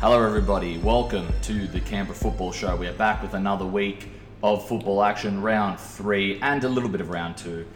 Hello, 0.00 0.24
everybody. 0.24 0.78
Welcome 0.78 1.26
to 1.42 1.66
the 1.66 1.80
Canberra 1.80 2.14
Football 2.14 2.52
Show. 2.52 2.76
We 2.76 2.86
are 2.86 2.92
back 2.92 3.20
with 3.20 3.34
another 3.34 3.66
week 3.66 4.08
of 4.44 4.68
football 4.68 5.02
action, 5.02 5.42
round 5.42 5.80
three, 5.80 6.38
and 6.40 6.62
a 6.62 6.68
little 6.68 6.88
bit 6.88 7.00
of 7.00 7.10
round 7.10 7.36
two. 7.36 7.66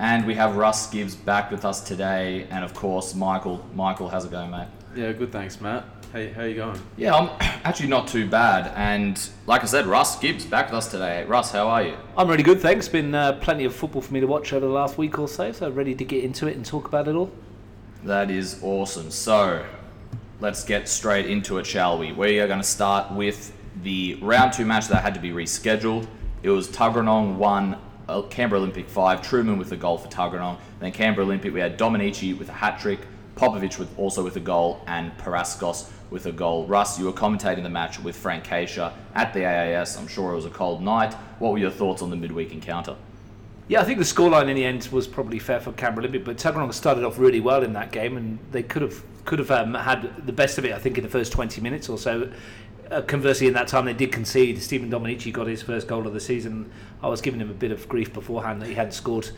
And 0.00 0.26
we 0.26 0.34
have 0.34 0.56
Russ 0.56 0.90
Gibbs 0.90 1.14
back 1.14 1.52
with 1.52 1.64
us 1.64 1.80
today, 1.80 2.48
and 2.50 2.64
of 2.64 2.74
course, 2.74 3.14
Michael. 3.14 3.64
Michael, 3.76 4.08
how's 4.08 4.24
it 4.24 4.32
going, 4.32 4.50
mate? 4.50 4.66
Yeah, 4.96 5.12
good. 5.12 5.30
Thanks, 5.30 5.60
Matt. 5.60 5.84
Hey, 6.12 6.32
how 6.32 6.42
you 6.42 6.56
going? 6.56 6.80
Yeah, 6.96 7.14
I'm 7.14 7.30
actually 7.64 7.90
not 7.90 8.08
too 8.08 8.28
bad. 8.28 8.72
And 8.74 9.16
like 9.46 9.62
I 9.62 9.66
said, 9.66 9.86
Russ 9.86 10.18
Gibbs 10.18 10.44
back 10.46 10.66
with 10.66 10.74
us 10.74 10.90
today. 10.90 11.22
Russ, 11.26 11.52
how 11.52 11.68
are 11.68 11.84
you? 11.84 11.96
I'm 12.16 12.26
really 12.26 12.42
good, 12.42 12.60
thanks. 12.60 12.88
Been 12.88 13.14
uh, 13.14 13.34
plenty 13.34 13.64
of 13.64 13.72
football 13.72 14.02
for 14.02 14.12
me 14.12 14.18
to 14.18 14.26
watch 14.26 14.52
over 14.52 14.66
the 14.66 14.72
last 14.72 14.98
week 14.98 15.16
or 15.20 15.28
so, 15.28 15.52
so 15.52 15.70
ready 15.70 15.94
to 15.94 16.04
get 16.04 16.24
into 16.24 16.48
it 16.48 16.56
and 16.56 16.66
talk 16.66 16.88
about 16.88 17.06
it 17.06 17.14
all. 17.14 17.30
That 18.02 18.32
is 18.32 18.58
awesome. 18.64 19.12
So, 19.12 19.64
let's 20.40 20.64
get 20.64 20.88
straight 20.88 21.26
into 21.26 21.58
it, 21.58 21.66
shall 21.66 21.98
we? 21.98 22.12
We 22.12 22.38
are 22.38 22.46
going 22.46 22.60
to 22.60 22.66
start 22.66 23.12
with 23.12 23.52
the 23.82 24.18
round 24.22 24.52
two 24.52 24.64
match 24.64 24.86
that 24.88 25.02
had 25.02 25.14
to 25.14 25.20
be 25.20 25.30
rescheduled. 25.30 26.06
It 26.42 26.50
was 26.50 26.68
Tuggeranong 26.68 27.36
1, 27.36 27.76
uh, 28.08 28.22
Canberra 28.22 28.60
Olympic 28.60 28.88
5, 28.88 29.20
Truman 29.20 29.58
with 29.58 29.72
a 29.72 29.76
goal 29.76 29.98
for 29.98 30.08
Tuggeranong. 30.08 30.58
Then 30.78 30.92
Canberra 30.92 31.26
Olympic, 31.26 31.52
we 31.52 31.60
had 31.60 31.76
Dominici 31.76 32.38
with 32.38 32.48
a 32.48 32.52
hat 32.52 32.78
trick, 32.78 33.00
Popovich 33.34 33.78
with 33.78 33.96
also 33.98 34.22
with 34.22 34.36
a 34.36 34.40
goal, 34.40 34.80
and 34.86 35.16
Paraskos 35.18 35.90
with 36.10 36.26
a 36.26 36.32
goal. 36.32 36.66
Russ, 36.66 36.98
you 36.98 37.06
were 37.06 37.12
commentating 37.12 37.64
the 37.64 37.68
match 37.68 38.00
with 38.00 38.16
Frank 38.16 38.44
Keisha 38.44 38.92
at 39.14 39.34
the 39.34 39.44
AIS. 39.44 39.96
I'm 39.96 40.06
sure 40.06 40.32
it 40.32 40.36
was 40.36 40.46
a 40.46 40.50
cold 40.50 40.82
night. 40.82 41.14
What 41.40 41.52
were 41.52 41.58
your 41.58 41.70
thoughts 41.70 42.00
on 42.00 42.10
the 42.10 42.16
midweek 42.16 42.52
encounter? 42.52 42.96
Yeah, 43.66 43.82
I 43.82 43.84
think 43.84 43.98
the 43.98 44.04
scoreline 44.04 44.48
in 44.48 44.56
the 44.56 44.64
end 44.64 44.88
was 44.90 45.06
probably 45.06 45.38
fair 45.38 45.60
for 45.60 45.72
Canberra 45.72 46.06
Olympic, 46.06 46.24
but 46.24 46.36
Tuggeranong 46.38 46.72
started 46.72 47.04
off 47.04 47.18
really 47.18 47.40
well 47.40 47.62
in 47.62 47.72
that 47.74 47.90
game, 47.92 48.16
and 48.16 48.38
they 48.50 48.62
could 48.62 48.82
have 48.82 49.02
could 49.28 49.38
have 49.38 49.50
um, 49.50 49.74
had 49.74 50.26
the 50.26 50.32
best 50.32 50.56
of 50.56 50.64
it. 50.64 50.72
I 50.72 50.78
think 50.78 50.96
in 50.96 51.04
the 51.04 51.10
first 51.10 51.32
20 51.32 51.60
minutes 51.60 51.88
or 51.90 51.98
so. 51.98 52.32
Uh, 52.90 53.02
conversely, 53.02 53.46
in 53.46 53.52
that 53.52 53.68
time 53.68 53.84
they 53.84 53.92
did 53.92 54.10
concede. 54.10 54.60
Stephen 54.62 54.90
Dominici 54.90 55.30
got 55.30 55.46
his 55.46 55.60
first 55.60 55.86
goal 55.86 56.06
of 56.06 56.14
the 56.14 56.20
season. 56.20 56.72
I 57.02 57.08
was 57.08 57.20
giving 57.20 57.38
him 57.38 57.50
a 57.50 57.54
bit 57.54 57.70
of 57.70 57.86
grief 57.90 58.10
beforehand 58.14 58.62
that 58.62 58.68
he 58.68 58.74
hadn't 58.74 58.92
scored. 58.92 59.28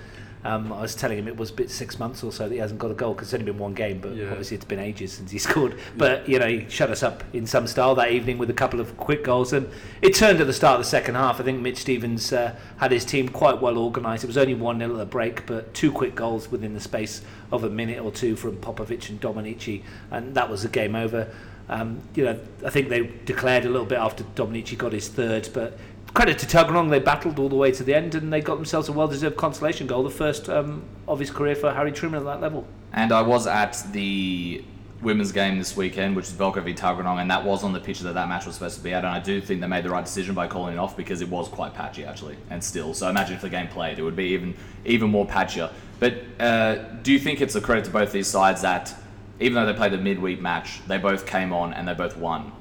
Um, 0.42 0.72
I 0.72 0.80
was 0.80 0.94
telling 0.94 1.19
him 1.19 1.28
it 1.28 1.36
was 1.36 1.50
bit 1.50 1.70
six 1.70 1.98
months 1.98 2.22
or 2.24 2.33
so 2.33 2.48
that 2.48 2.55
he 2.55 2.60
hasn't 2.60 2.80
got 2.80 2.91
a 2.91 2.94
goal 2.94 3.12
because 3.12 3.28
it's 3.28 3.34
only 3.34 3.44
been 3.52 3.58
one 3.58 3.74
game, 3.74 3.98
but 4.00 4.14
Yeah. 4.14 4.30
obviously 4.30 4.55
it's 4.55 4.64
been 4.64 4.78
ages 4.78 5.12
since 5.12 5.30
he 5.30 5.38
scored. 5.48 5.78
But 5.98 6.27
you 6.28 6.38
know, 6.38 6.47
he 6.47 6.66
shut 6.70 6.91
us 6.91 7.02
up 7.02 7.22
in 7.34 7.47
some 7.47 7.66
style 7.66 7.94
that 7.97 8.10
evening 8.10 8.38
with 8.38 8.48
a 8.48 8.55
couple 8.55 8.80
of 8.80 8.97
quick 8.97 9.22
goals, 9.24 9.52
and 9.52 9.69
it 10.00 10.14
turned 10.14 10.41
at 10.41 10.47
the 10.47 10.52
start 10.55 10.77
of 10.80 10.84
the 10.86 10.88
second 10.91 11.16
half. 11.16 11.41
I 11.41 11.42
think 11.44 11.60
Mitch 11.60 11.77
Stevens 11.78 12.32
uh, 12.32 12.55
had 12.78 12.91
his 12.91 13.05
team 13.05 13.28
quite 13.28 13.60
well 13.60 13.77
organised. 13.77 14.24
It 14.24 14.28
was 14.28 14.38
only 14.38 14.55
one 14.55 14.78
0 14.78 14.92
at 14.92 14.97
the 14.98 15.05
break, 15.05 15.44
but 15.47 15.74
two 15.74 15.92
quick 15.92 16.14
goals 16.14 16.50
within 16.50 16.72
the 16.72 16.80
space 16.80 17.20
of 17.52 17.62
a 17.64 17.69
minute 17.70 17.98
or 18.02 18.10
two 18.10 18.34
from 18.34 18.56
Popovic 18.56 19.10
and 19.10 19.20
Dominici, 19.20 19.82
and 20.10 20.34
that 20.34 20.48
was 20.48 20.62
the 20.62 20.69
game 20.69 20.97
over. 20.97 21.28
Um, 21.69 22.00
you 22.16 22.25
know, 22.25 22.36
I 22.66 22.70
think 22.70 22.88
they 22.88 23.06
declared 23.27 23.64
a 23.64 23.69
little 23.69 23.86
bit 23.86 23.98
after 23.98 24.25
Dominici 24.34 24.77
got 24.77 24.92
his 24.92 25.06
third, 25.06 25.50
but 25.54 25.78
credit 26.14 26.39
to 26.39 26.47
Tuggeranong, 26.47 26.91
they 26.91 26.98
battled 26.98 27.39
all 27.39 27.48
the 27.48 27.56
way 27.56 27.72
to 27.72 27.84
the 27.84 27.94
end 27.94 28.14
and 28.14 28.33
they 28.33 28.41
got 28.41 28.56
themselves 28.56 28.89
a 28.89 28.92
well-deserved 28.92 29.36
consolation 29.36 29.86
goal, 29.86 30.03
the 30.03 30.11
first 30.11 30.48
um, 30.48 30.83
of 31.06 31.19
his 31.19 31.30
career 31.30 31.55
for 31.55 31.72
Harry 31.72 31.92
Truman 31.92 32.20
at 32.20 32.25
that 32.25 32.41
level. 32.41 32.66
And 32.92 33.12
I 33.12 33.22
was 33.22 33.47
at 33.47 33.83
the 33.92 34.64
women's 35.03 35.33
game 35.33 35.58
this 35.58 35.77
weekend, 35.77 36.14
which 36.14 36.27
is 36.27 36.33
Velcro 36.33 36.62
v 36.62 36.75
Tuggeranong, 36.75 37.20
and 37.20 37.31
that 37.31 37.44
was 37.44 37.64
on 37.64 37.72
the 37.72 37.81
pitch 37.81 38.00
that 38.00 38.14
that 38.14 38.28
match 38.28 38.47
was 38.47 38.56
supposed 38.56 38.77
to 38.77 38.83
be 38.83 38.92
at. 38.92 39.05
And 39.05 39.14
I 39.14 39.20
do 39.20 39.41
think 39.41 39.61
they 39.61 39.66
made 39.66 39.84
the 39.84 39.91
right 39.91 40.05
decision 40.05 40.34
by 40.34 40.47
calling 40.47 40.75
it 40.75 40.78
off 40.78 40.97
because 40.97 41.20
it 41.20 41.28
was 41.28 41.48
quite 41.48 41.75
patchy 41.75 42.05
actually, 42.05 42.36
and 42.50 42.62
still. 42.62 42.92
So 42.92 43.08
imagine 43.08 43.36
if 43.36 43.42
the 43.42 43.48
game 43.48 43.69
played, 43.69 43.98
it 43.98 44.03
would 44.03 44.16
be 44.16 44.27
even 44.27 44.55
even 44.84 45.11
more 45.11 45.27
patchier. 45.27 45.70
But 45.98 46.14
uh, 46.38 46.77
do 47.03 47.12
you 47.12 47.19
think 47.19 47.41
it's 47.41 47.55
a 47.55 47.61
credit 47.61 47.84
to 47.86 47.91
both 47.91 48.12
these 48.12 48.27
sides 48.27 48.62
that 48.62 48.94
even 49.38 49.55
though 49.55 49.66
they 49.66 49.76
played 49.76 49.93
the 49.93 49.99
midweek 49.99 50.41
match, 50.41 50.87
they 50.87 50.99
both 50.99 51.26
came 51.26 51.53
on 51.53 51.72
and 51.72 51.88
they 51.88 51.94
both 51.94 52.16
won, 52.16 52.53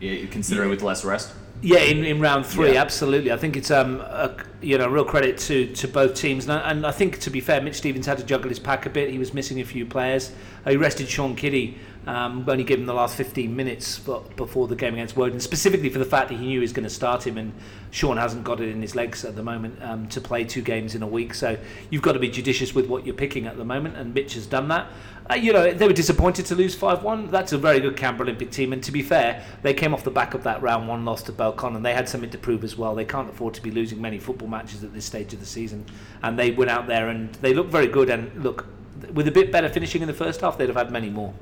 Yeah, 0.00 0.26
considering 0.30 0.70
with 0.70 0.82
less 0.82 1.04
rest? 1.04 1.32
Yeah, 1.62 1.78
in, 1.80 2.04
in 2.04 2.20
round 2.20 2.46
three, 2.46 2.74
Yeah. 2.74 2.80
absolutely. 2.82 3.32
I 3.32 3.36
think 3.36 3.56
it's 3.56 3.70
um 3.70 4.00
a, 4.00 4.34
you 4.60 4.76
know 4.76 4.88
real 4.88 5.04
credit 5.04 5.38
to, 5.38 5.72
to 5.74 5.88
both 5.88 6.14
teams, 6.14 6.44
and 6.44 6.52
I, 6.52 6.70
and 6.70 6.86
I 6.86 6.90
think 6.90 7.18
to 7.20 7.30
be 7.30 7.40
fair, 7.40 7.60
Mitch 7.60 7.76
Stevens 7.76 8.06
had 8.06 8.18
to 8.18 8.24
juggle 8.24 8.48
his 8.48 8.58
pack 8.58 8.86
a 8.86 8.90
bit. 8.90 9.10
He 9.10 9.18
was 9.18 9.32
missing 9.32 9.60
a 9.60 9.64
few 9.64 9.86
players. 9.86 10.32
He 10.66 10.76
rested 10.76 11.08
Sean 11.08 11.36
Kiddie, 11.36 11.78
um, 12.06 12.44
only 12.48 12.64
gave 12.64 12.78
him 12.78 12.86
the 12.86 12.94
last 12.94 13.16
15 13.16 13.54
minutes 13.54 13.98
before 14.36 14.66
the 14.66 14.76
game 14.76 14.94
against 14.94 15.16
Woden, 15.16 15.40
specifically 15.40 15.88
for 15.88 15.98
the 15.98 16.04
fact 16.04 16.28
that 16.28 16.36
he 16.36 16.46
knew 16.46 16.58
he 16.58 16.58
was 16.58 16.72
going 16.72 16.84
to 16.84 16.90
start 16.90 17.26
him, 17.26 17.38
and 17.38 17.52
Sean 17.90 18.16
hasn't 18.16 18.44
got 18.44 18.60
it 18.60 18.68
in 18.68 18.82
his 18.82 18.94
legs 18.94 19.24
at 19.24 19.36
the 19.36 19.42
moment 19.42 19.80
um, 19.82 20.08
to 20.08 20.20
play 20.20 20.44
two 20.44 20.62
games 20.62 20.94
in 20.94 21.02
a 21.02 21.06
week. 21.06 21.34
So 21.34 21.56
you've 21.90 22.02
got 22.02 22.12
to 22.12 22.18
be 22.18 22.28
judicious 22.28 22.74
with 22.74 22.86
what 22.86 23.06
you're 23.06 23.14
picking 23.14 23.46
at 23.46 23.56
the 23.56 23.64
moment, 23.64 23.96
and 23.96 24.12
Mitch 24.12 24.34
has 24.34 24.46
done 24.46 24.68
that. 24.68 24.88
Uh, 25.30 25.34
you 25.34 25.52
know, 25.52 25.74
they 25.74 25.86
were 25.86 25.92
disappointed 25.92 26.46
to 26.46 26.54
lose 26.54 26.74
5 26.74 27.02
1. 27.02 27.30
That's 27.30 27.52
a 27.52 27.58
very 27.58 27.80
good 27.80 27.96
Canberra 27.96 28.28
Olympic 28.28 28.50
team. 28.50 28.72
And 28.72 28.82
to 28.84 28.90
be 28.90 29.02
fair, 29.02 29.44
they 29.62 29.74
came 29.74 29.92
off 29.92 30.02
the 30.02 30.10
back 30.10 30.32
of 30.32 30.42
that 30.44 30.62
round 30.62 30.88
one 30.88 31.04
loss 31.04 31.22
to 31.24 31.32
Belcon 31.32 31.76
and 31.76 31.84
they 31.84 31.92
had 31.92 32.08
something 32.08 32.30
to 32.30 32.38
prove 32.38 32.64
as 32.64 32.78
well. 32.78 32.94
They 32.94 33.04
can't 33.04 33.28
afford 33.28 33.52
to 33.54 33.62
be 33.62 33.70
losing 33.70 34.00
many 34.00 34.18
football 34.18 34.47
matches 34.48 34.84
at 34.84 34.92
this 34.92 35.04
stage 35.04 35.32
of 35.32 35.40
the 35.40 35.46
season. 35.46 35.84
And 36.22 36.38
they 36.38 36.50
went 36.50 36.70
out 36.70 36.86
there 36.86 37.08
and 37.08 37.32
they 37.36 37.54
looked 37.54 37.70
very 37.70 37.86
good. 37.86 38.10
And 38.10 38.42
look, 38.42 38.66
with 39.12 39.28
a 39.28 39.32
bit 39.32 39.52
better 39.52 39.68
finishing 39.68 40.02
in 40.02 40.08
the 40.08 40.14
first 40.14 40.40
half, 40.40 40.58
they'd 40.58 40.68
have 40.68 40.76
had 40.76 40.90
many 40.90 41.10
more. 41.10 41.34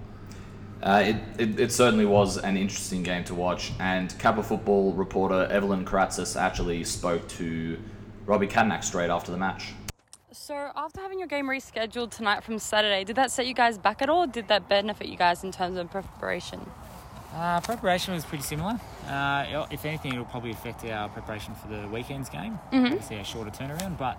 Uh, 0.82 1.02
it, 1.06 1.16
it, 1.38 1.60
it 1.60 1.72
certainly 1.72 2.04
was 2.04 2.36
an 2.36 2.56
interesting 2.56 3.02
game 3.02 3.24
to 3.24 3.34
watch, 3.34 3.72
and 3.80 4.16
Capital 4.18 4.42
Football 4.42 4.92
reporter 4.92 5.48
Evelyn 5.50 5.86
Karatzis 5.86 6.38
actually 6.38 6.84
spoke 6.84 7.26
to 7.28 7.78
Robbie 8.26 8.46
Cadnack 8.46 8.84
straight 8.84 9.08
after 9.08 9.32
the 9.32 9.38
match. 9.38 9.72
So, 10.32 10.70
after 10.76 11.00
having 11.00 11.18
your 11.18 11.28
game 11.28 11.46
rescheduled 11.46 12.10
tonight 12.10 12.44
from 12.44 12.58
Saturday, 12.58 13.04
did 13.04 13.16
that 13.16 13.30
set 13.30 13.46
you 13.46 13.54
guys 13.54 13.78
back 13.78 14.02
at 14.02 14.10
all? 14.10 14.24
Or 14.24 14.26
did 14.26 14.48
that 14.48 14.68
benefit 14.68 15.08
you 15.08 15.16
guys 15.16 15.44
in 15.44 15.50
terms 15.50 15.78
of 15.78 15.90
preparation? 15.90 16.60
Uh, 17.34 17.60
preparation 17.60 18.14
was 18.14 18.24
pretty 18.24 18.44
similar. 18.44 18.78
Uh, 19.08 19.66
if 19.70 19.84
anything, 19.84 20.12
it'll 20.12 20.24
probably 20.24 20.50
affect 20.52 20.84
our 20.86 21.08
preparation 21.08 21.54
for 21.54 21.68
the 21.68 21.86
weekend's 21.88 22.28
game. 22.30 22.58
Mhm. 22.72 22.86
Obviously, 22.92 23.16
a 23.18 23.24
shorter 23.24 23.50
turnaround, 23.50 23.98
but 23.98 24.16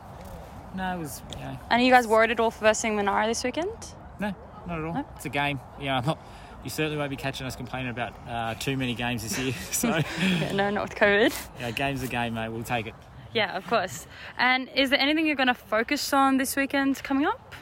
no, 0.75 0.95
it 0.95 0.99
was 0.99 1.21
you 1.35 1.43
know, 1.43 1.57
And 1.69 1.81
are 1.81 1.85
you 1.85 1.91
guys 1.91 2.05
worried 2.07 2.31
at 2.31 2.39
all 2.39 2.51
for 2.51 2.59
versing 2.65 2.95
Monaro 2.95 3.25
this 3.27 3.43
weekend? 3.43 3.71
no, 4.19 4.33
not 4.67 4.79
at 4.79 4.85
all. 4.85 4.93
No? 4.93 5.05
It's 5.15 5.25
a 5.25 5.29
game. 5.29 5.59
You 5.79 5.85
know, 5.87 6.17
you 6.63 6.69
certainly 6.69 6.97
won't 6.97 7.09
be 7.09 7.15
catching 7.15 7.47
us 7.47 7.55
complaining 7.55 7.89
about 7.89 8.13
uh, 8.29 8.53
too 8.55 8.77
many 8.77 8.93
games 8.93 9.23
this 9.23 9.39
year. 9.39 9.53
so, 9.71 9.87
Yeah, 10.21 10.51
no, 10.51 10.69
not 10.69 10.83
with 10.89 10.95
COVID. 10.95 11.33
yeah, 11.59 11.71
game's 11.71 12.03
a 12.03 12.07
game, 12.07 12.35
mate. 12.35 12.49
We'll 12.49 12.63
take 12.63 12.85
it. 12.87 12.93
Yeah, 13.33 13.55
of 13.57 13.65
course. 13.67 14.05
And 14.37 14.69
is 14.75 14.89
there 14.89 14.99
anything 14.99 15.25
you're 15.25 15.35
going 15.35 15.47
to 15.47 15.53
focus 15.53 16.13
on 16.13 16.37
this 16.37 16.55
weekend 16.55 17.01
coming 17.03 17.25
up? 17.25 17.55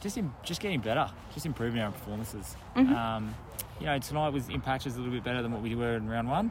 Just 0.00 0.16
in, 0.16 0.32
just 0.44 0.60
getting 0.60 0.80
better, 0.80 1.10
just 1.34 1.44
improving 1.46 1.80
our 1.80 1.90
performances. 1.90 2.56
Mhm. 2.76 2.94
Um, 2.96 3.34
you 3.80 3.86
know, 3.86 3.98
tonight 3.98 4.30
was 4.32 4.48
in 4.48 4.60
patches 4.60 4.94
a 4.96 4.98
little 4.98 5.12
bit 5.12 5.24
better 5.24 5.42
than 5.42 5.52
what 5.52 5.62
we 5.62 5.74
were 5.74 5.96
in 5.96 6.08
round 6.08 6.28
one, 6.28 6.50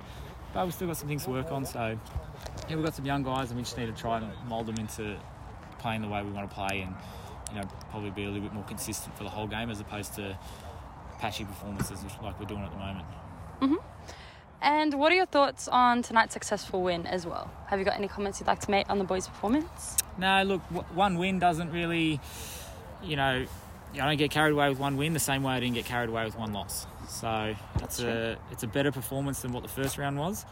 but 0.53 0.65
we've 0.65 0.73
still 0.73 0.87
got 0.87 0.97
some 0.97 1.07
things 1.07 1.23
to 1.25 1.29
work 1.29 1.51
on. 1.51 1.65
So, 1.65 1.97
yeah, 2.69 2.75
we've 2.75 2.83
got 2.85 2.95
some 2.95 3.05
young 3.05 3.23
guys, 3.23 3.49
and 3.49 3.57
we 3.57 3.63
just 3.63 3.77
need 3.77 3.87
to 3.87 3.99
try 4.01 4.17
and 4.17 4.27
mould 4.47 4.65
them 4.65 4.75
into 4.77 5.17
playing 5.79 6.01
the 6.01 6.07
way 6.07 6.23
we 6.23 6.31
want 6.31 6.49
to 6.49 6.55
play, 6.55 6.81
and 6.81 6.95
you 7.53 7.61
know, 7.61 7.67
probably 7.91 8.09
be 8.09 8.23
a 8.23 8.27
little 8.27 8.41
bit 8.41 8.53
more 8.53 8.63
consistent 8.65 9.15
for 9.17 9.23
the 9.23 9.29
whole 9.29 9.47
game 9.47 9.69
as 9.69 9.79
opposed 9.79 10.15
to 10.15 10.37
patchy 11.19 11.45
performances 11.45 12.03
like 12.21 12.39
we're 12.39 12.45
doing 12.45 12.61
at 12.63 12.71
the 12.71 12.77
moment. 12.77 13.05
Mhm. 13.61 13.77
And 14.61 14.93
what 14.95 15.11
are 15.11 15.15
your 15.15 15.25
thoughts 15.27 15.67
on 15.67 16.01
tonight's 16.01 16.33
successful 16.33 16.81
win 16.81 17.05
as 17.07 17.25
well? 17.25 17.49
Have 17.67 17.79
you 17.79 17.85
got 17.85 17.95
any 17.95 18.07
comments 18.07 18.39
you'd 18.39 18.47
like 18.47 18.59
to 18.61 18.71
make 18.71 18.89
on 18.89 18.97
the 18.97 19.03
boys' 19.03 19.27
performance? 19.27 19.97
No, 20.17 20.43
look, 20.43 20.61
w- 20.69 20.85
one 20.95 21.17
win 21.17 21.37
doesn't 21.39 21.71
really, 21.71 22.19
you 23.03 23.15
know, 23.15 23.45
I 23.93 23.97
don't 23.97 24.17
get 24.17 24.31
carried 24.31 24.51
away 24.51 24.67
with 24.69 24.79
one 24.79 24.97
win 24.97 25.13
the 25.13 25.19
same 25.19 25.43
way 25.43 25.53
I 25.53 25.59
didn't 25.59 25.75
get 25.75 25.85
carried 25.85 26.09
away 26.09 26.25
with 26.25 26.37
one 26.37 26.53
loss. 26.53 26.87
So 27.07 27.55
it's 27.81 28.01
a 28.01 28.37
it's 28.51 28.63
a 28.63 28.67
better 28.67 28.91
performance 28.91 29.41
than 29.41 29.51
what 29.53 29.63
the 29.63 29.69
first 29.69 29.97
round 29.97 30.17
was 30.17 30.45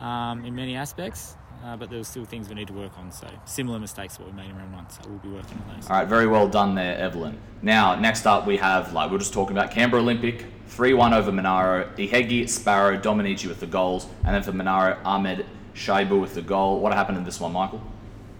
um, 0.00 0.44
in 0.44 0.54
many 0.54 0.74
aspects, 0.76 1.36
uh, 1.64 1.76
but 1.76 1.90
there 1.90 1.98
were 1.98 2.04
still 2.04 2.24
things 2.24 2.48
we 2.48 2.54
need 2.54 2.68
to 2.68 2.72
work 2.72 2.96
on. 2.98 3.12
So 3.12 3.28
similar 3.44 3.78
mistakes 3.78 4.16
to 4.16 4.22
what 4.22 4.32
we 4.32 4.36
made 4.36 4.50
in 4.50 4.56
round 4.56 4.72
one. 4.72 4.90
So 4.90 5.02
we'll 5.08 5.18
be 5.18 5.28
working 5.28 5.58
on 5.68 5.76
those. 5.76 5.90
All 5.90 5.96
right, 5.96 6.08
very 6.08 6.26
well 6.26 6.48
done 6.48 6.74
there, 6.74 6.96
Evelyn. 6.96 7.38
Now, 7.62 7.94
next 7.94 8.26
up, 8.26 8.46
we 8.46 8.56
have, 8.56 8.92
like 8.92 9.10
we 9.10 9.16
are 9.16 9.18
just 9.18 9.32
talking 9.32 9.56
about, 9.56 9.70
Canberra 9.70 10.02
Olympic, 10.02 10.46
3 10.68 10.94
1 10.94 11.12
over 11.12 11.32
Monaro. 11.32 11.90
Ihegi, 11.96 12.48
Sparrow, 12.48 12.96
Dominici 12.96 13.46
with 13.46 13.60
the 13.60 13.66
goals. 13.66 14.06
And 14.24 14.34
then 14.34 14.42
for 14.42 14.52
Monaro, 14.52 14.98
Ahmed 15.04 15.44
Shaibu 15.74 16.20
with 16.20 16.34
the 16.34 16.42
goal. 16.42 16.80
What 16.80 16.92
happened 16.94 17.18
in 17.18 17.24
this 17.24 17.40
one, 17.40 17.52
Michael? 17.52 17.82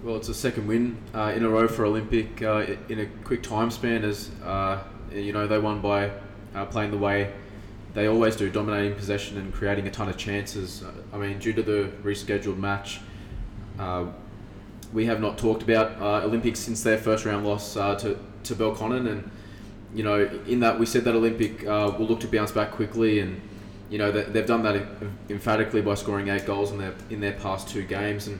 Well, 0.03 0.17
it's 0.17 0.29
a 0.29 0.35
second 0.35 0.69
win 0.69 0.97
uh, 1.13 1.33
in 1.35 1.45
a 1.45 1.49
row 1.49 1.67
for 1.67 1.85
Olympic 1.85 2.41
uh, 2.41 2.77
in 2.89 3.01
a 3.01 3.07
quick 3.25 3.43
time 3.43 3.71
span. 3.71 4.05
As 4.05 4.31
uh, 4.45 4.83
you 5.13 5.33
know, 5.33 5.49
they 5.49 5.59
won 5.59 5.81
by 5.81 6.13
uh, 6.55 6.65
playing 6.67 6.93
the 6.93 6.99
way 6.99 7.33
they 7.95 8.07
always 8.07 8.37
do, 8.37 8.51
dominating 8.51 8.95
possession 8.95 9.39
and 9.39 9.53
creating 9.53 9.87
a 9.87 9.91
ton 9.91 10.09
of 10.09 10.17
chances. 10.17 10.85
I 11.13 11.17
mean, 11.17 11.39
due 11.39 11.53
to 11.55 11.63
the 11.63 11.91
rescheduled 12.03 12.59
match, 12.59 13.01
uh, 13.79 14.07
we 14.93 15.07
have 15.07 15.21
not 15.21 15.39
talked 15.39 15.63
about 15.63 16.01
uh, 16.01 16.25
Olympics 16.27 16.61
since 16.61 16.83
their 16.83 16.99
first 16.99 17.25
round 17.25 17.47
loss 17.47 17.77
uh, 17.77 17.95
to 17.97 18.19
to 18.45 18.55
Belconnen, 18.55 19.09
and 19.09 19.31
you 19.95 20.03
know, 20.03 20.25
in 20.47 20.61
that 20.61 20.79
we 20.79 20.87
said 20.87 21.05
that 21.05 21.15
Olympic 21.15 21.67
uh, 21.67 21.95
will 21.99 22.07
look 22.07 22.21
to 22.21 22.29
bounce 22.29 22.53
back 22.53 22.73
quickly, 22.73 23.21
and 23.21 23.41
you 23.91 23.99
know 23.99 24.11
they, 24.11 24.23
they've 24.25 24.47
done 24.47 24.63
that 24.63 24.87
emphatically 25.29 25.83
by 25.83 25.95
scoring 25.95 26.29
eight 26.29 26.47
goals 26.47 26.71
in 26.73 26.79
their 26.79 26.95
in 27.11 27.21
their 27.21 27.35
past 27.35 27.69
two 27.69 27.83
games, 27.83 28.29
and 28.29 28.39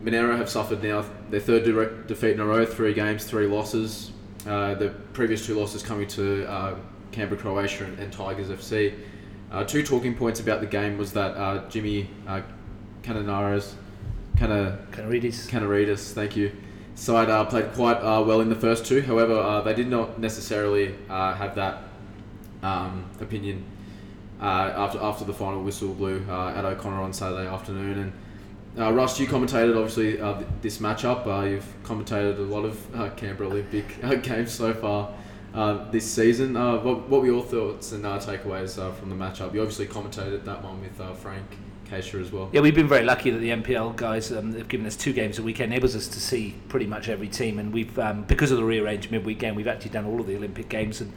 Monaro 0.00 0.36
have 0.36 0.48
suffered 0.48 0.82
now 0.82 1.04
their 1.30 1.40
third 1.40 1.64
direct 1.64 2.06
defeat 2.06 2.32
in 2.32 2.40
a 2.40 2.46
row, 2.46 2.64
three 2.64 2.94
games, 2.94 3.24
three 3.24 3.46
losses. 3.46 4.12
Uh, 4.46 4.74
the 4.74 4.88
previous 5.12 5.44
two 5.44 5.58
losses 5.58 5.82
coming 5.82 6.06
to 6.06 6.48
uh, 6.48 6.74
Canberra, 7.18 7.40
Croatia, 7.40 7.84
and, 7.84 7.98
and 7.98 8.12
Tigers 8.12 8.48
FC. 8.48 8.94
Uh, 9.50 9.64
two 9.64 9.82
talking 9.82 10.14
points 10.14 10.38
about 10.38 10.60
the 10.60 10.66
game 10.68 10.96
was 10.96 11.12
that 11.14 11.36
uh, 11.36 11.68
Jimmy 11.68 12.08
uh, 12.28 12.42
Cananares, 13.02 13.74
Cana, 14.36 14.78
Canaridis. 14.92 15.48
Canaridis, 15.48 16.12
thank 16.12 16.36
you, 16.36 16.52
side 16.94 17.28
uh, 17.28 17.44
played 17.44 17.72
quite 17.72 17.96
uh, 17.96 18.22
well 18.24 18.40
in 18.40 18.48
the 18.48 18.54
first 18.54 18.86
two. 18.86 19.00
However, 19.02 19.34
uh, 19.34 19.62
they 19.62 19.74
did 19.74 19.88
not 19.88 20.20
necessarily 20.20 20.94
uh, 21.10 21.34
have 21.34 21.56
that 21.56 21.82
um, 22.62 23.10
opinion 23.20 23.64
uh, 24.40 24.44
after 24.76 25.00
after 25.02 25.24
the 25.24 25.34
final 25.34 25.60
whistle 25.64 25.94
blew 25.94 26.24
uh, 26.30 26.52
at 26.54 26.64
O'Connor 26.64 27.02
on 27.02 27.12
Saturday 27.12 27.48
afternoon. 27.48 27.98
And 27.98 28.12
uh, 28.80 28.92
Russ, 28.92 29.18
you 29.18 29.26
commentated 29.26 29.76
obviously 29.76 30.20
uh, 30.20 30.34
th- 30.34 30.46
this 30.62 30.78
matchup. 30.78 31.26
Uh, 31.26 31.46
you've 31.46 31.82
commentated 31.82 32.38
a 32.38 32.42
lot 32.42 32.64
of 32.64 32.94
uh, 32.94 33.10
Canberra 33.16 33.48
Olympic 33.50 34.04
uh, 34.04 34.14
games 34.22 34.52
so 34.52 34.72
far 34.72 35.12
uh, 35.54 35.90
this 35.90 36.10
season. 36.10 36.56
Uh, 36.56 36.78
what, 36.78 37.08
what 37.08 37.20
were 37.20 37.26
your 37.26 37.42
thoughts 37.42 37.92
and 37.92 38.04
uh, 38.04 38.18
takeaways 38.18 38.78
uh, 38.78 38.92
from 38.92 39.10
the 39.10 39.16
matchup? 39.16 39.54
You 39.54 39.60
obviously 39.60 39.86
commentated 39.86 40.44
that 40.44 40.62
one 40.62 40.80
with 40.80 41.00
uh, 41.00 41.12
Frank 41.14 41.46
Keisha 41.90 42.20
as 42.20 42.30
well. 42.30 42.50
Yeah, 42.52 42.60
we've 42.60 42.74
been 42.74 42.88
very 42.88 43.04
lucky 43.04 43.30
that 43.30 43.38
the 43.38 43.50
NPL 43.50 43.96
guys 43.96 44.30
um, 44.30 44.54
have 44.54 44.68
given 44.68 44.86
us 44.86 44.96
two 44.96 45.12
games 45.12 45.38
a 45.38 45.42
week. 45.42 45.60
enables 45.60 45.96
us 45.96 46.06
to 46.08 46.20
see 46.20 46.54
pretty 46.68 46.86
much 46.86 47.08
every 47.08 47.28
team, 47.28 47.58
and 47.58 47.72
we've 47.72 47.98
um, 47.98 48.24
because 48.24 48.50
of 48.50 48.58
the 48.58 48.64
rearranged 48.64 49.10
midweek 49.10 49.38
game, 49.38 49.54
we've 49.54 49.68
actually 49.68 49.90
done 49.90 50.04
all 50.04 50.20
of 50.20 50.26
the 50.26 50.36
Olympic 50.36 50.68
games. 50.68 51.00
And 51.00 51.12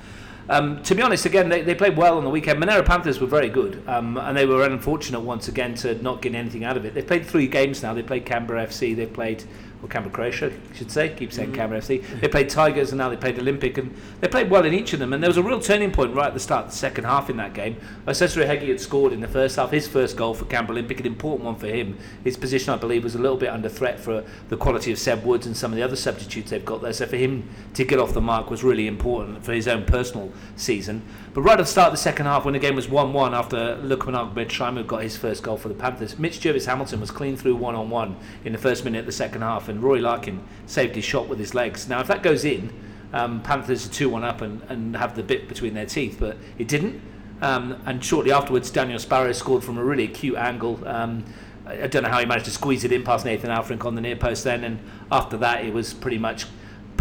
um, 0.50 0.82
to 0.84 0.96
be 0.96 1.02
honest, 1.02 1.26
again, 1.26 1.50
they, 1.50 1.62
they 1.62 1.76
played 1.76 1.98
well 1.98 2.18
on 2.18 2.24
the 2.24 2.30
weekend. 2.30 2.60
Monaro 2.60 2.84
Panthers 2.84 3.20
were 3.20 3.28
very 3.28 3.50
good, 3.50 3.84
um, 3.88 4.18
and 4.18 4.36
they 4.36 4.46
were 4.46 4.64
unfortunate 4.64 5.20
once 5.20 5.48
again 5.48 5.76
to 5.76 6.02
not 6.02 6.22
get 6.22 6.36
anything 6.36 6.64
out 6.64 6.78
of 6.78 6.86
it. 6.86 6.94
They've 6.94 7.06
played 7.06 7.26
three 7.26 7.48
games 7.48 7.84
now. 7.84 7.94
They 7.94 8.04
played 8.04 8.26
Canberra 8.26 8.66
FC. 8.68 8.96
They 8.96 9.06
played 9.06 9.44
or 9.84 9.90
Canberra 9.90 10.14
Croatia, 10.14 10.52
I 10.52 10.76
should 10.76 10.92
say. 10.92 11.10
Keep 11.10 11.34
saying 11.34 11.54
Canberra 11.54 11.82
FC. 11.82 12.04
They 12.20 12.28
played 12.28 12.50
Tigers, 12.50 12.92
and 12.92 12.98
now 12.98 13.10
they 13.10 13.18
played 13.18 13.40
Olympic, 13.40 13.78
and 13.78 13.96
they 14.20 14.28
played 14.28 14.50
well 14.50 14.66
in 14.66 14.74
each 14.74 14.94
of 14.94 15.00
them. 15.00 15.14
And 15.14 15.24
there 15.24 15.30
was 15.30 15.38
a 15.38 15.44
real 15.44 15.60
turning 15.60 15.92
point 15.92 16.14
right 16.16 16.28
at 16.28 16.34
the 16.34 16.40
start 16.40 16.66
of 16.66 16.72
the 16.72 16.78
second 16.78 17.06
half 17.06 17.30
in 17.30 17.38
that 17.38 17.54
game. 17.54 17.78
Cesare 18.08 18.46
Hegi 18.46 18.68
had 18.68 18.80
scored 18.80 19.14
in 19.14 19.20
the 19.20 19.28
first 19.28 19.56
half, 19.56 19.72
his 19.72 19.88
first 19.88 20.18
goal 20.18 20.34
for 20.34 20.46
Canberra 20.46 20.78
Olympic, 20.78 21.00
an 21.00 21.06
important 21.06 21.46
one 21.46 21.56
for 21.56 21.68
him. 21.68 21.98
His 22.24 22.38
position, 22.38 22.74
I 22.74 22.78
believe, 22.78 23.04
was 23.04 23.16
a 23.16 23.20
little 23.20 23.38
bit 23.38 23.50
under 23.50 23.70
threat 23.70 24.00
for 24.00 24.24
the 24.50 24.58
quality 24.58 24.92
of 24.92 25.00
Seb 25.00 25.24
Woods 25.24 25.46
and 25.46 25.58
some 25.58 25.72
of 25.72 25.78
the 25.78 25.84
other 25.84 25.96
substitutes 25.96 26.52
they've 26.52 26.64
got 26.66 26.82
there. 26.82 26.94
So 26.94 27.06
for 27.06 27.18
him 27.18 27.50
to 27.74 27.84
get 27.84 28.00
off 28.00 28.14
the 28.14 28.22
mark 28.22 28.50
was 28.50 28.64
really 28.64 28.88
important 28.88 29.44
for 29.44 29.54
his 29.54 29.68
own 29.68 29.86
personal 29.86 30.32
season. 30.56 31.02
But 31.34 31.42
right 31.44 31.54
at 31.54 31.60
the 31.60 31.66
start 31.66 31.88
of 31.88 31.94
the 31.94 31.98
second 31.98 32.26
half, 32.26 32.44
when 32.44 32.54
the 32.54 32.60
game 32.60 32.76
was 32.76 32.90
1 32.90 33.14
1 33.14 33.34
after 33.34 33.78
Lukman 33.82 34.34
Bedsheimer 34.34 34.86
got 34.86 35.02
his 35.02 35.16
first 35.16 35.44
goal 35.44 35.56
for 35.56 35.70
the 35.70 35.74
Panthers, 35.74 36.20
Mitch 36.20 36.42
Jervis 36.42 36.66
Hamilton 36.66 37.00
was 37.00 37.10
clean 37.10 37.38
through 37.38 37.56
one 37.56 37.74
on 37.74 37.90
one 37.90 38.18
in 38.44 38.52
the 38.52 38.58
first 38.58 38.84
minute 38.84 39.00
of 39.00 39.06
the 39.06 39.14
second 39.14 39.42
half, 39.42 39.70
and 39.70 39.82
Roy 39.82 40.00
Larkin 40.00 40.44
saved 40.66 40.96
his 40.96 41.06
shot 41.06 41.30
with 41.30 41.40
his 41.40 41.54
legs. 41.54 41.88
Now, 41.88 42.02
if 42.02 42.08
that 42.08 42.22
goes 42.22 42.44
in, 42.44 42.74
um, 43.14 43.42
Panthers 43.44 43.86
are 43.86 43.92
2 43.92 44.10
1 44.10 44.26
up 44.26 44.42
and, 44.42 44.62
and 44.68 44.98
have 44.98 45.16
the 45.16 45.24
bit 45.24 45.48
between 45.48 45.74
their 45.74 45.86
teeth, 45.86 46.18
but 46.20 46.36
it 46.58 46.68
didn't. 46.68 47.02
Um, 47.42 47.82
and 47.86 48.04
shortly 48.04 48.34
afterwards, 48.34 48.70
Daniel 48.70 49.00
Sparrow 49.00 49.32
scored 49.32 49.64
from 49.64 49.78
a 49.78 49.84
really 49.84 50.04
acute 50.04 50.36
angle. 50.36 50.86
Um, 50.86 51.24
I 51.66 51.84
I 51.84 51.88
don't 51.88 52.04
know 52.04 52.10
how 52.10 52.20
he 52.20 52.26
managed 52.26 52.46
to 52.46 52.52
squeeze 52.52 52.84
it 52.84 52.92
in 52.92 53.04
past 53.04 53.24
Nathan 53.24 53.50
Alfrink 53.52 53.86
on 53.86 53.96
the 53.96 54.02
near 54.02 54.18
post 54.18 54.44
then, 54.44 54.66
and 54.66 54.80
after 55.10 55.38
that, 55.38 55.64
it 55.64 55.74
was 55.74 55.94
pretty 55.94 56.18
much 56.18 56.46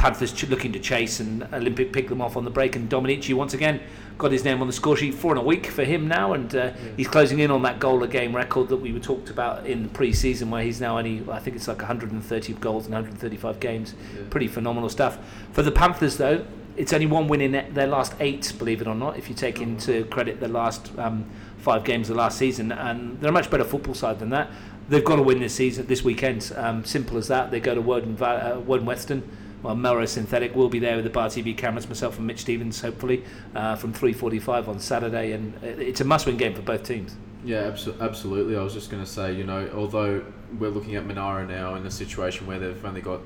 Panthers 0.01 0.49
looking 0.49 0.73
to 0.73 0.79
chase 0.79 1.21
and 1.21 1.43
Olympic 1.53 1.93
pick 1.93 2.09
them 2.09 2.23
off 2.23 2.37
on 2.37 2.45
the 2.45 2.51
break. 2.51 2.75
And 2.75 2.89
Dominici 2.89 3.35
once 3.35 3.53
again 3.53 3.81
got 4.21 4.31
his 4.31 4.45
name 4.45 4.61
on 4.61 4.67
the 4.67 4.73
score 4.73 4.97
sheet 4.97 5.15
four 5.15 5.33
in 5.33 5.39
a 5.39 5.43
week 5.43 5.67
for 5.67 5.83
him 5.83 6.07
now, 6.07 6.35
and 6.35 6.55
uh, 6.55 6.73
he's 6.97 7.09
closing 7.09 7.41
in 7.41 7.51
on 7.51 7.63
that 7.63 7.81
goal 7.81 8.03
a 8.05 8.09
game 8.09 8.37
record 8.37 8.69
that 8.69 8.77
we 8.77 8.93
were 8.93 9.01
talked 9.01 9.31
about 9.31 9.67
in 9.67 9.83
the 9.83 9.89
pre-season, 9.89 10.51
where 10.51 10.63
he's 10.63 10.81
now 10.81 10.99
only 10.99 11.25
I 11.31 11.39
think 11.41 11.57
it's 11.57 11.67
like 11.67 11.79
130 11.79 12.53
goals 12.55 12.87
in 12.87 12.93
135 12.93 13.59
games. 13.59 13.95
Yeah. 14.15 14.23
Pretty 14.31 14.47
phenomenal 14.47 14.89
stuff. 14.89 15.19
For 15.53 15.63
the 15.63 15.73
Panthers 15.73 16.19
though, 16.19 16.45
it's 16.77 16.93
only 16.93 17.07
one 17.07 17.27
win 17.27 17.41
in 17.41 17.53
their- 17.75 17.87
last 17.87 18.15
eight, 18.21 18.53
believe 18.59 18.81
it 18.81 18.87
or 18.87 18.95
not. 18.95 19.17
If 19.19 19.29
you 19.29 19.35
take 19.35 19.61
into 19.61 20.05
credit 20.05 20.39
the 20.39 20.49
last 20.49 20.93
um, 20.99 21.25
five 21.59 21.85
games 21.85 22.11
of 22.11 22.17
last 22.17 22.39
season, 22.39 22.71
and 22.73 23.21
they're 23.21 23.31
a 23.31 23.33
much 23.33 23.51
better 23.51 23.65
football 23.65 23.95
side 23.95 24.19
than 24.19 24.31
that. 24.31 24.51
They've 24.89 25.05
got 25.05 25.17
to 25.17 25.23
win 25.23 25.39
this 25.41 25.55
season, 25.55 25.87
this 25.87 26.03
weekend. 26.03 26.53
Um, 26.57 26.85
simple 26.85 27.17
as 27.17 27.29
that. 27.29 27.51
They 27.51 27.61
go 27.61 27.75
to 27.75 27.81
Woden, 27.81 28.21
uh, 28.21 28.61
Woden 28.65 28.87
Western. 28.87 29.23
Well, 29.63 29.77
Melrose 29.77 30.13
Synthetic 30.13 30.55
will 30.55 30.69
be 30.69 30.79
there 30.79 30.97
with 30.97 31.05
the 31.05 31.11
Bar 31.11 31.29
TV 31.29 31.57
cameras, 31.57 31.87
myself 31.89 32.17
and 32.17 32.27
Mitch 32.27 32.41
Stevens, 32.41 32.81
hopefully, 32.81 33.25
uh, 33.55 33.77
from 33.77 33.93
3.45 33.93 34.69
on 34.69 34.81
Saturday. 34.81 35.33
And 35.33 35.55
it's 35.63 36.01
a 36.01 36.05
must-win 36.05 36.39
game 36.39 36.55
for 36.55 36.63
both 36.63 36.83
teams. 36.83 37.15
Yeah, 37.45 37.71
abso- 37.71 37.99
absolutely. 38.01 38.57
I 38.57 38.63
was 38.63 38.73
just 38.73 38.91
going 38.91 39.03
to 39.03 39.11
say, 39.11 39.35
you 39.35 39.45
know, 39.45 39.69
although 39.75 40.25
we're 40.59 40.71
looking 40.71 40.97
at 40.97 41.07
Monaro 41.07 41.47
now 41.47 41.75
in 41.75 41.85
a 41.87 41.91
situation 41.91 42.47
where 42.47 42.59
they've 42.59 42.85
only 42.85 43.01
got 43.01 43.21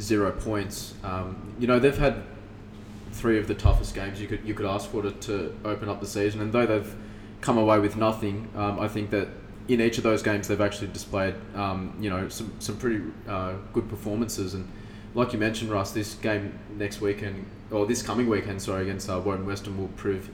zero 0.00 0.30
points, 0.30 0.94
um, 1.04 1.54
you 1.58 1.66
know, 1.66 1.78
they've 1.78 1.98
had 1.98 2.22
three 3.12 3.38
of 3.38 3.46
the 3.46 3.54
toughest 3.54 3.94
games 3.94 4.20
you 4.20 4.26
could 4.26 4.40
you 4.44 4.54
could 4.54 4.64
ask 4.64 4.88
for 4.90 5.02
to, 5.02 5.10
to 5.12 5.54
open 5.64 5.88
up 5.88 6.00
the 6.00 6.06
season, 6.06 6.40
and 6.40 6.52
though 6.52 6.66
they've 6.66 6.94
come 7.40 7.58
away 7.58 7.78
with 7.78 7.96
nothing, 7.96 8.48
um, 8.56 8.80
I 8.80 8.88
think 8.88 9.10
that 9.10 9.28
in 9.68 9.80
each 9.80 9.98
of 9.98 10.04
those 10.04 10.22
games 10.22 10.48
they've 10.48 10.60
actually 10.60 10.88
displayed, 10.88 11.34
um, 11.54 11.94
you 12.00 12.10
know, 12.10 12.28
some 12.28 12.52
some 12.58 12.76
pretty 12.78 13.02
uh, 13.28 13.54
good 13.72 13.88
performances. 13.88 14.54
And 14.54 14.68
like 15.14 15.32
you 15.32 15.38
mentioned, 15.38 15.70
Russ, 15.70 15.92
this 15.92 16.14
game 16.14 16.58
next 16.76 17.00
weekend 17.00 17.46
or 17.70 17.86
this 17.86 18.02
coming 18.02 18.28
weekend, 18.28 18.60
sorry, 18.62 18.82
against 18.82 19.08
uh, 19.08 19.20
Woden 19.20 19.46
Western 19.46 19.78
will 19.78 19.88
prove 19.88 20.30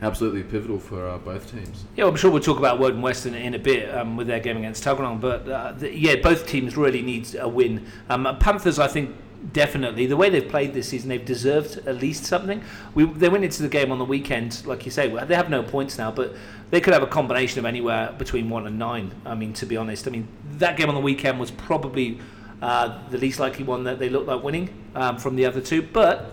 absolutely 0.00 0.42
pivotal 0.42 0.78
for 0.78 1.08
uh, 1.08 1.18
both 1.18 1.50
teams. 1.50 1.84
Yeah, 1.96 2.06
I'm 2.06 2.16
sure 2.16 2.30
we'll 2.30 2.42
talk 2.42 2.58
about 2.58 2.78
Woden 2.78 3.02
Western 3.02 3.34
in 3.34 3.54
a 3.54 3.58
bit 3.58 3.92
um, 3.94 4.16
with 4.16 4.26
their 4.26 4.40
game 4.40 4.56
against 4.56 4.84
Tuggeranong, 4.84 5.20
but 5.20 5.48
uh, 5.48 5.72
the, 5.72 5.96
yeah, 5.96 6.16
both 6.16 6.46
teams 6.46 6.76
really 6.76 7.02
need 7.02 7.34
a 7.36 7.48
win. 7.48 7.86
Um, 8.08 8.36
Panthers, 8.40 8.78
I 8.78 8.88
think, 8.88 9.14
definitely 9.52 10.06
the 10.06 10.16
way 10.16 10.30
they've 10.30 10.48
played 10.48 10.72
this 10.72 10.88
season, 10.88 11.08
they've 11.08 11.24
deserved 11.24 11.78
at 11.86 11.96
least 11.96 12.24
something. 12.24 12.62
We 12.94 13.04
they 13.04 13.28
went 13.28 13.44
into 13.44 13.62
the 13.62 13.68
game 13.68 13.90
on 13.90 13.98
the 13.98 14.04
weekend, 14.04 14.64
like 14.66 14.84
you 14.84 14.90
say, 14.90 15.08
they 15.24 15.34
have 15.34 15.50
no 15.50 15.62
points 15.62 15.98
now, 15.98 16.10
but 16.12 16.34
they 16.70 16.80
could 16.80 16.92
have 16.92 17.02
a 17.02 17.08
combination 17.08 17.58
of 17.58 17.64
anywhere 17.64 18.14
between 18.18 18.48
one 18.48 18.66
and 18.66 18.78
nine. 18.78 19.12
I 19.24 19.34
mean, 19.34 19.52
to 19.54 19.66
be 19.66 19.76
honest, 19.76 20.06
I 20.06 20.10
mean 20.10 20.28
that 20.58 20.76
game 20.76 20.88
on 20.88 20.94
the 20.94 21.00
weekend 21.00 21.40
was 21.40 21.50
probably 21.50 22.18
uh, 22.62 23.08
the 23.10 23.18
least 23.18 23.40
likely 23.40 23.64
one 23.64 23.84
that 23.84 23.98
they 23.98 24.08
looked 24.08 24.28
like 24.28 24.42
winning 24.42 24.70
um, 24.94 25.18
from 25.18 25.36
the 25.36 25.44
other 25.44 25.60
two, 25.60 25.82
but 25.82 26.32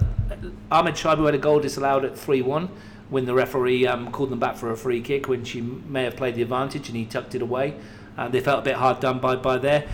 Ahmed 0.71 0.93
Shaibu 0.93 1.25
had 1.25 1.33
a 1.33 1.39
goal 1.39 1.59
disallowed 1.59 2.05
at 2.05 2.17
3 2.17 2.43
1 2.43 2.69
when 3.09 3.25
the 3.25 3.33
referee 3.33 3.87
um, 3.87 4.11
called 4.11 4.29
them 4.29 4.39
back 4.39 4.55
for 4.55 4.71
a 4.71 4.77
free 4.77 5.01
kick 5.01 5.27
when 5.27 5.43
she 5.43 5.59
may 5.61 6.03
have 6.03 6.15
played 6.15 6.35
the 6.35 6.43
advantage 6.43 6.87
and 6.87 6.95
he 6.95 7.05
tucked 7.05 7.33
it 7.33 7.41
away. 7.41 7.73
Uh, 8.15 8.27
they 8.27 8.39
felt 8.39 8.59
a 8.59 8.61
bit 8.61 8.75
hard 8.75 8.99
done 8.99 9.19
by 9.19 9.35
by 9.35 9.57
there. 9.57 9.87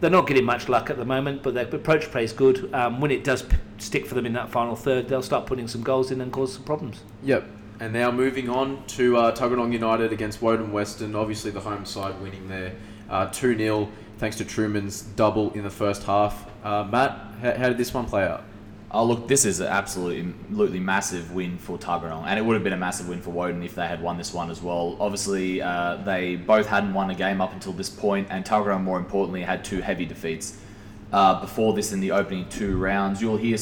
They're 0.00 0.10
not 0.10 0.26
getting 0.26 0.44
much 0.44 0.68
luck 0.68 0.90
at 0.90 0.98
the 0.98 1.04
moment, 1.04 1.42
but 1.42 1.54
their 1.54 1.66
approach 1.66 2.10
play 2.10 2.22
is 2.22 2.32
good. 2.32 2.72
Um, 2.74 3.00
when 3.00 3.10
it 3.10 3.24
does 3.24 3.42
p- 3.42 3.56
stick 3.78 4.06
for 4.06 4.14
them 4.14 4.26
in 4.26 4.34
that 4.34 4.50
final 4.50 4.76
third, 4.76 5.08
they'll 5.08 5.22
start 5.22 5.46
putting 5.46 5.66
some 5.66 5.82
goals 5.82 6.12
in 6.12 6.20
and 6.20 6.30
cause 6.30 6.52
some 6.52 6.62
problems. 6.62 7.00
Yep. 7.22 7.48
And 7.80 7.92
now 7.92 8.12
moving 8.12 8.48
on 8.48 8.84
to 8.88 9.16
uh, 9.16 9.34
Tuggeranong 9.34 9.72
United 9.72 10.12
against 10.12 10.40
Woden 10.42 10.70
Western. 10.70 11.16
Obviously, 11.16 11.50
the 11.50 11.60
home 11.60 11.84
side 11.84 12.20
winning 12.20 12.46
there 12.48 12.74
uh, 13.10 13.26
2 13.30 13.56
0, 13.56 13.90
thanks 14.18 14.36
to 14.36 14.44
Truman's 14.44 15.02
double 15.02 15.52
in 15.52 15.62
the 15.62 15.70
first 15.70 16.02
half. 16.02 16.50
Uh, 16.64 16.84
Matt, 16.84 17.18
how, 17.40 17.54
how 17.54 17.68
did 17.68 17.78
this 17.78 17.94
one 17.94 18.04
play 18.04 18.24
out? 18.24 18.44
Oh, 18.90 19.04
look, 19.04 19.28
this 19.28 19.44
is 19.44 19.60
an 19.60 19.66
absolutely, 19.66 20.32
absolutely 20.44 20.80
massive 20.80 21.32
win 21.32 21.58
for 21.58 21.78
Tuggeranong, 21.78 22.24
and 22.26 22.38
it 22.38 22.42
would 22.42 22.54
have 22.54 22.64
been 22.64 22.72
a 22.72 22.78
massive 22.78 23.08
win 23.08 23.20
for 23.20 23.30
Woden 23.30 23.62
if 23.62 23.74
they 23.74 23.86
had 23.86 24.02
won 24.02 24.16
this 24.16 24.32
one 24.32 24.50
as 24.50 24.62
well. 24.62 24.96
Obviously, 24.98 25.60
uh, 25.60 25.96
they 26.04 26.36
both 26.36 26.66
hadn't 26.66 26.94
won 26.94 27.10
a 27.10 27.14
game 27.14 27.40
up 27.40 27.52
until 27.52 27.72
this 27.72 27.90
point, 27.90 28.28
and 28.30 28.44
Tuggeranong, 28.44 28.82
more 28.82 28.98
importantly, 28.98 29.42
had 29.42 29.62
two 29.62 29.80
heavy 29.80 30.06
defeats. 30.06 30.58
Uh, 31.12 31.40
before 31.40 31.74
this, 31.74 31.92
in 31.92 32.00
the 32.00 32.10
opening 32.10 32.48
two 32.48 32.76
rounds, 32.76 33.20
you'll 33.20 33.36
hear 33.36 33.58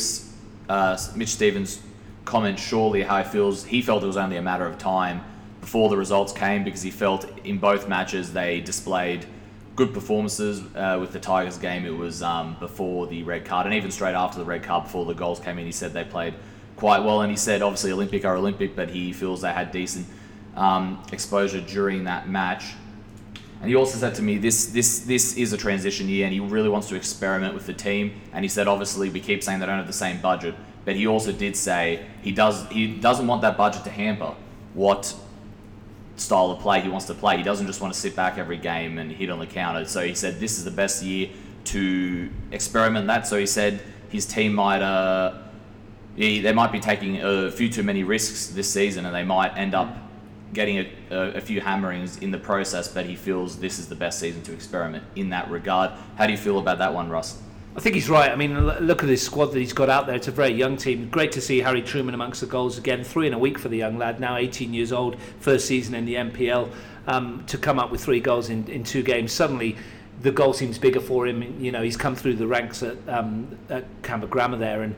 uh, 0.68 0.96
Mitch 1.16 1.30
Stevens 1.30 1.80
comment 2.24 2.58
surely 2.58 3.02
how 3.02 3.22
he 3.22 3.28
feels. 3.28 3.64
He 3.64 3.82
felt 3.82 4.02
it 4.02 4.06
was 4.06 4.16
only 4.16 4.36
a 4.36 4.42
matter 4.42 4.66
of 4.66 4.78
time 4.78 5.22
before 5.60 5.88
the 5.88 5.96
results 5.96 6.32
came 6.32 6.62
because 6.62 6.82
he 6.82 6.90
felt 6.90 7.26
in 7.44 7.58
both 7.58 7.88
matches 7.88 8.32
they 8.32 8.60
displayed 8.60 9.26
good 9.76 9.92
performances. 9.92 10.62
Uh, 10.74 10.96
with 10.98 11.12
the 11.12 11.20
Tigers 11.20 11.58
game, 11.58 11.84
it 11.84 11.96
was 11.96 12.22
um, 12.22 12.56
before 12.58 13.06
the 13.06 13.22
red 13.22 13.44
card, 13.44 13.66
and 13.66 13.74
even 13.74 13.90
straight 13.90 14.14
after 14.14 14.38
the 14.38 14.44
red 14.44 14.62
card, 14.62 14.84
before 14.84 15.04
the 15.04 15.14
goals 15.14 15.38
came 15.38 15.58
in, 15.58 15.66
he 15.66 15.72
said 15.72 15.92
they 15.92 16.04
played 16.04 16.34
quite 16.76 17.04
well. 17.04 17.20
And 17.20 17.30
he 17.30 17.36
said, 17.36 17.62
obviously, 17.62 17.92
Olympic 17.92 18.24
are 18.24 18.36
Olympic, 18.36 18.74
but 18.74 18.88
he 18.88 19.12
feels 19.12 19.42
they 19.42 19.52
had 19.52 19.70
decent 19.70 20.06
um, 20.56 21.02
exposure 21.12 21.60
during 21.60 22.04
that 22.04 22.28
match. 22.28 22.74
And 23.60 23.70
he 23.70 23.76
also 23.76 23.98
said 23.98 24.14
to 24.16 24.22
me, 24.22 24.38
this 24.38 24.66
this 24.66 25.00
this 25.00 25.36
is 25.36 25.52
a 25.52 25.56
transition 25.56 26.08
year, 26.08 26.24
and 26.24 26.32
he 26.32 26.40
really 26.40 26.68
wants 26.68 26.88
to 26.88 26.96
experiment 26.96 27.54
with 27.54 27.66
the 27.66 27.72
team. 27.72 28.20
And 28.32 28.44
he 28.44 28.48
said, 28.48 28.66
obviously, 28.66 29.10
we 29.10 29.20
keep 29.20 29.42
saying 29.42 29.60
they 29.60 29.66
don't 29.66 29.78
have 29.78 29.86
the 29.86 29.92
same 29.92 30.20
budget, 30.20 30.54
but 30.84 30.96
he 30.96 31.06
also 31.06 31.32
did 31.32 31.56
say 31.56 32.06
he 32.22 32.32
does 32.32 32.66
he 32.68 32.86
doesn't 32.86 33.26
want 33.26 33.42
that 33.42 33.56
budget 33.56 33.84
to 33.84 33.90
hamper 33.90 34.34
what 34.74 35.14
style 36.16 36.50
of 36.50 36.60
play 36.60 36.80
he 36.80 36.88
wants 36.88 37.06
to 37.06 37.14
play. 37.14 37.36
He 37.36 37.42
doesn't 37.42 37.66
just 37.66 37.80
want 37.80 37.92
to 37.94 38.00
sit 38.00 38.16
back 38.16 38.38
every 38.38 38.56
game 38.56 38.98
and 38.98 39.10
hit 39.12 39.30
on 39.30 39.38
the 39.38 39.46
counter. 39.46 39.84
So 39.84 40.04
he 40.04 40.14
said 40.14 40.40
this 40.40 40.58
is 40.58 40.64
the 40.64 40.70
best 40.70 41.02
year 41.02 41.28
to 41.64 42.30
experiment 42.52 43.06
that. 43.08 43.26
So 43.26 43.38
he 43.38 43.46
said 43.46 43.82
his 44.08 44.26
team 44.26 44.54
might 44.54 44.82
uh, 44.82 45.42
he, 46.16 46.40
they 46.40 46.52
might 46.52 46.72
be 46.72 46.80
taking 46.80 47.20
a 47.22 47.50
few 47.50 47.68
too 47.68 47.82
many 47.82 48.02
risks 48.02 48.48
this 48.48 48.72
season, 48.72 49.04
and 49.04 49.14
they 49.14 49.24
might 49.24 49.56
end 49.56 49.74
up 49.74 49.94
getting 50.54 50.78
a, 50.78 50.90
a, 51.10 51.18
a 51.32 51.40
few 51.40 51.60
hammerings 51.60 52.18
in 52.18 52.30
the 52.30 52.38
process. 52.38 52.88
But 52.88 53.04
he 53.04 53.16
feels 53.16 53.58
this 53.58 53.78
is 53.78 53.88
the 53.88 53.94
best 53.94 54.18
season 54.18 54.42
to 54.44 54.52
experiment 54.52 55.04
in 55.14 55.30
that 55.30 55.50
regard. 55.50 55.90
How 56.16 56.26
do 56.26 56.32
you 56.32 56.38
feel 56.38 56.58
about 56.58 56.78
that 56.78 56.94
one, 56.94 57.10
Russ? 57.10 57.40
I 57.76 57.80
think 57.80 57.94
he's 57.94 58.08
right. 58.08 58.30
I 58.30 58.36
mean, 58.36 58.66
look 58.66 59.02
at 59.02 59.08
his 59.08 59.22
squad 59.22 59.46
that 59.46 59.58
he's 59.58 59.74
got 59.74 59.90
out 59.90 60.06
there. 60.06 60.16
It's 60.16 60.28
a 60.28 60.32
very 60.32 60.52
young 60.52 60.78
team. 60.78 61.10
Great 61.10 61.30
to 61.32 61.42
see 61.42 61.60
Harry 61.60 61.82
Truman 61.82 62.14
amongst 62.14 62.40
the 62.40 62.46
goals 62.46 62.78
again. 62.78 63.04
Three 63.04 63.26
in 63.26 63.34
a 63.34 63.38
week 63.38 63.58
for 63.58 63.68
the 63.68 63.76
young 63.76 63.98
lad, 63.98 64.18
now 64.18 64.36
18 64.36 64.72
years 64.72 64.92
old, 64.92 65.16
first 65.40 65.66
season 65.66 65.94
in 65.94 66.06
the 66.06 66.14
NPL. 66.14 66.70
Um, 67.06 67.44
to 67.46 67.58
come 67.58 67.78
up 67.78 67.92
with 67.92 68.02
three 68.02 68.18
goals 68.18 68.48
in, 68.48 68.66
in 68.68 68.82
two 68.82 69.02
games, 69.02 69.30
suddenly 69.30 69.76
the 70.22 70.32
goal 70.32 70.54
seems 70.54 70.78
bigger 70.78 71.00
for 71.00 71.26
him. 71.26 71.62
You 71.62 71.70
know, 71.70 71.82
he's 71.82 71.98
come 71.98 72.16
through 72.16 72.34
the 72.34 72.46
ranks 72.46 72.82
at, 72.82 72.96
um, 73.08 73.58
at 73.68 73.84
Canberra 74.02 74.30
Grammar 74.30 74.56
there, 74.56 74.82
and 74.82 74.96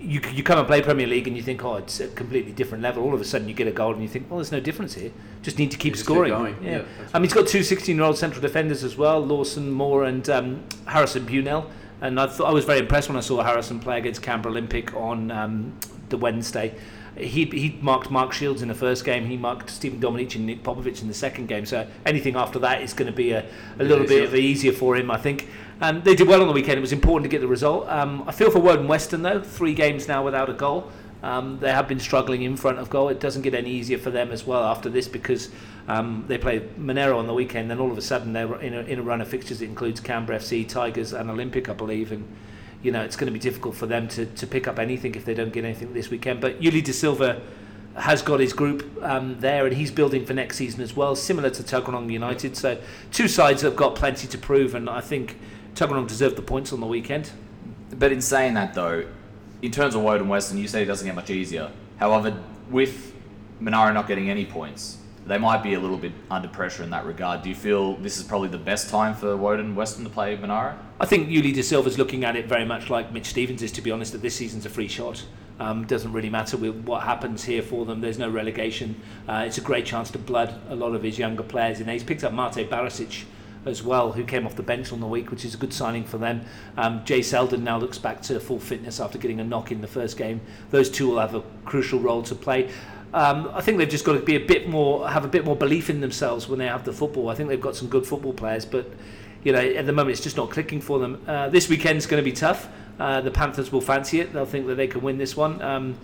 you 0.00 0.20
you 0.32 0.42
come 0.42 0.58
and 0.58 0.66
play 0.66 0.82
Premier 0.82 1.06
League 1.06 1.26
and 1.26 1.36
you 1.36 1.42
think, 1.42 1.64
oh, 1.64 1.76
it's 1.76 2.00
a 2.00 2.08
completely 2.08 2.52
different 2.52 2.82
level. 2.82 3.04
All 3.04 3.14
of 3.14 3.20
a 3.20 3.24
sudden, 3.24 3.48
you 3.48 3.54
get 3.54 3.66
a 3.66 3.72
goal 3.72 3.92
and 3.92 4.02
you 4.02 4.08
think, 4.08 4.28
well, 4.28 4.38
there's 4.38 4.52
no 4.52 4.60
difference 4.60 4.94
here. 4.94 5.12
Just 5.42 5.58
need 5.58 5.70
to 5.70 5.76
keep 5.76 5.96
scoring. 5.96 6.32
keep 6.32 6.38
going. 6.38 6.56
Yeah, 6.62 6.70
Yeah, 6.78 6.84
I 7.14 7.18
mean, 7.18 7.24
he's 7.24 7.32
got 7.32 7.46
two 7.46 7.60
16-year-old 7.60 8.18
central 8.18 8.42
defenders 8.42 8.84
as 8.84 8.96
well, 8.96 9.20
Lawson 9.24 9.70
Moore 9.70 10.04
and 10.04 10.28
um, 10.28 10.64
Harrison 10.86 11.26
Bunell. 11.26 11.70
And 12.00 12.20
I 12.20 12.26
thought 12.26 12.48
I 12.48 12.52
was 12.52 12.64
very 12.64 12.78
impressed 12.78 13.08
when 13.08 13.16
I 13.16 13.20
saw 13.20 13.42
Harrison 13.42 13.80
play 13.80 13.98
against 13.98 14.22
Canberra 14.22 14.52
Olympic 14.52 14.94
on 14.94 15.30
um, 15.30 15.78
the 16.08 16.16
Wednesday. 16.16 16.74
He, 17.16 17.46
he 17.46 17.76
marked 17.80 18.10
Mark 18.10 18.32
Shields 18.32 18.62
in 18.62 18.68
the 18.68 18.74
first 18.74 19.04
game. 19.04 19.26
He 19.26 19.36
marked 19.36 19.70
Stephen 19.70 19.98
Dominic 19.98 20.36
and 20.36 20.46
Nick 20.46 20.62
Popovich 20.62 21.02
in 21.02 21.08
the 21.08 21.14
second 21.14 21.48
game. 21.48 21.66
So 21.66 21.86
anything 22.06 22.36
after 22.36 22.60
that 22.60 22.82
is 22.82 22.92
going 22.92 23.10
to 23.10 23.16
be 23.16 23.32
a, 23.32 23.44
a 23.80 23.82
little 23.82 24.06
bit 24.06 24.12
easier. 24.12 24.24
of 24.24 24.34
easier 24.36 24.72
for 24.72 24.96
him, 24.96 25.10
I 25.10 25.16
think. 25.16 25.48
Um, 25.80 26.02
they 26.02 26.14
did 26.14 26.28
well 26.28 26.40
on 26.40 26.46
the 26.46 26.52
weekend. 26.52 26.78
It 26.78 26.80
was 26.80 26.92
important 26.92 27.24
to 27.24 27.28
get 27.28 27.40
the 27.40 27.48
result. 27.48 27.88
Um, 27.88 28.22
I 28.28 28.32
feel 28.32 28.50
for 28.50 28.60
Woden 28.60 28.86
Western 28.86 29.22
though. 29.22 29.40
Three 29.40 29.74
games 29.74 30.06
now 30.06 30.24
without 30.24 30.48
a 30.48 30.52
goal. 30.52 30.90
Um, 31.22 31.58
they 31.58 31.72
have 31.72 31.88
been 31.88 31.98
struggling 31.98 32.42
in 32.42 32.56
front 32.56 32.78
of 32.78 32.90
goal. 32.90 33.08
It 33.08 33.18
doesn't 33.18 33.42
get 33.42 33.54
any 33.54 33.70
easier 33.70 33.98
for 33.98 34.10
them 34.10 34.30
as 34.30 34.46
well 34.46 34.62
after 34.62 34.88
this 34.88 35.08
because 35.08 35.50
um, 35.88 36.24
they 36.28 36.36
play 36.36 36.68
Monaro 36.76 37.18
on 37.18 37.26
the 37.26 37.34
weekend. 37.34 37.70
Then 37.70 37.80
all 37.80 37.90
of 37.90 37.96
a 37.98 38.02
sudden 38.02 38.34
they're 38.34 38.60
in 38.60 38.74
a, 38.74 38.80
in 38.80 38.98
a 38.98 39.02
run 39.02 39.20
of 39.20 39.28
fixtures. 39.28 39.62
It 39.62 39.66
includes 39.66 40.00
Canberra 40.00 40.38
FC, 40.38 40.68
Tigers, 40.68 41.14
and 41.14 41.30
Olympic, 41.30 41.68
I 41.68 41.72
believe. 41.72 42.12
And 42.12 42.28
you 42.82 42.92
know 42.92 43.02
it's 43.02 43.16
going 43.16 43.26
to 43.26 43.32
be 43.32 43.38
difficult 43.38 43.74
for 43.74 43.86
them 43.86 44.06
to, 44.08 44.26
to 44.26 44.46
pick 44.46 44.68
up 44.68 44.78
anything 44.78 45.14
if 45.14 45.24
they 45.24 45.34
don't 45.34 45.52
get 45.52 45.64
anything 45.64 45.94
this 45.94 46.10
weekend. 46.10 46.40
But 46.40 46.60
Yuli 46.60 46.84
De 46.84 46.92
Silva 46.92 47.40
has 47.96 48.22
got 48.22 48.38
his 48.38 48.52
group 48.52 48.86
um, 49.02 49.40
there 49.40 49.66
and 49.66 49.74
he's 49.74 49.90
building 49.90 50.24
for 50.24 50.34
next 50.34 50.56
season 50.56 50.82
as 50.82 50.94
well, 50.94 51.16
similar 51.16 51.50
to 51.50 51.62
Tuggeranong 51.62 52.12
United. 52.12 52.56
So 52.56 52.78
two 53.10 53.26
sides 53.26 53.62
have 53.62 53.74
got 53.74 53.94
plenty 53.94 54.28
to 54.28 54.38
prove, 54.38 54.74
and 54.74 54.88
I 54.90 55.00
think 55.00 55.38
Tuggeranong 55.74 56.06
deserved 56.06 56.36
the 56.36 56.42
points 56.42 56.72
on 56.72 56.80
the 56.80 56.86
weekend. 56.86 57.30
But 57.98 58.12
in 58.12 58.20
saying 58.20 58.54
that, 58.54 58.74
though, 58.74 59.06
in 59.62 59.72
terms 59.72 59.94
of 59.94 60.02
Woden 60.02 60.28
Western, 60.28 60.58
you 60.58 60.68
say 60.68 60.82
it 60.82 60.86
doesn't 60.86 61.06
get 61.06 61.16
much 61.16 61.30
easier. 61.30 61.70
However, 61.96 62.38
with 62.70 63.14
Monaro 63.58 63.92
not 63.92 64.06
getting 64.06 64.30
any 64.30 64.44
points, 64.44 64.97
they 65.28 65.38
might 65.38 65.62
be 65.62 65.74
a 65.74 65.80
little 65.80 65.98
bit 65.98 66.12
under 66.30 66.48
pressure 66.48 66.82
in 66.82 66.90
that 66.90 67.04
regard. 67.04 67.42
Do 67.42 67.48
you 67.48 67.54
feel 67.54 67.96
this 67.96 68.16
is 68.16 68.24
probably 68.24 68.48
the 68.48 68.58
best 68.58 68.88
time 68.88 69.14
for 69.14 69.36
Woden 69.36 69.74
Western 69.74 70.04
to 70.04 70.10
play 70.10 70.34
Monaro? 70.36 70.76
I 71.00 71.06
think 71.06 71.28
Yuli 71.28 71.54
De 71.54 71.62
Silva's 71.62 71.98
looking 71.98 72.24
at 72.24 72.34
it 72.34 72.46
very 72.46 72.64
much 72.64 72.90
like 72.90 73.12
Mitch 73.12 73.26
Stevens 73.26 73.62
is, 73.62 73.70
to 73.72 73.82
be 73.82 73.90
honest, 73.90 74.12
that 74.12 74.22
this 74.22 74.34
season's 74.34 74.66
a 74.66 74.70
free 74.70 74.88
shot. 74.88 75.24
Um, 75.60 75.86
doesn't 75.86 76.12
really 76.12 76.30
matter 76.30 76.56
what 76.56 77.02
happens 77.02 77.44
here 77.44 77.62
for 77.62 77.84
them. 77.84 78.00
There's 78.00 78.18
no 78.18 78.30
relegation. 78.30 79.00
Uh, 79.28 79.44
it's 79.46 79.58
a 79.58 79.60
great 79.60 79.84
chance 79.84 80.10
to 80.12 80.18
blood 80.18 80.60
a 80.68 80.74
lot 80.74 80.94
of 80.94 81.02
his 81.02 81.18
younger 81.18 81.42
players. 81.42 81.80
And 81.80 81.90
he's 81.90 82.04
picked 82.04 82.24
up 82.24 82.32
Mate 82.32 82.70
Barisic 82.70 83.24
as 83.66 83.82
well, 83.82 84.12
who 84.12 84.24
came 84.24 84.46
off 84.46 84.54
the 84.56 84.62
bench 84.62 84.92
on 84.92 85.00
the 85.00 85.06
week, 85.06 85.30
which 85.30 85.44
is 85.44 85.54
a 85.54 85.58
good 85.58 85.72
signing 85.72 86.04
for 86.04 86.18
them. 86.18 86.42
Um, 86.76 87.04
Jay 87.04 87.22
Selden 87.22 87.64
now 87.64 87.78
looks 87.78 87.98
back 87.98 88.22
to 88.22 88.38
full 88.40 88.60
fitness 88.60 89.00
after 89.00 89.18
getting 89.18 89.40
a 89.40 89.44
knock 89.44 89.72
in 89.72 89.80
the 89.80 89.88
first 89.88 90.16
game. 90.16 90.40
Those 90.70 90.88
two 90.88 91.08
will 91.08 91.18
have 91.18 91.34
a 91.34 91.42
crucial 91.64 91.98
role 91.98 92.22
to 92.22 92.34
play. 92.34 92.70
Um, 93.14 93.50
I 93.54 93.62
think 93.62 93.78
they've 93.78 93.88
just 93.88 94.04
got 94.04 94.14
to 94.14 94.20
be 94.20 94.36
a 94.36 94.44
bit 94.44 94.68
more, 94.68 95.08
have 95.08 95.24
a 95.24 95.28
bit 95.28 95.44
more 95.44 95.56
belief 95.56 95.88
in 95.88 96.00
themselves 96.00 96.48
when 96.48 96.58
they 96.58 96.66
have 96.66 96.84
the 96.84 96.92
football. 96.92 97.28
I 97.28 97.34
think 97.34 97.48
they've 97.48 97.60
got 97.60 97.74
some 97.74 97.88
good 97.88 98.06
football 98.06 98.32
players, 98.32 98.66
but 98.66 98.90
you 99.44 99.52
know, 99.52 99.60
at 99.60 99.86
the 99.86 99.92
moment 99.92 100.10
it's 100.10 100.22
just 100.22 100.36
not 100.36 100.50
clicking 100.50 100.80
for 100.80 100.98
them. 100.98 101.22
Uh, 101.26 101.48
this 101.48 101.68
weekend's 101.68 102.06
going 102.06 102.22
to 102.22 102.24
be 102.24 102.34
tough. 102.34 102.68
Uh, 102.98 103.20
the 103.20 103.30
Panthers 103.30 103.72
will 103.72 103.80
fancy 103.80 104.20
it. 104.20 104.32
They'll 104.32 104.44
think 104.44 104.66
that 104.66 104.74
they 104.74 104.88
can 104.88 105.00
win 105.00 105.16
this 105.18 105.36
one. 105.36 105.62
Um, 105.62 105.96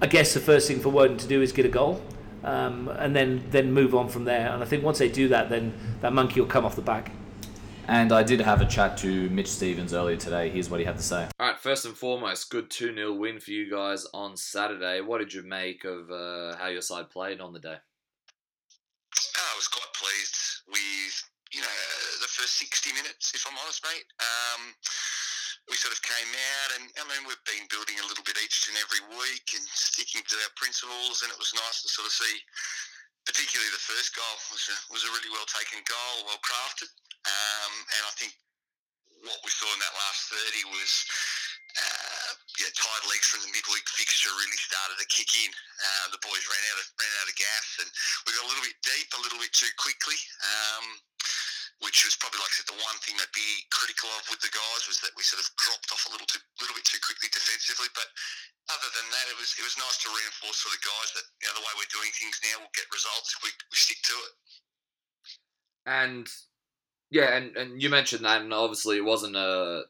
I 0.00 0.06
guess 0.06 0.32
the 0.34 0.40
first 0.40 0.68
thing 0.68 0.80
for 0.80 0.90
Woden 0.90 1.18
to 1.18 1.26
do 1.26 1.42
is 1.42 1.52
get 1.52 1.66
a 1.66 1.70
goal, 1.70 2.00
um, 2.44 2.88
and 2.88 3.14
then 3.16 3.44
then 3.50 3.72
move 3.72 3.94
on 3.94 4.08
from 4.08 4.24
there. 4.24 4.50
And 4.52 4.62
I 4.62 4.66
think 4.66 4.84
once 4.84 4.98
they 4.98 5.08
do 5.08 5.28
that, 5.28 5.50
then 5.50 5.74
that 6.00 6.12
monkey 6.12 6.40
will 6.40 6.48
come 6.48 6.64
off 6.64 6.76
the 6.76 6.82
back. 6.82 7.10
And 7.88 8.10
I 8.10 8.24
did 8.24 8.40
have 8.40 8.60
a 8.60 8.66
chat 8.66 8.96
to 8.98 9.30
Mitch 9.30 9.46
Stevens 9.46 9.94
earlier 9.94 10.16
today. 10.16 10.50
Here's 10.50 10.68
what 10.68 10.80
he 10.80 10.86
had 10.86 10.96
to 10.96 11.02
say. 11.02 11.28
All 11.38 11.46
right, 11.46 11.58
first 11.58 11.86
and 11.86 11.96
foremost, 11.96 12.50
good 12.50 12.68
2 12.68 12.94
0 12.94 13.14
win 13.14 13.38
for 13.38 13.52
you 13.52 13.70
guys 13.70 14.04
on 14.12 14.36
Saturday. 14.36 15.00
What 15.00 15.18
did 15.18 15.32
you 15.32 15.42
make 15.46 15.84
of 15.84 16.10
uh, 16.10 16.56
how 16.56 16.66
your 16.66 16.82
side 16.82 17.10
played 17.10 17.40
on 17.40 17.52
the 17.52 17.60
day? 17.60 17.78
I 17.78 19.54
was 19.54 19.68
quite 19.68 19.92
pleased 19.94 20.36
with 20.66 21.14
you 21.54 21.62
know 21.62 21.78
the 22.20 22.28
first 22.28 22.58
sixty 22.58 22.92
minutes, 22.92 23.32
if 23.32 23.46
I'm 23.46 23.56
honest, 23.56 23.80
mate. 23.86 24.04
Um, 24.18 24.74
we 25.70 25.78
sort 25.78 25.94
of 25.94 26.02
came 26.02 26.28
out, 26.28 26.70
and 26.76 26.84
I 26.98 27.04
mean 27.06 27.22
we've 27.24 27.46
been 27.46 27.70
building 27.70 27.96
a 28.02 28.06
little 28.10 28.26
bit 28.26 28.36
each 28.42 28.66
and 28.66 28.76
every 28.82 29.00
week 29.14 29.46
and 29.54 29.64
sticking 29.64 30.26
to 30.26 30.36
our 30.42 30.52
principles, 30.58 31.22
and 31.22 31.30
it 31.30 31.38
was 31.38 31.54
nice 31.54 31.80
to 31.80 31.88
sort 31.88 32.10
of 32.10 32.12
see. 32.12 32.36
Particularly 33.26 33.70
the 33.74 33.82
first 33.82 34.14
goal 34.14 34.36
was 34.54 34.64
a, 34.70 34.76
was 34.88 35.02
a 35.02 35.10
really 35.10 35.30
well 35.34 35.46
taken 35.50 35.82
goal, 35.82 36.30
well 36.30 36.40
crafted, 36.46 36.90
um, 37.26 37.72
and 37.98 38.02
I 38.06 38.12
think 38.14 38.32
what 39.26 39.42
we 39.42 39.50
saw 39.50 39.66
in 39.74 39.80
that 39.82 39.94
last 39.98 40.30
30 40.30 40.70
was 40.70 40.92
uh, 41.76 42.30
yeah, 42.56 42.72
tired 42.72 43.04
legs 43.12 43.28
from 43.28 43.44
the 43.44 43.52
midweek 43.52 43.84
fixture 43.92 44.32
really 44.32 44.60
started 44.64 44.96
to 44.96 45.08
kick 45.12 45.28
in. 45.36 45.50
Uh, 45.52 46.06
the 46.14 46.22
boys 46.24 46.44
ran 46.48 46.64
out 46.72 46.80
of 46.80 46.86
ran 46.96 47.14
out 47.20 47.28
of 47.28 47.36
gas, 47.36 47.66
and 47.84 47.88
we 48.24 48.32
got 48.32 48.46
a 48.46 48.48
little 48.48 48.64
bit 48.64 48.78
deep, 48.80 49.08
a 49.12 49.20
little 49.20 49.40
bit 49.42 49.52
too 49.52 49.68
quickly. 49.76 50.16
Um, 50.40 50.84
which 51.84 52.08
was 52.08 52.16
probably 52.16 52.40
like 52.40 52.52
I 52.52 52.56
said, 52.56 52.70
the 52.72 52.80
one 52.80 52.96
thing 53.04 53.20
I'd 53.20 53.36
be 53.36 53.68
critical 53.68 54.08
of 54.16 54.24
with 54.32 54.40
the 54.40 54.52
guys 54.52 54.88
was 54.88 54.96
that 55.04 55.12
we 55.12 55.24
sort 55.26 55.44
of 55.44 55.48
dropped 55.60 55.92
off 55.92 56.08
a 56.08 56.12
little 56.12 56.28
too, 56.28 56.40
little 56.60 56.76
bit 56.76 56.88
too 56.88 57.02
quickly 57.04 57.28
defensively. 57.28 57.92
But 57.92 58.08
other 58.72 58.90
than 58.96 59.06
that, 59.12 59.28
it 59.28 59.36
was 59.36 59.52
it 59.60 59.64
was 59.64 59.76
nice 59.76 60.00
to 60.04 60.12
reinforce 60.12 60.64
for 60.64 60.72
the 60.72 60.80
guys 60.80 61.10
that 61.12 61.26
you 61.42 61.46
know 61.48 61.56
the 61.60 61.64
way 61.64 61.74
we're 61.76 61.92
doing 61.92 62.12
things 62.16 62.40
now 62.48 62.64
will 62.64 62.76
get 62.76 62.88
results 62.88 63.36
if 63.36 63.40
we, 63.44 63.52
we 63.52 63.76
stick 63.76 64.00
to 64.08 64.16
it. 64.16 64.34
And 65.86 66.26
yeah, 67.12 67.36
and, 67.36 67.54
and 67.56 67.70
you 67.78 67.92
mentioned 67.92 68.24
that, 68.24 68.40
and 68.40 68.52
obviously 68.52 68.96
it 68.96 69.04
wasn't 69.04 69.36
a 69.36 69.84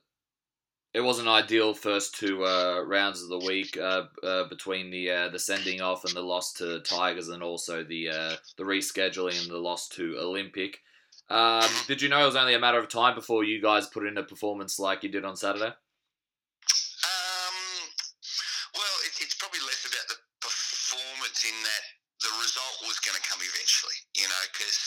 it 0.97 1.05
wasn't 1.05 1.29
ideal 1.29 1.75
first 1.75 2.15
two 2.15 2.45
uh, 2.45 2.83
rounds 2.87 3.23
of 3.23 3.29
the 3.29 3.47
week 3.47 3.77
uh, 3.77 4.05
uh, 4.23 4.49
between 4.49 4.91
the 4.91 5.11
uh, 5.11 5.29
the 5.29 5.39
sending 5.39 5.81
off 5.81 6.05
and 6.05 6.15
the 6.15 6.23
loss 6.23 6.53
to 6.55 6.81
Tigers, 6.81 7.29
and 7.29 7.43
also 7.43 7.85
the 7.85 8.09
uh, 8.09 8.37
the 8.57 8.65
rescheduling 8.65 9.41
and 9.43 9.51
the 9.51 9.59
loss 9.59 9.89
to 9.91 10.17
Olympic. 10.19 10.79
Um, 11.29 11.67
did 11.87 12.01
you 12.03 12.09
know 12.09 12.23
it 12.23 12.31
was 12.31 12.37
only 12.37 12.55
a 12.55 12.63
matter 12.63 12.79
of 12.79 12.89
time 12.89 13.15
before 13.15 13.43
you 13.43 13.61
guys 13.61 13.91
put 13.91 14.07
in 14.07 14.17
a 14.17 14.23
performance 14.23 14.79
like 14.79 15.03
you 15.03 15.11
did 15.11 15.25
on 15.25 15.37
Saturday? 15.37 15.75
Um, 17.03 17.57
well, 18.75 18.97
it, 19.03 19.13
it's 19.19 19.35
probably 19.35 19.59
less 19.67 19.83
about 19.83 20.07
the 20.07 20.19
performance 20.39 21.43
in 21.43 21.57
that 21.67 21.83
the 22.23 22.31
result 22.39 22.79
was 22.87 23.03
going 23.03 23.19
to 23.19 23.25
come 23.27 23.43
eventually. 23.43 23.99
You 24.15 24.31
know, 24.31 24.43
because 24.55 24.79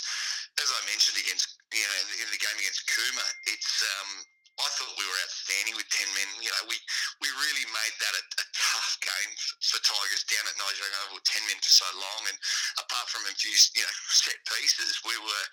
as 0.63 0.71
I 0.71 0.79
mentioned 0.87 1.19
against 1.19 1.59
you 1.75 1.83
know 1.83 1.99
in 2.23 2.27
the 2.31 2.39
game 2.39 2.55
against 2.55 2.87
Kuma, 2.87 3.25
it's 3.51 3.83
um, 3.83 4.23
I 4.59 4.67
thought 4.75 4.91
we 4.99 5.07
were 5.07 5.19
outstanding 5.23 5.75
with 5.79 5.87
ten 5.87 6.07
men. 6.15 6.29
You 6.43 6.51
know, 6.51 6.63
we 6.67 6.75
we 7.23 7.29
really 7.35 7.67
made 7.67 7.95
that 7.99 8.15
a, 8.15 8.23
a 8.43 8.45
tough 8.55 8.91
game 8.99 9.31
for 9.63 9.79
Tigers 9.79 10.27
down 10.27 10.47
at 10.47 10.55
Nigeria 10.59 11.15
with 11.15 11.23
ten 11.23 11.43
men 11.47 11.59
for 11.63 11.71
so 11.71 11.87
long, 11.95 12.21
and 12.27 12.37
apart 12.79 13.07
from 13.07 13.23
a 13.27 13.33
few 13.35 13.55
you 13.75 13.83
know 13.83 13.95
set 14.07 14.39
pieces, 14.51 14.99
we 15.07 15.15
were 15.19 15.45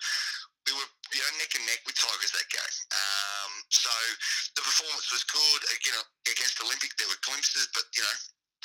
we 0.67 0.75
were 0.75 0.89
you 1.15 1.23
know 1.23 1.31
neck 1.39 1.55
and 1.55 1.63
neck 1.63 1.81
with 1.87 1.95
Tigers 1.95 2.35
that 2.35 2.47
game. 2.51 2.75
Um, 2.91 3.51
so 3.71 3.93
the 4.59 4.63
performance 4.67 5.07
was 5.15 5.23
good. 5.23 5.61
You 5.87 5.95
know, 5.95 6.03
against 6.27 6.59
Olympic 6.59 6.91
there 6.99 7.07
were 7.07 7.21
glimpses, 7.23 7.71
but 7.71 7.87
you 7.95 8.03
know 8.03 8.15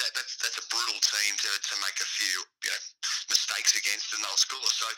that, 0.02 0.10
that's 0.18 0.34
that's 0.42 0.58
a 0.58 0.66
brutal 0.66 0.98
team 0.98 1.32
to, 1.46 1.50
to 1.52 1.74
make 1.78 1.94
a 2.02 2.08
few 2.18 2.36
you 2.66 2.70
know 2.74 2.82
mistakes 3.30 3.78
against 3.78 4.10
and 4.16 4.26
they'll 4.26 4.40
score. 4.40 4.66
So 4.66 4.88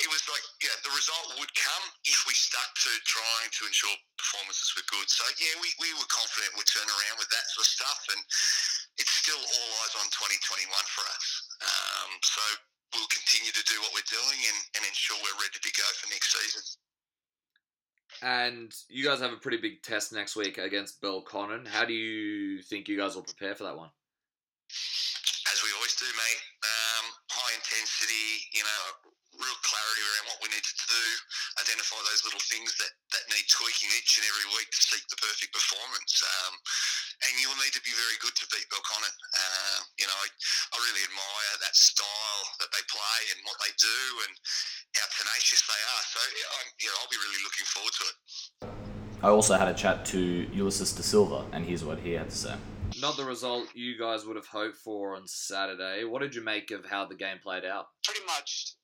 it 0.00 0.08
was 0.08 0.24
like 0.32 0.44
yeah, 0.64 0.72
the 0.80 0.94
result 0.96 1.36
would 1.36 1.52
come 1.52 1.84
if 2.08 2.18
we 2.24 2.32
stuck 2.32 2.70
to 2.88 2.90
trying 3.04 3.50
to 3.52 3.62
ensure 3.68 3.92
performances 4.16 4.72
were 4.72 4.88
good. 4.88 5.08
So 5.12 5.28
yeah, 5.36 5.52
we, 5.60 5.68
we 5.84 5.92
were 6.00 6.08
confident 6.08 6.56
we'd 6.56 6.70
turn 6.70 6.88
around 6.88 7.20
with 7.20 7.28
that 7.28 7.44
sort 7.52 7.68
of 7.68 7.70
stuff, 7.76 8.00
and 8.16 8.20
it's 8.96 9.14
still 9.20 9.38
all 9.38 9.70
eyes 9.84 9.94
on 10.00 10.08
2021 10.08 10.64
for 10.96 11.04
us. 11.12 11.26
Um, 11.60 12.10
so 12.24 12.42
we'll 12.94 13.12
continue 13.12 13.52
to 13.52 13.64
do 13.64 13.76
what 13.80 13.92
we're 13.94 14.08
doing 14.08 14.40
and, 14.48 14.58
and 14.76 14.82
ensure 14.86 15.16
we're 15.20 15.40
ready 15.40 15.60
to 15.60 15.72
go 15.76 15.86
for 15.96 16.08
next 16.10 16.32
season. 16.32 16.62
And 18.22 18.72
you 18.88 19.04
guys 19.04 19.20
have 19.20 19.32
a 19.32 19.36
pretty 19.36 19.58
big 19.58 19.82
test 19.82 20.12
next 20.12 20.34
week 20.34 20.58
against 20.58 21.00
Belconnen. 21.02 21.66
How 21.66 21.84
do 21.84 21.92
you 21.92 22.62
think 22.62 22.88
you 22.88 22.96
guys 22.98 23.14
will 23.14 23.22
prepare 23.22 23.54
for 23.54 23.64
that 23.64 23.76
one? 23.76 23.90
As 25.52 25.62
we 25.62 25.70
always 25.76 25.94
do, 25.96 26.06
mate. 26.06 26.42
Um, 26.64 27.06
high 27.48 27.56
intensity, 27.56 28.44
you 28.52 28.60
know, 28.60 29.08
real 29.40 29.60
clarity 29.64 30.04
around 30.04 30.26
what 30.34 30.40
we 30.44 30.48
need 30.52 30.66
to 30.66 30.76
do, 30.84 31.04
identify 31.62 31.96
those 32.04 32.26
little 32.28 32.42
things 32.52 32.74
that, 32.76 32.92
that 33.14 33.24
need 33.32 33.46
tweaking 33.48 33.88
each 33.96 34.20
and 34.20 34.26
every 34.28 34.44
week 34.52 34.68
to 34.68 34.80
seek 34.84 35.04
the 35.08 35.16
perfect 35.16 35.48
performance. 35.54 36.20
Um, 36.20 36.54
and 37.24 37.32
you'll 37.40 37.56
need 37.56 37.72
to 37.72 37.80
be 37.80 37.94
very 37.94 38.18
good 38.20 38.34
to 38.36 38.44
beat 38.52 38.68
Belconnen. 38.68 39.14
Uh, 39.32 39.80
you 39.96 40.04
know, 40.10 40.18
I, 40.18 40.28
I 40.28 40.76
really 40.76 41.04
admire 41.08 41.54
that 41.64 41.72
style 41.72 42.42
that 42.60 42.68
they 42.74 42.84
play 42.90 43.20
and 43.32 43.38
what 43.48 43.56
they 43.64 43.72
do 43.78 44.00
and 44.28 44.32
how 44.98 45.08
tenacious 45.16 45.64
they 45.64 45.80
are. 45.80 46.04
So, 46.12 46.18
I'm, 46.20 46.68
you 46.82 46.88
know, 46.92 46.96
I'll 47.00 47.12
be 47.12 47.20
really 47.22 47.42
looking 47.46 47.66
forward 47.72 47.94
to 47.94 48.04
it. 48.10 48.16
I 49.22 49.28
also 49.32 49.56
had 49.56 49.70
a 49.70 49.74
chat 49.74 50.04
to 50.14 50.20
Ulysses 50.52 50.94
de 50.94 51.02
Silva, 51.02 51.46
and 51.50 51.64
here's 51.66 51.82
what 51.82 51.98
he 51.98 52.12
had 52.14 52.30
to 52.30 52.36
say. 52.36 52.54
Not 53.00 53.16
the 53.16 53.24
result 53.24 53.68
you 53.74 53.98
guys 53.98 54.24
would 54.26 54.36
have 54.36 54.46
hoped 54.48 54.76
for 54.78 55.14
on 55.14 55.28
Saturday. 55.28 56.04
What 56.04 56.22
did 56.22 56.34
you 56.34 56.42
make 56.42 56.70
of 56.70 56.84
how 56.84 57.06
the 57.06 57.14
game 57.14 57.38
played 57.42 57.64
out? 57.64 57.86
pretty 58.04 58.24
much 58.26 58.74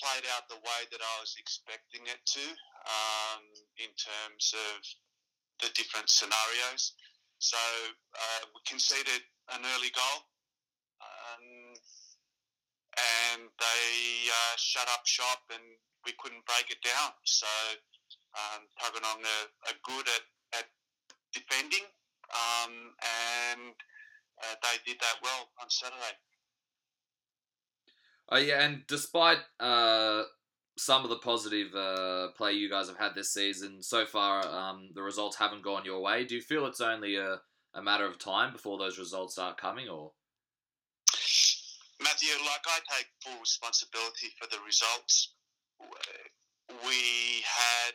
played 0.00 0.24
out 0.34 0.48
the 0.48 0.56
way 0.56 0.80
that 0.90 1.00
I 1.02 1.14
was 1.20 1.34
expecting 1.38 2.02
it 2.06 2.22
to 2.24 2.46
um, 2.88 3.42
in 3.78 3.90
terms 3.94 4.54
of 4.54 4.80
the 5.60 5.68
different 5.74 6.08
scenarios. 6.08 6.94
So 7.38 7.58
uh, 8.14 8.42
we 8.54 8.60
conceded 8.66 9.22
an 9.52 9.60
early 9.76 9.92
goal, 9.92 10.18
um, 11.02 11.76
and 12.96 13.42
they 13.60 13.86
uh, 14.30 14.54
shut 14.56 14.88
up 14.88 15.04
shop, 15.04 15.44
and 15.52 15.62
we 16.06 16.14
couldn't 16.18 16.46
break 16.46 16.70
it 16.70 16.80
down. 16.80 17.12
So 17.24 17.50
um, 18.38 18.64
Tuggeranong 18.80 19.22
are, 19.22 19.46
are 19.68 19.78
good 19.84 20.06
at, 20.08 20.24
at 20.58 20.66
defending, 21.32 21.84
um, 22.32 22.72
and 23.52 23.74
uh, 24.42 24.54
they 24.62 24.92
did 24.92 25.00
that 25.00 25.16
well 25.22 25.48
on 25.60 25.70
Saturday. 25.70 26.16
Oh 28.30 28.38
yeah, 28.38 28.64
and 28.64 28.82
despite 28.88 29.38
uh, 29.60 30.22
some 30.78 31.04
of 31.04 31.10
the 31.10 31.18
positive 31.18 31.74
uh, 31.74 32.28
play 32.36 32.52
you 32.52 32.70
guys 32.70 32.88
have 32.88 32.98
had 32.98 33.14
this 33.14 33.32
season, 33.32 33.82
so 33.82 34.06
far 34.06 34.46
um, 34.46 34.90
the 34.94 35.02
results 35.02 35.36
haven't 35.36 35.62
gone 35.62 35.84
your 35.84 36.00
way. 36.00 36.24
Do 36.24 36.34
you 36.34 36.40
feel 36.40 36.66
it's 36.66 36.80
only 36.80 37.16
a, 37.16 37.40
a 37.74 37.82
matter 37.82 38.06
of 38.06 38.18
time 38.18 38.52
before 38.52 38.78
those 38.78 38.98
results 38.98 39.34
start 39.34 39.58
coming, 39.58 39.88
or? 39.88 40.12
Matthew, 42.02 42.30
like 42.40 42.64
I 42.66 42.80
take 42.96 43.08
full 43.22 43.40
responsibility 43.40 44.32
for 44.40 44.48
the 44.50 44.58
results. 44.66 45.34
We 46.84 47.44
had 47.44 47.94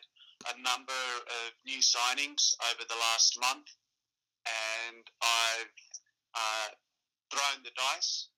a 0.53 0.61
number 0.61 0.93
of 0.93 1.51
new 1.65 1.79
signings 1.79 2.53
over 2.71 2.85
the 2.87 2.95
last 2.95 3.37
month, 3.41 3.67
and 4.49 5.05
I've 5.21 5.77
uh, 6.35 6.69
thrown 7.31 7.63
the 7.63 7.73
dice 7.75 8.29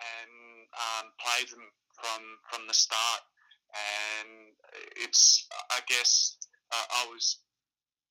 and 0.00 0.66
um, 0.74 1.06
played 1.20 1.48
them 1.50 1.66
from 1.94 2.22
from 2.50 2.66
the 2.66 2.74
start. 2.74 3.22
And 3.70 4.50
it's, 4.98 5.46
I 5.70 5.78
guess, 5.86 6.34
uh, 6.74 6.86
I 6.90 7.06
was, 7.06 7.38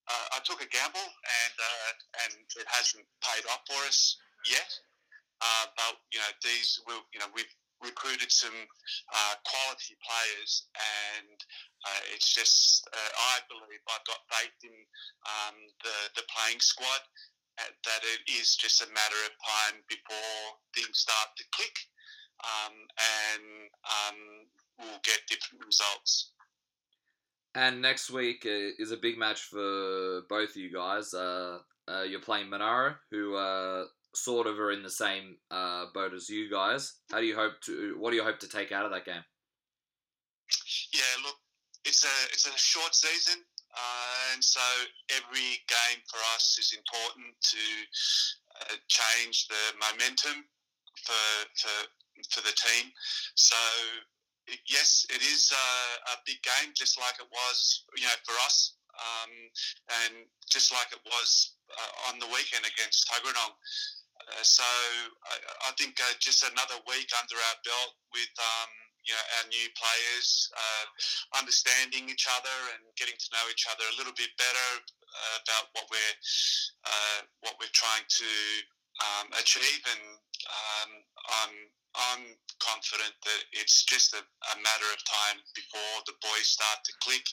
uh, 0.08 0.28
I 0.36 0.40
took 0.48 0.64
a 0.64 0.72
gamble, 0.72 1.04
and 1.04 1.56
uh, 1.60 1.92
and 2.24 2.34
it 2.56 2.68
hasn't 2.72 3.04
paid 3.20 3.44
off 3.52 3.68
for 3.68 3.84
us 3.84 4.16
yet. 4.48 4.72
Uh, 5.42 5.66
but 5.76 6.00
you 6.16 6.20
know, 6.20 6.32
these 6.44 6.80
will, 6.88 7.04
you 7.12 7.20
know, 7.20 7.28
we've 7.36 7.52
recruited 7.84 8.32
some 8.32 8.56
uh, 9.12 9.36
quality 9.44 10.00
players, 10.00 10.68
and 11.20 11.40
it's 12.16 12.32
just, 12.32 12.88
I 12.92 13.40
believe, 13.48 13.80
I've 13.88 14.04
got 14.08 14.20
faith 14.32 14.56
in 14.64 14.76
um, 15.28 15.56
the 15.84 15.96
the 16.16 16.24
playing 16.32 16.60
squad. 16.60 17.04
That 17.86 18.02
it 18.04 18.32
is 18.32 18.56
just 18.56 18.82
a 18.82 18.88
matter 18.88 19.20
of 19.26 19.32
time 19.44 19.82
before 19.88 20.58
things 20.76 21.00
start 21.00 21.30
to 21.38 21.44
click, 21.54 21.78
um, 22.44 22.74
and 22.98 23.44
um, 23.84 24.18
we'll 24.80 25.02
get 25.04 25.20
different 25.28 25.66
results. 25.66 26.32
And 27.56 27.82
next 27.82 28.12
week 28.12 28.46
uh, 28.46 28.72
is 28.78 28.92
a 28.92 28.98
big 28.98 29.18
match 29.18 29.42
for 29.42 30.22
both 30.30 30.52
of 30.52 30.56
you 30.56 30.72
guys. 30.72 31.14
Uh, 31.14 31.60
uh, 31.88 32.04
you're 32.04 32.22
playing 32.22 32.50
Monaro, 32.50 32.96
who 33.10 33.36
uh, 33.36 33.86
sort 34.14 34.48
of 34.48 34.60
are 34.60 34.72
in 34.72 34.84
the 34.84 34.90
same 34.90 35.38
uh, 35.50 35.86
boat 35.94 36.14
as 36.14 36.30
you 36.30 36.50
guys. 36.50 36.94
How 37.12 37.20
do 37.20 37.26
you 37.26 37.36
hope 37.36 37.60
to? 37.66 37.96
What 38.00 38.12
do 38.12 38.18
you 38.18 38.24
hope 38.24 38.40
to 38.40 38.50
take 38.50 38.72
out 38.72 38.86
of 38.86 38.92
that 38.92 39.06
game? 39.06 39.24
Yeah, 40.94 41.24
look, 41.26 41.36
it's 41.86 42.04
a 42.04 42.16
it's 42.32 42.48
a 42.48 42.58
short 42.58 42.94
season, 42.94 43.42
uh, 43.76 44.34
and 44.34 44.44
so 44.44 44.64
every 45.14 45.62
game 45.70 46.02
for 46.10 46.18
us 46.36 46.58
is 46.60 46.74
important 46.74 47.34
to 47.42 47.66
uh, 48.62 48.76
change 48.88 49.48
the 49.48 49.64
momentum 49.78 50.46
for 51.06 51.28
for 51.56 51.78
for 52.30 52.42
the 52.42 52.56
team. 52.56 52.92
So 53.36 53.56
yes, 54.66 55.06
it 55.10 55.22
is 55.22 55.54
a, 55.54 55.68
a 56.14 56.16
big 56.26 56.42
game, 56.42 56.74
just 56.74 56.98
like 56.98 57.16
it 57.22 57.30
was, 57.30 57.86
you 57.96 58.04
know, 58.04 58.20
for 58.26 58.34
us, 58.46 58.76
um, 58.98 59.32
and 60.04 60.26
just 60.50 60.74
like 60.74 60.90
it 60.92 61.04
was 61.06 61.56
uh, 61.70 62.10
on 62.10 62.20
the 62.20 62.30
weekend 62.34 62.66
against 62.66 63.08
Tuggeranong. 63.08 63.54
Uh, 64.20 64.44
so 64.44 64.66
I, 64.66 65.70
I 65.70 65.72
think 65.78 65.98
uh, 66.02 66.14
just 66.20 66.44
another 66.44 66.82
week 66.90 67.10
under 67.16 67.38
our 67.38 67.58
belt 67.64 67.94
with 68.14 68.34
um, 68.38 68.72
you 69.10 69.18
know 69.18 69.26
our 69.42 69.46
new 69.50 69.68
players, 69.74 70.54
uh, 70.54 70.86
understanding 71.42 72.06
each 72.14 72.30
other 72.30 72.58
and 72.78 72.86
getting 72.94 73.18
to 73.18 73.28
know 73.34 73.46
each 73.50 73.66
other 73.66 73.82
a 73.90 73.98
little 73.98 74.14
bit 74.14 74.30
better 74.38 74.70
uh, 74.86 75.36
about 75.42 75.74
what 75.74 75.90
we're 75.90 76.16
uh, 76.86 77.20
what 77.42 77.58
we're 77.58 77.74
trying 77.74 78.06
to 78.06 78.32
um, 79.02 79.34
achieve, 79.42 79.82
and 79.90 80.06
um, 80.46 80.92
I'm 81.42 81.54
I'm 81.98 82.24
confident 82.62 83.18
that 83.26 83.42
it's 83.58 83.82
just 83.82 84.14
a, 84.14 84.22
a 84.22 84.56
matter 84.62 84.90
of 84.94 85.02
time 85.10 85.42
before 85.58 86.06
the 86.06 86.14
boys 86.22 86.46
start 86.46 86.86
to 86.86 86.94
click, 87.02 87.26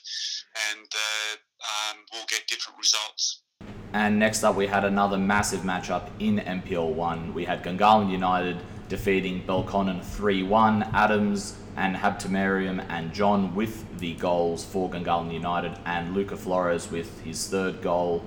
and 0.73 0.89
uh, 0.89 1.33
um, 1.61 1.97
we'll 2.09 2.25
get 2.25 2.49
different 2.49 2.81
results. 2.81 3.45
And 3.93 4.17
next 4.17 4.43
up, 4.43 4.55
we 4.55 4.65
had 4.65 4.83
another 4.83 5.17
massive 5.17 5.61
matchup 5.61 6.09
in 6.19 6.39
NPL 6.39 6.93
1. 6.93 7.33
We 7.33 7.45
had 7.45 7.63
Gungahlin 7.63 8.11
United 8.11 8.57
defeating 8.89 9.43
Belconnen 9.43 10.03
3 10.03 10.43
1. 10.43 10.89
Adams 10.93 11.55
and 11.77 11.95
Habtemariam 11.95 12.83
and 12.89 13.13
John 13.13 13.55
with 13.55 13.99
the 13.99 14.15
goals 14.15 14.65
for 14.65 14.89
Gungahlin 14.89 15.31
United, 15.31 15.77
and 15.85 16.13
Luca 16.13 16.35
Flores 16.35 16.91
with 16.91 17.21
his 17.21 17.47
third 17.47 17.81
goal 17.81 18.25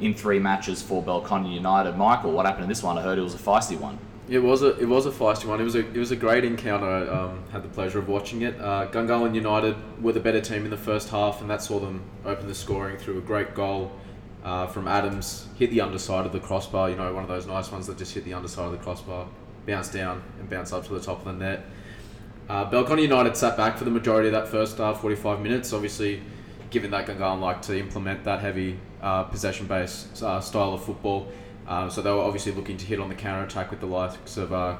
in 0.00 0.14
three 0.14 0.38
matches 0.38 0.80
for 0.80 1.02
Belconnen 1.02 1.52
United. 1.52 1.96
Michael, 1.96 2.32
what 2.32 2.46
happened 2.46 2.64
in 2.64 2.68
this 2.68 2.82
one? 2.82 2.96
I 2.96 3.02
heard 3.02 3.18
it 3.18 3.22
was 3.22 3.34
a 3.34 3.38
feisty 3.38 3.78
one. 3.78 3.98
It 4.28 4.38
was 4.38 4.62
a 4.62 4.78
it 4.78 4.88
was 4.88 5.04
a 5.04 5.10
feisty 5.10 5.44
one. 5.44 5.60
It 5.60 5.64
was 5.64 5.74
a 5.74 5.80
it 5.80 5.96
was 5.96 6.12
a 6.12 6.16
great 6.16 6.44
encounter. 6.44 6.86
I 6.86 7.06
um, 7.08 7.42
had 7.50 7.62
the 7.62 7.68
pleasure 7.68 7.98
of 7.98 8.08
watching 8.08 8.42
it. 8.42 8.58
Uh, 8.58 8.86
Gungahlin 8.90 9.34
United 9.34 9.76
were 10.02 10.12
the 10.12 10.20
better 10.20 10.40
team 10.40 10.64
in 10.64 10.70
the 10.70 10.78
first 10.78 11.10
half, 11.10 11.40
and 11.40 11.50
that 11.50 11.62
saw 11.62 11.78
them 11.78 12.02
open 12.24 12.46
the 12.46 12.54
scoring 12.54 12.96
through 12.96 13.18
a 13.18 13.20
great 13.20 13.54
goal 13.54 13.92
uh, 14.44 14.66
from 14.68 14.88
Adams. 14.88 15.48
Hit 15.56 15.70
the 15.70 15.80
underside 15.80 16.24
of 16.24 16.32
the 16.32 16.40
crossbar. 16.40 16.90
You 16.90 16.96
know, 16.96 17.12
one 17.12 17.22
of 17.22 17.28
those 17.28 17.46
nice 17.46 17.70
ones 17.70 17.86
that 17.88 17.98
just 17.98 18.14
hit 18.14 18.24
the 18.24 18.34
underside 18.34 18.66
of 18.66 18.72
the 18.72 18.78
crossbar, 18.78 19.26
bounce 19.66 19.88
down 19.88 20.22
and 20.38 20.48
bounce 20.48 20.72
up 20.72 20.86
to 20.86 20.94
the 20.94 21.00
top 21.00 21.18
of 21.18 21.24
the 21.26 21.32
net. 21.32 21.66
Uh, 22.48 22.70
Belconnen 22.70 23.02
United 23.02 23.36
sat 23.36 23.56
back 23.56 23.78
for 23.78 23.84
the 23.84 23.90
majority 23.90 24.28
of 24.28 24.32
that 24.32 24.48
first 24.48 24.78
half, 24.78 25.00
45 25.00 25.40
minutes. 25.40 25.72
Obviously, 25.72 26.22
given 26.70 26.90
that 26.90 27.06
Gungahlin 27.06 27.40
like 27.40 27.62
to 27.62 27.78
implement 27.78 28.24
that 28.24 28.40
heavy 28.40 28.78
uh, 29.00 29.24
possession-based 29.24 30.22
uh, 30.22 30.40
style 30.40 30.74
of 30.74 30.84
football. 30.84 31.30
Um, 31.66 31.90
so 31.90 32.02
they 32.02 32.10
were 32.10 32.18
obviously 32.18 32.52
looking 32.52 32.76
to 32.76 32.84
hit 32.84 33.00
on 33.00 33.08
the 33.08 33.14
counter 33.14 33.44
attack 33.44 33.70
with 33.70 33.80
the 33.80 33.86
likes 33.86 34.36
of 34.36 34.52
uh, 34.52 34.76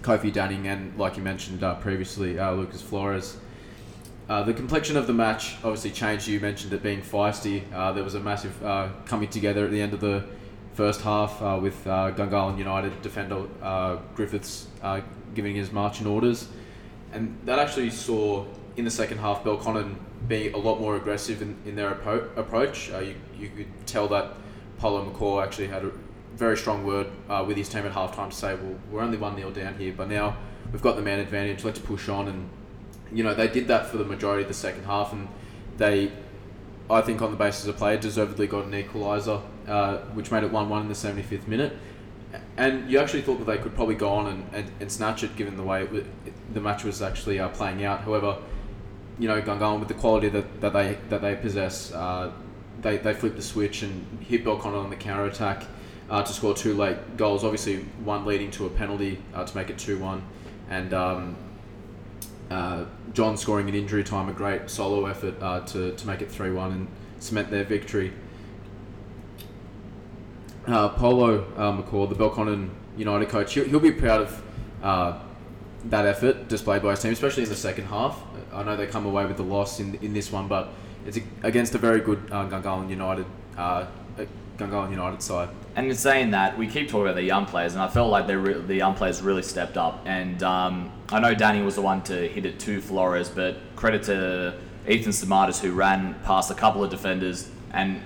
Kofi 0.00 0.32
Danning 0.32 0.66
and, 0.66 0.96
like 0.98 1.16
you 1.16 1.22
mentioned 1.22 1.62
uh, 1.62 1.74
previously, 1.74 2.38
uh, 2.38 2.52
Lucas 2.52 2.80
Flores. 2.80 3.36
Uh, 4.28 4.42
the 4.42 4.54
complexion 4.54 4.96
of 4.96 5.06
the 5.06 5.12
match 5.12 5.56
obviously 5.62 5.90
changed. 5.90 6.26
You 6.26 6.40
mentioned 6.40 6.72
it 6.72 6.82
being 6.82 7.02
feisty. 7.02 7.62
Uh, 7.72 7.92
there 7.92 8.02
was 8.02 8.14
a 8.14 8.20
massive 8.20 8.64
uh, 8.64 8.88
coming 9.04 9.28
together 9.28 9.64
at 9.64 9.70
the 9.70 9.80
end 9.80 9.92
of 9.92 10.00
the 10.00 10.24
first 10.74 11.00
half 11.00 11.40
uh, 11.40 11.58
with 11.60 11.86
uh, 11.86 12.12
Gungahlin 12.12 12.58
United 12.58 13.00
defender 13.02 13.46
uh, 13.62 13.96
Griffiths 14.14 14.66
uh, 14.82 15.00
giving 15.34 15.54
his 15.54 15.72
marching 15.72 16.06
orders. 16.06 16.48
And 17.16 17.38
that 17.46 17.58
actually 17.58 17.88
saw 17.88 18.44
in 18.76 18.84
the 18.84 18.90
second 18.90 19.18
half 19.18 19.42
Belconnen 19.42 19.96
being 20.28 20.52
a 20.52 20.58
lot 20.58 20.78
more 20.78 20.96
aggressive 20.96 21.40
in, 21.40 21.56
in 21.64 21.74
their 21.74 21.94
appo- 21.94 22.36
approach. 22.36 22.90
Uh, 22.90 22.98
you, 22.98 23.14
you 23.38 23.48
could 23.48 23.86
tell 23.86 24.06
that 24.08 24.34
Paulo 24.76 25.10
McCaw 25.10 25.42
actually 25.42 25.68
had 25.68 25.82
a 25.82 25.92
very 26.34 26.58
strong 26.58 26.84
word 26.84 27.06
uh, 27.30 27.42
with 27.46 27.56
his 27.56 27.70
team 27.70 27.86
at 27.86 27.92
halftime 27.92 28.28
to 28.28 28.36
say, 28.36 28.54
well, 28.54 28.78
we're 28.90 29.00
only 29.00 29.16
1 29.16 29.34
0 29.34 29.50
down 29.52 29.78
here, 29.78 29.94
but 29.96 30.10
now 30.10 30.36
we've 30.70 30.82
got 30.82 30.96
the 30.96 31.02
man 31.02 31.18
advantage, 31.18 31.64
let's 31.64 31.78
push 31.78 32.10
on. 32.10 32.28
And, 32.28 32.50
you 33.10 33.24
know, 33.24 33.32
they 33.32 33.48
did 33.48 33.66
that 33.68 33.86
for 33.86 33.96
the 33.96 34.04
majority 34.04 34.42
of 34.42 34.48
the 34.48 34.54
second 34.54 34.84
half, 34.84 35.14
and 35.14 35.26
they, 35.78 36.12
I 36.90 37.00
think, 37.00 37.22
on 37.22 37.30
the 37.30 37.38
basis 37.38 37.66
of 37.66 37.78
play, 37.78 37.96
deservedly 37.96 38.46
got 38.46 38.66
an 38.66 38.72
equaliser, 38.72 39.40
uh, 39.66 39.98
which 40.12 40.30
made 40.30 40.44
it 40.44 40.52
1 40.52 40.68
1 40.68 40.82
in 40.82 40.88
the 40.88 40.94
75th 40.94 41.48
minute. 41.48 41.78
And 42.56 42.90
you 42.90 42.98
actually 42.98 43.22
thought 43.22 43.38
that 43.38 43.46
they 43.46 43.58
could 43.58 43.74
probably 43.74 43.94
go 43.94 44.08
on 44.08 44.26
and, 44.26 44.54
and, 44.54 44.70
and 44.80 44.92
snatch 44.92 45.22
it 45.22 45.36
given 45.36 45.56
the 45.56 45.62
way 45.62 45.84
it, 45.84 45.92
it, 45.92 46.54
the 46.54 46.60
match 46.60 46.84
was 46.84 47.02
actually 47.02 47.38
uh, 47.38 47.48
playing 47.48 47.84
out. 47.84 48.00
However, 48.00 48.38
you 49.18 49.28
know, 49.28 49.40
Gungahlin 49.40 49.78
with 49.78 49.88
the 49.88 49.94
quality 49.94 50.28
that, 50.30 50.60
that 50.60 50.72
they 50.72 50.98
that 51.08 51.22
they 51.22 51.36
possess, 51.36 51.92
uh, 51.92 52.32
they, 52.82 52.98
they 52.98 53.14
flipped 53.14 53.36
the 53.36 53.42
switch 53.42 53.82
and 53.82 54.22
hit 54.22 54.44
Belconnen 54.44 54.84
on 54.84 54.90
the 54.90 54.96
counter 54.96 55.24
attack 55.24 55.64
uh, 56.10 56.22
to 56.22 56.32
score 56.32 56.54
two 56.54 56.74
late 56.74 57.16
goals. 57.16 57.44
Obviously, 57.44 57.84
one 58.04 58.24
leading 58.24 58.50
to 58.52 58.66
a 58.66 58.70
penalty 58.70 59.22
uh, 59.34 59.44
to 59.44 59.56
make 59.56 59.70
it 59.70 59.78
two 59.78 59.98
one, 59.98 60.22
and 60.68 60.92
um, 60.92 61.36
uh, 62.50 62.84
John 63.12 63.36
scoring 63.36 63.68
in 63.68 63.74
injury 63.74 64.04
time, 64.04 64.28
a 64.28 64.32
great 64.32 64.68
solo 64.68 65.06
effort 65.06 65.34
uh, 65.40 65.60
to 65.60 65.92
to 65.92 66.06
make 66.06 66.20
it 66.20 66.30
three 66.30 66.50
one 66.50 66.72
and 66.72 66.88
cement 67.18 67.50
their 67.50 67.64
victory. 67.64 68.12
Uh, 70.66 70.88
Polo 70.90 71.44
uh, 71.56 71.72
McCall, 71.72 72.08
the 72.08 72.14
Belconnen 72.14 72.70
United 72.96 73.28
coach, 73.28 73.54
he'll, 73.54 73.64
he'll 73.64 73.80
be 73.80 73.92
proud 73.92 74.22
of 74.22 74.42
uh, 74.82 75.18
that 75.84 76.06
effort 76.06 76.48
displayed 76.48 76.82
by 76.82 76.90
his 76.90 77.00
team, 77.00 77.12
especially 77.12 77.44
in 77.44 77.48
the 77.48 77.54
second 77.54 77.84
half. 77.86 78.20
I 78.52 78.62
know 78.64 78.76
they 78.76 78.86
come 78.86 79.06
away 79.06 79.26
with 79.26 79.36
the 79.36 79.44
loss 79.44 79.78
in 79.80 79.94
in 79.96 80.12
this 80.12 80.32
one, 80.32 80.48
but 80.48 80.70
it's 81.06 81.18
against 81.42 81.74
a 81.74 81.78
very 81.78 82.00
good 82.00 82.20
uh, 82.32 82.48
Gungahlin 82.48 82.90
United 82.90 83.26
uh, 83.56 83.86
Gungahlin 84.58 84.90
United 84.90 85.22
side. 85.22 85.48
And 85.76 85.86
in 85.86 85.94
saying 85.94 86.30
that, 86.30 86.56
we 86.56 86.66
keep 86.66 86.88
talking 86.88 87.02
about 87.02 87.16
the 87.16 87.22
young 87.22 87.46
players, 87.46 87.74
and 87.74 87.82
I 87.82 87.88
felt 87.88 88.10
like 88.10 88.26
they 88.26 88.36
re- 88.36 88.54
the 88.54 88.74
young 88.74 88.94
players 88.94 89.22
really 89.22 89.42
stepped 89.42 89.76
up. 89.76 90.02
And 90.06 90.42
um, 90.42 90.90
I 91.10 91.20
know 91.20 91.34
Danny 91.34 91.62
was 91.62 91.74
the 91.74 91.82
one 91.82 92.02
to 92.04 92.28
hit 92.28 92.46
it 92.46 92.58
to 92.60 92.80
Flores, 92.80 93.28
but 93.28 93.58
credit 93.76 94.02
to 94.04 94.54
Ethan 94.88 95.12
Samatas 95.12 95.60
who 95.60 95.72
ran 95.72 96.14
past 96.24 96.50
a 96.50 96.54
couple 96.54 96.82
of 96.82 96.90
defenders, 96.90 97.50
and 97.72 98.00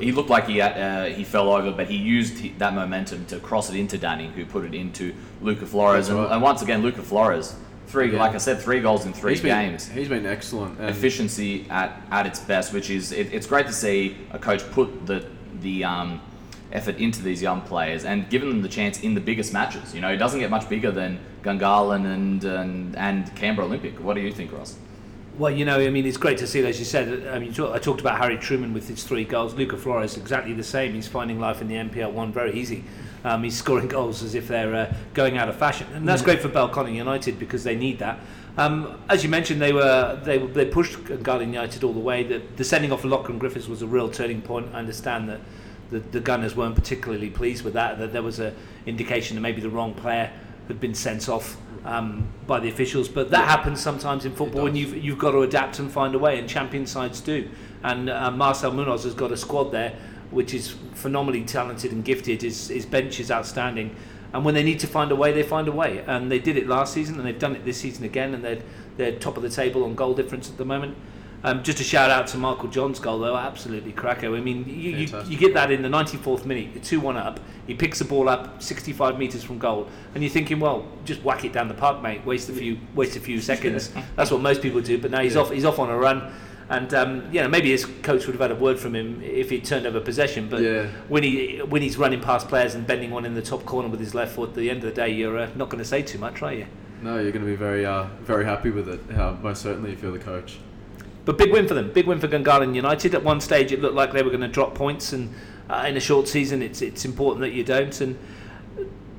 he 0.00 0.12
looked 0.12 0.30
like 0.30 0.46
he 0.46 0.58
had, 0.58 0.72
uh, 0.76 1.04
he 1.14 1.24
fell 1.24 1.50
over, 1.50 1.70
but 1.72 1.86
he 1.88 1.96
used 1.96 2.58
that 2.58 2.74
momentum 2.74 3.24
to 3.26 3.38
cross 3.38 3.70
it 3.70 3.76
into 3.76 3.98
Danny, 3.98 4.28
who 4.28 4.44
put 4.44 4.64
it 4.64 4.74
into 4.74 5.14
Luca 5.40 5.66
Flores. 5.66 6.08
And, 6.08 6.18
and 6.18 6.42
once 6.42 6.62
again, 6.62 6.82
Luca 6.82 7.02
Flores, 7.02 7.54
three 7.86 8.12
Yeah. 8.12 8.18
like 8.18 8.34
I 8.34 8.38
said, 8.38 8.60
three 8.60 8.80
goals 8.80 9.06
in 9.06 9.12
three 9.12 9.32
He's 9.32 9.42
been, 9.42 9.70
games 9.70 9.88
He's 9.88 10.08
been 10.08 10.26
excellent. 10.26 10.78
And 10.80 10.90
efficiency 10.90 11.66
at, 11.70 12.00
at 12.10 12.26
its 12.26 12.40
best, 12.40 12.72
which 12.72 12.90
is 12.90 13.12
it, 13.12 13.32
it's 13.32 13.46
great 13.46 13.66
to 13.66 13.72
see 13.72 14.16
a 14.32 14.38
coach 14.38 14.68
put 14.72 15.06
the 15.06 15.24
the 15.62 15.84
um, 15.84 16.20
effort 16.72 16.96
into 16.96 17.22
these 17.22 17.40
young 17.40 17.60
players 17.62 18.04
and 18.04 18.28
giving 18.28 18.48
them 18.48 18.60
the 18.62 18.68
chance 18.68 19.00
in 19.00 19.14
the 19.14 19.20
biggest 19.20 19.52
matches. 19.52 19.94
You 19.94 20.00
know, 20.00 20.08
it 20.12 20.16
doesn't 20.16 20.40
get 20.40 20.50
much 20.50 20.68
bigger 20.68 20.90
than 20.90 21.18
Gungahlin 21.42 22.04
and 22.12 22.44
and, 22.44 22.96
and 22.96 23.34
Canberra 23.36 23.66
Olympic. 23.66 24.00
What 24.00 24.14
do 24.14 24.20
you 24.20 24.32
think, 24.32 24.52
Ross? 24.52 24.76
Well, 25.38 25.50
you 25.50 25.66
know, 25.66 25.78
I 25.78 25.90
mean, 25.90 26.06
it's 26.06 26.16
great 26.16 26.38
to 26.38 26.46
see, 26.46 26.64
as 26.64 26.78
you 26.78 26.86
said. 26.86 27.28
I 27.28 27.38
mean, 27.38 27.52
talk- 27.52 27.74
I 27.74 27.78
talked 27.78 28.00
about 28.00 28.16
Harry 28.18 28.38
Truman 28.38 28.72
with 28.72 28.88
his 28.88 29.04
three 29.04 29.24
goals. 29.24 29.52
Luca 29.52 29.76
Flores, 29.76 30.16
exactly 30.16 30.54
the 30.54 30.62
same. 30.62 30.94
He's 30.94 31.08
finding 31.08 31.38
life 31.38 31.60
in 31.60 31.68
the 31.68 31.74
NPL 31.74 32.10
one 32.10 32.32
very 32.32 32.54
easy. 32.54 32.84
Um, 33.22 33.42
he's 33.42 33.54
scoring 33.54 33.88
goals 33.96 34.22
as 34.22 34.34
if 34.34 34.48
they're 34.48 34.74
uh, 34.74 34.94
going 35.12 35.36
out 35.36 35.50
of 35.50 35.56
fashion, 35.56 35.88
and 35.92 36.08
that's 36.08 36.22
great 36.22 36.40
for 36.40 36.48
Belconnen 36.48 36.94
United 36.94 37.38
because 37.38 37.64
they 37.64 37.76
need 37.76 37.98
that. 37.98 38.18
Um, 38.56 38.98
as 39.10 39.22
you 39.22 39.28
mentioned, 39.28 39.60
they 39.60 39.74
were 39.74 40.18
they 40.24 40.38
they 40.38 40.64
pushed 40.64 40.96
Gungahlin 41.04 41.48
United 41.48 41.84
all 41.84 41.92
the 41.92 42.00
way. 42.00 42.22
The, 42.22 42.40
the 42.56 42.64
sending 42.64 42.90
off 42.90 43.04
of 43.04 43.10
Lachlan 43.10 43.38
Griffiths 43.38 43.68
was 43.68 43.82
a 43.82 43.86
real 43.86 44.08
turning 44.08 44.40
point. 44.40 44.68
I 44.72 44.78
understand 44.78 45.28
that 45.28 45.40
the, 45.90 45.98
the 45.98 46.20
Gunners 46.20 46.56
weren't 46.56 46.76
particularly 46.76 47.28
pleased 47.28 47.62
with 47.62 47.74
that. 47.74 47.98
That 47.98 48.14
there 48.14 48.22
was 48.22 48.40
a 48.40 48.54
indication 48.86 49.34
that 49.34 49.42
maybe 49.42 49.60
the 49.60 49.68
wrong 49.68 49.92
player 49.92 50.32
had 50.68 50.80
been 50.80 50.94
sent 50.94 51.28
off 51.28 51.58
um, 51.86 52.28
by 52.46 52.60
the 52.60 52.68
officials. 52.68 53.08
But 53.08 53.30
that 53.30 53.48
happens 53.48 53.80
sometimes 53.80 54.24
in 54.24 54.34
football, 54.34 54.66
and 54.66 54.76
you've 54.76 54.96
you've 54.96 55.18
got 55.18 55.30
to 55.30 55.42
adapt 55.42 55.78
and 55.78 55.90
find 55.90 56.14
a 56.14 56.18
way. 56.18 56.38
And 56.38 56.48
champion 56.48 56.86
sides 56.86 57.20
do. 57.20 57.48
And 57.82 58.10
uh, 58.10 58.30
Marcel 58.30 58.72
Munoz 58.72 59.04
has 59.04 59.14
got 59.14 59.32
a 59.32 59.36
squad 59.36 59.70
there, 59.70 59.96
which 60.30 60.52
is 60.52 60.74
phenomenally 60.94 61.44
talented 61.44 61.92
and 61.92 62.04
gifted. 62.04 62.42
His 62.42 62.68
his 62.68 62.84
bench 62.84 63.20
is 63.20 63.30
outstanding. 63.30 63.96
And 64.32 64.44
when 64.44 64.54
they 64.54 64.64
need 64.64 64.80
to 64.80 64.86
find 64.86 65.10
a 65.12 65.16
way, 65.16 65.32
they 65.32 65.44
find 65.44 65.68
a 65.68 65.72
way. 65.72 66.04
And 66.06 66.30
they 66.30 66.40
did 66.40 66.56
it 66.56 66.66
last 66.66 66.92
season, 66.92 67.16
and 67.16 67.26
they've 67.26 67.38
done 67.38 67.56
it 67.56 67.64
this 67.64 67.78
season 67.78 68.04
again. 68.04 68.34
And 68.34 68.44
they're 68.44 68.62
they're 68.96 69.12
top 69.12 69.36
of 69.36 69.42
the 69.42 69.50
table 69.50 69.84
on 69.84 69.94
goal 69.94 70.14
difference 70.14 70.50
at 70.50 70.58
the 70.58 70.64
moment. 70.64 70.96
Um, 71.44 71.62
just 71.62 71.78
a 71.80 71.84
shout 71.84 72.10
out 72.10 72.26
to 72.28 72.38
Michael 72.38 72.68
John's 72.68 72.98
goal, 72.98 73.20
though, 73.20 73.36
absolutely 73.36 73.92
cracker. 73.92 74.34
I 74.34 74.40
mean, 74.40 74.64
you, 74.68 74.90
you, 74.96 75.22
you 75.26 75.36
get 75.36 75.54
that 75.54 75.70
in 75.70 75.82
the 75.82 75.88
94th 75.88 76.44
minute, 76.44 76.70
you're 76.74 76.82
2 76.82 76.98
1 77.00 77.16
up. 77.16 77.40
He 77.66 77.74
picks 77.74 77.98
the 77.98 78.04
ball 78.04 78.28
up 78.28 78.62
65 78.62 79.18
metres 79.18 79.44
from 79.44 79.58
goal, 79.58 79.88
and 80.14 80.22
you're 80.24 80.32
thinking, 80.32 80.58
well, 80.60 80.86
just 81.04 81.22
whack 81.22 81.44
it 81.44 81.52
down 81.52 81.68
the 81.68 81.74
park, 81.74 82.02
mate. 82.02 82.24
Waste 82.24 82.48
a 82.48 82.52
few, 82.52 82.78
waste 82.94 83.16
a 83.16 83.20
few 83.20 83.40
seconds. 83.40 83.90
That's 84.16 84.30
what 84.30 84.40
most 84.40 84.62
people 84.62 84.80
do. 84.80 84.98
But 84.98 85.10
now 85.10 85.20
he's 85.20 85.34
Yeah. 85.34 85.42
off. 85.42 85.50
He's 85.50 85.64
off 85.64 85.78
on 85.78 85.90
a 85.90 85.96
run, 85.96 86.32
and 86.68 86.92
um, 86.94 87.22
you 87.32 87.40
know 87.42 87.48
maybe 87.48 87.70
his 87.70 87.84
coach 87.84 88.26
would 88.26 88.34
have 88.34 88.40
had 88.40 88.50
a 88.50 88.56
word 88.56 88.78
from 88.78 88.94
him 88.94 89.20
if 89.22 89.50
he 89.50 89.60
turned 89.60 89.86
over 89.86 90.00
possession. 90.00 90.48
But 90.48 90.62
Yeah. 90.62 90.86
when 91.08 91.22
he 91.22 91.58
when 91.58 91.82
he's 91.82 91.96
running 91.98 92.20
past 92.20 92.48
players 92.48 92.74
and 92.74 92.86
bending 92.86 93.10
one 93.10 93.24
in 93.24 93.34
the 93.34 93.42
top 93.42 93.64
corner 93.64 93.88
with 93.88 94.00
his 94.00 94.14
left 94.14 94.34
foot, 94.34 94.50
at 94.50 94.54
the 94.56 94.70
end 94.70 94.78
of 94.84 94.94
the 94.94 94.94
day, 95.00 95.10
you're 95.10 95.38
uh, 95.38 95.48
not 95.54 95.68
going 95.68 95.82
to 95.82 95.88
say 95.88 96.02
too 96.02 96.18
much, 96.18 96.42
are 96.42 96.52
you? 96.54 96.66
No, 97.02 97.18
you're 97.20 97.30
going 97.32 97.44
to 97.44 97.50
be 97.50 97.56
very, 97.56 97.84
uh, 97.84 98.04
very 98.22 98.44
happy 98.44 98.70
with 98.70 98.88
it. 98.88 99.00
Uh, 99.16 99.34
most 99.42 99.60
certainly, 99.62 99.92
if 99.92 100.02
you're 100.02 100.12
the 100.12 100.18
coach. 100.18 100.58
But 101.26 101.38
big 101.38 101.52
win 101.52 101.66
for 101.66 101.74
them. 101.74 101.92
Big 101.92 102.06
win 102.06 102.20
for 102.20 102.28
Gungahlin 102.28 102.74
United. 102.74 103.14
At 103.14 103.24
one 103.24 103.40
stage, 103.40 103.72
it 103.72 103.82
looked 103.82 103.96
like 103.96 104.12
they 104.12 104.22
were 104.22 104.30
going 104.30 104.40
to 104.42 104.48
drop 104.48 104.74
points, 104.74 105.12
and 105.12 105.34
uh, 105.68 105.84
in 105.86 105.96
a 105.96 106.00
short 106.00 106.28
season, 106.28 106.62
it's 106.62 106.80
it's 106.80 107.04
important 107.04 107.40
that 107.40 107.52
you 107.52 107.64
don't. 107.64 108.00
And 108.00 108.16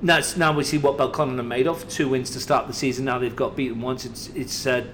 now, 0.02 0.22
now 0.38 0.54
we 0.54 0.64
see 0.64 0.78
what 0.78 0.98
Belconnen 0.98 1.38
are 1.38 1.44
made 1.44 1.68
of. 1.68 1.88
Two 1.90 2.08
wins 2.08 2.32
to 2.32 2.40
start 2.40 2.68
the 2.68 2.74
season. 2.74 3.06
Now 3.06 3.20
they've 3.20 3.36
got 3.36 3.58
beaten 3.58 3.82
once. 3.82 4.06
It's 4.06 4.30
it's 4.30 4.66
uh, 4.66 4.86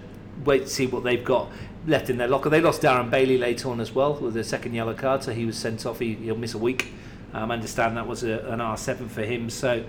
wait 0.43 0.63
to 0.63 0.67
see 0.67 0.87
what 0.87 1.03
they've 1.03 1.23
got 1.23 1.49
left 1.85 2.09
in 2.09 2.17
their 2.17 2.27
locker. 2.27 2.49
They 2.49 2.61
lost 2.61 2.81
Darren 2.81 3.11
Bailey 3.11 3.37
late 3.37 3.63
on 3.63 3.79
as 3.79 3.93
well 3.93 4.15
with 4.15 4.35
a 4.35 4.43
second 4.43 4.73
yellow 4.73 4.95
card, 4.95 5.23
so 5.23 5.33
he 5.33 5.45
was 5.45 5.57
sent 5.57 5.85
off. 5.85 5.99
He, 5.99 6.15
he'll 6.15 6.35
miss 6.35 6.55
a 6.55 6.57
week. 6.57 6.93
Um, 7.33 7.51
I 7.51 7.53
understand 7.53 7.95
that 7.97 8.07
was 8.07 8.23
a, 8.23 8.39
an 8.47 8.59
R7 8.59 9.09
for 9.09 9.21
him. 9.21 9.51
So 9.51 9.83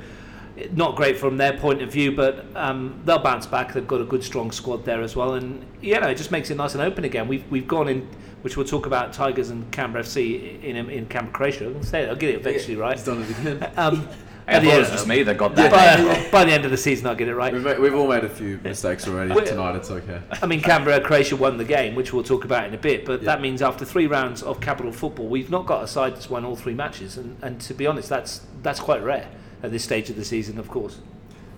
not 0.72 0.96
great 0.96 1.16
from 1.18 1.36
their 1.36 1.52
point 1.54 1.82
of 1.82 1.90
view, 1.92 2.12
but 2.12 2.46
um, 2.54 3.00
they'll 3.04 3.18
bounce 3.18 3.46
back. 3.46 3.72
They've 3.72 3.86
got 3.86 4.00
a 4.00 4.04
good, 4.04 4.22
strong 4.22 4.50
squad 4.52 4.84
there 4.84 5.02
as 5.02 5.16
well, 5.16 5.34
and 5.34 5.64
you 5.80 5.98
know, 6.00 6.08
it 6.08 6.16
just 6.16 6.30
makes 6.30 6.50
it 6.50 6.56
nice 6.56 6.74
and 6.74 6.82
open 6.82 7.04
again. 7.04 7.26
We've 7.28 7.44
we've 7.50 7.66
gone 7.68 7.88
in, 7.88 8.08
which 8.42 8.56
we'll 8.56 8.66
talk 8.66 8.86
about 8.86 9.12
Tigers 9.12 9.50
and 9.50 9.70
Canberra 9.72 10.04
FC 10.04 10.62
in 10.62 10.76
in 10.76 11.06
Canberra, 11.06 11.32
Croatia. 11.32 11.72
I'll 11.74 11.82
say 11.82 12.02
it, 12.04 12.08
I'll 12.08 12.16
get 12.16 12.30
it 12.30 12.36
eventually 12.40 12.76
right. 12.76 12.96
He's 12.96 13.04
done 13.06 13.22
it 13.22 13.30
again. 13.38 13.72
Um, 13.76 14.08
I 14.46 14.58
the 14.58 14.66
thought 14.66 14.68
it 14.68 14.72
end- 14.72 14.80
was 14.82 14.90
just 14.90 15.06
me 15.08 15.22
that 15.22 15.38
got 15.38 15.54
that. 15.54 15.70
by, 15.70 16.30
by 16.30 16.44
the 16.44 16.52
end 16.52 16.66
of 16.66 16.70
the 16.70 16.76
season, 16.76 17.06
I'll 17.06 17.14
get 17.14 17.28
it 17.28 17.34
right. 17.34 17.50
we've, 17.50 17.64
ma- 17.64 17.76
we've 17.80 17.94
all 17.94 18.06
made 18.06 18.24
a 18.24 18.28
few 18.28 18.58
mistakes 18.62 19.08
already 19.08 19.32
tonight. 19.46 19.74
It's 19.76 19.90
okay. 19.90 20.20
I 20.42 20.44
mean, 20.44 20.60
Canberra, 20.60 21.00
Croatia 21.00 21.34
won 21.34 21.56
the 21.56 21.64
game, 21.64 21.94
which 21.94 22.12
we'll 22.12 22.22
talk 22.24 22.44
about 22.44 22.66
in 22.68 22.74
a 22.74 22.76
bit. 22.76 23.06
But 23.06 23.22
Yeah. 23.22 23.26
that 23.26 23.40
means 23.40 23.62
after 23.62 23.86
three 23.86 24.06
rounds 24.06 24.42
of 24.42 24.60
capital 24.60 24.92
football, 24.92 25.28
we've 25.28 25.48
not 25.48 25.64
got 25.64 25.82
a 25.82 25.86
side 25.86 26.14
that's 26.14 26.28
won 26.28 26.44
all 26.44 26.56
three 26.56 26.74
matches, 26.74 27.16
and, 27.16 27.38
and 27.40 27.58
to 27.62 27.72
be 27.72 27.86
honest, 27.86 28.10
that's 28.10 28.42
that's 28.62 28.80
quite 28.80 29.02
rare 29.02 29.26
at 29.64 29.70
this 29.70 29.82
stage 29.82 30.10
of 30.10 30.16
the 30.16 30.24
season, 30.24 30.58
of 30.58 30.68
course. 30.68 30.98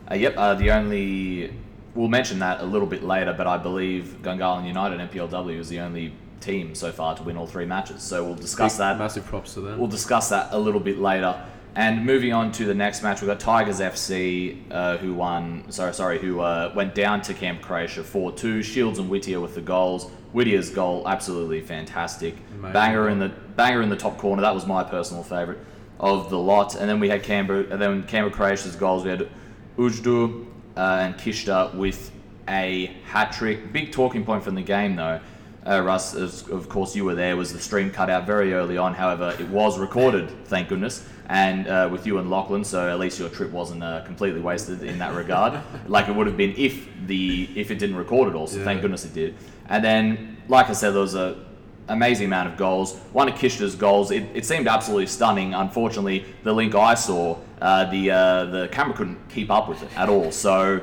Uh, 0.09 0.15
yep, 0.15 0.35
uh, 0.37 0.55
the 0.55 0.71
only 0.71 1.53
we'll 1.95 2.09
mention 2.09 2.39
that 2.39 2.61
a 2.61 2.65
little 2.65 2.87
bit 2.87 3.03
later, 3.03 3.35
but 3.37 3.47
I 3.47 3.59
believe 3.59 4.19
Gungahlin 4.23 4.67
United 4.67 5.01
NPLW 5.11 5.59
is 5.59 5.69
the 5.69 5.81
only 5.81 6.13
team 6.41 6.75
so 6.75 6.93
far 6.93 7.17
to 7.17 7.23
win 7.23 7.37
all 7.37 7.47
three 7.47 7.65
matches. 7.65 8.03
So 8.03 8.25
we'll 8.25 8.35
discuss 8.35 8.75
Big- 8.75 8.79
that. 8.79 8.99
Massive 8.99 9.25
props 9.25 9.55
to 9.55 9.61
them. 9.61 9.79
We'll 9.79 9.89
discuss 9.89 10.29
that 10.29 10.53
a 10.53 10.59
little 10.59 10.81
bit 10.81 10.99
later. 10.99 11.43
And 11.75 12.07
moving 12.07 12.33
on 12.33 12.53
to 12.53 12.65
the 12.65 12.75
next 12.75 13.03
match, 13.03 13.21
we've 13.21 13.29
got 13.29 13.41
Tigers 13.41 13.81
FC, 13.81 14.57
uh, 14.71 14.97
who 14.99 15.13
won. 15.13 15.65
Sorry, 15.71 15.93
sorry, 15.93 16.19
who 16.19 16.41
uh, 16.41 16.73
went 16.75 16.95
down 16.95 17.21
to 17.23 17.35
Camp 17.35 17.61
Croatia 17.61 18.05
four 18.05 18.33
two. 18.33 18.63
Shields 18.63 18.99
and 18.99 19.11
Whittier 19.11 19.41
with 19.41 19.55
the 19.55 19.61
goals. 19.61 20.11
Whittier's 20.33 20.71
goal 20.71 21.07
absolutely 21.09 21.61
fantastic. 21.61 22.35
Amazing 22.55 22.73
banger 22.73 23.09
in 23.09 23.19
the 23.19 23.29
banger 23.57 23.83
in 23.83 23.89
the 23.89 23.97
top 23.97 24.17
corner. 24.17 24.43
That 24.43 24.55
was 24.55 24.67
my 24.67 24.85
personal 24.85 25.23
favourite 25.23 25.59
of 25.99 26.31
the 26.31 26.39
lot. 26.39 26.75
And 26.75 26.89
then 26.89 27.01
we 27.01 27.09
had 27.09 27.23
Canberra. 27.23 27.65
And 27.71 27.81
then 27.81 28.03
Canberra 28.05 28.35
Croatia's 28.35 28.77
goals. 28.77 29.05
We 29.05 29.11
had 29.11 29.29
Ujdu 29.77 30.47
uh, 30.77 30.81
and 30.81 31.15
Kishta 31.17 31.75
with 31.75 32.11
a 32.49 32.87
hat 33.05 33.33
trick. 33.33 33.73
Big 33.73 33.93
talking 33.93 34.25
point 34.25 34.45
from 34.45 34.55
the 34.55 34.63
game 34.63 34.97
though. 34.97 35.21
Uh, 35.67 35.81
Russ, 35.81 36.15
as, 36.15 36.49
of 36.49 36.69
course, 36.69 36.95
you 36.95 37.05
were 37.05 37.17
there. 37.17 37.37
Was 37.37 37.53
the 37.53 37.59
stream 37.59 37.91
cut 37.91 38.09
out 38.09 38.25
very 38.25 38.55
early 38.55 38.79
on? 38.79 38.95
However, 38.95 39.35
it 39.41 39.49
was 39.49 39.81
recorded, 39.81 40.31
thank 40.45 40.69
goodness, 40.69 41.05
and 41.29 41.67
uh, 41.67 41.89
with 41.91 42.07
you 42.07 42.19
and 42.19 42.31
Lachlan, 42.31 42.63
so 42.63 42.89
at 42.89 43.01
least 43.01 43.19
your 43.19 43.29
trip 43.29 43.51
wasn't 43.51 43.83
uh, 43.83 44.05
completely 44.05 44.41
wasted 44.41 44.85
in 44.85 44.97
that 44.99 45.13
regard, 45.17 45.61
like 45.89 46.07
it 46.07 46.15
would 46.15 46.29
have 46.29 46.37
been 46.37 46.55
if 46.57 46.87
the 47.07 47.49
if 47.57 47.73
it 47.73 47.81
didn't 47.81 47.97
record 47.97 48.29
at 48.29 48.37
all. 48.37 48.47
So 48.47 48.63
thank 48.63 48.81
goodness 48.81 49.05
it 49.05 49.13
did. 49.13 49.35
And 49.69 49.85
then, 49.85 50.37
like 50.47 50.71
I 50.71 50.73
said, 50.73 50.93
there 50.93 51.01
was 51.01 51.17
a 51.17 51.45
amazing 51.89 52.27
amount 52.27 52.49
of 52.49 52.57
goals. 52.57 52.97
One 53.13 53.29
of 53.29 53.35
Kishta's 53.35 53.75
goals, 53.75 54.11
it, 54.11 54.25
it 54.35 54.45
seemed 54.45 54.67
absolutely 54.67 55.07
stunning. 55.07 55.55
Unfortunately, 55.55 56.25
the 56.43 56.53
link 56.53 56.75
I 56.75 56.95
saw, 56.95 57.39
uh, 57.61 57.85
the 57.91 58.11
uh, 58.11 58.45
the 58.47 58.69
camera 58.69 58.97
couldn't 58.97 59.29
keep 59.29 59.51
up 59.51 59.69
with 59.69 59.83
it 59.83 59.97
at 59.97 60.09
all. 60.09 60.31
So. 60.33 60.81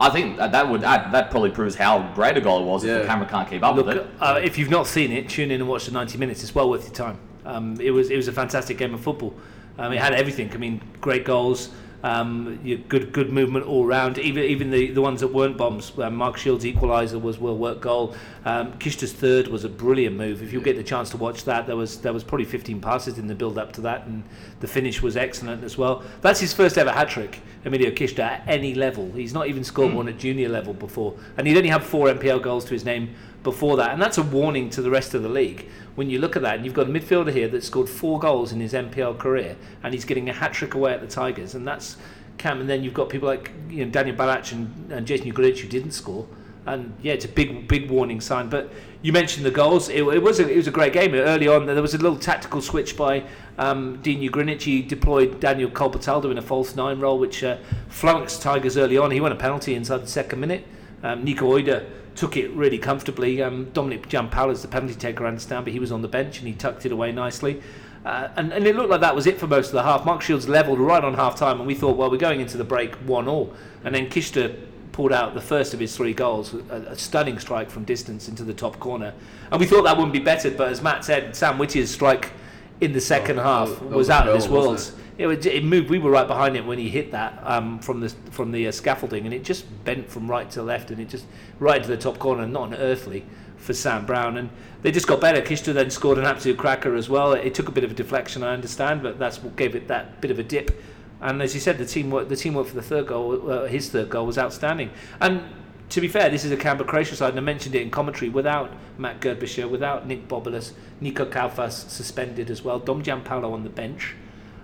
I 0.00 0.10
think 0.10 0.36
that, 0.36 0.52
that 0.52 0.68
would 0.70 0.82
that, 0.82 1.10
that 1.10 1.28
probably 1.32 1.50
proves 1.50 1.74
how 1.74 2.12
great 2.14 2.36
a 2.36 2.40
goal 2.40 2.62
it 2.62 2.66
was 2.66 2.84
if 2.84 3.00
the 3.00 3.04
camera 3.04 3.26
can't 3.28 3.50
keep 3.50 3.64
up 3.64 3.74
Look, 3.74 3.86
with 3.86 3.96
it. 3.96 4.06
uh, 4.20 4.40
if 4.40 4.56
you've 4.56 4.70
not 4.70 4.86
seen 4.86 5.10
it, 5.10 5.28
tune 5.28 5.50
in 5.50 5.60
and 5.60 5.68
watch 5.68 5.86
the 5.86 5.90
90 5.90 6.18
minutes. 6.18 6.40
It's 6.44 6.54
well 6.54 6.70
worth 6.70 6.84
your 6.84 6.94
time. 6.94 7.18
Um, 7.44 7.76
it 7.80 7.90
was 7.90 8.08
it 8.08 8.16
was 8.16 8.28
a 8.28 8.32
fantastic 8.32 8.78
game 8.78 8.94
of 8.94 9.00
football. 9.00 9.34
Um, 9.76 9.92
it 9.92 9.98
had 9.98 10.14
everything. 10.14 10.52
I 10.52 10.56
mean, 10.56 10.80
great 11.00 11.24
goals, 11.24 11.70
um, 12.04 12.60
you- 12.62 12.78
good 12.78 13.12
good 13.12 13.32
movement 13.32 13.66
all 13.66 13.84
round. 13.84 14.18
Even 14.18 14.44
even 14.44 14.70
the, 14.70 14.90
the 14.90 15.02
ones 15.02 15.20
that 15.20 15.28
weren't 15.28 15.56
bombs. 15.56 15.92
Um, 15.98 16.14
Mark 16.14 16.36
Shields' 16.36 16.64
equaliser 16.64 17.20
was 17.20 17.38
well 17.38 17.56
worked 17.56 17.80
goal. 17.80 18.14
Um, 18.44 18.72
Kishta's 18.74 19.12
third 19.12 19.48
was 19.48 19.64
a 19.64 19.68
brilliant 19.68 20.16
move. 20.16 20.42
If 20.42 20.52
you 20.52 20.60
get 20.60 20.76
the 20.76 20.84
chance 20.84 21.10
to 21.10 21.16
watch 21.16 21.44
that, 21.44 21.66
there 21.66 21.76
was 21.76 22.00
there 22.00 22.12
was 22.12 22.22
probably 22.22 22.46
15 22.46 22.80
passes 22.80 23.18
in 23.18 23.26
the 23.26 23.34
build 23.34 23.58
up 23.58 23.72
to 23.72 23.80
that, 23.82 24.06
and 24.06 24.22
the 24.60 24.68
finish 24.68 25.02
was 25.02 25.16
excellent 25.16 25.64
as 25.64 25.76
well. 25.76 26.02
That's 26.20 26.40
his 26.40 26.54
first 26.54 26.78
ever 26.78 26.90
hat 26.92 27.08
trick. 27.08 27.40
Emilio 27.64 27.90
Kishta 27.90 28.20
at 28.20 28.44
any 28.46 28.74
level. 28.74 29.10
He's 29.12 29.34
not 29.34 29.48
even 29.48 29.64
scored 29.64 29.92
one 29.92 30.08
at 30.08 30.18
junior 30.18 30.48
level 30.48 30.72
before, 30.72 31.14
and 31.36 31.46
he'd 31.46 31.56
only 31.56 31.68
had 31.68 31.82
four 31.82 32.06
NPL 32.08 32.40
goals 32.40 32.64
to 32.66 32.70
his 32.70 32.84
name 32.84 33.14
before 33.42 33.76
that, 33.76 33.92
and 33.92 34.00
that's 34.00 34.18
a 34.18 34.22
warning 34.22 34.70
to 34.70 34.82
the 34.82 34.90
rest 34.90 35.14
of 35.14 35.22
the 35.22 35.28
league. 35.28 35.68
When 35.98 36.10
you 36.10 36.20
look 36.20 36.36
at 36.36 36.42
that, 36.42 36.54
and 36.54 36.64
you've 36.64 36.74
got 36.74 36.86
a 36.86 36.90
midfielder 36.90 37.32
here 37.32 37.48
that 37.48 37.64
scored 37.64 37.88
four 37.88 38.20
goals 38.20 38.52
in 38.52 38.60
his 38.60 38.72
NPL 38.72 39.18
career, 39.18 39.56
and 39.82 39.92
he's 39.92 40.04
getting 40.04 40.28
a 40.28 40.32
hat 40.32 40.52
trick 40.52 40.74
away 40.74 40.92
at 40.92 41.00
the 41.00 41.08
Tigers, 41.08 41.56
and 41.56 41.66
that's 41.66 41.96
Cam. 42.36 42.60
And 42.60 42.70
then 42.70 42.84
you've 42.84 42.94
got 42.94 43.08
people 43.08 43.26
like 43.26 43.50
you 43.68 43.84
know 43.84 43.90
Daniel 43.90 44.14
Balach 44.14 44.52
and, 44.52 44.92
and 44.92 45.04
Jason 45.04 45.28
Ugric 45.32 45.58
who 45.58 45.66
didn't 45.66 45.90
score, 45.90 46.28
and 46.66 46.94
yeah, 47.02 47.14
it's 47.14 47.24
a 47.24 47.28
big 47.28 47.66
big 47.66 47.90
warning 47.90 48.20
sign. 48.20 48.48
But 48.48 48.70
you 49.02 49.12
mentioned 49.12 49.44
the 49.44 49.50
goals; 49.50 49.88
it, 49.88 50.04
it 50.04 50.22
was 50.22 50.38
a, 50.38 50.48
it 50.48 50.56
was 50.56 50.68
a 50.68 50.70
great 50.70 50.92
game 50.92 51.14
early 51.14 51.48
on. 51.48 51.66
There 51.66 51.82
was 51.82 51.94
a 51.94 51.98
little 51.98 52.16
tactical 52.16 52.62
switch 52.62 52.96
by 52.96 53.24
um, 53.58 54.00
Dean 54.00 54.20
Ugric. 54.22 54.62
He 54.62 54.82
deployed 54.82 55.40
Daniel 55.40 55.68
Colbertaldo 55.68 56.30
in 56.30 56.38
a 56.38 56.42
false 56.42 56.76
nine 56.76 57.00
role, 57.00 57.18
which 57.18 57.42
uh, 57.42 57.58
Tigers 57.90 58.76
early 58.76 58.96
on. 58.98 59.10
He 59.10 59.20
won 59.20 59.32
a 59.32 59.34
penalty 59.34 59.74
inside 59.74 60.04
the 60.04 60.06
second 60.06 60.38
minute. 60.38 60.64
Um, 61.02 61.24
Nico 61.24 61.58
Oida 61.58 61.86
took 62.18 62.36
it 62.36 62.50
really 62.50 62.78
comfortably. 62.78 63.40
Um, 63.40 63.70
Dominic 63.72 64.08
Giampaola's 64.08 64.60
the 64.62 64.68
penalty 64.68 64.96
taker, 64.96 65.24
I 65.24 65.28
understand, 65.28 65.64
but 65.64 65.72
he 65.72 65.78
was 65.78 65.92
on 65.92 66.02
the 66.02 66.08
bench 66.08 66.40
and 66.40 66.48
he 66.48 66.52
tucked 66.52 66.84
it 66.84 66.90
away 66.90 67.12
nicely. 67.12 67.62
Uh, 68.04 68.28
and, 68.36 68.52
and 68.52 68.66
it 68.66 68.74
looked 68.74 68.90
like 68.90 69.00
that 69.00 69.14
was 69.14 69.26
it 69.26 69.38
for 69.38 69.46
most 69.46 69.68
of 69.68 69.74
the 69.74 69.82
half. 69.84 70.04
Mark 70.04 70.20
Shields 70.22 70.48
levelled 70.48 70.80
right 70.80 71.02
on 71.04 71.14
half 71.14 71.36
time, 71.36 71.58
and 71.58 71.66
we 71.66 71.74
thought, 71.74 71.96
well, 71.96 72.10
we're 72.10 72.16
going 72.16 72.40
into 72.40 72.56
the 72.56 72.64
break 72.64 72.94
1 72.96 73.28
all. 73.28 73.54
And 73.84 73.94
then 73.94 74.08
Kishta 74.08 74.58
pulled 74.90 75.12
out 75.12 75.34
the 75.34 75.40
first 75.40 75.74
of 75.74 75.80
his 75.80 75.96
three 75.96 76.12
goals, 76.12 76.54
a, 76.54 76.86
a 76.88 76.98
stunning 76.98 77.38
strike 77.38 77.70
from 77.70 77.84
distance 77.84 78.28
into 78.28 78.42
the 78.42 78.54
top 78.54 78.80
corner. 78.80 79.14
And 79.52 79.60
we 79.60 79.66
thought 79.66 79.82
that 79.82 79.96
wouldn't 79.96 80.12
be 80.12 80.18
bettered, 80.18 80.56
but 80.56 80.70
as 80.70 80.82
Matt 80.82 81.04
said, 81.04 81.36
Sam 81.36 81.56
Whittier's 81.56 81.90
strike 81.90 82.32
in 82.80 82.92
the 82.92 83.00
second 83.00 83.38
Oh, 83.38 83.42
half 83.42 83.68
that 83.68 83.82
was 83.84 83.94
was 83.94 84.10
out 84.10 84.26
of 84.26 84.34
this 84.34 84.48
world. 84.48 84.92
It, 85.18 85.26
was- 85.26 85.44
it 85.44 85.64
moved. 85.64 85.90
We 85.90 85.98
were 85.98 86.10
right 86.10 86.26
behind 86.26 86.56
it 86.56 86.64
when 86.64 86.78
he 86.78 86.88
hit 86.88 87.10
that 87.10 87.38
um, 87.42 87.80
from 87.80 88.00
the 88.00 88.08
from 88.30 88.52
the 88.52 88.68
uh, 88.68 88.72
scaffolding, 88.72 89.24
and 89.24 89.34
it 89.34 89.44
just 89.44 89.66
bent 89.84 90.08
from 90.08 90.30
right 90.30 90.48
to 90.52 90.62
left, 90.62 90.90
and 90.90 91.00
it 91.00 91.08
just 91.08 91.26
right 91.58 91.82
to 91.82 91.88
the 91.88 91.96
top 91.96 92.18
corner. 92.18 92.46
Not 92.46 92.68
an 92.68 92.74
earthly 92.76 93.24
for 93.56 93.74
Sam 93.74 94.06
Brown, 94.06 94.36
and 94.38 94.48
they 94.82 94.92
just 94.92 95.08
got 95.08 95.20
better. 95.20 95.42
Kishta 95.42 95.74
then 95.74 95.90
scored 95.90 96.18
an 96.18 96.24
absolute 96.24 96.56
cracker 96.56 96.94
as 96.94 97.08
well. 97.10 97.32
It 97.32 97.52
took 97.54 97.68
a 97.68 97.72
bit 97.72 97.82
of 97.82 97.90
a 97.90 97.94
deflection, 97.94 98.44
I 98.44 98.52
understand, 98.54 99.02
but 99.02 99.18
that's 99.18 99.42
what 99.42 99.56
gave 99.56 99.74
it 99.74 99.88
that 99.88 100.20
bit 100.20 100.30
of 100.30 100.38
a 100.38 100.44
dip. 100.44 100.80
And 101.20 101.42
as 101.42 101.52
you 101.52 101.60
said, 101.60 101.78
the 101.78 101.84
teamwork 101.84 102.28
the 102.28 102.36
teamwork 102.36 102.68
for 102.68 102.76
the 102.76 102.82
third 102.82 103.08
goal, 103.08 103.50
uh, 103.50 103.66
his 103.66 103.90
third 103.90 104.08
goal 104.10 104.24
was 104.24 104.38
outstanding. 104.38 104.90
And 105.20 105.42
to 105.88 106.00
be 106.00 106.06
fair, 106.06 106.30
this 106.30 106.44
is 106.44 106.52
a 106.52 106.56
Canberra 106.56 106.88
Croatia 106.88 107.16
side, 107.16 107.30
and 107.30 107.38
I 107.38 107.42
mentioned 107.42 107.74
it 107.74 107.82
in 107.82 107.90
commentary. 107.90 108.28
Without 108.28 108.72
Matt 108.98 109.20
Gerbischer, 109.20 109.68
without 109.68 110.06
Nick 110.06 110.28
Bobolas, 110.28 110.72
Nico 111.00 111.24
Kalfas 111.24 111.88
suspended 111.90 112.50
as 112.50 112.62
well, 112.62 112.78
Dom 112.78 113.02
Giampaolo 113.02 113.52
on 113.52 113.64
the 113.64 113.70
bench. 113.70 114.14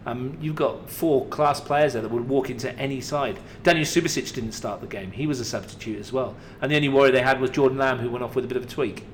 Um, 0.06 0.36
you've 0.40 0.56
got 0.56 0.90
four 0.90 1.26
class 1.26 1.60
players 1.60 1.94
there 1.94 2.02
that 2.02 2.10
would 2.10 2.28
walk 2.28 2.50
into 2.50 2.76
any 2.78 3.00
side. 3.00 3.38
Daniel 3.62 3.86
Subasic 3.86 4.34
didn't 4.34 4.52
start 4.52 4.80
the 4.80 4.86
game; 4.86 5.10
he 5.12 5.26
was 5.26 5.40
a 5.40 5.44
substitute 5.44 5.98
as 5.98 6.12
well. 6.12 6.36
And 6.60 6.70
the 6.70 6.76
only 6.76 6.88
worry 6.90 7.10
they 7.10 7.22
had 7.22 7.40
was 7.40 7.50
Jordan 7.50 7.78
Lamb, 7.78 7.98
who 7.98 8.10
went 8.10 8.22
off 8.22 8.34
with 8.34 8.44
a 8.44 8.48
bit 8.48 8.56
of 8.56 8.64
a 8.64 8.68
tweak. 8.68 9.04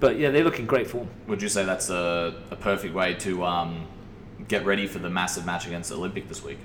But 0.00 0.18
yeah, 0.18 0.30
they 0.30 0.42
look 0.42 0.58
in 0.58 0.66
great 0.66 0.86
form. 0.88 1.08
Would 1.28 1.40
you 1.40 1.48
say 1.48 1.64
that's 1.64 1.88
a, 1.88 2.34
a 2.50 2.56
perfect 2.56 2.94
way 2.94 3.14
to 3.14 3.44
um, 3.44 3.86
get 4.48 4.64
ready 4.64 4.86
for 4.86 4.98
the 4.98 5.08
massive 5.08 5.46
match 5.46 5.66
against 5.66 5.92
Olympic 5.92 6.28
this 6.28 6.42
week? 6.42 6.58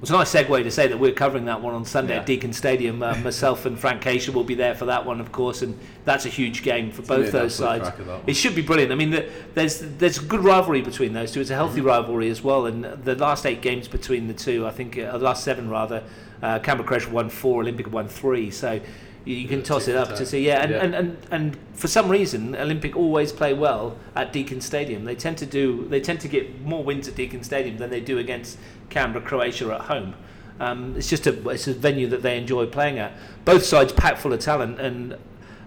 It's 0.00 0.08
a 0.08 0.14
nice 0.14 0.32
segue 0.32 0.62
to 0.62 0.70
say 0.70 0.86
that 0.86 0.98
we're 0.98 1.12
covering 1.12 1.44
that 1.44 1.60
one 1.60 1.74
on 1.74 1.84
Sunday 1.84 2.14
Yeah. 2.14 2.20
at 2.20 2.26
Deakin 2.26 2.54
Stadium. 2.54 3.02
Uh, 3.02 3.14
myself 3.22 3.66
and 3.66 3.78
Frank 3.78 4.02
Keisha 4.02 4.32
will 4.32 4.44
be 4.44 4.54
there 4.54 4.74
for 4.74 4.86
that 4.86 5.04
one, 5.04 5.20
of 5.20 5.30
course, 5.30 5.60
and 5.60 5.78
that's 6.06 6.24
a 6.24 6.30
huge 6.30 6.62
game 6.62 6.90
for 6.90 7.02
gonna 7.02 7.24
both 7.24 7.32
those 7.32 7.54
sides. 7.54 7.82
cracker, 7.82 8.04
that 8.04 8.16
one. 8.20 8.24
It 8.26 8.34
should 8.34 8.54
be 8.54 8.62
brilliant. 8.62 8.92
I 8.92 8.94
mean, 8.94 9.10
the, 9.10 9.28
there's 9.54 9.80
there's 9.80 10.16
a 10.18 10.24
good 10.24 10.40
rivalry 10.42 10.80
between 10.80 11.12
those 11.12 11.32
two. 11.32 11.40
It's 11.42 11.50
a 11.50 11.54
healthy 11.54 11.82
rivalry 11.82 12.30
as 12.30 12.42
well. 12.42 12.64
And 12.64 12.84
the 12.84 13.14
last 13.14 13.44
eight 13.44 13.60
games 13.60 13.88
between 13.88 14.26
the 14.26 14.34
two, 14.34 14.66
I 14.66 14.70
think, 14.70 14.96
uh, 14.98 15.18
the 15.18 15.24
last 15.24 15.44
seven 15.44 15.68
rather, 15.68 16.02
uh, 16.42 16.58
Canberra 16.60 16.86
Croatia 16.88 17.10
won 17.10 17.28
four, 17.28 17.60
Olympic 17.60 17.92
won 17.92 18.08
three. 18.08 18.50
So 18.50 18.80
you, 19.24 19.36
you 19.36 19.48
can 19.48 19.62
toss 19.62 19.88
it 19.88 19.96
up 19.96 20.14
to 20.16 20.26
see. 20.26 20.46
Yeah, 20.46 20.62
and, 20.62 20.70
Yeah. 20.70 20.78
And, 20.78 20.94
and 20.94 21.26
and 21.30 21.58
for 21.74 21.88
some 21.88 22.08
reason, 22.08 22.56
Olympic 22.56 22.96
always 22.96 23.32
play 23.32 23.54
well 23.54 23.96
at 24.14 24.32
Deakin 24.32 24.60
Stadium. 24.60 25.04
They 25.04 25.14
tend 25.14 25.38
to 25.38 25.46
do. 25.46 25.86
They 25.88 26.00
tend 26.00 26.20
to 26.20 26.28
get 26.28 26.60
more 26.62 26.82
wins 26.82 27.08
at 27.08 27.14
Deakin 27.14 27.42
Stadium 27.42 27.78
than 27.78 27.90
they 27.90 28.00
do 28.00 28.18
against 28.18 28.58
Canberra 28.88 29.24
Croatia 29.24 29.72
at 29.74 29.82
home. 29.82 30.14
Um, 30.58 30.94
it's 30.96 31.08
just 31.08 31.26
a 31.26 31.48
it's 31.48 31.66
a 31.66 31.74
venue 31.74 32.06
that 32.08 32.22
they 32.22 32.36
enjoy 32.36 32.66
playing 32.66 32.98
at. 32.98 33.12
Both 33.44 33.64
sides 33.64 33.92
packed 33.92 34.18
full 34.18 34.32
of 34.32 34.40
talent, 34.40 34.80
and 34.80 35.16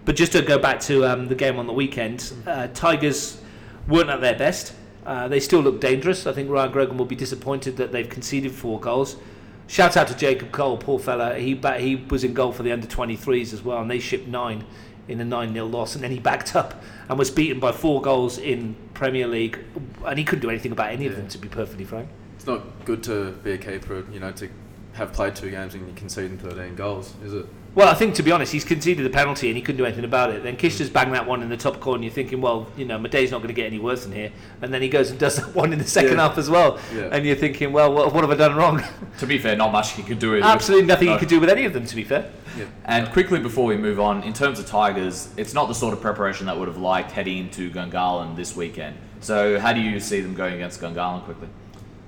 but 0.05 0.15
just 0.15 0.33
to 0.33 0.41
go 0.41 0.57
back 0.57 0.79
to 0.81 1.05
um, 1.05 1.27
the 1.27 1.35
game 1.35 1.57
on 1.57 1.67
the 1.67 1.73
weekend, 1.73 2.33
uh, 2.45 2.67
Tigers 2.73 3.41
weren't 3.87 4.09
at 4.09 4.21
their 4.21 4.37
best. 4.37 4.73
Uh, 5.05 5.27
they 5.27 5.39
still 5.39 5.59
look 5.59 5.81
dangerous. 5.81 6.25
I 6.27 6.33
think 6.33 6.49
Ryan 6.49 6.71
Grogan 6.71 6.97
will 6.97 7.05
be 7.05 7.15
disappointed 7.15 7.77
that 7.77 7.91
they've 7.91 8.07
conceded 8.07 8.51
four 8.51 8.79
goals. 8.79 9.17
Shout 9.67 9.97
out 9.97 10.07
to 10.09 10.15
Jacob 10.15 10.51
Cole, 10.51 10.77
poor 10.77 10.99
fella. 10.99 11.35
He 11.35 11.53
ba- 11.53 11.79
he 11.79 11.95
was 11.95 12.23
in 12.23 12.33
goal 12.33 12.51
for 12.51 12.63
the 12.63 12.71
under 12.71 12.87
23s 12.87 13.53
as 13.53 13.63
well, 13.63 13.79
and 13.81 13.89
they 13.89 13.99
shipped 13.99 14.27
nine 14.27 14.65
in 15.07 15.19
a 15.19 15.25
9 15.25 15.53
0 15.53 15.65
loss, 15.65 15.95
and 15.95 16.03
then 16.03 16.11
he 16.11 16.19
backed 16.19 16.55
up 16.55 16.81
and 17.09 17.17
was 17.19 17.29
beaten 17.31 17.59
by 17.59 17.71
four 17.71 18.01
goals 18.01 18.37
in 18.37 18.75
Premier 18.93 19.27
League, 19.27 19.59
and 20.05 20.17
he 20.17 20.23
couldn't 20.25 20.41
do 20.41 20.49
anything 20.49 20.71
about 20.71 20.91
any 20.91 21.05
of 21.07 21.15
them, 21.15 21.27
to 21.27 21.37
be 21.37 21.47
perfectly 21.47 21.85
frank. 21.85 22.07
It's 22.35 22.45
not 22.47 22.61
good 22.85 23.03
to 23.03 23.31
be 23.43 23.51
a 23.51 23.57
keeper, 23.57 24.05
you 24.11 24.19
know, 24.19 24.31
to 24.33 24.49
have 24.93 25.11
played 25.11 25.35
two 25.35 25.49
games 25.49 25.73
and 25.75 25.87
you 25.87 25.93
conceding 25.93 26.37
13 26.37 26.75
goals, 26.75 27.13
is 27.23 27.33
it? 27.33 27.45
Well, 27.75 27.87
I 27.89 27.95
think 27.95 28.13
to 28.15 28.23
be 28.23 28.31
honest, 28.31 28.51
he's 28.51 28.63
conceded 28.63 29.03
the 29.03 29.09
penalty 29.09 29.47
and 29.47 29.57
he 29.57 29.61
couldn't 29.63 29.77
do 29.77 29.85
anything 29.85 30.05
about 30.05 30.29
it. 30.29 30.43
Then 30.43 30.57
Kishta's 30.57 30.91
banged 30.91 31.13
that 31.15 31.25
one 31.25 31.41
in 31.41 31.49
the 31.49 31.57
top 31.57 31.79
corner. 31.79 31.95
and 31.95 32.03
You're 32.03 32.13
thinking, 32.13 32.39
well, 32.39 32.67
you 32.77 32.85
know, 32.85 32.99
Madej's 32.99 33.31
not 33.31 33.39
going 33.39 33.47
to 33.47 33.53
get 33.55 33.65
any 33.65 33.79
worse 33.79 34.03
than 34.03 34.11
here. 34.11 34.31
And 34.61 34.71
then 34.71 34.83
he 34.83 34.89
goes 34.89 35.09
and 35.09 35.19
does 35.19 35.37
that 35.37 35.55
one 35.55 35.73
in 35.73 35.79
the 35.79 35.85
second 35.85 36.17
Yeah. 36.17 36.27
half 36.27 36.37
as 36.37 36.51
well. 36.51 36.77
Yeah. 36.93 37.09
And 37.11 37.25
you're 37.25 37.35
thinking, 37.35 37.71
well, 37.73 37.91
what, 37.91 38.13
what 38.13 38.23
have 38.23 38.29
I 38.31 38.35
done 38.35 38.55
wrong? 38.55 38.83
To 39.19 39.27
be 39.27 39.37
fair, 39.37 39.55
not 39.55 39.71
much 39.71 39.91
he 39.91 40.01
could 40.03 40.17
do. 40.19 40.31
with- 40.31 40.43
Absolutely 40.43 40.87
nothing 40.87 41.07
No. 41.07 41.13
he 41.13 41.19
could 41.19 41.29
do 41.29 41.39
with 41.39 41.49
any 41.49 41.65
of 41.65 41.73
them, 41.73 41.85
to 41.85 41.95
be 41.95 42.03
fair. 42.03 42.31
Yeah. 42.57 42.65
And 42.85 43.11
quickly 43.11 43.39
before 43.39 43.65
we 43.65 43.77
move 43.77 43.99
on, 43.99 44.23
in 44.23 44.33
terms 44.33 44.59
of 44.59 44.65
Tigers, 44.67 45.29
it's 45.37 45.53
not 45.53 45.67
the 45.67 45.73
sort 45.75 45.93
of 45.93 46.01
preparation 46.01 46.45
that 46.47 46.57
would 46.57 46.67
have 46.67 46.77
liked 46.77 47.11
heading 47.11 47.37
into 47.37 47.71
Gungahlin 47.71 48.35
this 48.35 48.55
weekend. 48.55 48.97
So 49.21 49.59
how 49.59 49.71
do 49.73 49.79
you 49.81 49.99
see 49.99 50.19
them 50.19 50.33
going 50.35 50.55
against 50.55 50.81
Gungahlin 50.81 51.23
quickly? 51.23 51.47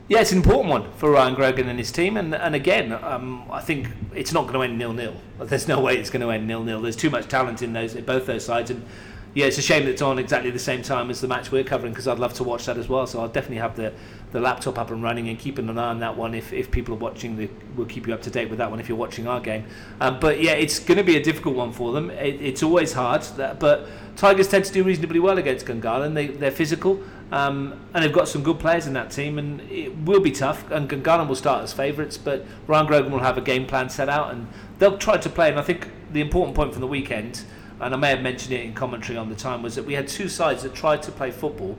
Yeah, 0.08 0.20
it's 0.20 0.32
an 0.32 0.38
important 0.38 0.70
one 0.70 0.94
for 0.94 1.10
Ryan 1.10 1.34
Grogan 1.34 1.68
and 1.68 1.80
his 1.80 1.92
team. 1.92 2.16
And, 2.16 2.36
and 2.36 2.54
again, 2.54 2.92
um, 2.92 3.50
I 3.50 3.60
think 3.60 3.88
it's 4.14 4.32
not 4.32 4.44
going 4.44 4.54
to 4.54 4.62
end 4.62 4.78
nil 4.78 4.94
nil. 4.94 5.16
There's 5.40 5.68
no 5.68 5.80
way 5.80 5.98
it's 5.98 6.12
going 6.12 6.22
to 6.22 6.30
end 6.30 6.46
nil 6.46 6.64
nil. 6.64 6.80
There's 6.80 6.96
too 6.96 7.10
much 7.10 7.28
talent 7.28 7.64
in 7.64 7.74
those 7.74 7.96
in 7.96 8.06
both 8.06 8.28
those 8.28 8.46
sides. 8.46 8.70
And 8.70 8.86
yeah, 9.34 9.48
it's 9.48 9.58
a 9.58 9.64
shame 9.64 9.84
that 9.86 9.92
it's 9.92 10.04
on 10.04 10.20
exactly 10.20 10.52
the 10.52 10.60
same 10.60 10.84
time 10.84 11.10
as 11.10 11.22
the 11.22 11.28
match 11.28 11.52
we're 11.52 11.64
covering 11.64 11.92
because 11.92 12.08
I'd 12.08 12.20
love 12.20 12.36
to 12.36 12.44
watch 12.44 12.68
that 12.68 12.78
as 12.78 12.88
well. 12.88 13.08
So 13.08 13.20
I'll 13.20 13.28
definitely 13.28 13.58
have 13.58 13.76
the, 13.76 13.94
the 14.32 14.40
laptop 14.40 14.78
up 14.78 14.92
and 14.92 15.02
running 15.02 15.28
and 15.28 15.40
keeping 15.40 15.68
an 15.70 15.80
eye 15.80 15.90
on 15.90 16.00
that 16.02 16.16
one. 16.16 16.36
If, 16.36 16.54
if 16.54 16.70
people 16.70 16.94
are 16.94 17.00
watching, 17.00 17.36
the, 17.36 17.50
we'll 17.76 17.88
keep 17.88 18.06
you 18.06 18.14
up 18.14 18.22
to 18.22 18.30
date 18.30 18.52
with 18.52 18.60
that 18.60 18.70
one 18.70 18.80
if 18.80 18.88
you're 18.88 18.98
watching 19.00 19.28
our 19.28 19.42
game. 19.42 19.66
Um, 20.00 20.20
but 20.20 20.40
yeah, 20.40 20.52
it's 20.52 20.78
going 20.78 21.00
to 21.00 21.04
be 21.04 21.18
a 21.18 21.24
difficult 21.24 21.56
one 21.56 21.72
for 21.72 21.92
them. 21.92 22.12
It, 22.12 22.40
it's 22.42 22.62
always 22.62 22.94
hard, 22.94 23.24
that, 23.38 23.60
but 23.60 23.88
Tigers 24.16 24.48
tend 24.48 24.66
to 24.66 24.72
do 24.72 24.84
reasonably 24.84 25.20
well 25.20 25.40
against 25.40 25.66
Gungahlin. 25.66 26.14
They, 26.14 26.28
they're 26.28 26.52
physical. 26.52 27.02
Um, 27.32 27.80
and 27.94 28.04
they've 28.04 28.14
got 28.14 28.28
some 28.28 28.44
good 28.44 28.60
players 28.60 28.88
in 28.88 28.94
that 28.94 29.12
team, 29.12 29.40
and 29.40 29.62
it 29.72 29.96
will 29.98 30.20
be 30.20 30.32
tough. 30.32 30.70
And 30.72 30.90
Gungahlin 30.90 31.28
will 31.28 31.36
start 31.36 31.64
as 31.64 31.74
favourites, 31.74 32.18
but 32.18 32.46
Ryan 32.68 32.86
Grogan 32.86 33.12
will 33.12 33.20
have 33.20 33.38
a 33.38 33.42
game 33.42 33.66
plan 33.66 33.90
set 33.90 34.10
out, 34.10 34.32
and 34.32 34.48
they'll 34.80 34.98
try 34.98 35.18
to 35.18 35.30
play. 35.30 35.50
And 35.50 35.60
I 35.60 35.64
think 35.64 35.90
the 36.12 36.22
important 36.22 36.56
point 36.56 36.72
from 36.72 36.82
the 36.82 36.88
weekend, 36.88 37.44
and 37.80 37.94
I 37.94 37.98
may 37.98 38.10
have 38.10 38.22
mentioned 38.22 38.54
it 38.54 38.64
in 38.64 38.74
commentary 38.74 39.18
on 39.18 39.30
the 39.30 39.36
time, 39.36 39.64
was 39.64 39.76
that 39.76 39.86
we 39.86 39.94
had 39.94 40.08
two 40.08 40.30
sides 40.30 40.64
that 40.64 40.74
tried 40.74 41.02
to 41.04 41.12
play 41.12 41.32
football 41.32 41.78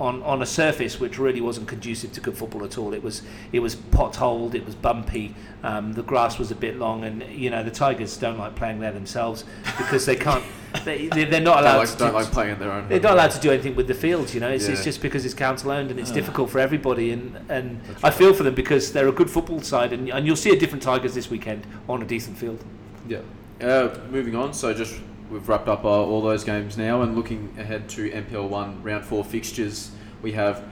on, 0.00 0.22
on 0.22 0.42
a 0.42 0.46
surface 0.46 1.00
which 1.00 1.18
really 1.18 1.40
wasn't 1.40 1.66
conducive 1.66 2.12
to 2.12 2.20
good 2.20 2.36
football 2.36 2.64
at 2.64 2.78
all. 2.78 2.94
It 2.94 3.02
was 3.02 3.22
it 3.52 3.58
was 3.60 3.74
potholed, 3.76 4.54
it 4.54 4.64
was 4.64 4.74
bumpy, 4.74 5.34
um, 5.62 5.92
the 5.94 6.02
grass 6.02 6.38
was 6.38 6.50
a 6.50 6.54
bit 6.54 6.76
long, 6.78 7.04
and 7.04 7.22
you 7.24 7.50
know 7.50 7.62
the 7.64 7.70
Tigers 7.70 8.16
don't 8.16 8.38
like 8.38 8.54
playing 8.54 8.78
there 8.80 8.92
themselves 8.92 9.44
because 9.76 10.06
they 10.06 10.16
can't. 10.16 10.44
They, 10.84 11.06
they- 11.08 11.24
they're 11.24 11.40
not 11.40 11.54
Don't 11.54 11.62
allowed 11.64 11.78
like, 11.78 11.88
to. 11.88 11.96
don't 11.96 12.12
like 12.14 12.26
playing 12.26 12.52
in 12.52 12.58
their 12.58 12.70
own. 12.70 12.88
They're 12.90 13.00
not 13.00 13.14
allowed 13.14 13.30
to 13.30 13.40
do 13.40 13.50
anything 13.50 13.74
with 13.74 13.86
the 13.88 13.94
fields, 13.94 14.34
you 14.34 14.40
know. 14.40 14.50
It's, 14.50 14.68
it's 14.68 14.84
just 14.84 15.00
because 15.00 15.24
it's 15.24 15.32
council 15.32 15.70
owned 15.70 15.90
and 15.90 15.98
it's 15.98 16.10
difficult 16.10 16.50
for 16.50 16.58
everybody. 16.58 17.10
And, 17.10 17.38
and 17.48 17.80
I 18.04 18.10
feel 18.10 18.34
for 18.34 18.42
them 18.42 18.54
because 18.54 18.92
they're 18.92 19.08
a 19.08 19.12
good 19.12 19.30
football 19.30 19.62
side, 19.62 19.94
and, 19.94 20.10
and 20.10 20.26
you'll 20.26 20.36
see 20.36 20.50
a 20.50 20.58
different 20.58 20.82
Tigers 20.82 21.14
this 21.14 21.30
weekend 21.30 21.66
on 21.88 22.02
a 22.02 22.04
decent 22.04 22.36
field. 22.36 22.62
Yeah. 23.08 23.20
Uh, 23.62 23.98
moving 24.10 24.36
on, 24.36 24.52
so 24.52 24.74
just 24.74 25.00
we've 25.30 25.48
wrapped 25.48 25.68
up 25.68 25.84
uh, 25.84 25.88
all 25.88 26.22
those 26.22 26.44
games 26.44 26.76
now 26.76 27.02
and 27.02 27.16
looking 27.16 27.54
ahead 27.58 27.88
to 27.90 28.10
NPL 28.10 28.48
1 28.48 28.82
round 28.82 29.04
4 29.04 29.24
fixtures, 29.24 29.90
we 30.22 30.32
have 30.32 30.64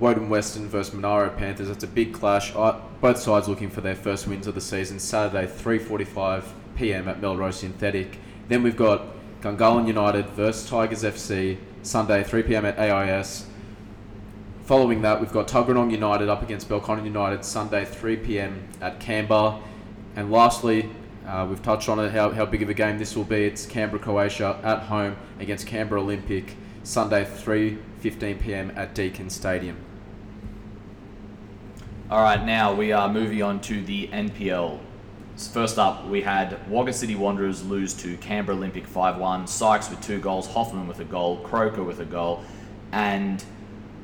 Woden 0.00 0.28
Western 0.28 0.68
versus 0.68 0.92
Monaro 0.92 1.30
Panthers. 1.30 1.68
That's 1.68 1.84
a 1.84 1.88
big 1.88 2.12
clash. 2.12 2.52
Both 2.52 3.18
sides 3.18 3.48
looking 3.48 3.70
for 3.70 3.80
their 3.80 3.94
first 3.94 4.26
wins 4.26 4.46
of 4.46 4.54
the 4.54 4.60
season. 4.60 4.98
Saturday, 4.98 5.46
3.45 5.46 6.44
p.m. 6.76 7.08
at 7.08 7.20
Melrose 7.20 7.60
Synthetic. 7.60 8.18
Then 8.48 8.62
we've 8.62 8.76
got 8.76 9.06
Gungahlin 9.40 9.86
United 9.86 10.26
versus 10.30 10.68
Tigers 10.68 11.04
FC, 11.04 11.58
Sunday, 11.82 12.24
3 12.24 12.42
p.m. 12.42 12.64
at 12.64 12.78
AIS. 12.78 13.46
Following 14.64 15.02
that, 15.02 15.20
we've 15.20 15.32
got 15.32 15.46
Tuggeranong 15.46 15.92
United 15.92 16.28
up 16.28 16.42
against 16.42 16.68
Belconnen 16.68 17.04
United, 17.04 17.44
Sunday, 17.44 17.84
3 17.84 18.16
p.m. 18.16 18.66
at 18.80 18.98
Canberra. 18.98 19.60
And 20.16 20.32
lastly, 20.32 20.90
uh, 21.26 21.46
we've 21.48 21.62
touched 21.62 21.88
on 21.88 21.98
it, 21.98 22.12
how, 22.12 22.30
how 22.30 22.44
big 22.44 22.62
of 22.62 22.68
a 22.68 22.74
game 22.74 22.98
this 22.98 23.16
will 23.16 23.24
be. 23.24 23.44
It's 23.44 23.66
Canberra 23.66 24.02
Croatia 24.02 24.58
at 24.62 24.80
home 24.80 25.16
against 25.38 25.66
Canberra 25.66 26.00
Olympic, 26.00 26.56
Sunday, 26.82 27.24
3.15 27.24 28.40
p.m. 28.40 28.72
at 28.76 28.94
Deakin 28.94 29.30
Stadium. 29.30 29.76
All 32.10 32.22
right, 32.22 32.44
now 32.44 32.74
we 32.74 32.92
are 32.92 33.08
moving 33.08 33.42
on 33.42 33.60
to 33.62 33.82
the 33.82 34.08
NPL. 34.08 34.78
First 35.36 35.78
up, 35.78 36.06
we 36.06 36.20
had 36.20 36.58
Wagga 36.70 36.92
City 36.92 37.16
Wanderers 37.16 37.64
lose 37.64 37.94
to 37.94 38.16
Canberra 38.18 38.56
Olympic 38.56 38.86
5 38.86 39.16
1. 39.16 39.46
Sykes 39.46 39.90
with 39.90 40.00
two 40.00 40.20
goals, 40.20 40.46
Hoffman 40.46 40.86
with 40.86 41.00
a 41.00 41.04
goal, 41.04 41.38
Croker 41.38 41.82
with 41.82 42.00
a 42.00 42.04
goal, 42.04 42.44
and 42.92 43.42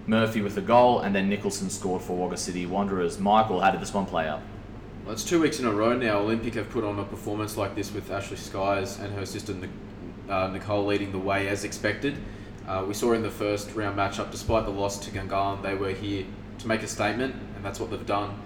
Murphy 0.06 0.40
with 0.40 0.56
a 0.56 0.62
goal, 0.62 1.00
and 1.00 1.14
then 1.14 1.28
Nicholson 1.28 1.68
scored 1.68 2.02
for 2.02 2.16
Wagga 2.16 2.38
City 2.38 2.64
Wanderers. 2.66 3.20
Michael, 3.20 3.60
how 3.60 3.70
did 3.70 3.80
this 3.80 3.92
one 3.92 4.06
play 4.06 4.26
out? 4.26 4.40
Well, 5.04 5.14
it's 5.14 5.24
two 5.24 5.40
weeks 5.40 5.58
in 5.58 5.66
a 5.66 5.72
row 5.72 5.96
now. 5.96 6.18
Olympic 6.18 6.54
have 6.54 6.70
put 6.70 6.84
on 6.84 6.98
a 6.98 7.04
performance 7.04 7.56
like 7.56 7.74
this 7.74 7.92
with 7.92 8.10
Ashley 8.10 8.36
Sykes 8.36 8.98
and 8.98 9.14
her 9.14 9.26
sister 9.26 9.54
uh, 10.28 10.48
Nicole 10.48 10.86
leading 10.86 11.10
the 11.10 11.18
way 11.18 11.48
as 11.48 11.64
expected. 11.64 12.16
Uh, 12.68 12.84
we 12.86 12.94
saw 12.94 13.12
in 13.12 13.22
the 13.22 13.30
first 13.30 13.74
round 13.74 13.98
matchup, 13.98 14.30
despite 14.30 14.64
the 14.64 14.70
loss 14.70 14.98
to 14.98 15.10
Gungahlin, 15.10 15.62
they 15.62 15.74
were 15.74 15.90
here 15.90 16.24
to 16.58 16.68
make 16.68 16.82
a 16.82 16.86
statement, 16.86 17.34
and 17.56 17.64
that's 17.64 17.80
what 17.80 17.90
they've 17.90 18.06
done. 18.06 18.38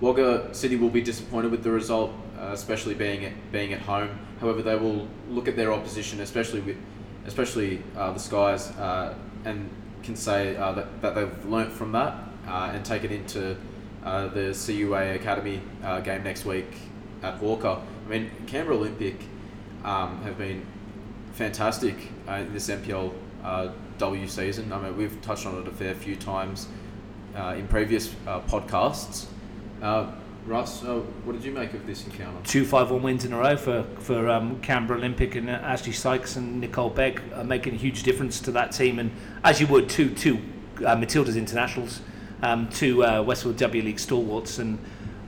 Wagga 0.00 0.54
City 0.54 0.76
will 0.76 0.90
be 0.90 1.00
disappointed 1.00 1.50
with 1.50 1.62
the 1.62 1.70
result. 1.70 2.12
uh, 2.42 2.50
especially 2.52 2.94
being 2.94 3.24
at, 3.24 3.52
being 3.52 3.72
at 3.72 3.80
home. 3.80 4.18
However, 4.40 4.62
they 4.62 4.74
will 4.74 5.06
look 5.28 5.46
at 5.48 5.56
their 5.56 5.72
opposition, 5.72 6.20
especially 6.20 6.60
with 6.60 6.76
especially 7.24 7.82
uh, 7.96 8.12
the 8.12 8.18
Sykes, 8.18 8.70
uh, 8.78 9.14
and 9.44 9.70
can 10.02 10.16
say 10.16 10.56
uh, 10.56 10.72
that, 10.72 11.02
that 11.02 11.14
they've 11.14 11.44
learnt 11.44 11.72
from 11.72 11.92
that 11.92 12.14
and 12.46 12.84
take 12.84 13.04
it 13.04 13.12
into 13.12 13.56
uh, 14.04 14.28
the 14.28 14.52
CUA 14.52 15.14
Academy 15.14 15.60
uh, 15.82 16.00
game 16.00 16.22
next 16.24 16.44
week 16.44 16.66
at 17.22 17.40
Walker. 17.40 17.80
I 18.06 18.08
mean, 18.08 18.30
Canberra 18.46 18.76
Olympic 18.76 19.16
um, 19.84 20.22
have 20.22 20.38
been 20.38 20.66
fantastic 21.32 21.96
uh, 22.28 22.34
in 22.34 22.52
this 22.52 22.68
NPL 22.68 23.12
uh, 23.44 23.68
W 23.98 24.26
season. 24.26 24.72
I 24.72 24.80
mean, 24.80 24.96
we've 24.96 25.20
touched 25.22 25.46
on 25.46 25.58
it 25.60 25.68
a 25.68 25.72
fair 25.72 25.94
few 25.94 26.16
times 26.16 26.68
uh, 27.36 27.54
in 27.56 27.68
previous 27.68 28.08
podcasts. 28.26 29.26
Russ, 30.46 30.82
uh, 30.82 30.96
what 31.24 31.34
did 31.34 31.44
you 31.44 31.52
make 31.52 31.72
of 31.72 31.86
this 31.86 32.04
encounter? 32.04 32.36
two 32.42 32.64
five-one 32.64 33.00
wins 33.02 33.24
in 33.24 33.32
a 33.32 33.38
row 33.38 33.56
for 33.56 33.84
for 33.98 34.28
um, 34.28 34.60
Canberra 34.60 34.98
Olympic 34.98 35.36
and 35.36 35.48
Ashley 35.48 35.92
Sykes 35.92 36.34
and 36.34 36.60
Nicole 36.60 36.90
Begg 36.90 37.22
are 37.34 37.44
making 37.44 37.74
a 37.74 37.76
huge 37.76 38.02
difference 38.02 38.40
to 38.40 38.50
that 38.52 38.72
team. 38.72 38.98
And 38.98 39.12
as 39.44 39.60
you 39.60 39.68
would, 39.68 39.88
two 39.88 40.12
two 40.12 40.40
uh, 40.84 40.96
Matilda's 40.96 41.36
internationals, 41.36 42.00
um, 42.42 42.68
two 42.68 43.04
uh, 43.04 43.22
Westwood 43.22 43.56
W 43.56 43.82
League 43.82 43.98
stalwarts, 43.98 44.58
and 44.58 44.78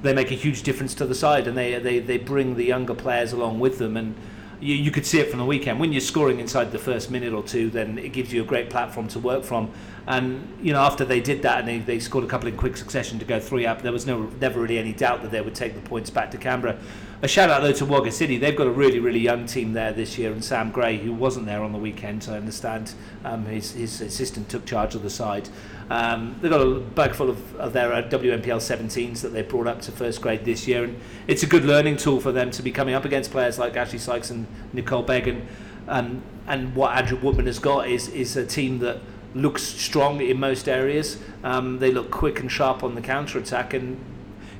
they 0.03 0.12
make 0.12 0.31
a 0.31 0.35
huge 0.35 0.62
difference 0.62 0.94
to 0.94 1.07
the 1.07 1.14
side. 1.14 1.46
And 1.46 1.57
they 1.57 1.79
they, 1.79 1.98
they 2.00 2.18
bring 2.18 2.57
the 2.57 2.64
younger 2.64 2.94
players 2.94 3.33
along 3.33 3.61
with 3.61 3.79
them. 3.79 3.96
And 3.96 4.14
you, 4.61 4.74
you 4.74 4.90
could 4.90 5.07
see 5.07 5.20
it 5.20 5.31
from 5.31 5.38
the 5.38 5.44
weekend 5.44 5.79
when 5.79 5.92
you're 5.92 6.00
scoring 6.00 6.40
inside 6.40 6.72
the 6.72 6.79
first 6.79 7.11
minute 7.11 7.33
or 7.33 7.42
two, 7.42 7.70
then 7.70 7.98
it 7.98 8.12
gives 8.12 8.33
you 8.33 8.42
a 8.42 8.44
great 8.44 8.70
platform 8.70 9.09
to 9.09 9.18
work 9.18 9.44
from. 9.44 9.70
And 10.07 10.57
you 10.61 10.72
know, 10.72 10.81
after 10.81 11.05
they 11.05 11.20
did 11.20 11.42
that 11.42 11.61
and 11.61 11.68
they, 11.68 11.79
they 11.79 11.98
scored 11.98 12.24
a 12.24 12.27
couple 12.27 12.48
in 12.48 12.57
quick 12.57 12.77
succession 12.77 13.18
to 13.18 13.24
go 13.24 13.40
three 13.40 13.66
up, 13.66 13.83
there 13.83 13.92
was 13.92 14.07
no 14.07 14.24
never 14.40 14.61
really 14.61 14.79
any 14.79 14.92
doubt 14.92 15.22
that 15.22 15.31
they 15.31 15.40
would 15.40 15.55
take 15.55 15.74
the 15.74 15.81
points 15.81 16.11
back 16.11 16.31
to 16.33 16.38
Canberra. 16.38 16.79
A 17.22 17.29
shout 17.29 17.48
out 17.48 17.62
though 17.62 17.72
to 17.72 17.87
Wagga 17.87 18.12
City. 18.12 18.37
They've 18.37 18.57
got 18.57 18.66
a 18.66 18.70
really 18.70 19.00
really 19.00 19.20
young 19.20 19.46
team 19.46 19.72
there 19.72 19.92
this 19.92 20.18
year, 20.18 20.33
and 20.33 20.44
Sam 20.44 20.70
Gray, 20.70 20.98
who 20.98 21.12
wasn't 21.12 21.46
there 21.46 21.62
on 21.62 21.72
the 21.72 21.79
weekend, 21.79 22.27
I 22.31 22.37
understand 22.37 22.94
um, 23.24 23.46
his 23.46 23.72
his 23.72 24.00
assistant 24.03 24.50
took 24.50 24.66
charge 24.66 24.94
of 24.94 25.03
the 25.03 25.11
side. 25.11 25.48
Um, 25.90 26.37
they've 26.40 26.51
got 26.51 26.61
a 26.61 26.81
bag 26.81 27.14
full 27.14 27.29
of, 27.29 27.57
of 27.57 27.73
their 27.73 27.92
uh, 27.92 28.03
WNPL 28.03 28.57
17s 28.57 29.20
that 29.20 29.31
they 29.31 29.42
brought 29.42 29.66
up 29.66 29.83
to 29.83 29.92
first 29.92 30.23
grade 30.23 30.44
this 30.44 30.66
year, 30.66 30.85
and 30.85 30.99
it's 31.27 31.42
a 31.42 31.47
good 31.47 31.64
learning 31.64 31.99
tool 31.99 32.20
for 32.20 32.33
them 32.33 32.51
to 32.53 32.62
be 32.62 32.70
coming 32.70 32.94
up 32.94 33.05
against 33.05 33.31
players 33.31 33.59
like 33.59 33.77
Ashley 33.77 33.99
Sykes 33.99 34.31
and 34.31 34.47
Nicole 34.73 35.03
Begg. 35.03 35.29
And, 35.29 35.47
um, 35.88 36.23
and 36.47 36.75
what 36.75 36.97
Andrew 36.97 37.18
Woodman 37.18 37.47
has 37.47 37.59
got 37.59 37.88
is, 37.88 38.09
is 38.09 38.37
a 38.37 38.47
team 38.47 38.79
that 38.79 38.99
looks 39.35 39.62
strong 39.62 40.20
in 40.20 40.38
most 40.38 40.68
areas. 40.68 41.18
Um, 41.42 41.79
they 41.79 41.90
look 41.90 42.11
quick 42.11 42.40
and 42.40 42.51
sharp 42.51 42.83
on 42.83 42.94
the 42.94 43.03
counter 43.03 43.38
attack, 43.38 43.75
and 43.75 44.03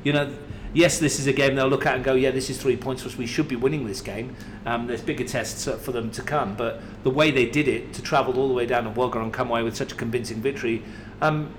you 0.03 0.13
know, 0.13 0.35
yes, 0.75 0.99
this 0.99 1.19
is 1.19 1.27
a 1.27 1.33
game 1.33 1.55
they'll 1.55 1.69
look 1.69 1.87
at 1.87 1.95
and 1.95 2.05
go, 2.05 2.15
yeah, 2.15 2.31
this 2.31 2.51
is 2.51 2.61
three 2.61 2.77
points 2.77 3.03
for 3.03 3.09
us. 3.09 3.17
We 3.17 3.27
should 3.27 3.49
be 3.49 3.57
winning 3.57 3.87
this 3.87 4.01
game. 4.03 4.37
Um, 4.67 4.87
there's 4.87 5.01
bigger 5.01 5.25
tests 5.25 5.67
uh, 5.67 5.77
for 5.77 5.93
them 5.93 6.11
to 6.11 6.23
come, 6.23 6.55
but 6.55 6.83
the 7.03 7.11
way 7.11 7.31
they 7.31 7.47
did 7.47 7.69
it 7.69 7.95
to 7.95 8.03
travel 8.03 8.39
all 8.39 8.49
the 8.49 8.55
way 8.55 8.67
down 8.67 8.85
to 8.85 8.91
Wagga 8.91 9.21
and 9.21 9.33
come 9.33 9.51
away 9.51 9.63
with 9.63 9.77
such 9.77 9.93
a 9.93 9.95
convincing 9.95 10.43
victory. 10.43 10.83
Um, 11.23 11.55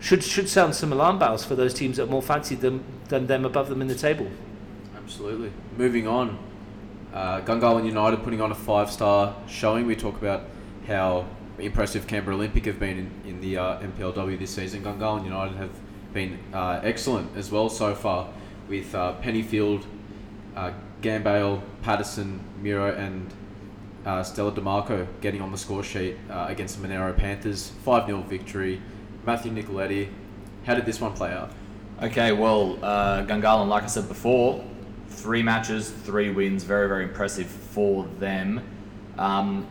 should 0.00 0.24
should 0.24 0.48
sound 0.48 0.74
some 0.74 0.94
alarm 0.94 1.18
bells 1.18 1.44
for 1.44 1.54
those 1.54 1.74
teams 1.74 1.98
that 1.98 2.04
are 2.04 2.10
more 2.10 2.22
fancied 2.22 2.60
than 2.60 2.82
them 3.08 3.44
above 3.44 3.68
them 3.68 3.82
in 3.82 3.88
the 3.88 3.94
table. 3.94 4.28
Absolutely. 4.96 5.52
Moving 5.76 6.06
on, 6.06 6.38
uh, 7.12 7.40
Gungahlin 7.42 7.84
United 7.84 8.22
putting 8.22 8.40
on 8.40 8.50
a 8.50 8.54
five-star 8.54 9.36
showing. 9.46 9.86
We 9.86 9.96
talk 9.96 10.16
about 10.16 10.44
how 10.86 11.26
impressive 11.58 12.06
Canberra 12.06 12.36
Olympic 12.36 12.64
have 12.64 12.78
been 12.78 12.98
in, 12.98 13.30
in 13.30 13.40
the 13.40 13.58
uh, 13.58 13.80
NPLW 13.80 14.38
this 14.38 14.54
season. 14.54 14.82
Gungahlin 14.82 15.24
United 15.24 15.56
have 15.56 15.70
been 16.12 16.38
uh, 16.52 16.80
excellent 16.82 17.36
as 17.36 17.50
well 17.50 17.68
so 17.68 17.94
far, 17.94 18.28
with 18.70 18.94
uh, 18.94 19.14
Pennyfield, 19.20 19.84
uh, 20.56 20.72
Gambale, 21.02 21.60
Patterson, 21.82 22.40
Miro, 22.62 22.94
and 22.94 23.34
uh, 24.06 24.22
Stella 24.22 24.52
DeMarco 24.52 25.06
getting 25.20 25.42
on 25.42 25.52
the 25.52 25.58
score 25.58 25.82
sheet 25.82 26.16
uh, 26.30 26.46
against 26.48 26.80
the 26.80 26.88
Monaro 26.88 27.12
Panthers. 27.12 27.72
5 27.84 28.06
0 28.06 28.22
victory. 28.22 28.80
Matthew 29.26 29.52
Nicoletti. 29.52 30.08
How 30.64 30.74
did 30.74 30.86
this 30.86 31.00
one 31.00 31.12
play 31.12 31.32
out? 31.32 31.50
Okay, 32.02 32.32
well, 32.32 32.78
uh, 32.82 33.24
Gungahlin, 33.26 33.68
like 33.68 33.82
I 33.82 33.86
said 33.86 34.08
before, 34.08 34.64
three 35.08 35.42
matches, 35.42 35.90
three 35.90 36.30
wins, 36.30 36.64
very, 36.64 36.88
very 36.88 37.04
impressive 37.04 37.46
for 37.46 38.06
them. 38.18 38.62
Um, 39.18 39.66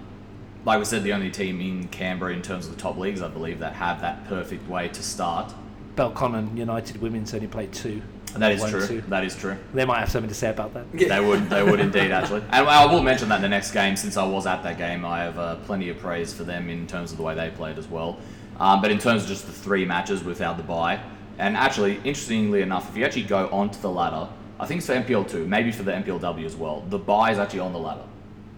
like 0.65 0.77
we 0.77 0.85
said, 0.85 1.03
the 1.03 1.13
only 1.13 1.31
team 1.31 1.62
in 1.62 1.88
Canberra 1.88 2.33
in 2.33 2.41
terms 2.41 2.67
of 2.67 2.75
the 2.75 2.81
top 2.81 2.97
leagues, 2.97 3.21
I 3.21 3.29
believe, 3.29 3.59
that 3.59 3.73
have 3.73 4.01
that 4.01 4.27
perfect 4.27 4.69
way 4.69 4.89
to 4.89 5.01
start. 5.01 5.53
Belconnen 5.95 6.55
United 6.57 7.01
women's 7.01 7.33
only 7.33 7.47
played 7.47 7.73
two. 7.73 8.01
And 8.33 8.43
that 8.43 8.51
is 8.51 8.63
true. 8.63 8.87
two. 8.87 9.01
That 9.01 9.23
is 9.23 9.35
true. 9.35 9.57
They 9.73 9.85
might 9.85 9.99
have 9.99 10.09
something 10.09 10.29
to 10.29 10.35
say 10.35 10.49
about 10.49 10.73
that. 10.73 10.91
They 10.91 11.19
would, 11.19 11.49
they 11.49 11.63
would 11.63 11.79
indeed 11.79 12.11
actually. 12.11 12.41
And 12.51 12.67
I 12.67 12.85
will 12.85 13.01
mention 13.01 13.29
that 13.29 13.37
in 13.37 13.41
the 13.41 13.49
next 13.49 13.71
game, 13.71 13.95
since 13.95 14.17
I 14.17 14.25
was 14.25 14.45
at 14.45 14.63
that 14.63 14.77
game, 14.77 15.05
I 15.05 15.19
have 15.19 15.39
uh, 15.39 15.55
plenty 15.65 15.89
of 15.89 15.97
praise 15.99 16.33
for 16.33 16.43
them 16.43 16.69
in 16.69 16.87
terms 16.87 17.11
of 17.11 17.17
the 17.17 17.23
way 17.23 17.35
they 17.35 17.49
played 17.49 17.77
as 17.77 17.87
well. 17.87 18.17
Um, 18.59 18.81
but 18.81 18.91
in 18.91 18.99
terms 18.99 19.23
of 19.23 19.29
just 19.29 19.45
the 19.45 19.51
three 19.51 19.85
matches 19.85 20.23
without 20.23 20.57
the 20.57 20.63
bye, 20.63 20.99
and 21.37 21.55
actually, 21.55 21.95
interestingly 21.97 22.61
enough, 22.61 22.89
if 22.89 22.97
you 22.97 23.05
actually 23.05 23.23
go 23.23 23.47
onto 23.49 23.79
the 23.79 23.89
ladder, 23.89 24.29
I 24.59 24.65
think 24.65 24.79
it's 24.79 24.87
for 24.87 24.93
NPL 24.93 25.29
two, 25.29 25.47
maybe 25.47 25.71
for 25.71 25.83
the 25.83 25.91
NPLW 25.91 26.45
as 26.45 26.55
well. 26.55 26.81
The 26.89 26.99
bye 26.99 27.31
is 27.31 27.39
actually 27.39 27.61
on 27.61 27.71
the 27.71 27.79
ladder. 27.79 28.03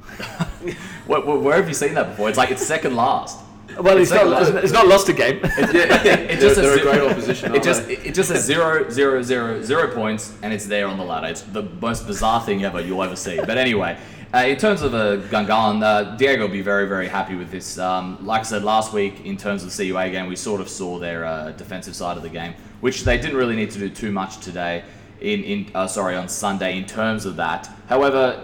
where, 1.06 1.22
where, 1.22 1.38
where 1.38 1.56
have 1.58 1.68
you 1.68 1.76
seen 1.76 1.94
that 1.94 2.10
before? 2.10 2.28
It's 2.30 2.38
like 2.40 2.50
it's 2.50 2.66
second 2.66 2.96
last. 2.96 3.40
Well, 3.80 3.98
it's, 3.98 4.12
It's 4.12 4.24
not, 4.24 4.28
like- 4.28 4.64
it's 4.64 4.74
not 4.74 4.88
lost 4.88 5.10
a 5.10 5.14
game. 5.14 5.40
It 5.44 5.72
They're- 5.72 6.28
just 6.40 6.56
they're 6.56 6.78
says 6.78 6.78
a 6.78 6.82
great 6.82 7.02
opposition, 7.12 7.56
It 7.56 7.64
just 7.64 7.90
it 7.90 8.06
it 8.08 8.14
just 8.16 8.30
says 8.30 8.44
zero 8.44 8.90
zero 8.90 9.22
zero 9.22 9.62
zero 9.62 9.94
points, 9.94 10.34
and 10.42 10.52
it's 10.54 10.66
there 10.66 10.88
on 10.88 10.98
the 10.98 11.04
ladder. 11.04 11.28
It's 11.28 11.42
the 11.42 11.64
most 11.64 12.08
bizarre 12.08 12.42
thing 12.42 12.64
ever 12.64 12.82
you'll 12.82 13.04
ever 13.04 13.16
see. 13.16 13.38
But 13.38 13.58
anyway, 13.58 13.98
uh, 14.34 14.40
in 14.40 14.58
terms 14.58 14.82
of 14.82 14.94
a 14.94 15.18
Gungahlin, 15.30 15.84
uh, 15.84 16.16
Diego 16.18 16.44
will 16.44 16.54
be 16.54 16.62
very 16.62 16.88
very 16.88 17.08
happy 17.08 17.36
with 17.36 17.52
this. 17.52 17.78
Um, 17.78 18.18
like 18.26 18.42
I 18.42 18.44
said 18.44 18.64
last 18.64 18.94
week, 18.94 19.26
in 19.26 19.38
terms 19.38 19.64
of 19.64 19.76
the 19.76 19.90
CUA 19.90 20.12
game, 20.12 20.28
we 20.28 20.36
sort 20.36 20.62
of 20.62 20.70
saw 20.70 21.00
their 21.00 21.26
uh, 21.26 21.52
defensive 21.52 21.96
side 21.96 22.18
of 22.18 22.24
the 22.24 22.30
game, 22.30 22.54
which 22.82 23.04
they 23.04 23.18
didn't 23.18 23.36
really 23.38 23.56
need 23.56 23.72
to 23.72 23.80
do 23.80 23.90
too 23.90 24.12
much 24.12 24.40
today. 24.40 24.84
In 25.22 25.44
in 25.44 25.72
uh, 25.76 25.86
sorry 25.88 26.16
on 26.16 26.28
Sunday 26.30 26.78
in 26.78 26.86
terms 26.86 27.26
of 27.26 27.36
that. 27.38 27.70
However, 27.88 28.44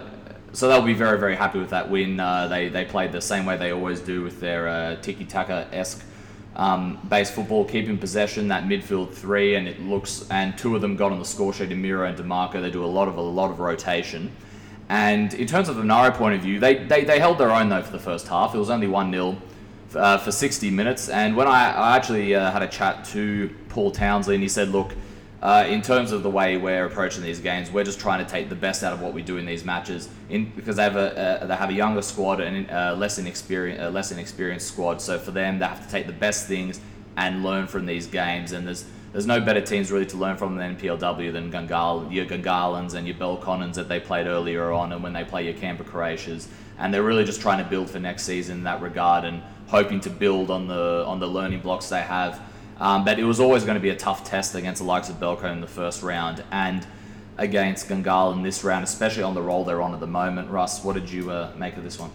so 0.52 0.68
they'll 0.68 0.82
be 0.82 0.94
very, 0.94 1.18
very 1.18 1.36
happy 1.36 1.58
with 1.58 1.70
that 1.70 1.90
win. 1.90 2.18
Uh, 2.18 2.48
they, 2.48 2.68
they 2.68 2.84
played 2.84 3.12
the 3.12 3.20
same 3.20 3.44
way 3.46 3.56
they 3.56 3.72
always 3.72 4.00
do 4.00 4.22
with 4.22 4.40
their 4.40 4.68
uh, 4.68 4.96
tiki 4.96 5.24
taka 5.24 5.68
esque 5.72 6.02
um, 6.56 6.98
base 7.08 7.30
football, 7.30 7.64
keeping 7.64 7.98
possession, 7.98 8.48
that 8.48 8.64
midfield 8.64 9.12
three, 9.12 9.54
and 9.54 9.68
it 9.68 9.80
looks. 9.80 10.26
And 10.30 10.58
two 10.58 10.74
of 10.74 10.82
them 10.82 10.96
got 10.96 11.12
on 11.12 11.18
the 11.18 11.24
score 11.24 11.52
sheet, 11.52 11.70
Miro 11.70 12.06
and 12.06 12.18
Demarco. 12.18 12.60
They 12.60 12.70
do 12.70 12.84
a 12.84 12.86
lot 12.86 13.08
of 13.08 13.16
a 13.16 13.22
lot 13.22 13.50
of 13.50 13.60
rotation. 13.60 14.32
And 14.88 15.34
in 15.34 15.46
terms 15.46 15.68
of 15.68 15.76
the 15.76 15.84
Naro 15.84 16.10
point 16.10 16.34
of 16.34 16.40
view, 16.40 16.58
they, 16.58 16.84
they, 16.84 17.04
they 17.04 17.18
held 17.18 17.36
their 17.36 17.50
own 17.50 17.68
though 17.68 17.82
for 17.82 17.92
the 17.92 17.98
first 17.98 18.26
half. 18.26 18.54
It 18.54 18.58
was 18.58 18.70
only 18.70 18.86
one 18.86 19.12
0 19.12 19.36
uh, 19.94 20.16
for 20.16 20.32
60 20.32 20.70
minutes. 20.70 21.10
And 21.10 21.36
when 21.36 21.46
I, 21.46 21.70
I 21.72 21.96
actually 21.96 22.34
uh, 22.34 22.50
had 22.50 22.62
a 22.62 22.68
chat 22.68 23.04
to 23.06 23.54
Paul 23.68 23.90
Townsley, 23.90 24.34
and 24.34 24.42
he 24.42 24.48
said, 24.48 24.68
look. 24.70 24.94
Uh, 25.40 25.64
in 25.68 25.80
terms 25.80 26.10
of 26.10 26.24
the 26.24 26.30
way 26.30 26.56
we're 26.56 26.84
approaching 26.84 27.22
these 27.22 27.38
games, 27.38 27.70
we're 27.70 27.84
just 27.84 28.00
trying 28.00 28.24
to 28.24 28.28
take 28.28 28.48
the 28.48 28.56
best 28.56 28.82
out 28.82 28.92
of 28.92 29.00
what 29.00 29.12
we 29.12 29.22
do 29.22 29.36
in 29.36 29.46
these 29.46 29.64
matches, 29.64 30.08
in, 30.28 30.50
because 30.56 30.76
they 30.76 30.82
have 30.82 30.96
a 30.96 31.42
uh, 31.42 31.46
they 31.46 31.54
have 31.54 31.70
a 31.70 31.74
younger 31.74 32.02
squad 32.02 32.40
and 32.40 32.68
uh, 32.70 32.94
less 32.98 33.18
inexperienced 33.18 33.80
uh, 33.80 33.88
less 33.88 34.10
inexperienced 34.10 34.66
squad. 34.66 35.00
So 35.00 35.16
for 35.16 35.30
them, 35.30 35.60
they 35.60 35.66
have 35.66 35.84
to 35.84 35.90
take 35.90 36.08
the 36.08 36.12
best 36.12 36.48
things 36.48 36.80
and 37.16 37.44
learn 37.44 37.68
from 37.68 37.86
these 37.86 38.08
games. 38.08 38.50
And 38.50 38.66
there's 38.66 38.84
there's 39.12 39.26
no 39.26 39.40
better 39.40 39.60
teams 39.60 39.92
really 39.92 40.06
to 40.06 40.16
learn 40.16 40.36
from 40.36 40.56
than 40.56 40.76
PLW 40.76 41.32
than 41.32 41.52
Gungal, 41.52 42.12
your 42.12 42.26
Gungahlins 42.26 42.94
and 42.94 43.06
your 43.06 43.16
Belconnens 43.16 43.74
that 43.74 43.88
they 43.88 44.00
played 44.00 44.26
earlier 44.26 44.72
on, 44.72 44.92
and 44.92 45.04
when 45.04 45.12
they 45.12 45.24
play 45.24 45.44
your 45.44 45.54
Canberra 45.54 45.88
Croatias. 45.88 46.48
And 46.78 46.92
they're 46.92 47.04
really 47.04 47.24
just 47.24 47.40
trying 47.40 47.62
to 47.62 47.68
build 47.68 47.88
for 47.90 48.00
next 48.00 48.24
season 48.24 48.58
in 48.58 48.64
that 48.64 48.82
regard, 48.82 49.24
and 49.24 49.40
hoping 49.68 50.00
to 50.00 50.10
build 50.10 50.50
on 50.50 50.66
the 50.66 51.04
on 51.06 51.20
the 51.20 51.28
learning 51.28 51.60
blocks 51.60 51.88
they 51.88 52.02
have. 52.02 52.40
Um, 52.80 53.04
but 53.04 53.18
it 53.18 53.24
was 53.24 53.40
always 53.40 53.64
going 53.64 53.74
to 53.74 53.80
be 53.80 53.90
a 53.90 53.96
tough 53.96 54.24
test 54.24 54.54
against 54.54 54.80
the 54.80 54.86
likes 54.86 55.08
of 55.08 55.16
Belco 55.16 55.50
in 55.52 55.60
the 55.60 55.66
first 55.66 56.02
round 56.02 56.44
and 56.52 56.86
against 57.36 57.88
Gungal 57.88 58.32
in 58.34 58.42
this 58.42 58.64
round, 58.64 58.84
especially 58.84 59.22
on 59.22 59.34
the 59.34 59.42
role 59.42 59.64
they're 59.64 59.82
on 59.82 59.94
at 59.94 60.00
the 60.00 60.06
moment. 60.06 60.50
Russ, 60.50 60.84
what 60.84 60.94
did 60.94 61.10
you 61.10 61.30
uh, 61.30 61.52
make 61.56 61.76
of 61.76 61.84
this 61.84 61.98
one? 61.98 62.10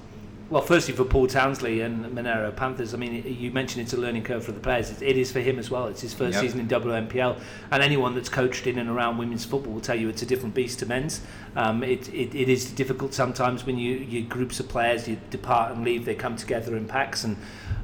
Well, 0.49 0.61
firstly 0.61 0.93
for 0.93 1.05
Paul 1.05 1.25
Townsley 1.25 1.81
and 1.81 2.13
Monaro 2.13 2.51
Panthers, 2.51 2.93
I 2.93 2.97
mean, 2.97 3.23
you 3.25 3.49
mentioned 3.49 3.81
it's 3.81 3.93
a 3.93 3.97
learning 3.97 4.23
curve 4.23 4.43
for 4.43 4.51
the 4.51 4.59
players. 4.59 4.91
It, 4.91 5.01
it 5.01 5.17
is 5.17 5.31
for 5.31 5.39
him 5.39 5.57
as 5.57 5.71
well. 5.71 5.87
It's 5.87 6.01
his 6.01 6.13
first 6.13 6.33
Yep. 6.35 6.41
season 6.41 6.59
in 6.59 6.67
WNPL, 6.67 7.39
and 7.71 7.81
anyone 7.81 8.13
that's 8.13 8.29
coached 8.29 8.67
in 8.67 8.77
and 8.77 8.87
around 8.87 9.17
women's 9.17 9.45
football 9.45 9.73
will 9.73 9.81
tell 9.81 9.95
you 9.95 10.09
it's 10.09 10.21
a 10.21 10.25
different 10.27 10.53
beast 10.53 10.79
to 10.79 10.85
men's. 10.85 11.21
Um, 11.55 11.81
it, 11.81 12.07
it, 12.13 12.35
it 12.35 12.49
is 12.49 12.69
difficult 12.71 13.13
sometimes 13.15 13.65
when 13.65 13.79
you, 13.79 13.95
you 13.95 14.21
groups 14.23 14.59
of 14.59 14.67
players, 14.67 15.07
you 15.07 15.17
depart 15.31 15.71
and 15.71 15.83
leave, 15.83 16.05
they 16.05 16.13
come 16.13 16.35
together 16.35 16.77
in 16.77 16.85
packs, 16.87 17.23
and 17.23 17.35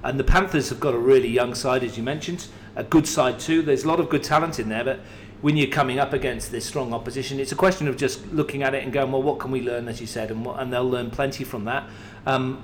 and 0.03 0.19
the 0.19 0.23
Panthers 0.23 0.69
have 0.69 0.79
got 0.79 0.93
a 0.93 0.97
really 0.97 1.27
young 1.27 1.55
side, 1.55 1.83
as 1.83 1.97
you 1.97 2.03
mentioned, 2.03 2.47
a 2.75 2.83
good 2.83 3.07
side 3.07 3.39
too. 3.39 3.61
There's 3.61 3.83
a 3.83 3.87
lot 3.87 3.99
of 3.99 4.09
good 4.09 4.23
talent 4.23 4.59
in 4.59 4.69
there, 4.69 4.83
but 4.83 4.99
when 5.41 5.55
you're 5.55 5.67
coming 5.69 5.99
up 5.99 6.13
against 6.13 6.51
this 6.51 6.65
strong 6.65 6.93
opposition, 6.93 7.39
it's 7.39 7.51
a 7.51 7.55
question 7.55 7.87
of 7.87 7.95
just 7.95 8.25
looking 8.27 8.61
at 8.63 8.73
it 8.73 8.83
and 8.83 8.91
going, 8.91 9.11
well, 9.11 9.23
what 9.23 9.39
can 9.39 9.51
we 9.51 9.61
learn, 9.61 9.87
as 9.87 10.01
you 10.01 10.07
said, 10.07 10.31
and, 10.31 10.45
what, 10.45 10.59
and 10.59 10.71
they'll 10.71 10.89
learn 10.89 11.09
plenty 11.09 11.43
from 11.43 11.65
that. 11.65 11.87
Um, 12.25 12.63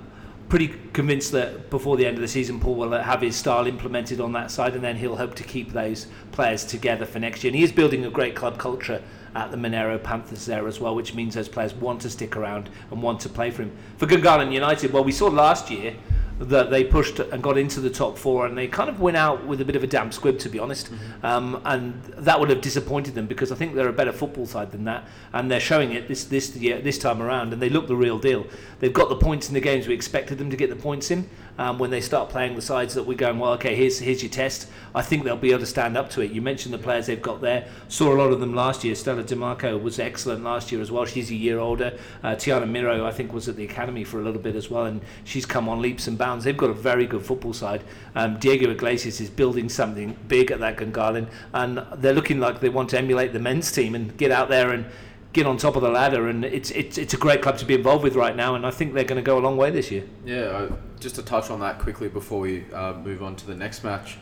pretty 0.49 0.67
convinced 0.93 1.31
that 1.31 1.69
before 1.69 1.97
the 1.97 2.05
end 2.05 2.17
of 2.17 2.21
the 2.21 2.27
season, 2.27 2.59
Paul 2.59 2.75
will 2.75 2.91
have 2.91 3.21
his 3.21 3.35
style 3.35 3.65
implemented 3.65 4.19
on 4.19 4.33
that 4.33 4.51
side, 4.51 4.75
and 4.75 4.83
then 4.83 4.97
he'll 4.97 5.15
hope 5.15 5.35
to 5.35 5.43
keep 5.43 5.71
those 5.71 6.07
players 6.31 6.63
together 6.65 7.05
for 7.05 7.19
next 7.19 7.43
year. 7.43 7.49
And 7.49 7.57
he 7.57 7.63
is 7.63 7.71
building 7.71 8.05
a 8.05 8.09
great 8.09 8.35
club 8.35 8.57
culture 8.57 9.01
at 9.35 9.51
the 9.51 9.57
Monaro 9.57 9.97
Panthers 9.97 10.45
there 10.45 10.67
as 10.67 10.79
well, 10.79 10.95
which 10.95 11.13
means 11.13 11.35
those 11.35 11.49
players 11.49 11.73
want 11.73 12.01
to 12.01 12.09
stick 12.09 12.35
around 12.35 12.69
and 12.91 13.01
want 13.01 13.19
to 13.21 13.29
play 13.29 13.51
for 13.51 13.63
him. 13.63 13.71
For 13.97 14.05
Gungahlin 14.05 14.51
United, 14.51 14.93
well, 14.93 15.03
we 15.03 15.11
saw 15.11 15.27
last 15.27 15.71
year 15.71 15.95
that 16.39 16.69
they 16.69 16.83
pushed 16.83 17.19
and 17.19 17.41
got 17.41 17.57
into 17.57 17.79
the 17.79 17.89
top 17.89 18.17
four, 18.17 18.45
and 18.45 18.57
they 18.57 18.67
kind 18.67 18.89
of 18.89 18.99
went 18.99 19.15
out 19.15 19.45
with 19.45 19.61
a 19.61 19.65
bit 19.65 19.75
of 19.75 19.83
a 19.83 19.87
damp 19.87 20.13
squib, 20.13 20.37
to 20.39 20.49
be 20.49 20.59
honest. 20.59 20.91
Mm-hmm. 20.91 21.25
Um, 21.25 21.61
and 21.63 22.03
that 22.17 22.39
would 22.39 22.49
have 22.49 22.61
disappointed 22.61 23.15
them 23.15 23.25
because 23.25 23.51
I 23.51 23.55
think 23.55 23.75
they're 23.75 23.87
a 23.87 23.93
better 23.93 24.11
football 24.11 24.45
side 24.45 24.71
than 24.71 24.83
that, 24.85 25.07
and 25.33 25.49
they're 25.49 25.59
showing 25.59 25.93
it 25.93 26.07
this 26.07 26.25
this 26.25 26.55
year, 26.55 26.81
this 26.81 26.97
time 26.97 27.21
around, 27.21 27.53
and 27.53 27.61
they 27.61 27.69
look 27.69 27.87
the 27.87 27.95
real 27.95 28.19
deal. 28.19 28.45
They've 28.79 28.93
got 28.93 29.09
the 29.09 29.15
points 29.15 29.47
in 29.47 29.53
the 29.53 29.61
games 29.61 29.87
we 29.87 29.93
expected 29.93 30.37
them 30.37 30.49
to 30.49 30.57
get 30.57 30.69
the 30.69 30.75
points 30.75 31.11
in. 31.11 31.29
Um, 31.57 31.79
when 31.79 31.89
they 31.89 32.01
start 32.01 32.29
playing 32.29 32.55
the 32.55 32.61
sides 32.61 32.95
that 32.95 33.03
we're 33.03 33.17
going, 33.17 33.39
well, 33.39 33.53
okay, 33.53 33.75
here's 33.75 33.99
here's 33.99 34.21
your 34.21 34.29
test. 34.29 34.67
I 34.93 35.01
think 35.01 35.23
they'll 35.23 35.37
be 35.37 35.51
able 35.51 35.61
to 35.61 35.65
stand 35.65 35.95
up 35.95 36.09
to 36.11 36.21
it. 36.21 36.31
You 36.31 36.41
mentioned 36.41 36.73
the 36.73 36.77
players 36.77 37.05
they've 37.07 37.21
got 37.21 37.39
there. 37.39 37.67
Saw 37.87 38.13
a 38.13 38.17
lot 38.17 38.33
of 38.33 38.41
them 38.41 38.53
last 38.53 38.83
year. 38.83 38.93
Stella 38.93 39.23
DeMarco 39.23 39.81
was 39.81 39.97
excellent 39.97 40.43
last 40.43 40.69
year 40.73 40.81
as 40.81 40.91
well. 40.91 41.05
She's 41.05 41.31
a 41.31 41.35
year 41.35 41.59
older. 41.59 41.97
Uh, 42.23 42.35
Tiana 42.35 42.69
Miro, 42.69 43.05
I 43.05 43.11
think, 43.11 43.31
was 43.31 43.47
at 43.47 43.55
the 43.55 43.63
academy 43.63 44.03
for 44.03 44.19
a 44.19 44.23
little 44.23 44.41
bit 44.41 44.57
as 44.57 44.69
well, 44.69 44.85
and 44.85 44.99
she's 45.23 45.45
come 45.45 45.69
on 45.69 45.81
leaps 45.81 46.07
and 46.07 46.17
bounds. 46.17 46.24
They've 46.43 46.57
got 46.57 46.69
a 46.69 46.73
very 46.73 47.05
good 47.05 47.25
football 47.25 47.53
side. 47.53 47.83
Um, 48.15 48.39
Diego 48.39 48.69
Iglesias 48.69 49.21
is 49.21 49.29
building 49.29 49.69
something 49.69 50.17
big 50.27 50.51
at 50.51 50.59
that 50.59 50.77
Gungahlin, 50.77 51.29
and 51.53 51.85
they're 51.95 52.13
looking 52.13 52.39
like 52.39 52.59
they 52.59 52.69
want 52.69 52.89
to 52.89 52.97
emulate 52.97 53.33
the 53.33 53.39
men's 53.39 53.71
team 53.71 53.95
and 53.95 54.15
get 54.17 54.31
out 54.31 54.49
there 54.49 54.71
and 54.71 54.85
get 55.33 55.45
on 55.45 55.57
top 55.57 55.75
of 55.75 55.81
the 55.81 55.89
ladder. 55.89 56.27
And 56.27 56.43
it's 56.43 56.71
it's 56.71 56.97
it's 56.97 57.13
a 57.13 57.17
great 57.17 57.41
club 57.41 57.57
to 57.59 57.65
be 57.65 57.75
involved 57.75 58.03
with 58.03 58.15
right 58.15 58.35
now, 58.35 58.55
and 58.55 58.65
I 58.65 58.71
think 58.71 58.93
they're 58.93 59.03
going 59.03 59.23
to 59.23 59.25
go 59.25 59.37
a 59.37 59.43
long 59.43 59.57
way 59.57 59.69
this 59.71 59.91
year. 59.91 60.03
Yeah, 60.25 60.69
just 60.99 61.15
to 61.15 61.21
touch 61.21 61.49
on 61.49 61.59
that 61.59 61.79
quickly 61.79 62.09
before 62.09 62.39
we 62.39 62.65
uh, 62.73 62.93
move 62.93 63.21
on 63.23 63.35
to 63.37 63.45
the 63.45 63.55
next 63.55 63.83
match. 63.83 64.17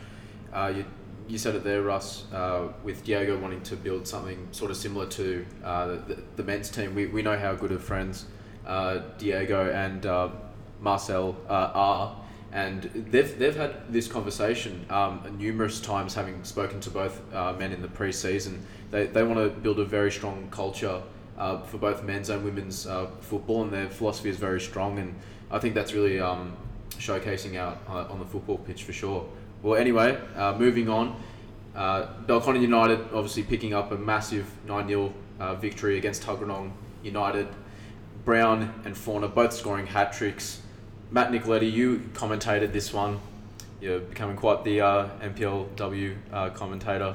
Uh, 0.52 0.72
you, 0.76 0.84
you 1.26 1.38
said 1.38 1.54
it 1.54 1.64
there, 1.64 1.82
Russ, 1.82 2.30
uh, 2.32 2.68
with 2.82 3.02
Diego 3.02 3.38
wanting 3.38 3.62
to 3.62 3.76
build 3.76 4.06
something 4.06 4.46
sort 4.52 4.70
of 4.70 4.76
similar 4.76 5.06
to 5.06 5.44
uh, 5.64 5.86
the, 5.86 6.22
the 6.36 6.42
men's 6.42 6.68
team. 6.68 6.94
We, 6.94 7.06
we 7.06 7.22
know 7.22 7.36
how 7.38 7.54
good 7.54 7.72
of 7.72 7.82
friends 7.82 8.26
uh, 8.66 9.00
Diego 9.18 9.70
and 9.70 10.06
uh, 10.06 10.30
Marcel 10.84 11.36
uh, 11.48 11.70
are. 11.74 12.16
And 12.52 12.82
they've, 13.10 13.36
they've 13.36 13.56
had 13.56 13.92
this 13.92 14.06
conversation 14.06 14.86
um, 14.88 15.36
numerous 15.38 15.80
times, 15.80 16.14
having 16.14 16.44
spoken 16.44 16.78
to 16.80 16.90
both 16.90 17.20
uh, 17.34 17.52
men 17.54 17.72
in 17.72 17.82
the 17.82 17.88
pre-season. 17.88 18.64
They, 18.92 19.06
they 19.06 19.24
want 19.24 19.40
to 19.40 19.48
build 19.60 19.80
a 19.80 19.84
very 19.84 20.12
strong 20.12 20.48
culture 20.52 21.02
uh, 21.36 21.62
for 21.62 21.78
both 21.78 22.04
men's 22.04 22.30
and 22.30 22.44
women's 22.44 22.86
uh, 22.86 23.08
football, 23.20 23.64
and 23.64 23.72
their 23.72 23.90
philosophy 23.90 24.28
is 24.28 24.36
very 24.36 24.60
strong. 24.60 25.00
And 25.00 25.16
I 25.50 25.58
think 25.58 25.74
that's 25.74 25.94
really 25.94 26.20
um, 26.20 26.56
showcasing 26.90 27.56
out 27.56 27.78
uh, 27.88 28.06
on 28.08 28.20
the 28.20 28.26
football 28.26 28.58
pitch 28.58 28.84
for 28.84 28.92
sure. 28.92 29.26
Well, 29.62 29.74
anyway, 29.74 30.20
uh, 30.36 30.56
moving 30.56 30.88
on. 30.88 31.20
Uh, 31.74 32.06
Belconnen 32.26 32.60
United 32.60 33.00
obviously 33.12 33.42
picking 33.42 33.74
up 33.74 33.90
a 33.90 33.96
massive 33.96 34.48
9 34.68 34.86
0 34.86 35.12
uh, 35.40 35.54
victory 35.56 35.98
against 35.98 36.22
Tuggeranong 36.22 36.70
United. 37.02 37.48
Brown 38.24 38.82
and 38.84 38.96
Fauna 38.96 39.28
both 39.28 39.52
scoring 39.52 39.86
hat 39.86 40.12
tricks. 40.12 40.62
Matt 41.10 41.30
Nicoletti, 41.30 41.70
you 41.70 42.02
commentated 42.14 42.72
this 42.72 42.92
one. 42.92 43.20
You're 43.80 44.00
becoming 44.00 44.36
quite 44.36 44.64
the 44.64 44.80
uh, 44.80 45.08
NPLW 45.20 46.16
uh, 46.32 46.50
commentator. 46.50 47.14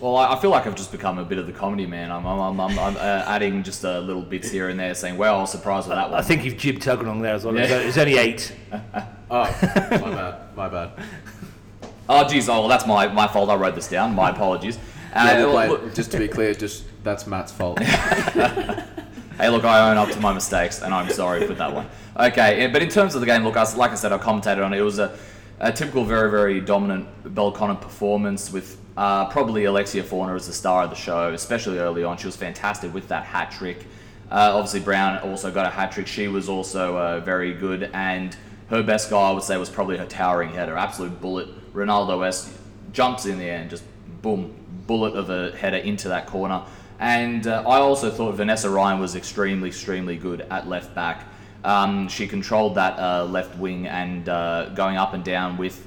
Well, 0.00 0.16
I 0.16 0.32
I 0.34 0.40
feel 0.40 0.50
like 0.50 0.66
I've 0.66 0.74
just 0.74 0.92
become 0.92 1.18
a 1.18 1.24
bit 1.24 1.38
of 1.38 1.46
the 1.46 1.52
comedy 1.52 1.86
man. 1.86 2.10
I'm, 2.10 2.26
I'm, 2.26 2.40
I'm, 2.40 2.60
I'm, 2.60 2.78
I'm 2.78 2.96
uh, 2.96 3.00
adding 3.26 3.62
just 3.62 3.84
uh, 3.84 3.98
little 4.00 4.22
bits 4.22 4.50
here 4.50 4.68
and 4.70 4.80
there, 4.80 4.94
saying, 4.94 5.16
"Well, 5.18 5.36
I 5.36 5.40
was 5.40 5.50
surprised 5.52 5.88
with 5.88 5.96
that 5.96 6.10
one." 6.10 6.18
I 6.18 6.22
think 6.22 6.44
you've 6.44 6.56
jibbed 6.56 6.82
Tuggeranong 6.82 7.20
there 7.22 7.34
as 7.34 7.44
well. 7.44 7.54
Yeah. 7.54 7.66
It's 7.80 7.98
only- 7.98 8.16
eight. 8.18 8.54
Oh, 9.32 9.44
my 9.92 10.10
bad, 10.10 10.56
my 10.56 10.68
bad. 10.68 10.90
Oh, 12.08 12.26
geez, 12.26 12.48
oh, 12.48 12.58
well, 12.58 12.68
that's 12.68 12.84
my, 12.88 13.06
my 13.06 13.28
fault. 13.28 13.48
I 13.48 13.54
wrote 13.54 13.76
this 13.76 13.86
down. 13.86 14.12
My 14.16 14.30
apologies. 14.30 14.76
Uh, 15.14 15.34
Yeah, 15.38 15.44
well, 15.46 15.88
just 15.94 16.10
to 16.10 16.18
be 16.18 16.26
clear, 16.26 16.52
just 16.52 16.82
that's 17.04 17.28
Matt's 17.28 17.52
fault. 17.52 17.78
Hey, 19.40 19.48
look, 19.48 19.64
I 19.64 19.90
own 19.90 19.96
up 19.96 20.10
to 20.10 20.20
my 20.20 20.34
mistakes, 20.34 20.82
and 20.82 20.92
I'm 20.92 21.08
sorry 21.08 21.46
for 21.46 21.54
that 21.54 21.72
one. 21.72 21.88
Okay, 22.14 22.68
but 22.70 22.82
in 22.82 22.90
terms 22.90 23.14
of 23.14 23.20
the 23.22 23.26
game, 23.26 23.42
look, 23.42 23.56
s- 23.56 23.74
like 23.74 23.90
I 23.90 23.94
said, 23.94 24.12
I 24.12 24.18
commentated 24.18 24.62
on 24.62 24.74
it. 24.74 24.78
It 24.78 24.82
was 24.82 24.98
a, 24.98 25.16
a 25.60 25.72
typical, 25.72 26.04
very, 26.04 26.30
very 26.30 26.60
dominant 26.60 27.08
Belconnen 27.34 27.80
performance 27.80 28.52
with 28.52 28.76
uh, 28.98 29.30
probably 29.30 29.64
Alexia 29.64 30.02
Fauna 30.02 30.34
as 30.34 30.46
the 30.46 30.52
star 30.52 30.82
of 30.82 30.90
the 30.90 30.96
show, 30.96 31.32
especially 31.32 31.78
early 31.78 32.04
on. 32.04 32.18
She 32.18 32.26
was 32.26 32.36
fantastic 32.36 32.92
with 32.92 33.08
that 33.08 33.24
hat 33.24 33.50
trick. 33.50 33.86
Uh, 34.30 34.52
obviously, 34.54 34.80
Brown 34.80 35.16
also 35.20 35.50
got 35.50 35.64
a 35.64 35.70
hat 35.70 35.90
trick. 35.92 36.06
She 36.06 36.28
was 36.28 36.50
also 36.50 36.98
uh, 36.98 37.20
very 37.20 37.54
good, 37.54 37.88
and 37.94 38.36
her 38.68 38.82
best 38.82 39.08
goal, 39.08 39.24
I 39.24 39.30
would 39.30 39.42
say, 39.42 39.56
was 39.56 39.70
probably 39.70 39.96
her 39.96 40.04
towering 40.06 40.50
header. 40.50 40.76
Absolute 40.76 41.18
bullet. 41.18 41.48
Ronaldo 41.72 42.18
West 42.18 42.52
jumps 42.92 43.24
in 43.24 43.38
there 43.38 43.56
and 43.56 43.70
just 43.70 43.84
boom, 44.20 44.54
bullet 44.86 45.14
of 45.14 45.30
a 45.30 45.56
header 45.56 45.78
into 45.78 46.08
that 46.08 46.26
corner. 46.26 46.62
And 47.00 47.46
uh, 47.46 47.64
I 47.66 47.78
also 47.78 48.10
thought 48.10 48.34
Vanessa 48.34 48.68
Ryan 48.68 49.00
was 49.00 49.16
extremely, 49.16 49.68
extremely 49.68 50.16
good 50.16 50.42
at 50.42 50.68
left 50.68 50.94
back. 50.94 51.26
Um, 51.64 52.08
she 52.08 52.28
controlled 52.28 52.74
that 52.76 52.98
uh, 52.98 53.24
left 53.24 53.58
wing 53.58 53.86
and 53.86 54.28
uh, 54.28 54.68
going 54.74 54.96
up 54.96 55.14
and 55.14 55.24
down 55.24 55.56
with 55.56 55.86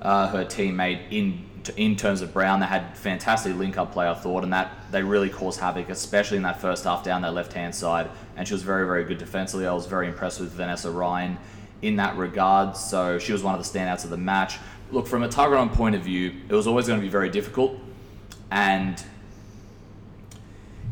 uh, 0.00 0.28
her 0.28 0.44
teammate 0.44 1.00
in 1.10 1.44
in 1.76 1.94
terms 1.94 2.22
of 2.22 2.32
Brown. 2.32 2.60
They 2.60 2.66
had 2.66 2.96
fantastic 2.96 3.54
link 3.56 3.78
up 3.78 3.92
play, 3.92 4.08
I 4.08 4.14
thought, 4.14 4.42
and 4.42 4.52
that 4.52 4.72
they 4.90 5.02
really 5.02 5.28
caused 5.28 5.60
havoc, 5.60 5.90
especially 5.90 6.36
in 6.36 6.42
that 6.42 6.60
first 6.60 6.84
half 6.84 7.04
down 7.04 7.22
that 7.22 7.34
left 7.34 7.52
hand 7.52 7.72
side. 7.72 8.10
And 8.36 8.46
she 8.48 8.54
was 8.54 8.64
very, 8.64 8.84
very 8.84 9.04
good 9.04 9.18
defensively. 9.18 9.66
I 9.66 9.72
was 9.72 9.86
very 9.86 10.08
impressed 10.08 10.40
with 10.40 10.50
Vanessa 10.50 10.90
Ryan 10.90 11.38
in 11.80 11.96
that 11.96 12.16
regard. 12.16 12.76
So 12.76 13.18
she 13.18 13.32
was 13.32 13.42
one 13.44 13.54
of 13.54 13.62
the 13.62 13.78
standouts 13.78 14.02
of 14.02 14.10
the 14.10 14.16
match. 14.16 14.58
Look, 14.90 15.06
from 15.06 15.22
a 15.22 15.28
Tuggeranong 15.28 15.72
point 15.72 15.94
of 15.94 16.02
view, 16.02 16.34
it 16.48 16.54
was 16.54 16.66
always 16.66 16.86
going 16.86 16.98
to 16.98 17.04
be 17.04 17.10
very 17.10 17.30
difficult, 17.30 17.78
and 18.50 19.02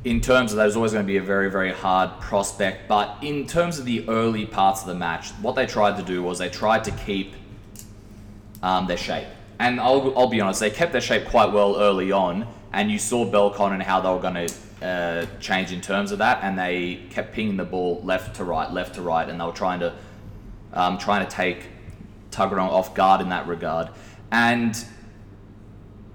in 0.04 0.20
terms 0.20 0.52
of 0.52 0.56
that, 0.56 0.62
it 0.62 0.66
was 0.66 0.76
always 0.76 0.92
going 0.92 1.04
to 1.04 1.12
be 1.12 1.18
a 1.18 1.22
very, 1.22 1.50
very 1.50 1.72
hard 1.72 2.20
prospect. 2.20 2.88
But 2.88 3.18
in 3.22 3.46
terms 3.46 3.78
of 3.78 3.84
the 3.84 4.08
early 4.08 4.46
parts 4.46 4.80
of 4.82 4.88
the 4.88 4.94
match, 4.94 5.30
what 5.42 5.56
they 5.56 5.66
tried 5.66 5.98
to 5.98 6.02
do 6.02 6.22
was 6.22 6.38
they 6.38 6.48
tried 6.48 6.84
to 6.84 6.90
keep 6.90 7.34
um, 8.62 8.86
their 8.86 8.96
shape. 8.96 9.28
And 9.58 9.78
I'll, 9.78 10.16
I'll 10.18 10.28
be 10.28 10.40
honest, 10.40 10.60
they 10.60 10.70
kept 10.70 10.92
their 10.92 11.02
shape 11.02 11.26
quite 11.26 11.52
well 11.52 11.76
early 11.76 12.12
on, 12.12 12.46
and 12.72 12.90
you 12.90 12.98
saw 12.98 13.30
Belcon 13.30 13.72
and 13.72 13.82
how 13.82 14.00
they 14.00 14.08
were 14.08 14.20
going 14.20 14.46
to 14.46 14.54
uh, 14.86 15.26
change 15.38 15.70
in 15.70 15.82
terms 15.82 16.12
of 16.12 16.18
that, 16.18 16.42
and 16.42 16.58
they 16.58 17.02
kept 17.10 17.34
pinging 17.34 17.58
the 17.58 17.64
ball 17.64 18.00
left 18.02 18.36
to 18.36 18.44
right, 18.44 18.70
left 18.72 18.94
to 18.94 19.02
right, 19.02 19.28
and 19.28 19.38
they 19.38 19.44
were 19.44 19.52
trying 19.52 19.80
to 19.80 19.92
um, 20.72 20.96
trying 20.98 21.26
to 21.26 21.30
take 21.30 21.66
Tuggeranong 22.30 22.70
off 22.70 22.94
guard 22.94 23.20
in 23.20 23.28
that 23.30 23.46
regard. 23.48 23.88
And 24.30 24.82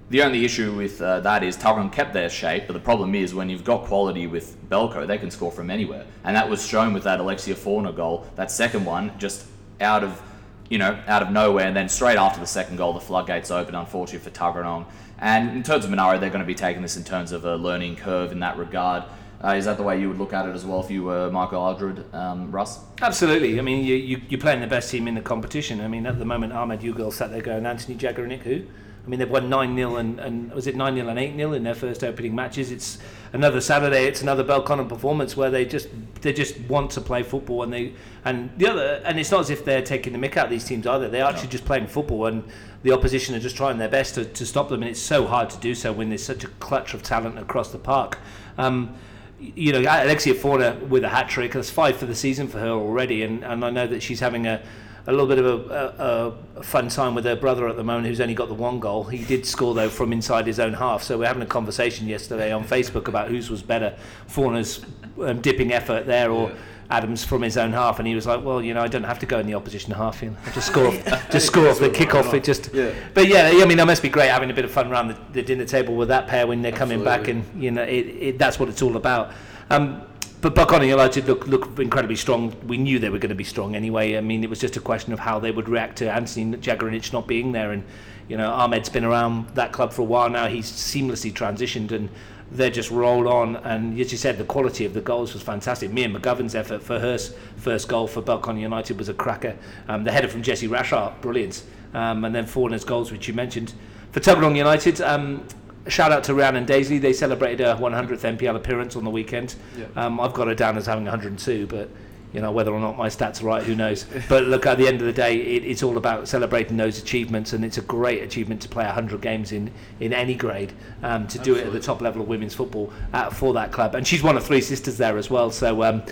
the 0.08 0.22
only 0.22 0.44
issue 0.44 0.72
with 0.74 1.02
uh, 1.02 1.20
that 1.20 1.42
is 1.42 1.56
Tuggeranong 1.56 1.92
kept 1.92 2.12
their 2.12 2.28
shape, 2.28 2.64
but 2.66 2.74
the 2.74 2.80
problem 2.80 3.14
is 3.14 3.34
when 3.34 3.48
you've 3.48 3.64
got 3.64 3.84
quality 3.84 4.26
with 4.26 4.56
Belco, 4.68 5.06
they 5.06 5.18
can 5.18 5.30
score 5.30 5.50
from 5.50 5.70
anywhere, 5.70 6.04
and 6.24 6.36
that 6.36 6.48
was 6.48 6.66
shown 6.66 6.92
with 6.92 7.02
that 7.04 7.18
Alexia 7.18 7.56
Fauna 7.56 7.92
goal. 7.92 8.26
That 8.36 8.50
second 8.50 8.84
one, 8.84 9.18
just 9.18 9.46
out 9.80 10.04
of 10.04 10.22
you 10.68 10.78
know 10.78 10.98
out 11.08 11.22
of 11.22 11.30
nowhere, 11.30 11.66
and 11.66 11.76
then 11.76 11.88
straight 11.88 12.18
after 12.18 12.38
the 12.38 12.46
second 12.46 12.76
goal, 12.76 12.92
the 12.92 13.00
floodgates 13.00 13.50
open. 13.50 13.74
Unfortunately 13.74 14.30
for 14.30 14.36
Tuggeranong. 14.36 14.86
And 15.18 15.50
in 15.50 15.62
terms 15.62 15.84
of 15.84 15.90
Monaro, 15.90 16.18
they're 16.18 16.30
going 16.30 16.40
to 16.40 16.46
be 16.46 16.54
taking 16.54 16.82
this 16.82 16.96
in 16.96 17.04
terms 17.04 17.32
of 17.32 17.44
a 17.44 17.56
learning 17.56 17.96
curve 17.96 18.32
in 18.32 18.40
that 18.40 18.58
regard. 18.58 19.04
Uh, 19.42 19.48
is 19.48 19.64
that 19.66 19.76
the 19.76 19.82
way 19.82 20.00
you 20.00 20.08
would 20.08 20.18
look 20.18 20.32
at 20.32 20.46
it 20.46 20.54
as 20.54 20.64
well 20.64 20.80
if 20.80 20.90
you 20.90 21.04
were 21.04 21.30
Michael 21.30 21.60
Aldred, 21.60 22.14
um, 22.14 22.50
Russ? 22.50 22.80
Absolutely. 23.00 23.58
I 23.58 23.62
mean, 23.62 23.84
you, 23.84 23.94
you, 23.94 24.20
you're 24.28 24.40
playing 24.40 24.60
the 24.60 24.66
best 24.66 24.90
team 24.90 25.06
in 25.08 25.14
the 25.14 25.20
competition. 25.20 25.80
I 25.80 25.88
mean, 25.88 26.06
at 26.06 26.18
the 26.18 26.24
moment, 26.24 26.52
Ahmed 26.52 26.80
Ugal 26.80 27.12
sat 27.12 27.30
there 27.30 27.42
going, 27.42 27.66
Anthony 27.66 27.96
Jaggernick, 27.96 28.40
who? 28.40 28.62
I 29.06 29.08
mean, 29.08 29.20
they've 29.20 29.30
won 29.30 29.48
9 29.48 29.76
0 29.76 29.96
and, 29.96 30.18
and 30.18 30.52
was 30.52 30.66
it 30.66 30.74
9 30.74 30.94
0 30.96 31.08
and 31.08 31.18
8 31.18 31.36
0 31.36 31.52
in 31.52 31.62
their 31.62 31.76
first 31.76 32.02
opening 32.02 32.34
matches. 32.34 32.72
It's 32.72 32.98
another 33.32 33.60
Saturday, 33.60 34.06
it's 34.06 34.20
another 34.20 34.42
Belconnen 34.42 34.88
performance 34.88 35.36
where 35.36 35.48
they 35.48 35.64
just 35.64 35.88
they 36.22 36.32
just 36.32 36.58
want 36.62 36.90
to 36.92 37.00
play 37.00 37.22
football. 37.22 37.62
And 37.62 37.72
they 37.72 37.92
and 38.24 38.50
the 38.56 38.68
other, 38.68 39.00
and 39.04 39.20
it's 39.20 39.30
not 39.30 39.40
as 39.40 39.50
if 39.50 39.64
they're 39.64 39.82
taking 39.82 40.12
the 40.12 40.18
mick 40.18 40.36
out 40.36 40.46
of 40.46 40.50
these 40.50 40.64
teams 40.64 40.88
either. 40.88 41.08
They're 41.08 41.24
actually 41.24 41.50
just 41.50 41.64
playing 41.64 41.86
football, 41.86 42.26
and 42.26 42.42
the 42.82 42.90
opposition 42.90 43.36
are 43.36 43.40
just 43.40 43.56
trying 43.56 43.78
their 43.78 43.88
best 43.88 44.16
to, 44.16 44.24
to 44.24 44.44
stop 44.44 44.70
them. 44.70 44.82
And 44.82 44.90
it's 44.90 45.00
so 45.00 45.24
hard 45.24 45.50
to 45.50 45.58
do 45.58 45.76
so 45.76 45.92
when 45.92 46.08
there's 46.08 46.24
such 46.24 46.42
a 46.42 46.48
clutch 46.48 46.92
of 46.92 47.04
talent 47.04 47.38
across 47.38 47.70
the 47.70 47.78
park. 47.78 48.18
Um, 48.58 48.96
you 49.38 49.72
know, 49.72 49.80
Alexia 49.80 50.34
Fauna 50.34 50.80
with 50.88 51.04
a 51.04 51.08
hat 51.10 51.28
trick. 51.28 51.52
That's 51.52 51.70
five 51.70 51.96
for 51.96 52.06
the 52.06 52.14
season 52.16 52.48
for 52.48 52.58
her 52.58 52.70
already, 52.70 53.22
and, 53.22 53.44
and 53.44 53.64
I 53.64 53.70
know 53.70 53.86
that 53.86 54.02
she's 54.02 54.18
having 54.18 54.46
a, 54.46 54.60
a 55.06 55.10
little 55.12 55.26
bit 55.26 55.38
of 55.38 55.70
a, 55.70 56.34
a, 56.56 56.58
a 56.60 56.62
fun 56.62 56.88
time 56.88 57.14
with 57.14 57.24
her 57.24 57.36
brother 57.36 57.68
at 57.68 57.76
the 57.76 57.84
moment, 57.84 58.06
who's 58.06 58.20
only 58.20 58.34
got 58.34 58.48
the 58.48 58.54
one 58.54 58.80
goal. 58.80 59.04
He 59.04 59.24
did 59.24 59.46
score 59.46 59.74
though 59.74 59.88
from 59.88 60.12
inside 60.12 60.46
his 60.46 60.58
own 60.58 60.72
half. 60.74 61.02
So 61.02 61.18
we're 61.18 61.26
having 61.26 61.42
a 61.42 61.46
conversation 61.46 62.06
yesterday 62.08 62.52
on 62.52 62.64
Facebook 62.64 63.08
about 63.08 63.28
whose 63.28 63.48
was 63.50 63.62
better, 63.62 63.96
Fauna's 64.26 64.84
um, 65.20 65.40
dipping 65.40 65.72
effort 65.72 66.06
there 66.06 66.30
or. 66.30 66.52
Adams 66.88 67.24
from 67.24 67.42
his 67.42 67.56
own 67.56 67.72
half, 67.72 67.98
and 67.98 68.06
he 68.06 68.14
was 68.14 68.28
like, 68.28 68.44
"Well, 68.44 68.62
you 68.62 68.72
know, 68.72 68.80
I 68.80 68.86
don't 68.86 69.02
have 69.02 69.18
to 69.18 69.26
go 69.26 69.40
in 69.40 69.46
the 69.48 69.54
opposition 69.54 69.92
half. 69.92 70.22
You 70.22 70.30
know, 70.30 70.36
I 70.46 70.50
just 70.54 70.68
score, 70.68 70.92
just 71.32 71.46
score 71.48 71.68
off 71.68 71.80
the 71.80 71.88
kickoff. 71.88 72.32
It 72.32 72.44
just, 72.44 72.72
Yeah. 72.72 72.92
but 73.12 73.26
yeah, 73.26 73.50
I 73.54 73.64
mean, 73.64 73.78
that 73.78 73.88
must 73.88 74.02
be 74.02 74.08
great 74.08 74.28
having 74.30 74.52
a 74.52 74.54
bit 74.54 74.64
of 74.64 74.70
fun 74.70 74.86
around 74.92 75.08
the, 75.08 75.16
the 75.32 75.42
dinner 75.42 75.64
table 75.64 75.96
with 75.96 76.06
that 76.10 76.28
pair 76.28 76.46
when 76.46 76.62
they're 76.62 76.70
coming 76.70 77.02
back, 77.02 77.26
and 77.26 77.42
you 77.60 77.72
know, 77.72 77.82
it, 77.82 77.88
it, 78.06 78.38
that's 78.38 78.60
what 78.60 78.68
it's 78.68 78.82
all 78.82 78.96
about. 78.96 79.32
Um, 79.68 80.00
but 80.40 80.54
Belconnen 80.54 80.88
United 80.88 81.26
look 81.26 81.46
look 81.46 81.78
incredibly 81.78 82.16
strong. 82.16 82.54
We 82.66 82.78
knew 82.78 82.98
they 82.98 83.10
were 83.10 83.18
going 83.18 83.30
to 83.30 83.34
be 83.36 83.44
strong 83.44 83.74
anyway. 83.74 84.16
I 84.16 84.20
mean, 84.20 84.44
it 84.44 84.50
was 84.50 84.60
just 84.60 84.76
a 84.76 84.80
question 84.80 85.12
of 85.12 85.18
how 85.18 85.38
they 85.38 85.50
would 85.50 85.68
react 85.68 85.98
to 85.98 86.12
Anthony 86.12 86.56
Jagrinic 86.58 87.12
not 87.12 87.26
being 87.26 87.52
there. 87.52 87.72
And 87.72 87.84
you 88.28 88.36
know, 88.36 88.50
Ahmed's 88.50 88.88
been 88.88 89.04
around 89.04 89.48
that 89.50 89.72
club 89.72 89.92
for 89.92 90.02
a 90.02 90.04
while 90.04 90.28
now. 90.28 90.48
He's 90.48 90.70
seamlessly 90.70 91.32
transitioned 91.32 91.92
and 91.92 92.08
they 92.50 92.70
just 92.70 92.90
rolled 92.90 93.26
on. 93.26 93.56
And 93.56 93.98
as 93.98 94.12
you 94.12 94.18
said, 94.18 94.38
the 94.38 94.44
quality 94.44 94.84
of 94.84 94.94
the 94.94 95.00
goals 95.00 95.32
was 95.32 95.42
fantastic. 95.42 95.92
Mia 95.92 96.08
McGovern's 96.08 96.54
effort 96.54 96.82
for 96.82 96.98
her 96.98 97.18
first 97.56 97.88
goal 97.88 98.06
for 98.06 98.22
Belconnen 98.22 98.60
United 98.60 98.98
was 98.98 99.08
a 99.08 99.14
cracker. 99.14 99.56
Um, 99.88 100.04
the 100.04 100.12
header 100.12 100.28
from 100.28 100.42
Jesse 100.42 100.68
Rashart, 100.68 101.20
brilliant. 101.20 101.62
Um, 101.94 102.24
and 102.24 102.34
then 102.34 102.46
Fauna's 102.46 102.84
goals, 102.84 103.10
which 103.10 103.28
you 103.28 103.34
mentioned. 103.34 103.72
For 104.12 104.20
Tuggeranong 104.20 104.56
United, 104.56 105.00
um, 105.00 105.46
shout 105.88 106.12
out 106.12 106.24
to 106.24 106.34
Rhiannon 106.34 106.66
Daisley. 106.66 107.00
They 107.00 107.12
celebrated 107.12 107.60
her 107.60 107.76
100th 107.76 108.38
NPL 108.38 108.56
appearance 108.56 108.96
on 108.96 109.04
the 109.04 109.10
weekend. 109.10 109.54
Yeah. 109.76 109.86
Um, 109.96 110.20
I've 110.20 110.32
got 110.32 110.48
her 110.48 110.54
down 110.54 110.76
as 110.76 110.86
having 110.86 111.04
102, 111.04 111.66
but 111.66 111.88
you 112.32 112.40
know 112.40 112.50
whether 112.52 112.72
or 112.72 112.80
not 112.80 112.98
my 112.98 113.08
stats 113.08 113.42
are 113.42 113.46
right, 113.46 113.62
who 113.62 113.74
knows? 113.74 114.04
but 114.28 114.44
look, 114.44 114.66
at 114.66 114.78
the 114.78 114.86
end 114.86 115.00
of 115.00 115.06
the 115.06 115.12
day, 115.12 115.36
it, 115.36 115.64
it's 115.64 115.82
all 115.82 115.96
about 115.96 116.28
celebrating 116.28 116.76
those 116.76 116.98
achievements, 116.98 117.52
and 117.52 117.64
it's 117.64 117.78
a 117.78 117.82
great 117.82 118.22
achievement 118.22 118.60
to 118.62 118.68
play 118.68 118.84
100 118.84 119.20
games 119.20 119.52
in 119.52 119.70
in 120.00 120.12
any 120.12 120.34
grade. 120.34 120.72
Um, 121.02 121.26
to 121.28 121.38
Absolutely. 121.38 121.54
do 121.54 121.60
it 121.60 121.66
at 121.66 121.72
the 121.72 121.80
top 121.80 122.00
level 122.00 122.22
of 122.22 122.28
women's 122.28 122.54
football 122.54 122.92
at, 123.12 123.32
for 123.32 123.54
that 123.54 123.72
club, 123.72 123.94
and 123.94 124.06
she's 124.06 124.22
one 124.22 124.36
of 124.36 124.44
three 124.44 124.60
sisters 124.60 124.96
there 124.96 125.16
as 125.18 125.30
well. 125.30 125.50
So. 125.50 125.82
Um, 125.82 126.02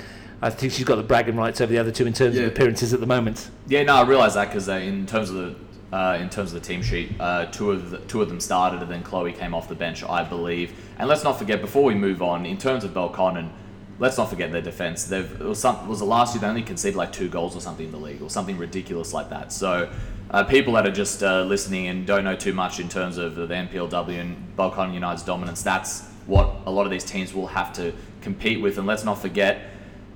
I 0.42 0.50
think 0.50 0.72
she's 0.74 0.84
got 0.84 0.96
the 0.96 1.02
bragging 1.02 1.36
rights 1.36 1.62
over 1.62 1.72
the 1.72 1.78
other 1.78 1.92
two 1.92 2.06
in 2.06 2.12
terms 2.12 2.36
yeah. 2.36 2.42
of 2.42 2.48
appearances 2.48 2.92
at 2.92 3.00
the 3.00 3.06
moment. 3.06 3.48
Yeah, 3.66 3.82
no, 3.84 3.94
I 3.94 4.02
realise 4.02 4.34
that 4.34 4.48
because 4.48 4.68
uh, 4.68 4.74
in 4.74 5.06
terms 5.06 5.30
of 5.30 5.36
the 5.36 5.56
uh, 5.94 6.18
in 6.20 6.28
terms 6.28 6.52
of 6.52 6.60
the 6.60 6.66
team 6.66 6.82
sheet. 6.82 7.12
Uh, 7.20 7.46
two 7.46 7.70
of 7.70 7.90
the, 7.90 7.98
two 7.98 8.20
of 8.20 8.28
them 8.28 8.40
started, 8.40 8.82
and 8.82 8.90
then 8.90 9.04
Chloe 9.04 9.32
came 9.32 9.54
off 9.54 9.68
the 9.68 9.76
bench, 9.76 10.02
I 10.02 10.24
believe. 10.24 10.72
And 10.98 11.08
let's 11.08 11.22
not 11.22 11.38
forget, 11.38 11.60
before 11.60 11.84
we 11.84 11.94
move 11.94 12.20
on, 12.20 12.44
in 12.44 12.58
terms 12.58 12.82
of 12.82 12.90
Belconnen, 12.90 13.48
let's 14.00 14.18
not 14.18 14.28
forget 14.28 14.50
their 14.50 14.60
defense. 14.60 15.04
They've 15.04 15.30
it 15.40 15.44
was, 15.44 15.60
some, 15.60 15.76
it 15.76 15.86
was 15.86 16.00
the 16.00 16.04
last 16.04 16.34
year 16.34 16.40
they 16.40 16.48
only 16.48 16.62
conceded 16.62 16.96
like 16.96 17.12
two 17.12 17.28
goals 17.28 17.54
or 17.54 17.60
something 17.60 17.86
in 17.86 17.92
the 17.92 17.98
league, 17.98 18.22
or 18.22 18.28
something 18.28 18.58
ridiculous 18.58 19.12
like 19.14 19.30
that. 19.30 19.52
So. 19.52 19.90
Uh, 20.30 20.42
people 20.42 20.72
that 20.72 20.84
are 20.84 20.90
just 20.90 21.22
uh, 21.22 21.42
listening 21.44 21.86
and 21.86 22.06
don't 22.06 22.24
know 22.24 22.34
too 22.34 22.52
much 22.52 22.80
in 22.80 22.88
terms 22.88 23.18
of 23.18 23.36
the 23.36 23.46
NPLW 23.46 24.18
and 24.18 24.56
Belconnen 24.56 24.94
United's 24.94 25.22
dominance, 25.22 25.62
that's 25.62 26.08
what 26.26 26.56
a 26.66 26.70
lot 26.70 26.86
of 26.86 26.90
these 26.90 27.04
teams 27.04 27.34
will 27.34 27.46
have 27.46 27.72
to 27.74 27.92
compete 28.20 28.60
with. 28.60 28.78
And 28.78 28.86
let's 28.86 29.04
not 29.04 29.20
forget, 29.20 29.70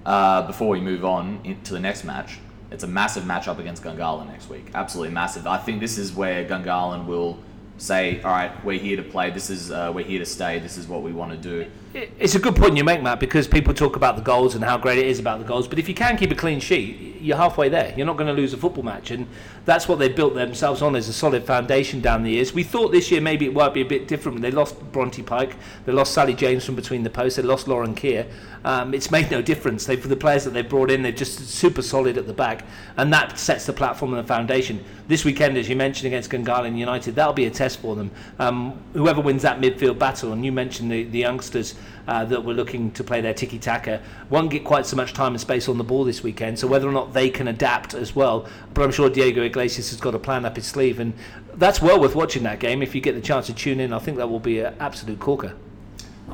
uh, 0.06 0.44
before 0.44 0.70
we 0.70 0.80
move 0.80 1.04
on 1.04 1.58
to 1.62 1.72
the 1.72 1.78
next 1.78 2.02
match, 2.04 2.38
it's 2.70 2.84
a 2.84 2.86
massive 2.86 3.24
matchup 3.24 3.58
against 3.58 3.82
Gungahlin 3.82 4.28
next 4.28 4.48
week. 4.48 4.70
Absolutely 4.74 5.12
massive. 5.12 5.46
I 5.46 5.58
think 5.58 5.80
this 5.80 5.98
is 5.98 6.12
where 6.12 6.44
Gungahlin 6.44 7.06
will 7.06 7.38
say, 7.78 8.20
"All 8.22 8.30
right, 8.30 8.52
we're 8.64 8.78
here 8.78 8.96
to 8.96 9.02
play. 9.02 9.30
This 9.30 9.50
is 9.50 9.70
uh, 9.70 9.92
we're 9.94 10.04
here 10.04 10.18
to 10.18 10.26
stay. 10.26 10.58
This 10.58 10.76
is 10.76 10.86
what 10.86 11.02
we 11.02 11.12
want 11.12 11.32
to 11.32 11.38
do." 11.38 11.70
It's 11.98 12.36
a 12.36 12.38
good 12.38 12.54
point 12.54 12.76
you 12.76 12.84
make, 12.84 13.02
Matt, 13.02 13.18
because 13.18 13.48
people 13.48 13.74
talk 13.74 13.96
about 13.96 14.14
the 14.14 14.22
goals 14.22 14.54
and 14.54 14.62
how 14.62 14.78
great 14.78 14.98
it 14.98 15.06
is 15.06 15.18
about 15.18 15.40
the 15.40 15.44
goals. 15.44 15.66
But 15.66 15.80
if 15.80 15.88
you 15.88 15.94
can 15.94 16.16
keep 16.16 16.30
a 16.30 16.36
clean 16.36 16.60
sheet, 16.60 17.08
you're 17.20 17.36
halfway 17.36 17.68
there. 17.68 17.92
You're 17.96 18.06
not 18.06 18.16
going 18.16 18.28
to 18.28 18.32
lose 18.32 18.52
a 18.52 18.56
football 18.56 18.84
match, 18.84 19.10
and 19.10 19.26
that's 19.64 19.88
what 19.88 19.98
they 19.98 20.08
built 20.08 20.34
themselves 20.34 20.80
on 20.80 20.94
as 20.94 21.08
a 21.08 21.12
solid 21.12 21.44
foundation 21.44 22.00
down 22.00 22.22
the 22.22 22.30
years. 22.30 22.54
We 22.54 22.62
thought 22.62 22.92
this 22.92 23.10
year 23.10 23.20
maybe 23.20 23.46
it 23.46 23.52
might 23.52 23.74
be 23.74 23.80
a 23.80 23.84
bit 23.84 24.06
different. 24.06 24.40
They 24.40 24.52
lost 24.52 24.78
Bronte 24.92 25.22
Pike, 25.22 25.56
they 25.86 25.92
lost 25.92 26.14
Sally 26.14 26.34
James 26.34 26.64
from 26.64 26.76
between 26.76 27.02
the 27.02 27.10
posts, 27.10 27.36
they 27.36 27.42
lost 27.42 27.66
Lauren 27.66 27.94
Keir. 27.94 28.26
Um, 28.64 28.92
it's 28.94 29.10
made 29.10 29.30
no 29.30 29.40
difference. 29.40 29.86
They 29.86 29.96
for 29.96 30.08
the 30.08 30.16
players 30.16 30.44
that 30.44 30.50
they've 30.50 30.68
brought 30.68 30.90
in, 30.90 31.02
they're 31.02 31.12
just 31.12 31.38
super 31.48 31.82
solid 31.82 32.16
at 32.18 32.26
the 32.26 32.32
back, 32.32 32.64
and 32.96 33.12
that 33.12 33.38
sets 33.38 33.66
the 33.66 33.72
platform 33.72 34.14
and 34.14 34.22
the 34.22 34.28
foundation. 34.28 34.84
This 35.06 35.24
weekend, 35.24 35.56
as 35.56 35.68
you 35.68 35.76
mentioned 35.76 36.06
against 36.06 36.30
Gungahlin 36.30 36.76
United, 36.76 37.14
that'll 37.14 37.32
be 37.32 37.46
a 37.46 37.50
test 37.50 37.80
for 37.80 37.96
them. 37.96 38.10
Um, 38.38 38.78
whoever 38.92 39.20
wins 39.20 39.42
that 39.42 39.60
midfield 39.60 39.98
battle, 39.98 40.32
and 40.32 40.44
you 40.44 40.52
mentioned 40.52 40.90
the, 40.90 41.04
the 41.04 41.18
youngsters 41.18 41.74
uh, 42.06 42.24
that 42.24 42.44
were 42.44 42.54
looking 42.54 42.90
to 42.92 43.04
play 43.04 43.20
their 43.20 43.34
tiki 43.34 43.58
taka 43.58 44.00
won't 44.30 44.50
get 44.50 44.64
quite 44.64 44.86
so 44.86 44.96
much 44.96 45.12
time 45.12 45.32
and 45.32 45.40
space 45.40 45.68
on 45.68 45.78
the 45.78 45.84
ball 45.84 46.04
this 46.04 46.22
weekend. 46.22 46.58
So 46.58 46.66
whether 46.66 46.88
or 46.88 46.92
not 46.92 47.12
they 47.12 47.30
can 47.30 47.48
adapt 47.48 47.94
as 47.94 48.14
well, 48.14 48.48
but 48.74 48.82
I'm 48.82 48.92
sure 48.92 49.10
Diego 49.10 49.42
Iglesias 49.42 49.90
has 49.90 50.00
got 50.00 50.14
a 50.14 50.18
plan 50.18 50.44
up 50.44 50.56
his 50.56 50.66
sleeve, 50.66 51.00
and 51.00 51.12
that's 51.54 51.82
well 51.82 52.00
worth 52.00 52.14
watching 52.14 52.42
that 52.44 52.60
game. 52.60 52.82
If 52.82 52.94
you 52.94 53.00
get 53.00 53.14
the 53.14 53.20
chance 53.20 53.46
to 53.46 53.54
tune 53.54 53.80
in, 53.80 53.92
I 53.92 53.98
think 53.98 54.16
that 54.16 54.28
will 54.28 54.40
be 54.40 54.60
an 54.60 54.74
absolute 54.80 55.20
corker. 55.20 55.54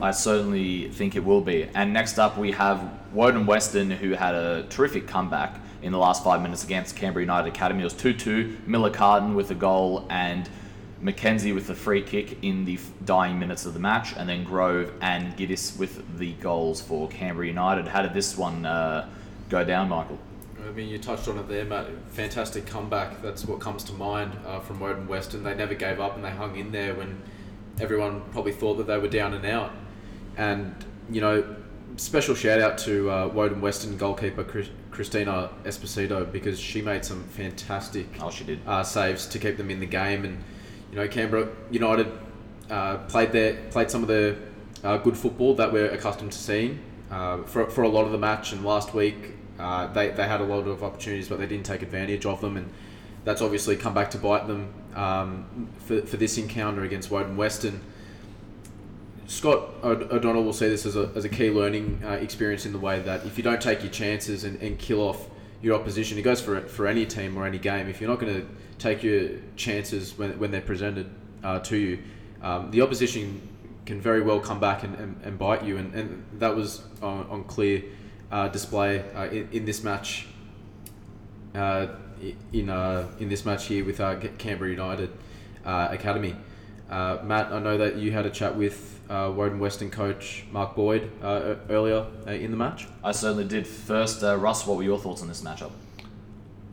I 0.00 0.10
certainly 0.10 0.88
think 0.88 1.14
it 1.16 1.24
will 1.24 1.40
be. 1.40 1.68
And 1.74 1.92
next 1.92 2.18
up, 2.18 2.36
we 2.36 2.50
have 2.52 2.90
Woden 3.12 3.46
Western, 3.46 3.90
who 3.90 4.12
had 4.12 4.34
a 4.34 4.64
terrific 4.64 5.06
comeback 5.06 5.60
in 5.82 5.92
the 5.92 5.98
last 5.98 6.24
five 6.24 6.42
minutes 6.42 6.64
against 6.64 6.96
Canberra 6.96 7.22
United 7.22 7.48
Academy. 7.48 7.82
It 7.82 7.84
was 7.84 7.94
2 7.94 8.14
2. 8.14 8.56
Miller 8.66 8.90
Carton 8.90 9.34
with 9.34 9.50
a 9.50 9.54
goal 9.54 10.06
and 10.10 10.48
McKenzie 11.04 11.54
with 11.54 11.66
the 11.66 11.74
free 11.74 12.02
kick 12.02 12.38
in 12.42 12.64
the 12.64 12.78
dying 13.04 13.38
minutes 13.38 13.66
of 13.66 13.74
the 13.74 13.80
match, 13.80 14.16
and 14.16 14.26
then 14.26 14.42
Grove 14.42 14.90
and 15.02 15.36
Giddis 15.36 15.78
with 15.78 16.18
the 16.18 16.32
goals 16.34 16.80
for 16.80 17.08
Canberra 17.08 17.46
United. 17.46 17.86
How 17.86 18.00
did 18.00 18.14
this 18.14 18.38
one 18.38 18.64
uh, 18.64 19.08
go 19.50 19.62
down, 19.64 19.90
Michael? 19.90 20.18
I 20.66 20.70
mean, 20.70 20.88
you 20.88 20.98
touched 20.98 21.28
on 21.28 21.38
it 21.38 21.46
there, 21.46 21.66
Matt. 21.66 21.88
Fantastic 22.12 22.64
comeback. 22.64 23.20
That's 23.20 23.44
what 23.44 23.60
comes 23.60 23.84
to 23.84 23.92
mind 23.92 24.32
uh, 24.46 24.60
from 24.60 24.80
Woden 24.80 25.06
Western. 25.06 25.42
They 25.42 25.54
never 25.54 25.74
gave 25.74 26.00
up 26.00 26.16
and 26.16 26.24
they 26.24 26.30
hung 26.30 26.56
in 26.56 26.72
there 26.72 26.94
when 26.94 27.20
everyone 27.80 28.22
probably 28.32 28.52
thought 28.52 28.76
that 28.76 28.86
they 28.86 28.96
were 28.96 29.08
down 29.08 29.34
and 29.34 29.44
out. 29.44 29.72
And, 30.38 30.74
you 31.10 31.20
know, 31.20 31.44
special 31.96 32.34
shout 32.34 32.60
out 32.60 32.78
to 32.78 33.10
uh, 33.10 33.28
Woden 33.28 33.60
Western 33.60 33.98
goalkeeper 33.98 34.42
Christina 34.90 35.50
Esposito 35.64 36.30
because 36.32 36.58
she 36.58 36.80
made 36.80 37.04
some 37.04 37.24
fantastic 37.24 38.06
oh, 38.20 38.30
she 38.30 38.44
did. 38.44 38.60
Uh, 38.66 38.82
saves 38.82 39.26
to 39.26 39.38
keep 39.38 39.58
them 39.58 39.70
in 39.70 39.80
the 39.80 39.86
game. 39.86 40.24
And 40.24 40.42
you 40.94 41.00
know, 41.00 41.08
Canberra 41.08 41.48
United 41.72 42.06
uh, 42.70 42.98
played 43.08 43.32
their 43.32 43.54
played 43.70 43.90
some 43.90 44.02
of 44.02 44.08
the 44.08 44.36
uh, 44.84 44.96
good 44.98 45.16
football 45.16 45.54
that 45.56 45.72
we're 45.72 45.90
accustomed 45.90 46.30
to 46.30 46.38
seeing 46.38 46.78
uh, 47.10 47.42
for, 47.42 47.68
for 47.68 47.82
a 47.82 47.88
lot 47.88 48.04
of 48.04 48.12
the 48.12 48.18
match. 48.18 48.52
And 48.52 48.64
last 48.64 48.94
week, 48.94 49.32
uh, 49.58 49.92
they, 49.92 50.10
they 50.10 50.28
had 50.28 50.40
a 50.40 50.44
lot 50.44 50.68
of 50.68 50.84
opportunities, 50.84 51.28
but 51.28 51.40
they 51.40 51.46
didn't 51.46 51.66
take 51.66 51.82
advantage 51.82 52.26
of 52.26 52.40
them. 52.40 52.56
And 52.56 52.70
that's 53.24 53.42
obviously 53.42 53.74
come 53.76 53.92
back 53.92 54.12
to 54.12 54.18
bite 54.18 54.46
them 54.46 54.72
um, 54.94 55.68
for, 55.78 56.02
for 56.02 56.16
this 56.16 56.38
encounter 56.38 56.84
against 56.84 57.10
Woden 57.10 57.36
Western. 57.36 57.80
Scott 59.26 59.70
O'Donnell 59.82 60.44
will 60.44 60.52
see 60.52 60.68
this 60.68 60.86
as 60.86 60.94
a, 60.94 61.10
as 61.16 61.24
a 61.24 61.28
key 61.28 61.50
learning 61.50 62.02
uh, 62.04 62.10
experience 62.10 62.66
in 62.66 62.72
the 62.72 62.78
way 62.78 63.00
that 63.00 63.26
if 63.26 63.36
you 63.36 63.42
don't 63.42 63.60
take 63.60 63.82
your 63.82 63.90
chances 63.90 64.44
and, 64.44 64.60
and 64.62 64.78
kill 64.78 65.00
off 65.00 65.28
your 65.60 65.74
opposition, 65.74 66.18
it 66.18 66.22
goes 66.22 66.40
for 66.40 66.60
for 66.60 66.86
any 66.86 67.06
team 67.06 67.36
or 67.36 67.46
any 67.46 67.58
game. 67.58 67.88
If 67.88 68.00
you're 68.00 68.10
not 68.10 68.20
going 68.20 68.34
to 68.34 68.46
take 68.78 69.02
your 69.02 69.30
chances 69.56 70.16
when, 70.18 70.38
when 70.38 70.50
they're 70.50 70.60
presented 70.60 71.10
uh, 71.42 71.58
to 71.60 71.76
you. 71.76 71.98
Um, 72.42 72.70
the 72.70 72.80
opposition 72.80 73.40
can 73.86 74.00
very 74.00 74.22
well 74.22 74.40
come 74.40 74.60
back 74.60 74.82
and, 74.82 74.94
and, 74.96 75.20
and 75.24 75.38
bite 75.38 75.64
you, 75.64 75.76
and, 75.76 75.94
and 75.94 76.24
that 76.38 76.54
was 76.54 76.82
on, 77.02 77.26
on 77.28 77.44
clear 77.44 77.82
uh, 78.30 78.48
display 78.48 79.04
uh, 79.14 79.26
in, 79.26 79.48
in 79.52 79.64
this 79.64 79.84
match. 79.84 80.26
Uh, 81.54 81.86
in 82.52 82.68
uh, 82.70 83.06
in 83.20 83.28
this 83.28 83.44
match 83.44 83.66
here 83.66 83.84
with 83.84 84.00
uh, 84.00 84.16
Canberra 84.38 84.70
United 84.70 85.10
Academy, 85.64 86.34
Matt, 86.88 87.52
I 87.52 87.58
know 87.60 87.78
that 87.78 87.96
you 87.96 88.12
had 88.12 88.26
a 88.26 88.30
chat 88.30 88.56
with 88.56 89.00
Woden 89.08 89.58
Western 89.58 89.90
coach 89.90 90.44
Mark 90.50 90.74
Boyd 90.74 91.10
earlier 91.22 92.06
in 92.26 92.50
the 92.50 92.56
match. 92.56 92.88
I 93.04 93.12
certainly 93.12 93.44
did. 93.44 93.66
First, 93.66 94.22
Russ, 94.22 94.66
what 94.66 94.76
were 94.76 94.82
your 94.82 94.98
thoughts 94.98 95.22
on 95.22 95.28
this 95.28 95.42
matchup? 95.42 95.70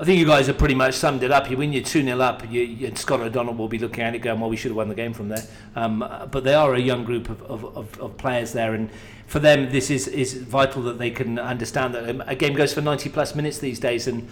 I 0.01 0.03
think 0.03 0.17
you 0.17 0.25
guys 0.25 0.47
have 0.47 0.57
pretty 0.57 0.73
much 0.73 0.95
summed 0.95 1.21
it 1.21 1.29
up. 1.29 1.47
You 1.47 1.57
win, 1.57 1.71
you're 1.71 1.83
2 1.83 2.01
0 2.01 2.19
up, 2.19 2.51
you, 2.51 2.61
you, 2.61 2.91
Scott 2.95 3.19
O'Donnell 3.19 3.53
will 3.53 3.67
be 3.67 3.77
looking 3.77 4.03
at 4.03 4.15
it 4.15 4.19
going, 4.19 4.39
well, 4.39 4.49
we 4.49 4.57
should 4.57 4.71
have 4.71 4.77
won 4.77 4.89
the 4.89 4.95
game 4.95 5.13
from 5.13 5.29
there. 5.29 5.43
Um, 5.75 5.99
but 6.31 6.43
they 6.43 6.55
are 6.55 6.73
a 6.73 6.79
young 6.79 7.03
group 7.03 7.29
of, 7.29 7.43
of, 7.43 7.77
of, 7.77 7.99
of, 7.99 8.17
players 8.17 8.51
there, 8.51 8.73
and 8.73 8.89
for 9.27 9.37
them, 9.37 9.71
this 9.71 9.91
is, 9.91 10.07
is 10.07 10.33
vital 10.33 10.81
that 10.83 10.97
they 10.97 11.11
can 11.11 11.37
understand 11.37 11.93
that 11.93 12.27
a 12.27 12.35
game 12.35 12.55
goes 12.55 12.73
for 12.73 12.81
90 12.81 13.09
plus 13.09 13.35
minutes 13.35 13.59
these 13.59 13.79
days. 13.79 14.07
and 14.07 14.27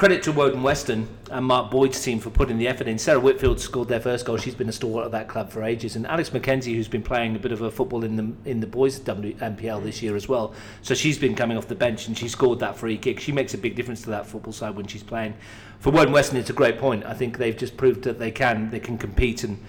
credit 0.00 0.22
to 0.22 0.32
Woden 0.32 0.62
Western 0.62 1.06
and 1.30 1.44
Mark 1.44 1.70
Boyd's 1.70 2.02
team 2.02 2.20
for 2.20 2.30
putting 2.30 2.56
the 2.56 2.66
effort 2.66 2.88
in. 2.88 2.96
Sarah 2.96 3.20
Whitfield 3.20 3.60
scored 3.60 3.88
their 3.88 4.00
first 4.00 4.24
goal. 4.24 4.38
She's 4.38 4.54
been 4.54 4.70
a 4.70 4.72
stalwart 4.72 5.04
of 5.04 5.12
that 5.12 5.28
club 5.28 5.50
for 5.50 5.62
ages, 5.62 5.94
and 5.94 6.06
Alex 6.06 6.30
McKenzie, 6.30 6.74
who's 6.74 6.88
been 6.88 7.02
playing 7.02 7.36
a 7.36 7.38
bit 7.38 7.52
of 7.52 7.60
a 7.60 7.70
football 7.70 8.02
in 8.02 8.16
the 8.16 8.50
in 8.50 8.60
the 8.60 8.66
boys 8.66 8.98
WNPL 8.98 9.84
this 9.84 10.00
year 10.00 10.16
as 10.16 10.26
well. 10.26 10.54
So 10.80 10.94
she's 10.94 11.18
been 11.18 11.34
coming 11.34 11.58
off 11.58 11.68
the 11.68 11.74
bench 11.74 12.08
and 12.08 12.16
she 12.16 12.28
scored 12.28 12.60
that 12.60 12.78
free 12.78 12.96
kick. 12.96 13.20
She 13.20 13.30
makes 13.30 13.52
a 13.52 13.58
big 13.58 13.74
difference 13.74 14.00
to 14.04 14.08
that 14.08 14.24
football 14.24 14.54
side 14.54 14.74
when 14.74 14.86
she's 14.86 15.02
playing. 15.02 15.34
For 15.80 15.90
Woden 15.90 16.14
Western, 16.14 16.38
it's 16.38 16.48
a 16.48 16.54
great 16.54 16.78
point. 16.78 17.04
I 17.04 17.12
think 17.12 17.36
they've 17.36 17.54
just 17.54 17.76
proved 17.76 18.04
that 18.04 18.18
they 18.18 18.30
can 18.30 18.70
they 18.70 18.80
can 18.80 18.96
compete 18.96 19.44
and. 19.44 19.62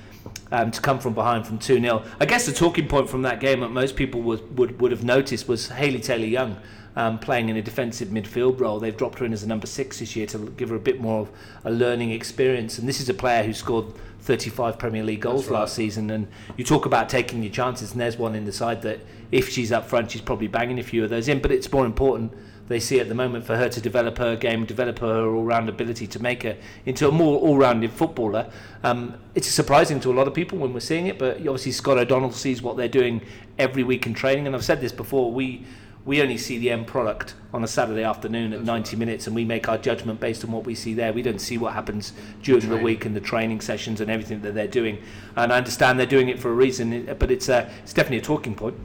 Um, 0.52 0.70
to 0.70 0.80
come 0.82 1.00
from 1.00 1.16
behind 1.16 1.48
from 1.48 1.58
2 1.58 1.80
0. 1.80 2.04
I 2.20 2.26
guess 2.26 2.46
the 2.46 2.52
talking 2.52 2.88
point 2.88 3.10
from 3.10 3.24
that 3.24 3.40
game 3.40 3.62
that 3.62 3.70
most 3.70 3.96
people 3.96 4.22
would, 4.22 4.56
would, 4.56 4.80
would 4.80 4.92
have 4.92 5.04
noticed 5.04 5.48
was 5.48 5.70
Haley 5.70 6.00
Taylor 6.00 6.26
Young 6.26 6.58
um, 6.96 7.20
playing 7.20 7.50
in 7.50 7.58
a 7.58 7.62
defensive 7.62 8.10
midfield 8.10 8.60
role. 8.60 8.80
They've 8.80 8.96
dropped 8.96 9.20
her 9.20 9.26
in 9.26 9.34
as 9.34 9.44
a 9.44 9.48
number 9.48 9.68
six 9.68 10.00
this 10.00 10.16
year 10.16 10.26
to 10.28 10.50
give 10.58 10.70
her 10.70 10.76
a 10.76 10.80
bit 10.80 11.00
more 11.00 11.22
of 11.22 11.30
a 11.64 11.72
learning 11.72 12.12
experience. 12.12 12.78
And 12.78 12.88
this 12.88 13.00
is 13.00 13.10
a 13.10 13.14
player 13.14 13.44
who 13.44 13.54
scored 13.54 13.86
35 14.22 14.78
Premier 14.78 15.04
League 15.04 15.22
goals 15.22 15.48
right. 15.48 15.60
last 15.60 15.76
season. 15.76 16.10
And 16.10 16.28
you 16.58 16.64
talk 16.64 16.86
about 16.86 17.10
taking 17.10 17.44
your 17.44 17.52
chances, 17.52 17.92
and 17.92 18.02
there's 18.02 18.18
one 18.18 18.36
in 18.36 18.46
the 18.46 18.52
side 18.52 18.82
that 18.84 19.00
if 19.32 19.50
she's 19.50 19.72
up 19.72 19.88
front, 19.88 20.12
she's 20.12 20.22
probably 20.22 20.48
banging 20.48 20.80
a 20.80 20.84
few 20.84 21.04
of 21.04 21.10
those 21.10 21.28
in. 21.28 21.42
But 21.42 21.52
it's 21.52 21.72
more 21.72 21.86
important 21.86 22.34
they 22.72 22.80
see 22.80 23.00
at 23.00 23.10
the 23.10 23.16
moment 23.16 23.44
for 23.44 23.58
her 23.58 23.68
to 23.68 23.82
develop 23.82 24.18
her 24.18 24.36
game, 24.36 24.66
develop 24.66 25.00
her 25.00 25.28
all-round 25.36 25.68
ability 25.68 26.08
to 26.08 26.22
make 26.22 26.44
her 26.44 26.56
into 26.86 27.08
a 27.08 27.12
more 27.12 27.38
all-rounded 27.40 27.92
footballer. 27.92 28.50
Um, 28.84 29.16
it's 29.36 29.50
surprising 29.50 30.00
to 30.02 30.12
a 30.12 30.16
lot 30.16 30.28
of 30.28 30.34
people 30.34 30.58
when 30.58 30.74
we're 30.74 30.80
seeing 30.80 31.08
it, 31.08 31.20
but 31.20 31.38
obviously 31.38 31.74
Scott 31.74 31.98
O'Donnell 31.98 32.32
sees 32.32 32.62
what 32.62 32.78
they're 32.78 32.88
doing 32.88 33.22
every 33.60 33.84
week 33.84 34.08
in 34.08 34.14
training. 34.14 34.48
And 34.48 34.56
I've 34.56 34.64
said 34.64 34.80
this 34.80 34.94
before, 34.94 35.32
we 35.32 35.66
we 36.06 36.22
only 36.22 36.38
see 36.38 36.58
the 36.58 36.72
end 36.72 36.88
product 36.88 37.36
on 37.54 37.64
a 37.64 37.68
Saturday 37.68 38.04
afternoon 38.04 38.54
at 38.54 38.64
90 38.64 38.96
minutes 38.96 39.28
and 39.28 39.36
we 39.36 39.46
make 39.46 39.70
our 39.70 39.78
judgment 39.78 40.20
based 40.20 40.44
on 40.44 40.52
what 40.52 40.66
we 40.66 40.74
see 40.74 40.94
there. 40.94 41.14
We 41.14 41.22
don't 41.22 41.40
see 41.40 41.58
what 41.58 41.74
happens 41.74 42.14
during 42.42 42.70
the 42.70 42.78
week 42.78 43.06
and 43.06 43.16
the 43.16 43.22
training 43.22 43.62
sessions 43.62 44.02
and 44.02 44.10
everything 44.10 44.42
that 44.42 44.54
they're 44.54 44.68
doing. 44.68 45.02
And 45.36 45.54
I 45.54 45.58
understand 45.58 46.00
they're 46.00 46.08
doing 46.08 46.30
it 46.30 46.40
for 46.40 46.50
a 46.50 46.56
reason, 46.56 47.06
but 47.20 47.30
it's, 47.30 47.50
a, 47.50 47.70
it's 47.84 47.94
definitely 47.94 48.18
a 48.18 48.22
talking 48.22 48.56
point. 48.56 48.76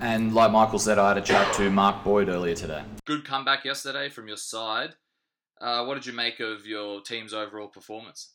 And 0.00 0.34
like 0.34 0.50
Michael 0.50 0.78
said, 0.78 0.98
I 0.98 1.08
had 1.08 1.18
a 1.18 1.22
chat 1.22 1.52
to 1.54 1.70
Mark 1.70 2.02
Boyd 2.02 2.28
earlier 2.28 2.56
today. 2.56 2.82
Good 3.04 3.24
comeback 3.24 3.64
yesterday 3.64 4.08
from 4.08 4.26
your 4.26 4.36
side. 4.36 4.94
Uh, 5.60 5.84
what 5.84 5.94
did 5.94 6.06
you 6.06 6.12
make 6.12 6.40
of 6.40 6.66
your 6.66 7.02
team's 7.02 7.32
overall 7.32 7.68
performance? 7.68 8.34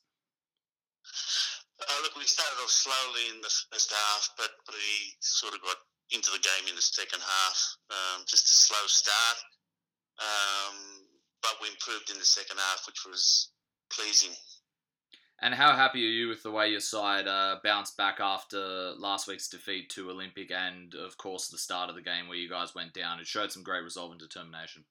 Uh, 1.81 2.01
look, 2.03 2.15
we 2.15 2.23
started 2.23 2.55
off 2.63 2.69
slowly 2.69 3.35
in 3.35 3.41
the 3.41 3.53
first 3.71 3.91
half, 3.91 4.29
but 4.37 4.49
we 4.69 5.13
sort 5.19 5.53
of 5.53 5.61
got 5.61 5.75
into 6.11 6.31
the 6.31 6.39
game 6.39 6.69
in 6.69 6.75
the 6.75 6.81
second 6.81 7.19
half. 7.19 7.57
Um, 7.89 8.23
just 8.27 8.45
a 8.45 8.55
slow 8.67 8.85
start, 8.87 9.37
um, 10.19 11.07
but 11.41 11.59
we 11.61 11.69
improved 11.69 12.09
in 12.09 12.19
the 12.19 12.25
second 12.25 12.57
half, 12.57 12.83
which 12.87 13.05
was 13.05 13.51
pleasing. 13.91 14.35
And 15.39 15.53
how 15.53 15.75
happy 15.75 16.01
are 16.01 16.09
you 16.09 16.29
with 16.29 16.41
the 16.41 16.49
way 16.49 16.69
your 16.69 16.81
side 16.81 17.27
uh, 17.27 17.57
bounced 17.63 17.95
back 17.95 18.19
after 18.19 18.93
last 18.97 19.27
week's 19.27 19.47
defeat 19.47 19.89
to 19.91 20.09
Olympic 20.09 20.49
and, 20.49 20.95
of 20.95 21.17
course, 21.17 21.49
the 21.49 21.59
start 21.59 21.89
of 21.89 21.95
the 21.95 22.01
game 22.01 22.27
where 22.27 22.37
you 22.37 22.49
guys 22.49 22.73
went 22.73 22.93
down? 22.93 23.19
It 23.19 23.27
showed 23.27 23.51
some 23.51 23.61
great 23.61 23.83
resolve 23.83 24.09
and 24.09 24.19
determination. 24.19 24.85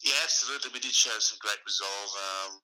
Yeah, 0.00 0.16
absolutely. 0.24 0.70
We 0.72 0.80
did 0.80 0.96
show 0.96 1.12
some 1.20 1.36
great 1.42 1.60
resolve, 1.66 2.10
um, 2.16 2.60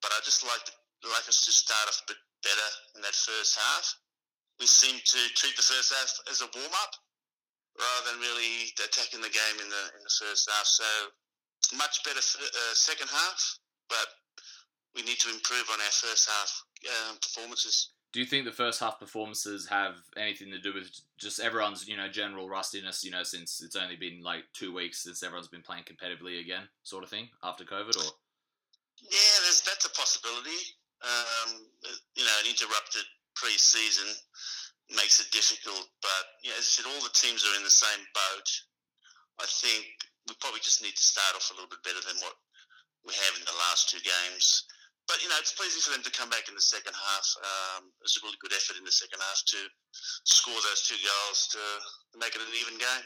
but 0.00 0.10
I 0.16 0.20
just 0.24 0.42
like 0.44 0.72
like 1.04 1.28
us 1.28 1.44
to 1.44 1.52
start 1.52 1.86
off 1.86 2.00
a 2.02 2.08
bit 2.08 2.20
better 2.42 2.68
in 2.96 3.02
that 3.02 3.14
first 3.14 3.58
half. 3.58 3.94
We 4.60 4.66
seem 4.66 4.98
to 4.98 5.20
treat 5.34 5.56
the 5.56 5.62
first 5.62 5.94
half 5.94 6.10
as 6.30 6.40
a 6.42 6.50
warm 6.54 6.74
up 6.82 6.92
rather 7.78 8.10
than 8.10 8.20
really 8.20 8.74
attacking 8.74 9.22
the 9.22 9.30
game 9.30 9.56
in 9.62 9.68
the 9.70 9.84
in 9.96 10.02
the 10.02 10.14
first 10.18 10.50
half. 10.50 10.66
So 10.66 10.90
much 11.76 12.02
better 12.02 12.18
uh, 12.18 12.74
second 12.74 13.08
half, 13.08 13.58
but 13.88 14.08
we 14.94 15.02
need 15.02 15.18
to 15.20 15.30
improve 15.30 15.68
on 15.72 15.80
our 15.80 15.94
first 15.94 16.28
half 16.28 16.50
um, 16.88 17.16
performances. 17.22 17.92
Do 18.12 18.20
you 18.20 18.26
think 18.26 18.46
the 18.46 18.52
first 18.52 18.80
half 18.80 18.98
performances 18.98 19.68
have 19.68 19.94
anything 20.16 20.50
to 20.50 20.58
do 20.58 20.72
with 20.72 20.88
just 21.18 21.40
everyone's, 21.40 21.86
you 21.86 21.96
know, 21.96 22.08
general 22.08 22.48
rustiness, 22.48 23.04
you 23.04 23.10
know, 23.10 23.22
since 23.22 23.60
it's 23.62 23.76
only 23.76 23.96
been 23.96 24.22
like 24.22 24.44
two 24.54 24.72
weeks 24.72 25.04
since 25.04 25.22
everyone's 25.22 25.48
been 25.48 25.62
playing 25.62 25.84
competitively 25.84 26.40
again, 26.40 26.64
sort 26.84 27.04
of 27.04 27.10
thing, 27.10 27.28
after 27.44 27.64
COVID, 27.64 27.96
or? 27.96 28.08
Yeah, 29.02 29.36
there's, 29.44 29.60
that's 29.60 29.84
a 29.84 29.90
possibility. 29.90 30.56
Um, 31.04 31.68
you 32.16 32.24
know, 32.24 32.36
an 32.42 32.48
interrupted 32.48 33.04
pre-season 33.38 34.10
makes 34.90 35.22
it 35.22 35.30
difficult, 35.30 35.86
but 36.02 36.24
as 36.58 36.66
I 36.66 36.72
said, 36.74 36.88
all 36.90 37.02
the 37.04 37.14
teams 37.14 37.46
are 37.46 37.56
in 37.56 37.62
the 37.62 37.72
same 37.72 38.02
boat. 38.10 38.48
I 39.38 39.46
think 39.46 39.86
we 40.26 40.34
probably 40.42 40.64
just 40.64 40.82
need 40.82 40.96
to 40.96 41.06
start 41.12 41.38
off 41.38 41.52
a 41.52 41.54
little 41.54 41.70
bit 41.70 41.84
better 41.86 42.02
than 42.02 42.18
what 42.20 42.34
we 43.06 43.14
have 43.14 43.34
in 43.38 43.44
the 43.46 43.60
last 43.62 43.88
two 43.88 44.02
games 44.02 44.66
but 45.08 45.22
you 45.24 45.28
know, 45.32 45.40
it's 45.40 45.56
pleasing 45.56 45.80
for 45.80 45.90
them 45.90 46.04
to 46.04 46.12
come 46.12 46.28
back 46.28 46.48
in 46.48 46.54
the 46.54 46.60
second 46.60 46.92
half. 46.92 47.26
Um, 47.40 47.88
it 47.98 48.04
was 48.04 48.20
a 48.20 48.24
really 48.24 48.36
good 48.40 48.52
effort 48.52 48.76
in 48.76 48.84
the 48.84 48.92
second 48.92 49.18
half 49.24 49.40
to 49.56 49.56
score 50.24 50.54
those 50.54 50.84
two 50.84 51.00
goals 51.00 51.48
to 51.56 51.58
make 52.20 52.36
it 52.36 52.44
an 52.44 52.52
even 52.60 52.78
game. 52.78 53.04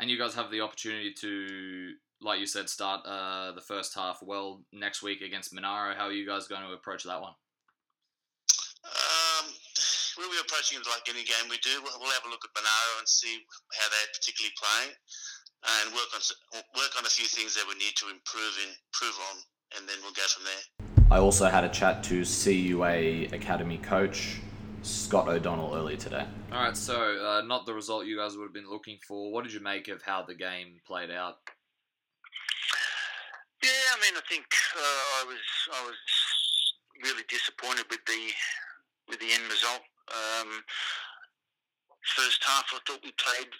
And 0.00 0.10
you 0.10 0.18
guys 0.18 0.34
have 0.34 0.50
the 0.50 0.62
opportunity 0.62 1.12
to, 1.20 1.92
like 2.22 2.40
you 2.40 2.46
said, 2.46 2.70
start 2.70 3.04
uh, 3.04 3.52
the 3.52 3.60
first 3.60 3.94
half 3.94 4.20
well 4.22 4.64
next 4.72 5.02
week 5.02 5.20
against 5.20 5.52
Monaro. 5.52 5.94
How 5.94 6.06
are 6.06 6.12
you 6.12 6.26
guys 6.26 6.48
going 6.48 6.62
to 6.62 6.72
approach 6.72 7.04
that 7.04 7.20
one? 7.20 7.34
We'll 10.18 10.30
be 10.30 10.40
approaching 10.42 10.80
it 10.80 10.86
like 10.88 11.08
any 11.08 11.24
game 11.24 11.48
we 11.48 11.58
do. 11.64 11.80
We'll, 11.80 11.96
we'll 12.00 12.12
have 12.12 12.26
a 12.26 12.32
look 12.32 12.44
at 12.44 12.52
Monaro 12.52 13.00
and 13.00 13.08
see 13.08 13.40
how 13.72 13.86
they're 13.88 14.12
particularly 14.12 14.52
playing, 14.60 14.92
and 14.92 15.94
work 15.96 16.10
on 16.12 16.20
work 16.76 16.92
on 16.98 17.04
a 17.06 17.12
few 17.12 17.26
things 17.26 17.54
that 17.56 17.64
we 17.64 17.74
need 17.80 17.96
to 18.00 18.12
improve 18.12 18.54
in, 18.64 18.70
improve 18.72 19.16
on, 19.32 19.36
and 19.78 19.88
then 19.88 19.96
we'll 20.02 20.16
go 20.16 20.26
from 20.28 20.44
there. 20.44 20.64
I 21.10 21.18
also 21.18 21.46
had 21.46 21.64
a 21.64 21.68
chat 21.68 22.02
to 22.04 22.24
CUA 22.24 23.32
Academy 23.32 23.78
coach 23.78 24.40
Scott 24.82 25.28
O'Donnell 25.28 25.74
earlier 25.74 25.96
today. 25.96 26.26
All 26.50 26.64
right, 26.64 26.76
so 26.76 26.96
uh, 26.96 27.42
not 27.46 27.66
the 27.66 27.74
result 27.74 28.06
you 28.06 28.18
guys 28.18 28.36
would 28.36 28.44
have 28.44 28.54
been 28.54 28.68
looking 28.68 28.98
for. 29.06 29.32
What 29.32 29.44
did 29.44 29.52
you 29.52 29.60
make 29.60 29.88
of 29.88 30.02
how 30.02 30.22
the 30.22 30.34
game 30.34 30.80
played 30.86 31.10
out? 31.10 31.36
Yeah, 33.62 33.94
I 33.94 34.00
mean, 34.02 34.18
I 34.18 34.24
think 34.28 34.44
uh, 34.76 35.02
I 35.20 35.24
was 35.26 35.44
I 35.72 35.86
was 35.86 35.96
really 37.04 37.22
disappointed 37.28 37.84
with 37.90 38.04
the 38.06 38.30
with 39.08 39.20
the 39.20 39.32
end 39.32 39.44
result. 39.50 39.82
Um, 40.12 40.62
first 42.16 42.44
half, 42.44 42.68
I 42.72 42.78
thought 42.86 43.04
we 43.04 43.12
played 43.16 43.50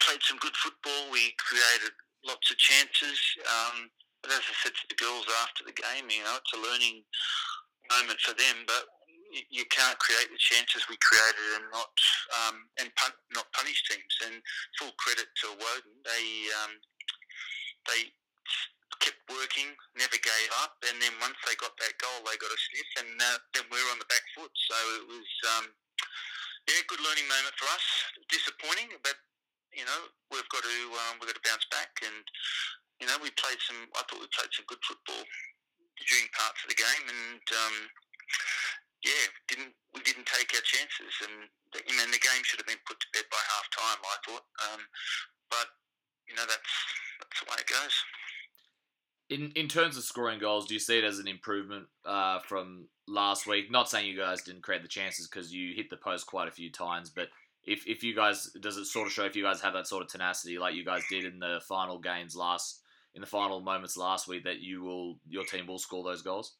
played 0.00 0.22
some 0.22 0.38
good 0.42 0.56
football. 0.58 1.10
We 1.10 1.32
created 1.38 1.94
lots 2.26 2.50
of 2.50 2.58
chances. 2.58 3.18
Um, 3.46 3.90
but 4.22 4.34
as 4.34 4.42
I 4.42 4.54
said 4.62 4.74
to 4.74 4.86
the 4.90 4.98
girls 4.98 5.26
after 5.42 5.62
the 5.62 5.74
game, 5.74 6.10
you 6.10 6.22
know, 6.22 6.38
it's 6.38 6.54
a 6.54 6.62
learning 6.62 7.06
moment 7.90 8.18
for 8.22 8.34
them. 8.34 8.66
But 8.66 8.86
you, 9.32 9.64
can't 9.72 9.98
create 9.98 10.28
the 10.28 10.38
chances 10.38 10.84
we 10.90 10.98
created 11.00 11.48
and 11.56 11.66
not 11.72 11.94
um, 12.44 12.68
and 12.78 12.92
pun- 12.94 13.22
not 13.32 13.50
punish 13.56 13.80
teams. 13.88 14.14
And 14.28 14.42
full 14.78 14.92
credit 15.00 15.26
to 15.42 15.56
Woden, 15.56 15.96
they 16.04 16.26
um, 16.62 16.72
they 17.88 18.12
kept 19.00 19.18
working, 19.26 19.72
never 19.98 20.14
gave 20.14 20.50
up, 20.62 20.78
and 20.86 20.94
then 21.02 21.10
once 21.18 21.38
they 21.42 21.58
got 21.58 21.74
that 21.82 21.98
goal, 21.98 22.22
they 22.22 22.38
got 22.38 22.54
a 22.54 22.60
sniff, 22.70 22.90
and 23.02 23.12
uh, 23.18 23.38
then 23.56 23.66
we 23.72 23.80
were 23.80 23.92
on 23.96 23.98
the 23.98 24.12
back 24.12 24.22
foot. 24.36 24.52
So 24.54 24.76
it 25.02 25.04
was 25.10 25.30
um, 25.58 25.66
yeah, 26.68 26.82
good 26.86 27.02
learning 27.02 27.26
moment 27.26 27.54
for 27.58 27.66
us. 27.70 27.86
Disappointing, 28.28 28.94
but 29.02 29.16
you 29.72 29.84
know 29.88 30.00
we've 30.30 30.48
got 30.52 30.62
to 30.62 30.78
um, 31.06 31.18
we've 31.18 31.30
got 31.30 31.38
to 31.38 31.46
bounce 31.48 31.66
back 31.72 31.90
and 32.04 32.22
you 33.02 33.10
know, 33.10 33.18
we 33.18 33.34
played 33.34 33.58
some. 33.58 33.82
I 33.98 34.06
thought 34.06 34.22
we 34.22 34.30
played 34.30 34.54
some 34.54 34.62
good 34.70 34.78
football 34.86 35.26
during 36.06 36.30
parts 36.38 36.62
of 36.62 36.70
the 36.70 36.78
game, 36.78 37.06
and 37.10 37.42
um, 37.50 37.76
yeah, 39.02 39.26
didn't 39.50 39.74
we 39.90 40.06
didn't 40.06 40.30
take 40.30 40.54
our 40.54 40.62
chances, 40.62 41.10
and 41.26 41.50
I 41.74 41.82
mean 41.90 42.14
the 42.14 42.22
game 42.22 42.46
should 42.46 42.62
have 42.62 42.70
been 42.70 42.78
put 42.86 43.02
to 43.02 43.10
bed 43.10 43.26
by 43.26 43.42
half 43.42 43.66
time. 43.74 43.98
I 44.06 44.16
thought, 44.22 44.46
um, 44.70 44.80
but 45.50 45.66
you 46.30 46.38
know 46.38 46.46
that's 46.46 46.72
that's 47.18 47.38
the 47.42 47.50
way 47.50 47.58
it 47.58 47.66
goes. 47.66 47.96
In 49.34 49.50
in 49.58 49.66
terms 49.66 49.98
of 49.98 50.06
scoring 50.06 50.38
goals, 50.38 50.70
do 50.70 50.74
you 50.74 50.80
see 50.80 51.02
it 51.02 51.04
as 51.04 51.18
an 51.18 51.26
improvement 51.26 51.90
uh, 52.06 52.38
from 52.46 52.86
last 53.12 53.46
week? 53.46 53.70
Not 53.70 53.88
saying 53.88 54.06
you 54.06 54.18
guys 54.18 54.42
didn't 54.42 54.62
create 54.62 54.82
the 54.82 54.88
chances 54.88 55.28
because 55.28 55.52
you 55.52 55.74
hit 55.74 55.90
the 55.90 55.96
post 55.96 56.26
quite 56.26 56.48
a 56.48 56.52
few 56.52 56.70
times, 56.70 57.10
but 57.10 57.28
if 57.64 57.86
if 57.86 58.02
you 58.02 58.14
guys 58.14 58.50
does 58.60 58.76
it 58.76 58.86
sort 58.86 59.06
of 59.06 59.12
show 59.12 59.24
if 59.24 59.36
you 59.36 59.44
guys 59.44 59.60
have 59.60 59.74
that 59.74 59.86
sort 59.86 60.02
of 60.02 60.10
tenacity 60.10 60.58
like 60.58 60.74
you 60.74 60.84
guys 60.84 61.02
did 61.08 61.24
in 61.24 61.38
the 61.38 61.60
final 61.68 61.98
games 61.98 62.34
last 62.34 62.82
in 63.14 63.20
the 63.20 63.26
final 63.26 63.60
moments 63.60 63.96
last 63.96 64.26
week 64.26 64.42
that 64.44 64.60
you 64.60 64.82
will 64.82 65.20
your 65.28 65.44
team 65.44 65.66
will 65.66 65.78
score 65.78 66.02
those 66.02 66.22
goals? 66.22 66.56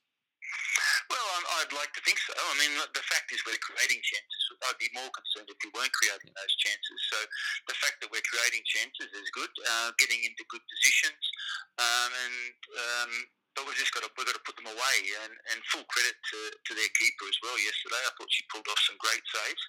Well, 1.10 1.26
I'd 1.60 1.74
like 1.74 1.92
to 1.92 2.02
think 2.06 2.18
so. 2.22 2.32
I 2.32 2.54
mean, 2.56 2.72
the 2.76 3.04
fact 3.04 3.28
is 3.32 3.42
we're 3.44 3.60
creating 3.60 4.00
chances. 4.00 4.42
I'd 4.64 4.78
be 4.78 4.88
more 4.94 5.10
concerned 5.10 5.50
if 5.50 5.58
we 5.60 5.68
weren't 5.74 5.92
creating 5.92 6.32
those 6.32 6.54
chances. 6.56 6.98
So 7.10 7.18
the 7.68 7.76
fact 7.76 8.00
that 8.00 8.08
we're 8.08 8.24
creating 8.24 8.62
chances 8.64 9.10
is 9.10 9.28
good. 9.34 9.50
Uh, 9.60 9.90
getting 9.98 10.22
into 10.22 10.44
good 10.48 10.62
positions, 10.70 11.24
um, 11.82 12.10
and 12.14 12.58
um, 12.78 13.12
but 13.54 13.68
we've 13.68 13.78
just 13.78 13.92
got 13.92 14.02
to 14.04 14.10
we've 14.16 14.28
got 14.28 14.36
to 14.36 14.46
put 14.46 14.56
them 14.56 14.68
away. 14.68 14.96
And, 15.24 15.32
and 15.52 15.58
full 15.68 15.84
credit 15.88 16.16
to, 16.16 16.38
to 16.52 16.72
their 16.72 16.92
keeper 16.96 17.26
as 17.28 17.38
well. 17.44 17.56
Yesterday, 17.60 18.02
I 18.02 18.12
thought 18.16 18.32
she 18.32 18.48
pulled 18.48 18.68
off 18.68 18.80
some 18.84 18.98
great 19.00 19.24
saves. 19.28 19.64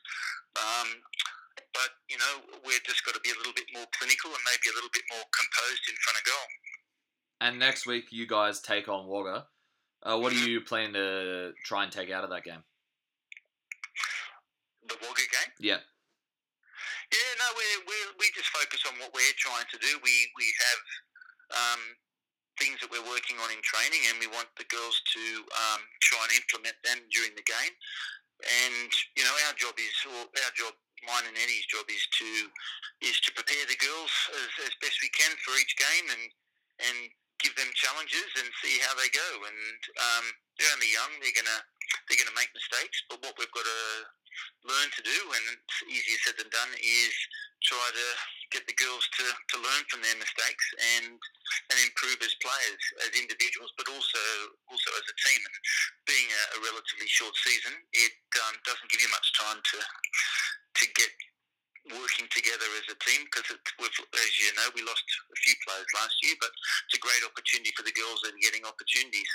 Um, 0.60 0.90
but 1.74 1.90
you 2.08 2.18
know, 2.18 2.34
we've 2.64 2.84
just 2.86 3.04
got 3.04 3.18
to 3.18 3.24
be 3.24 3.34
a 3.34 3.40
little 3.40 3.56
bit 3.56 3.68
more 3.74 3.88
clinical 3.98 4.32
and 4.32 4.44
maybe 4.48 4.72
a 4.72 4.76
little 4.78 4.94
bit 4.94 5.06
more 5.12 5.26
composed 5.34 5.86
in 5.90 5.98
front 6.02 6.20
of 6.20 6.24
goal. 6.26 6.48
And 7.44 7.54
next 7.60 7.84
week, 7.84 8.08
you 8.12 8.26
guys 8.26 8.64
take 8.64 8.88
on 8.88 9.08
Wagga. 9.08 9.50
Uh, 10.04 10.20
what 10.20 10.32
are 10.32 10.44
you 10.44 10.62
planning 10.62 10.94
to 10.94 11.52
try 11.64 11.84
and 11.84 11.92
take 11.92 12.12
out 12.12 12.24
of 12.24 12.30
that 12.32 12.44
game? 12.44 12.64
The 14.88 14.96
Wagga 15.00 15.28
game? 15.28 15.52
Yeah. 15.60 15.82
Yeah, 17.12 17.32
no, 17.38 17.48
we 17.54 17.66
we 17.86 17.98
we 18.20 18.26
just 18.34 18.50
focus 18.50 18.84
on 18.90 18.98
what 18.98 19.14
we're 19.14 19.38
trying 19.38 19.70
to 19.70 19.78
do. 19.78 19.92
We 20.02 20.14
we 20.34 20.48
have 20.50 20.82
um, 21.54 21.82
things 22.60 22.78
that 22.82 22.92
we're 22.92 23.06
working 23.10 23.38
on 23.42 23.50
in 23.50 23.62
training, 23.66 24.04
and 24.10 24.20
we 24.22 24.30
want 24.30 24.50
the 24.58 24.68
girls 24.70 24.98
to 25.14 25.24
um, 25.54 25.82
try 26.02 26.22
and 26.28 26.34
implement 26.38 26.78
them 26.86 27.00
during 27.10 27.34
the 27.34 27.46
game. 27.46 27.74
And 28.44 28.92
you 29.16 29.24
know, 29.24 29.36
our 29.48 29.56
job 29.56 29.78
is, 29.80 29.96
or 30.06 30.28
our 30.28 30.54
job, 30.54 30.74
mine 31.08 31.28
and 31.28 31.38
Eddie's 31.40 31.68
job 31.68 31.88
is 31.88 32.04
to 32.20 32.30
is 33.04 33.18
to 33.28 33.36
prepare 33.36 33.64
the 33.68 33.80
girls 33.80 34.12
as, 34.36 34.72
as 34.72 34.82
best 34.84 35.00
we 35.04 35.12
can 35.12 35.32
for 35.44 35.56
each 35.60 35.76
game, 35.80 36.08
and 36.12 36.26
and 36.90 36.98
give 37.40 37.56
them 37.60 37.70
challenges 37.76 38.30
and 38.40 38.48
see 38.64 38.80
how 38.84 38.96
they 38.96 39.12
go. 39.12 39.30
And 39.48 39.80
um, 40.00 40.26
they're 40.60 40.74
only 40.76 40.92
young; 40.92 41.12
they're 41.20 41.36
gonna 41.36 41.62
they're 42.08 42.20
gonna 42.20 42.38
make 42.40 42.52
mistakes. 42.52 43.04
But 43.08 43.24
what 43.24 43.36
we've 43.40 43.52
got 43.56 43.68
to 43.68 43.84
learn 44.68 44.90
to 44.96 45.04
do, 45.04 45.20
and 45.36 45.44
it's 45.56 45.78
easier 45.88 46.20
said 46.24 46.38
than 46.40 46.50
done, 46.52 46.72
is 46.80 47.14
try 47.64 47.88
to 47.92 48.08
get 48.52 48.64
the 48.70 48.78
girls 48.78 49.02
to, 49.18 49.26
to 49.26 49.56
learn 49.58 49.84
from 49.90 50.06
their 50.06 50.16
mistakes 50.22 50.66
and 51.00 51.18
and 51.74 51.78
improve 51.82 52.18
as 52.22 52.34
players, 52.44 52.84
as 53.08 53.12
individuals, 53.18 53.74
but 53.80 53.90
also 53.90 54.22
also 54.70 54.90
as 55.00 55.06
a 55.10 55.16
team. 55.26 55.42
And 55.42 55.58
being 56.06 56.28
a, 56.30 56.44
a 56.56 56.60
relatively 56.62 57.10
short 57.10 57.34
season, 57.42 57.74
it 57.96 58.14
um, 58.46 58.56
doesn't 58.68 58.90
give 58.94 59.02
you 59.02 59.10
much 59.10 59.28
time 59.34 59.60
to 59.60 59.78
to 59.80 60.86
get 60.94 61.12
working 61.92 62.28
together 62.32 62.68
as 62.80 62.88
a 62.88 62.98
team 63.04 63.28
because, 63.28 63.44
as 63.52 64.32
you 64.40 64.50
know, 64.56 64.68
we 64.76 64.82
lost 64.88 65.04
a 65.04 65.38
few 65.44 65.56
players 65.68 65.90
last 65.96 66.16
year, 66.24 66.36
but 66.40 66.50
it's 66.88 66.96
a 66.96 67.04
great 67.04 67.24
opportunity 67.28 67.72
for 67.76 67.84
the 67.84 67.92
girls 67.92 68.24
and 68.24 68.40
getting 68.40 68.64
opportunities. 68.64 69.28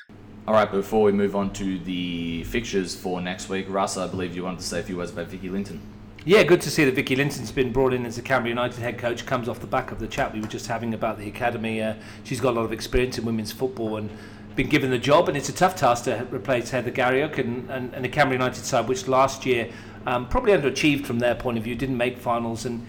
All 0.48 0.54
right, 0.54 0.70
before 0.70 1.02
we 1.02 1.12
move 1.12 1.36
on 1.36 1.52
to 1.60 1.78
the 1.80 2.44
fixtures 2.44 2.96
for 2.96 3.20
next 3.20 3.50
week, 3.50 3.66
Russ, 3.68 3.98
I 3.98 4.06
believe 4.06 4.34
you 4.34 4.44
wanted 4.44 4.60
to 4.60 4.66
say 4.66 4.80
a 4.80 4.82
few 4.82 4.96
words 4.96 5.10
about 5.10 5.26
Vicki 5.26 5.50
Linton. 5.50 5.97
Yeah, 6.28 6.42
good 6.42 6.60
to 6.60 6.70
see 6.70 6.84
that 6.84 6.94
Vicki 6.94 7.16
Linton's 7.16 7.50
been 7.50 7.72
brought 7.72 7.94
in 7.94 8.04
as 8.04 8.18
a 8.18 8.20
Canberra 8.20 8.50
United 8.50 8.78
head 8.80 8.98
coach. 8.98 9.24
Comes 9.24 9.48
off 9.48 9.60
the 9.60 9.66
back 9.66 9.92
of 9.92 9.98
the 9.98 10.06
chat 10.06 10.30
we 10.34 10.42
were 10.42 10.46
just 10.46 10.66
having 10.66 10.92
about 10.92 11.16
the 11.16 11.26
academy. 11.26 11.80
Uh, 11.80 11.94
she's 12.22 12.38
got 12.38 12.50
a 12.50 12.56
lot 12.56 12.66
of 12.66 12.72
experience 12.74 13.16
in 13.16 13.24
women's 13.24 13.50
football 13.50 13.96
and 13.96 14.10
been 14.54 14.68
given 14.68 14.90
the 14.90 14.98
job, 14.98 15.30
and 15.30 15.38
it's 15.38 15.48
a 15.48 15.54
tough 15.54 15.74
task 15.74 16.04
to 16.04 16.26
replace 16.30 16.68
Heather 16.68 16.90
Garriock 16.90 17.38
and, 17.38 17.70
and, 17.70 17.94
and 17.94 18.04
the 18.04 18.10
Canberra 18.10 18.34
United 18.34 18.62
side, 18.62 18.86
which 18.88 19.08
last 19.08 19.46
year 19.46 19.72
um, 20.04 20.28
probably 20.28 20.52
underachieved 20.52 21.06
from 21.06 21.18
their 21.18 21.34
point 21.34 21.56
of 21.56 21.64
view, 21.64 21.74
didn't 21.74 21.96
make 21.96 22.18
finals. 22.18 22.66
And 22.66 22.86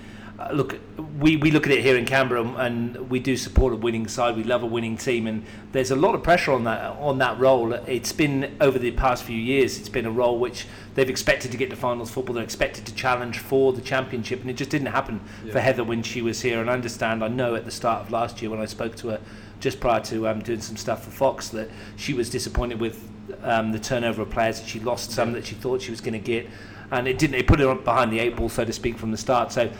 look, 0.51 0.79
we, 1.19 1.35
we 1.35 1.51
look 1.51 1.65
at 1.65 1.71
it 1.71 1.81
here 1.81 1.97
in 1.97 2.05
Canberra, 2.05 2.43
and 2.43 3.09
we 3.09 3.19
do 3.19 3.35
support 3.35 3.73
a 3.73 3.75
winning 3.75 4.07
side. 4.07 4.37
We 4.37 4.43
love 4.43 4.63
a 4.63 4.67
winning 4.67 4.97
team, 4.97 5.27
and 5.27 5.45
there's 5.71 5.91
a 5.91 5.95
lot 5.95 6.15
of 6.15 6.23
pressure 6.23 6.51
on 6.51 6.63
that 6.63 6.81
on 6.97 7.17
that 7.17 7.39
role. 7.39 7.73
It's 7.73 8.13
been 8.13 8.55
over 8.61 8.79
the 8.79 8.91
past 8.91 9.23
few 9.23 9.37
years. 9.37 9.79
It's 9.79 9.89
been 9.89 10.05
a 10.05 10.11
role 10.11 10.39
which 10.39 10.65
they've 10.95 11.09
expected 11.09 11.51
to 11.51 11.57
get 11.57 11.69
to 11.71 11.75
finals 11.75 12.11
football. 12.11 12.35
They're 12.35 12.43
expected 12.43 12.85
to 12.85 12.95
challenge 12.95 13.39
for 13.39 13.73
the 13.73 13.81
championship, 13.81 14.41
and 14.41 14.49
it 14.49 14.53
just 14.53 14.69
didn't 14.69 14.87
happen 14.87 15.21
yeah. 15.43 15.51
for 15.51 15.59
Heather 15.59 15.83
when 15.83 16.03
she 16.03 16.21
was 16.21 16.41
here. 16.41 16.61
And 16.61 16.69
I 16.69 16.73
understand. 16.73 17.23
I 17.23 17.27
know 17.27 17.55
at 17.55 17.65
the 17.65 17.71
start 17.71 18.01
of 18.01 18.11
last 18.11 18.41
year 18.41 18.49
when 18.49 18.59
I 18.61 18.65
spoke 18.65 18.95
to 18.97 19.09
her 19.09 19.21
just 19.59 19.81
prior 19.81 19.99
to 19.99 20.27
um, 20.29 20.41
doing 20.41 20.61
some 20.61 20.77
stuff 20.77 21.03
for 21.03 21.11
Fox 21.11 21.49
that 21.49 21.69
she 21.97 22.13
was 22.13 22.29
disappointed 22.29 22.79
with 22.79 23.09
um, 23.43 23.73
the 23.73 23.79
turnover 23.79 24.21
of 24.21 24.29
players. 24.29 24.61
That 24.61 24.69
she 24.69 24.79
lost 24.79 25.11
some 25.11 25.33
that 25.33 25.45
she 25.45 25.55
thought 25.55 25.81
she 25.81 25.91
was 25.91 26.01
going 26.01 26.13
to 26.13 26.19
get 26.19 26.47
and 26.91 27.07
it 27.07 27.17
didn't. 27.17 27.35
It 27.35 27.47
put 27.47 27.59
her 27.59 27.75
behind 27.75 28.11
the 28.11 28.19
eight 28.19 28.35
ball, 28.35 28.49
so 28.49 28.65
to 28.65 28.73
speak, 28.73 28.97
from 28.97 29.11
the 29.11 29.17
start. 29.17 29.51
So, 29.51 29.71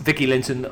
Vicki 0.00 0.26
Linton, 0.26 0.64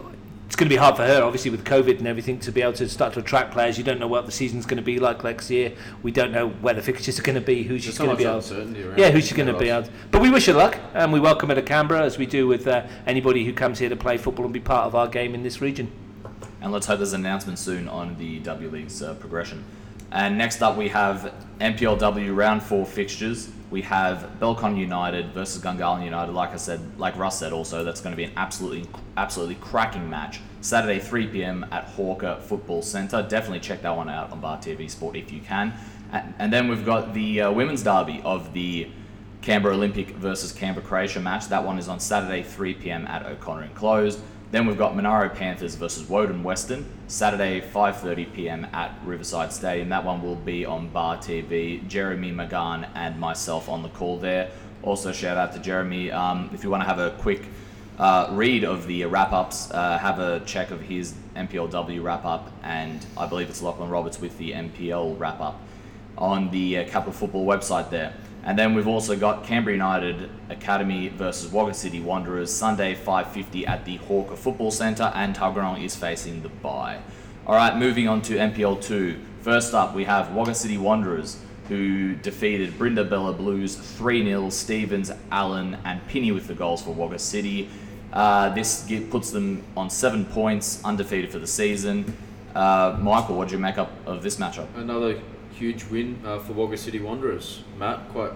it's 0.47 0.57
going 0.57 0.69
to 0.69 0.75
be 0.75 0.77
hard 0.77 0.97
for 0.97 1.05
her, 1.05 1.23
obviously, 1.23 1.51
with 1.51 1.65
COVID 1.65 1.99
and 1.99 2.07
everything, 2.07 2.41
to 2.41 2.51
be 2.51 2.63
able 2.63 2.73
to 2.75 2.89
start 2.89 3.13
to 3.13 3.21
attract 3.21 3.53
players. 3.53 3.77
You 3.77 3.85
don't 3.85 4.01
know 4.01 4.09
what 4.09 4.25
the 4.25 4.33
season's 4.33 4.65
going 4.65 4.79
to 4.79 4.83
be 4.83 4.99
like 4.99 5.23
next 5.23 5.51
year. 5.51 5.75
We 6.03 6.11
don't 6.11 6.33
know 6.33 6.49
where 6.49 6.73
the 6.73 6.81
fixtures 6.81 7.19
are 7.19 7.23
going 7.23 7.35
to 7.35 7.43
be, 7.43 7.63
who 7.63 7.79
she's 7.79 7.99
going 7.99 8.11
to 8.11 8.17
be 8.17 8.25
able. 8.25 8.99
Yeah, 8.99 9.11
who 9.11 9.21
she's 9.21 9.35
going 9.35 9.53
to 9.53 9.59
be 9.59 9.69
able. 9.69 9.91
But 10.11 10.23
we 10.23 10.31
wish 10.31 10.47
her 10.47 10.55
luck, 10.55 10.79
and 10.95 11.13
we 11.13 11.21
welcome 11.21 11.51
her 11.51 11.55
to 11.55 11.63
Canberra 11.63 12.03
as 12.03 12.17
we 12.17 12.25
do 12.25 12.47
with 12.47 12.67
uh, 12.67 12.87
anybody 13.07 13.45
who 13.45 13.53
comes 13.53 13.79
here 13.79 13.91
to 13.91 13.97
play 13.97 14.17
football 14.17 14.47
and 14.47 14.55
be 14.55 14.61
part 14.61 14.87
of 14.87 14.95
our 14.95 15.07
game 15.07 15.35
in 15.35 15.43
this 15.43 15.61
region. 15.61 15.93
And 16.63 16.73
let's 16.73 16.87
hope 16.87 16.99
there's 16.99 17.13
an 17.13 17.21
announcement 17.21 17.59
soon 17.59 17.87
on 17.87 18.17
the 18.17 18.39
W 18.41 18.71
League's 18.71 19.03
uh, 19.03 19.15
progression. 19.15 19.65
And 20.11 20.39
next 20.39 20.63
up, 20.63 20.77
we 20.77 20.89
have 20.89 21.35
NPLW 21.61 22.35
round 22.35 22.63
four 22.63 22.87
fixtures. 22.87 23.51
We 23.71 23.83
have 23.83 24.31
Belcon 24.41 24.79
United 24.79 25.33
versus 25.33 25.63
Gungahlin 25.63 26.05
United. 26.05 26.33
Like 26.33 26.51
I 26.51 26.57
said, 26.57 26.81
like 26.99 27.17
Russ 27.19 27.39
said, 27.39 27.53
also 27.53 27.85
that's 27.85 28.01
going 28.01 28.13
to 28.13 28.17
be 28.17 28.25
an 28.25 28.33
absolutely, 28.37 28.89
absolutely 29.19 29.57
cracking 29.57 30.09
match. 30.09 30.41
Saturday, 30.63 30.99
3 30.99 31.27
p.m. 31.29 31.67
at 31.71 31.85
Hawker 31.85 32.39
Football 32.41 32.81
Centre. 32.81 33.23
Definitely 33.29 33.61
check 33.61 33.83
that 33.83 33.95
one 33.95 34.09
out 34.09 34.33
on 34.33 34.41
Bar 34.41 34.59
TV 34.59 34.89
Sport 34.89 35.17
if 35.17 35.31
you 35.31 35.41
can. 35.41 35.75
And, 36.11 36.35
and 36.39 36.53
then 36.53 36.69
we've 36.69 36.87
got 36.87 37.13
the 37.13 37.43
uh, 37.43 37.53
women's 37.53 37.83
derby 37.83 38.23
of 38.25 38.55
the 38.55 38.89
Canberra 39.43 39.75
Olympic 39.75 40.11
versus 40.11 40.53
Canberra 40.53 40.87
Croatia 40.87 41.21
match. 41.21 41.49
That 41.49 41.65
one 41.65 41.79
is 41.79 41.89
on 41.89 42.01
Saturday, 42.01 42.43
3 42.43 42.75
p.m. 42.75 43.07
at 43.07 43.27
O'Connor 43.27 43.65
Enclosed. 43.65 44.21
Then 44.51 44.67
we've 44.67 44.79
got 44.79 44.97
Monaro 44.97 45.29
Panthers 45.29 45.75
versus 45.75 46.09
Woden 46.09 46.43
Western, 46.43 46.87
Saturday 47.07 47.61
5:30 47.61 48.33
p.m. 48.33 48.67
at 48.73 48.95
Riverside 49.05 49.53
Stadium. 49.53 49.91
That 49.91 50.07
one 50.07 50.23
will 50.23 50.37
be 50.37 50.65
on 50.65 50.89
Bar 50.89 51.19
TV. 51.19 51.87
Jeremy 51.87 52.33
McGahn 52.33 52.89
and 52.95 53.21
myself 53.21 53.69
on 53.69 53.83
the 53.83 53.91
call 53.91 54.17
there. 54.17 54.51
Also, 54.83 55.13
shout 55.13 55.37
out 55.37 55.53
to 55.53 55.59
Jeremy. 55.59 56.11
Um, 56.11 56.49
if 56.55 56.65
you 56.65 56.71
want 56.71 56.83
to 56.83 56.89
have 56.89 56.99
a 56.99 57.11
quick 57.19 57.43
uh, 57.99 58.29
read 58.31 58.65
of 58.65 58.87
the 58.87 59.05
wrap 59.05 59.33
ups, 59.33 59.71
uh, 59.71 59.99
have 59.99 60.19
a 60.19 60.41
check 60.47 60.71
of 60.71 60.81
his 60.81 61.13
NPLW 61.37 62.03
wrap 62.03 62.25
up, 62.25 62.51
and 62.63 63.05
I 63.19 63.27
believe 63.27 63.51
it's 63.51 63.61
Lachlan 63.61 63.91
Roberts 63.91 64.19
with 64.19 64.39
the 64.39 64.53
NPL 64.53 65.19
wrap 65.19 65.41
up 65.43 65.61
on 66.17 66.51
the 66.51 66.79
uh, 66.79 66.85
Capital 66.89 67.13
Football 67.13 67.45
website 67.45 67.91
there. 67.91 68.15
And 68.45 68.59
then 68.59 68.75
we've 68.75 68.89
also 68.89 69.17
got 69.17 69.45
Canberra 69.45 69.75
United 69.75 70.31
Academy 70.49 71.09
versus 71.09 71.53
Wagga 71.53 71.75
City 71.75 72.01
Wanderers 72.01 72.53
Sunday 72.53 72.95
5:50 72.95 73.67
at 73.67 73.85
the 73.85 73.97
Hawker 73.97 74.37
Football 74.37 74.71
Centre, 74.71 75.13
and 75.15 75.35
Tuggeranong 75.35 75.83
is 75.83 75.95
facing 75.95 76.43
the 76.43 76.49
bye. 76.49 76.99
All 77.47 77.55
right, 77.55 77.77
moving 77.77 78.09
on 78.09 78.23
to 78.23 78.39
NPL 78.39 78.77
two. 78.81 79.19
First 79.43 79.75
up, 79.75 79.95
we 79.95 80.05
have 80.05 80.35
Wagga 80.35 80.55
City 80.55 80.79
Wanderers 80.79 81.39
who 81.69 82.15
defeated 82.17 82.73
Brindabella 82.79 83.37
Blues 83.37 83.77
3 83.77 84.25
0. 84.25 84.51
Stevens, 84.51 85.11
Allen, 85.31 85.77
and 85.85 86.01
Pinney 86.09 86.33
with 86.33 86.47
the 86.47 86.55
goals 86.55 86.83
for 86.83 86.93
Wagga 86.93 87.19
City. 87.19 87.69
Uh, 88.13 88.49
this 88.51 88.91
puts 89.11 89.31
them 89.31 89.63
on 89.77 89.91
seven 89.91 90.25
points, 90.25 90.83
undefeated 90.83 91.31
for 91.31 91.39
the 91.39 91.47
season. 91.47 92.17
Uh, 92.55 92.97
Michael, 93.01 93.37
what 93.37 93.49
did 93.49 93.53
you 93.53 93.59
make 93.59 93.77
up 93.77 93.91
of 94.07 94.23
this 94.23 94.37
matchup? 94.37 94.67
Another 94.77 95.21
huge 95.59 95.85
win 95.87 96.21
uh, 96.25 96.39
for 96.39 96.53
Wagga 96.53 96.77
City 96.77 97.01
Wanderers. 97.01 97.63
Matt, 97.79 98.09
quite 98.11 98.33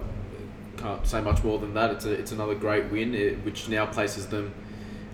can't 0.76 1.06
say 1.06 1.20
much 1.20 1.44
more 1.44 1.58
than 1.58 1.74
that. 1.74 1.90
It's 1.90 2.04
a, 2.04 2.12
it's 2.12 2.32
another 2.32 2.54
great 2.54 2.90
win, 2.90 3.14
it, 3.14 3.44
which 3.44 3.68
now 3.68 3.86
places 3.86 4.26
them 4.26 4.52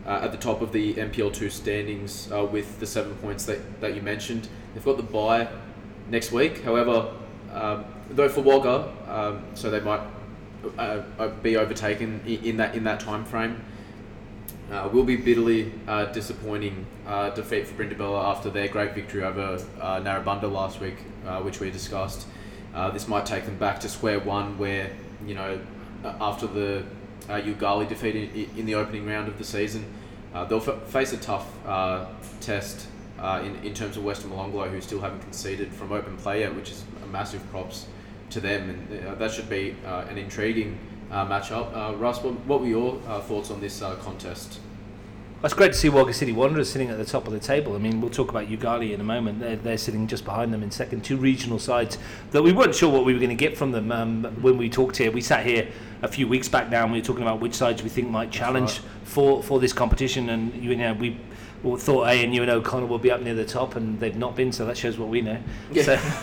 uh, 0.07 0.21
at 0.23 0.33
the 0.33 0.39
top 0.39 0.63
of 0.63 0.73
the 0.73 0.95
NPL 0.95 1.33
two 1.35 1.51
standings 1.51 2.33
uh, 2.33 2.45
with 2.45 2.81
the 2.81 2.87
seven 2.87 3.15
points 3.17 3.45
that, 3.45 3.81
that 3.81 3.95
you 3.95 4.01
mentioned. 4.01 4.49
They've 4.73 4.85
got 4.85 4.97
the 4.97 5.03
bye 5.03 5.49
next 6.09 6.33
week. 6.33 6.63
However, 6.65 7.13
um, 7.53 7.85
though 8.11 8.29
for 8.29 8.41
Wagga, 8.41 8.91
um, 9.07 9.45
so 9.55 9.71
they 9.71 9.81
might 9.81 10.01
uh, 10.79 11.03
uh, 11.19 11.29
be 11.43 11.57
overtaken 11.57 12.23
in 12.27 12.57
that 12.57 12.75
in 12.75 12.85
that 12.85 13.01
time 13.01 13.25
frame. 13.25 13.63
Uh, 14.71 14.87
will 14.93 15.05
be 15.05 15.17
bitterly 15.17 15.73
uh, 15.87 16.05
disappointing 16.07 16.85
uh, 17.07 17.31
defeat 17.31 17.67
for 17.67 17.83
Brindabella 17.83 18.23
after 18.25 18.51
their 18.51 18.69
great 18.69 18.95
victory 18.95 19.25
over 19.25 19.65
uh, 19.81 20.01
Narrabundah 20.01 20.53
last 20.53 20.79
week, 20.79 20.97
uh, 21.27 21.41
which 21.41 21.59
we 21.59 21.71
discussed. 21.71 22.27
Uh, 22.75 22.91
this 22.91 23.09
might 23.09 23.25
take 23.25 23.47
them 23.47 23.57
back 23.57 23.81
to 23.81 23.89
square 23.89 24.21
one, 24.21 24.59
where 24.59 24.91
you 25.27 25.35
know 25.35 25.59
after 26.05 26.47
the 26.47 26.85
uh, 27.31 27.41
Yoogali 27.41 27.89
defeat 27.89 28.15
in, 28.15 28.59
in, 28.59 28.67
the 28.67 28.75
opening 28.75 29.07
round 29.07 29.27
of 29.27 29.39
the 29.39 29.45
season, 29.45 29.87
they'll 30.51 30.61
f- 30.61 30.87
face 30.89 31.15
a 31.15 31.17
tough 31.17 31.47
test 32.43 32.89
in 33.19 33.57
in 33.65 33.73
terms 33.73 33.97
of 33.97 34.05
Western 34.05 34.31
Molonglo, 34.33 34.71
who 34.71 34.83
still 34.83 35.01
haven't 35.01 35.21
conceded 35.21 35.73
from 35.73 35.93
open 35.93 36.19
play 36.19 36.41
yet, 36.41 36.55
which 36.55 36.71
is 36.71 36.85
a 37.03 37.07
massive 37.07 37.41
props 37.51 37.87
to 38.29 38.39
them, 38.39 38.69
and 38.69 39.19
that 39.19 39.33
should 39.33 39.49
be 39.49 39.75
an 39.87 40.19
intriguing 40.19 40.75
uh, 40.75 40.88
matchup. 41.11 41.75
Uh, 41.75 41.95
Russ, 41.97 42.23
what, 42.23 42.35
what, 42.47 42.61
were 42.61 42.67
your 42.67 43.01
uh, 43.07 43.21
thoughts 43.21 43.51
on 43.51 43.61
this 43.61 43.83
uh, 43.83 43.95
contest? 43.97 44.61
It's 45.45 45.55
great 45.55 45.73
to 45.73 45.79
see 45.79 45.89
Wagga 45.89 46.13
City 46.13 46.33
Wanderers 46.33 46.69
sitting 46.69 46.91
at 46.91 46.99
the 46.99 47.05
top 47.05 47.29
of 47.29 47.33
the 47.33 47.39
table. 47.39 47.77
I 47.77 47.79
mean, 47.79 48.01
we'll 48.01 48.11
talk 48.11 48.29
about 48.29 48.49
Yoogali 48.49 48.93
in 48.93 49.01
a 49.01 49.05
moment. 49.05 49.39
They're, 49.39 49.55
they're 49.55 49.79
sitting 49.79 50.09
just 50.09 50.25
behind 50.25 50.53
them 50.53 50.65
in 50.65 50.71
second. 50.73 51.05
Two 51.05 51.17
regional 51.17 51.61
sides 51.61 51.97
that 52.33 52.43
we 52.43 52.53
weren't 52.53 52.75
sure 52.75 52.93
what 52.93 53.05
we 53.05 53.13
were 53.13 53.21
going 53.21 53.31
to 53.31 53.37
get 53.37 53.57
from 53.57 53.71
them 53.71 53.93
um, 53.93 54.25
when 54.43 54.59
we 54.59 54.69
talked 54.69 54.97
here. 54.97 55.13
We 55.13 55.21
sat 55.21 55.47
here 55.47 55.69
a 56.03 56.09
few 56.09 56.27
weeks 56.27 56.49
back 56.49 56.71
now 56.71 56.83
and 56.83 56.93
we 56.93 56.99
were 56.99 57.05
talking 57.05 57.23
about 57.23 57.41
which 57.41 57.55
sides 57.55 57.85
we 57.85 57.89
think 57.89 58.11
might 58.11 58.33
challenge 58.33 58.81
right. 58.81 58.89
for, 59.05 59.41
for 59.41 59.61
this 59.61 59.73
competition. 59.73 60.29
And 60.31 60.53
you 60.61 60.75
know, 60.75 60.93
we 60.95 61.17
thought 61.63 62.09
ANU 62.09 62.43
and 62.43 62.51
O'Connor 62.51 62.87
will 62.87 62.99
be 62.99 63.11
up 63.11 63.21
near 63.21 63.35
the 63.35 63.45
top, 63.45 63.77
and 63.77 63.99
they've 63.99 64.17
not 64.17 64.37
been. 64.37 64.53
So 64.53 64.65
that 64.67 64.77
shows 64.77 64.99
what 64.99 65.09
we 65.09 65.21
know. 65.21 65.39
Yeah. 65.73 65.83
So, 65.83 65.97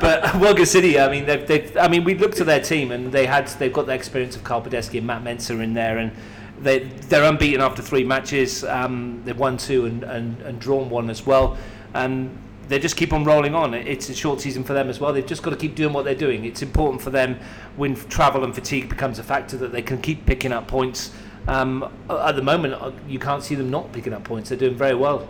but 0.00 0.34
Wagga 0.36 0.66
City, 0.66 0.98
I 0.98 1.10
mean, 1.10 1.24
they've, 1.24 1.46
they've, 1.46 1.76
I 1.76 1.88
mean, 1.88 2.04
we 2.04 2.14
looked 2.14 2.40
at 2.40 2.46
their 2.46 2.60
team, 2.60 2.92
and 2.92 3.10
they 3.10 3.26
had 3.26 3.48
they've 3.48 3.72
got 3.72 3.86
the 3.86 3.94
experience 3.94 4.36
of 4.36 4.44
Carl 4.44 4.62
Podeski 4.62 4.98
and 4.98 5.06
Matt 5.06 5.24
Mensah 5.24 5.62
in 5.62 5.74
there, 5.74 5.98
and 5.98 6.12
they 6.60 6.80
they're 6.80 7.24
unbeaten 7.24 7.60
after 7.60 7.82
three 7.82 8.04
matches. 8.04 8.64
Um, 8.64 9.22
they've 9.24 9.38
won 9.38 9.56
two 9.56 9.86
and, 9.86 10.02
and, 10.04 10.40
and 10.42 10.60
drawn 10.60 10.90
one 10.90 11.10
as 11.10 11.26
well, 11.26 11.56
and 11.94 12.36
they 12.68 12.78
just 12.78 12.96
keep 12.96 13.12
on 13.12 13.24
rolling 13.24 13.54
on. 13.54 13.74
It's 13.74 14.08
a 14.08 14.14
short 14.14 14.40
season 14.40 14.64
for 14.64 14.72
them 14.72 14.88
as 14.88 15.00
well. 15.00 15.12
They've 15.12 15.26
just 15.26 15.42
got 15.42 15.50
to 15.50 15.56
keep 15.56 15.74
doing 15.74 15.92
what 15.92 16.04
they're 16.04 16.14
doing. 16.14 16.44
It's 16.44 16.62
important 16.62 17.02
for 17.02 17.10
them 17.10 17.38
when 17.76 17.94
travel 17.94 18.44
and 18.44 18.54
fatigue 18.54 18.88
becomes 18.88 19.18
a 19.18 19.22
factor 19.22 19.56
that 19.58 19.72
they 19.72 19.82
can 19.82 20.00
keep 20.00 20.24
picking 20.24 20.52
up 20.52 20.66
points 20.66 21.12
um, 21.46 21.92
at 22.08 22.36
the 22.36 22.42
moment, 22.42 22.74
uh, 22.74 22.92
you 23.06 23.18
can't 23.18 23.42
see 23.42 23.54
them 23.54 23.70
not 23.70 23.92
picking 23.92 24.12
up 24.12 24.24
points. 24.24 24.48
They're 24.48 24.58
doing 24.58 24.76
very 24.76 24.94
well. 24.94 25.28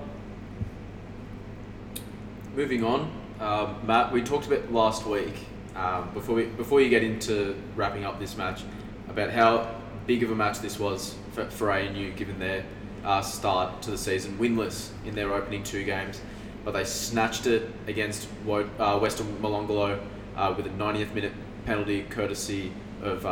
Moving 2.55 2.85
on, 2.85 3.11
um, 3.41 3.85
Matt, 3.85 4.13
we 4.13 4.23
talked 4.23 4.47
about 4.47 4.73
last 4.73 5.07
week 5.07 5.35
um, 5.75 6.11
before 6.15 6.37
we 6.37 6.45
before 6.45 6.81
you 6.81 6.89
get 6.89 7.03
into 7.03 7.61
wrapping 7.75 8.05
up 8.05 8.21
this 8.21 8.37
match 8.37 8.63
about 9.09 9.31
how 9.31 9.75
big 10.07 10.23
of 10.23 10.31
a 10.31 10.35
match 10.35 10.61
this 10.61 10.79
was 10.79 11.17
for, 11.33 11.51
for 11.51 11.73
ANU 11.73 12.13
given 12.13 12.39
their 12.39 12.65
uh, 13.05 13.21
start 13.21 13.83
to 13.83 13.91
the 13.91 13.99
season, 13.99 14.39
winless 14.39 14.91
in 15.05 15.17
their 15.17 15.33
opening 15.33 15.65
two 15.65 15.83
games, 15.83 16.21
but 16.65 16.73
they 16.73 16.85
snatched 16.85 17.47
it 17.47 17.69
against 17.89 18.29
uh, 18.49 18.99
Western 19.01 19.27
Molonglo 19.39 20.01
uh, 20.37 20.55
with 20.57 20.67
a 20.67 20.71
90th 20.71 21.13
minute 21.13 21.33
penalty 21.67 22.05
courtesy 22.05 22.73
of 23.03 23.27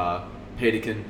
Peterkin 0.58 1.04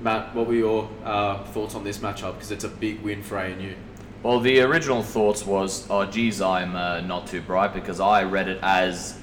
Matt, 0.00 0.34
what 0.34 0.46
were 0.46 0.54
your 0.54 0.88
uh, 1.04 1.42
thoughts 1.44 1.74
on 1.74 1.84
this 1.84 1.98
matchup? 1.98 2.34
Because 2.34 2.50
it's 2.50 2.64
a 2.64 2.68
big 2.68 3.00
win 3.00 3.22
for 3.22 3.38
ANU. 3.38 3.74
Well, 4.22 4.40
the 4.40 4.60
original 4.60 5.02
thoughts 5.02 5.46
was, 5.46 5.86
oh, 5.90 6.04
geez, 6.04 6.40
I'm 6.40 6.74
uh, 6.74 7.00
not 7.00 7.26
too 7.26 7.40
bright 7.40 7.72
because 7.72 8.00
I 8.00 8.24
read 8.24 8.48
it 8.48 8.58
as 8.62 9.18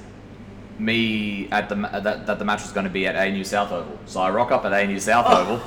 me 0.79 1.47
at 1.51 1.69
the 1.69 1.75
that, 1.75 2.25
that 2.25 2.39
the 2.39 2.45
match 2.45 2.61
was 2.61 2.71
going 2.71 2.85
to 2.85 2.89
be 2.89 3.05
at 3.05 3.15
ANU 3.15 3.43
South 3.43 3.71
Oval. 3.71 3.99
So 4.05 4.21
I 4.21 4.29
rock 4.29 4.51
up 4.51 4.65
at 4.65 4.73
ANU 4.73 4.99
South 4.99 5.25
oh. 5.27 5.41
Oval, 5.41 5.61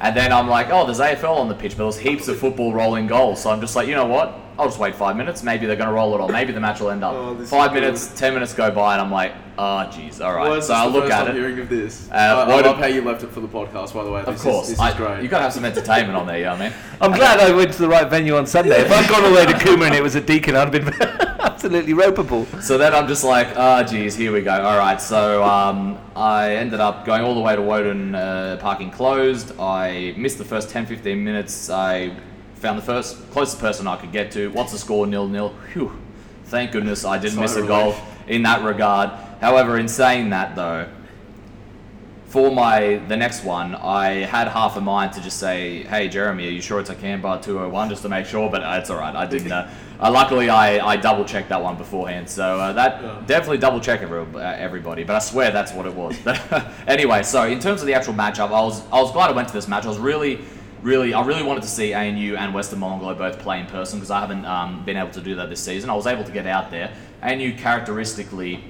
And 0.00 0.16
then 0.16 0.32
I'm 0.32 0.48
like, 0.48 0.68
oh, 0.70 0.84
there's 0.84 1.00
AFL 1.00 1.36
on 1.36 1.48
the 1.48 1.54
pitch, 1.54 1.76
but 1.76 1.84
there's 1.84 1.98
heaps 1.98 2.28
of 2.28 2.38
football 2.38 2.72
rolling 2.72 3.06
goals. 3.06 3.42
So 3.42 3.50
I'm 3.50 3.60
just 3.60 3.76
like, 3.76 3.88
you 3.88 3.94
know 3.94 4.06
what? 4.06 4.38
I'll 4.58 4.66
just 4.66 4.78
wait 4.78 4.94
five 4.94 5.16
minutes. 5.16 5.42
Maybe 5.42 5.66
they're 5.66 5.76
going 5.76 5.88
to 5.88 5.94
roll 5.94 6.14
it 6.14 6.20
on. 6.20 6.32
Maybe 6.32 6.52
the 6.52 6.60
match 6.60 6.80
will 6.80 6.90
end 6.90 7.04
up. 7.04 7.12
Oh, 7.14 7.34
this 7.34 7.50
five 7.50 7.72
good. 7.72 7.82
minutes, 7.82 8.18
ten 8.18 8.32
minutes 8.32 8.54
go 8.54 8.70
by, 8.70 8.94
and 8.94 9.02
I'm 9.02 9.10
like, 9.12 9.32
oh, 9.58 9.86
jeez, 9.92 10.24
all 10.24 10.34
right. 10.34 10.48
Well, 10.48 10.62
so 10.62 10.72
I 10.72 10.86
the 10.86 10.92
look 10.92 11.04
first 11.04 11.14
at 11.14 11.24
time 11.26 11.36
it. 11.36 11.38
hearing 11.38 11.58
of 11.58 11.68
this. 11.68 12.08
Uh, 12.10 12.14
I, 12.14 12.32
I 12.42 12.46
what 12.48 12.64
love 12.64 12.78
how 12.78 12.86
you 12.86 13.02
left 13.02 13.22
it 13.22 13.30
for 13.30 13.40
the 13.40 13.48
podcast, 13.48 13.92
by 13.92 14.02
the 14.04 14.10
way. 14.10 14.20
Of 14.20 14.26
This 14.26 14.42
course, 14.42 14.64
is, 14.64 14.70
this 14.70 14.80
I, 14.80 14.90
is 14.90 14.96
great. 14.96 15.22
you 15.22 15.28
got 15.28 15.38
to 15.38 15.44
have 15.44 15.52
some 15.52 15.64
entertainment 15.66 16.16
on 16.16 16.26
there, 16.26 16.38
you 16.38 16.44
know 16.44 16.52
what 16.52 16.60
I 16.62 16.68
mean? 16.70 16.78
I'm 17.02 17.12
glad 17.12 17.38
I 17.38 17.54
went 17.54 17.72
to 17.74 17.78
the 17.78 17.88
right 17.88 18.08
venue 18.08 18.36
on 18.36 18.46
Sunday. 18.46 18.80
If 18.80 18.90
I'd 18.90 19.08
gone 19.10 19.24
all 19.24 19.30
the 19.30 19.36
way 19.36 19.44
to 19.46 19.52
Cooma 19.52 19.86
and 19.86 19.94
it 19.94 20.02
was 20.02 20.14
a 20.14 20.20
Deakin, 20.22 20.56
I'd 20.56 20.72
have 20.72 20.84
been 20.84 20.88
absolutely 21.40 21.92
ropeable. 21.92 22.62
So 22.62 22.78
then 22.78 22.94
I'm 22.94 23.06
just 23.06 23.24
like, 23.24 23.48
ah, 23.58 23.82
geez, 23.82 24.14
here 24.16 24.32
we 24.32 24.40
go. 24.40 24.52
All 24.62 24.78
right. 24.78 25.00
So 25.00 25.44
um, 25.44 25.98
I 26.16 26.56
ended 26.56 26.80
up 26.80 27.04
going 27.04 27.22
all 27.24 27.34
the 27.34 27.40
way 27.42 27.54
to 27.56 27.62
Woden, 27.62 28.14
uh, 28.14 28.56
parking 28.60 28.90
closed. 28.90 29.52
I 29.60 30.14
missed 30.16 30.38
the 30.38 30.44
first 30.46 30.70
10, 30.70 30.86
15 30.86 31.22
minutes. 31.22 31.68
I 31.68 32.16
found 32.56 32.78
the 32.78 32.82
first 32.82 33.30
closest 33.30 33.60
person 33.60 33.86
I 33.86 33.96
could 33.96 34.12
get 34.12 34.30
to. 34.32 34.48
What's 34.50 34.72
the 34.72 34.78
score? 34.78 35.06
Nil 35.06 35.28
nil. 35.28 35.54
Phew. 35.72 35.92
Thank 36.46 36.72
goodness 36.72 37.04
I 37.04 37.18
didn't 37.18 37.40
miss 37.40 37.56
a 37.56 37.66
goal 37.66 37.94
in 38.28 38.42
that 38.42 38.64
regard. 38.64 39.10
However, 39.40 39.78
in 39.78 39.88
saying 39.88 40.30
that 40.30 40.56
though, 40.56 40.88
for 42.28 42.50
my 42.52 42.96
the 43.08 43.16
next 43.16 43.44
one, 43.44 43.74
I 43.74 44.24
had 44.24 44.48
half 44.48 44.76
a 44.76 44.80
mind 44.80 45.12
to 45.14 45.20
just 45.22 45.38
say, 45.38 45.82
"Hey, 45.84 46.08
Jeremy, 46.08 46.46
are 46.46 46.50
you 46.50 46.60
sure 46.60 46.80
it's 46.80 46.90
a 46.90 46.94
Canberra 46.94 47.40
201?" 47.42 47.88
just 47.88 48.02
to 48.02 48.08
make 48.08 48.26
sure, 48.26 48.50
but 48.50 48.62
uh, 48.62 48.78
it's 48.80 48.90
all 48.90 48.98
right. 48.98 49.14
I 49.14 49.26
didn't. 49.26 49.52
Uh, 49.52 49.70
uh, 49.98 50.10
luckily, 50.10 50.50
I, 50.50 50.84
I 50.86 50.96
double 50.96 51.24
checked 51.24 51.48
that 51.48 51.62
one 51.62 51.76
beforehand, 51.76 52.28
so 52.28 52.60
uh, 52.60 52.72
that 52.74 53.02
Yeah. 53.02 53.22
definitely 53.26 53.58
double 53.58 53.80
check 53.80 54.02
uh, 54.02 54.38
everybody. 54.38 55.04
But 55.04 55.16
I 55.16 55.18
swear 55.20 55.50
that's 55.50 55.72
what 55.72 55.86
it 55.86 55.94
was. 55.94 56.14
anyway, 56.86 57.22
so 57.22 57.44
in 57.46 57.58
terms 57.60 57.80
of 57.80 57.86
the 57.86 57.94
actual 57.94 58.14
matchup, 58.14 58.48
I 58.48 58.60
was 58.62 58.82
I 58.92 59.00
was 59.00 59.12
glad 59.12 59.30
I 59.30 59.32
went 59.32 59.48
to 59.48 59.54
this 59.54 59.68
match. 59.68 59.84
I 59.84 59.88
was 59.88 59.98
really. 59.98 60.40
Really, 60.86 61.14
I 61.14 61.26
really 61.26 61.42
wanted 61.42 61.64
to 61.64 61.68
see 61.68 61.92
ANU 61.92 62.36
and 62.36 62.54
Western 62.54 62.78
Molonglo 62.78 63.18
both 63.18 63.40
play 63.40 63.58
in 63.58 63.66
person 63.66 63.98
because 63.98 64.12
I 64.12 64.20
haven't 64.20 64.44
um, 64.44 64.84
been 64.84 64.96
able 64.96 65.10
to 65.10 65.20
do 65.20 65.34
that 65.34 65.50
this 65.50 65.60
season. 65.60 65.90
I 65.90 65.96
was 65.96 66.06
able 66.06 66.22
to 66.22 66.30
get 66.30 66.46
out 66.46 66.70
there. 66.70 66.94
ANU 67.24 67.56
characteristically 67.58 68.62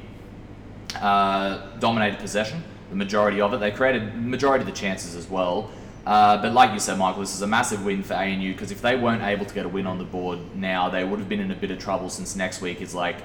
uh, 0.98 1.76
dominated 1.78 2.18
possession, 2.18 2.64
the 2.88 2.96
majority 2.96 3.42
of 3.42 3.52
it. 3.52 3.60
They 3.60 3.70
created 3.70 4.16
majority 4.16 4.62
of 4.62 4.66
the 4.66 4.72
chances 4.72 5.14
as 5.14 5.28
well. 5.28 5.70
Uh, 6.06 6.40
but 6.40 6.54
like 6.54 6.72
you 6.72 6.80
said, 6.80 6.96
Michael, 6.96 7.20
this 7.20 7.34
is 7.34 7.42
a 7.42 7.46
massive 7.46 7.84
win 7.84 8.02
for 8.02 8.14
ANU 8.14 8.50
because 8.52 8.70
if 8.70 8.80
they 8.80 8.96
weren't 8.96 9.22
able 9.22 9.44
to 9.44 9.54
get 9.54 9.66
a 9.66 9.68
win 9.68 9.86
on 9.86 9.98
the 9.98 10.04
board 10.04 10.38
now, 10.56 10.88
they 10.88 11.04
would 11.04 11.18
have 11.18 11.28
been 11.28 11.40
in 11.40 11.50
a 11.50 11.54
bit 11.54 11.70
of 11.70 11.78
trouble 11.78 12.08
since 12.08 12.34
next 12.34 12.62
week 12.62 12.80
is 12.80 12.94
like 12.94 13.16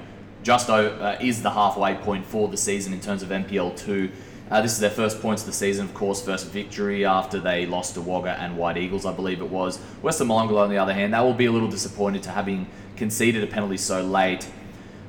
just 0.42 0.68
uh, 0.68 1.16
is 1.18 1.40
the 1.40 1.50
halfway 1.50 1.94
point 1.94 2.26
for 2.26 2.46
the 2.46 2.58
season 2.58 2.92
in 2.92 3.00
terms 3.00 3.22
of 3.22 3.30
NPL 3.30 3.74
two. 3.74 4.10
Uh, 4.52 4.60
this 4.60 4.72
is 4.72 4.80
their 4.80 4.90
first 4.90 5.22
points 5.22 5.40
of 5.40 5.46
the 5.46 5.52
season, 5.52 5.86
of 5.86 5.94
course, 5.94 6.20
first 6.20 6.46
victory 6.48 7.06
after 7.06 7.40
they 7.40 7.64
lost 7.64 7.94
to 7.94 8.02
Wagga 8.02 8.38
and 8.38 8.54
White 8.54 8.76
Eagles, 8.76 9.06
I 9.06 9.12
believe 9.14 9.40
it 9.40 9.48
was. 9.48 9.78
Western 10.02 10.28
Molonglo, 10.28 10.58
on 10.58 10.68
the 10.68 10.76
other 10.76 10.92
hand, 10.92 11.14
they 11.14 11.20
will 11.20 11.32
be 11.32 11.46
a 11.46 11.50
little 11.50 11.70
disappointed 11.70 12.22
to 12.24 12.30
having 12.30 12.66
conceded 12.94 13.42
a 13.42 13.46
penalty 13.46 13.78
so 13.78 14.02
late. 14.02 14.46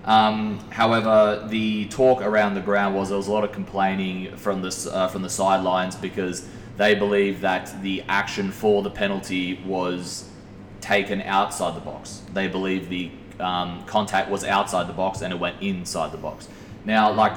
Um, 0.05 0.59
however, 0.69 1.45
the 1.49 1.89
talk 1.89 2.21
around 2.21 2.53
the 2.53 2.61
ground 2.61 2.95
was 2.95 3.09
there 3.09 3.17
was 3.17 3.27
a 3.27 3.33
lot 3.33 3.43
of 3.43 3.51
complaining 3.51 4.33
from 4.37 4.61
the 4.61 4.89
uh, 4.93 5.09
from 5.09 5.23
the 5.23 5.29
sidelines 5.29 5.97
because 5.97 6.47
they 6.77 6.95
believe 6.95 7.41
that 7.41 7.81
the 7.83 8.01
action 8.07 8.49
for 8.49 8.81
the 8.81 8.91
penalty 8.91 9.61
was 9.65 10.23
taken 10.79 11.21
outside 11.21 11.75
the 11.75 11.81
box. 11.81 12.21
They 12.33 12.47
believe 12.47 12.87
the 12.87 13.11
um, 13.41 13.83
contact 13.87 14.29
was 14.29 14.45
outside 14.45 14.87
the 14.87 14.93
box 14.93 15.21
and 15.21 15.33
it 15.33 15.39
went 15.39 15.61
inside 15.61 16.13
the 16.13 16.17
box. 16.17 16.47
Now, 16.85 17.11
like, 17.11 17.33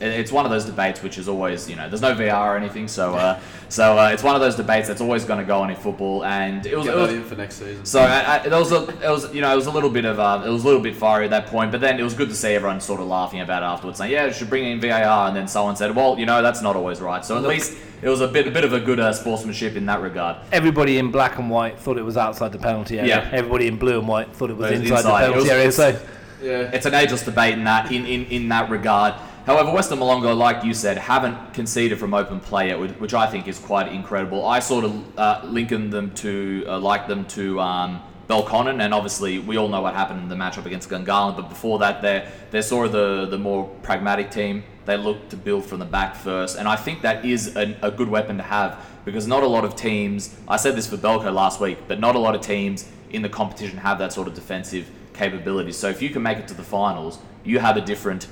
it's 0.00 0.32
one 0.32 0.44
of 0.44 0.50
those 0.50 0.64
debates 0.64 1.02
which 1.02 1.16
is 1.18 1.28
always, 1.28 1.68
you 1.70 1.76
know, 1.76 1.88
there's 1.88 2.00
no 2.00 2.14
VR 2.14 2.54
or 2.54 2.56
anything, 2.56 2.88
so 2.88 3.14
uh, 3.14 3.38
so 3.68 3.96
uh, 3.98 4.08
it's 4.12 4.22
one 4.22 4.34
of 4.34 4.40
those 4.40 4.56
debates 4.56 4.88
that's 4.88 5.00
always 5.00 5.24
going 5.24 5.38
to 5.38 5.44
go 5.44 5.60
on 5.60 5.70
in 5.70 5.76
football, 5.76 6.24
and 6.24 6.66
it 6.66 6.76
was, 6.76 6.86
Get 6.86 6.94
it 6.96 6.98
was 7.00 7.12
in 7.12 7.24
for 7.24 7.36
next 7.36 7.56
season. 7.56 7.84
so 7.84 8.00
I, 8.00 8.34
I, 8.40 8.48
there 8.48 8.58
was 8.58 8.72
a, 8.72 8.88
it 8.88 9.10
was 9.10 9.32
you 9.34 9.40
know 9.40 9.52
it 9.52 9.56
was 9.56 9.66
a 9.66 9.70
little 9.70 9.90
bit 9.90 10.04
of 10.04 10.18
uh, 10.18 10.42
it 10.44 10.48
was 10.50 10.62
a 10.64 10.66
little 10.66 10.80
bit 10.82 10.96
fiery 10.96 11.24
at 11.24 11.30
that 11.30 11.46
point, 11.46 11.70
but 11.70 11.80
then 11.80 12.00
it 12.00 12.02
was 12.02 12.14
good 12.14 12.28
to 12.30 12.34
see 12.34 12.48
everyone 12.54 12.80
sort 12.80 13.00
of 13.00 13.06
laughing 13.06 13.40
about 13.40 13.62
it 13.62 13.66
afterwards, 13.66 13.98
saying 13.98 14.10
yeah, 14.10 14.26
you 14.26 14.32
should 14.32 14.48
bring 14.50 14.64
in 14.64 14.80
VAR, 14.80 15.28
and 15.28 15.36
then 15.36 15.46
someone 15.46 15.76
said, 15.76 15.94
well, 15.94 16.18
you 16.18 16.26
know 16.26 16.42
that's 16.42 16.62
not 16.62 16.74
always 16.74 17.00
right. 17.00 17.24
So 17.24 17.36
at 17.36 17.42
Look- 17.42 17.50
least 17.52 17.76
it 18.02 18.08
was 18.08 18.20
a 18.20 18.26
bit 18.26 18.48
a 18.48 18.50
bit 18.50 18.64
of 18.64 18.72
a 18.72 18.80
good 18.80 18.98
uh, 18.98 19.12
sportsmanship 19.12 19.76
in 19.76 19.86
that 19.86 20.00
regard. 20.00 20.36
Everybody 20.50 20.98
in 20.98 21.12
black 21.12 21.38
and 21.38 21.48
white 21.48 21.78
thought 21.78 21.96
it 21.98 22.02
was 22.02 22.16
outside 22.16 22.50
the 22.50 22.58
penalty 22.58 22.98
area. 22.98 23.18
Yeah. 23.22 23.30
Everybody 23.32 23.68
in 23.68 23.76
blue 23.76 24.00
and 24.00 24.08
white 24.08 24.34
thought 24.34 24.50
it 24.50 24.56
was 24.56 24.70
It 24.72 24.80
was 24.80 24.90
inside, 24.90 24.96
inside. 24.96 25.12
the 25.12 25.26
penalty 25.26 25.38
was- 25.40 25.48
area. 25.50 25.68
it's- 25.68 25.76
So 25.76 26.08
yeah. 26.42 26.70
It's 26.72 26.86
an 26.86 26.94
ageless 26.94 27.22
debate 27.24 27.54
in 27.54 27.62
that 27.62 27.92
in, 27.92 28.04
in, 28.04 28.24
in 28.24 28.48
that 28.48 28.68
regard. 28.68 29.14
However, 29.46 29.72
Western 29.72 29.98
Molonglo, 29.98 30.36
like 30.36 30.62
you 30.62 30.72
said, 30.72 30.96
haven't 30.96 31.52
conceded 31.52 31.98
from 31.98 32.14
open 32.14 32.38
play 32.38 32.68
yet, 32.68 32.78
which- 33.00 33.14
I 33.14 33.26
think 33.26 33.48
is 33.48 33.58
quite 33.58 33.88
incredible. 33.92 34.46
I 34.46 34.60
sort 34.60 34.84
of 34.84 35.18
uh, 35.18 35.40
them 35.44 36.12
to 36.14 36.64
uh, 36.68 36.78
like 36.78 37.08
them 37.08 37.24
to 37.26 37.60
um, 37.60 38.00
Belconnen, 38.28 38.80
and 38.80 38.94
obviously 38.94 39.38
we 39.38 39.58
all 39.58 39.68
know 39.68 39.82
what 39.82 39.94
happened 39.94 40.20
in 40.22 40.28
the 40.28 40.36
matchup 40.36 40.64
against 40.64 40.88
Gungahlin. 40.88 41.36
But 41.36 41.48
before 41.48 41.80
that, 41.80 42.00
they're 42.02 42.30
they're 42.50 42.62
sort 42.62 42.86
of 42.86 42.92
the 42.92 43.26
the 43.26 43.38
more 43.38 43.68
pragmatic 43.82 44.30
team. 44.30 44.62
They 44.84 44.96
look 44.96 45.28
to 45.28 45.36
build 45.36 45.64
from 45.66 45.78
the 45.80 45.84
back 45.84 46.14
first, 46.16 46.56
and 46.58 46.66
I 46.68 46.76
think 46.76 47.02
that 47.02 47.24
is 47.24 47.56
a, 47.56 47.76
a 47.82 47.90
good 47.90 48.08
weapon 48.08 48.36
to 48.38 48.42
have 48.42 48.78
because 49.04 49.26
not 49.26 49.42
a 49.42 49.46
lot 49.46 49.64
of 49.64 49.74
teams. 49.76 50.34
I 50.48 50.56
said 50.56 50.76
this 50.76 50.86
for 50.86 50.96
Belco 50.96 51.32
last 51.32 51.60
week, 51.60 51.78
but 51.88 52.00
not 52.00 52.14
a 52.14 52.18
lot 52.18 52.34
of 52.34 52.40
teams 52.40 52.88
in 53.10 53.22
the 53.22 53.28
competition 53.28 53.78
have 53.78 53.98
that 53.98 54.12
sort 54.12 54.28
of 54.28 54.34
defensive 54.34 54.88
capability. 55.14 55.72
So 55.72 55.88
if 55.88 56.00
you 56.00 56.10
can 56.10 56.22
make 56.22 56.38
it 56.38 56.48
to 56.48 56.54
the 56.54 56.62
finals, 56.62 57.18
you 57.44 57.58
have 57.58 57.76
a 57.76 57.80
different, 57.80 58.26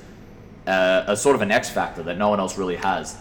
uh, 0.67 1.03
a 1.07 1.17
sort 1.17 1.35
of 1.35 1.41
an 1.41 1.51
X 1.51 1.69
factor 1.69 2.03
that 2.03 2.17
no 2.17 2.29
one 2.29 2.39
else 2.39 2.57
really 2.57 2.75
has. 2.77 3.17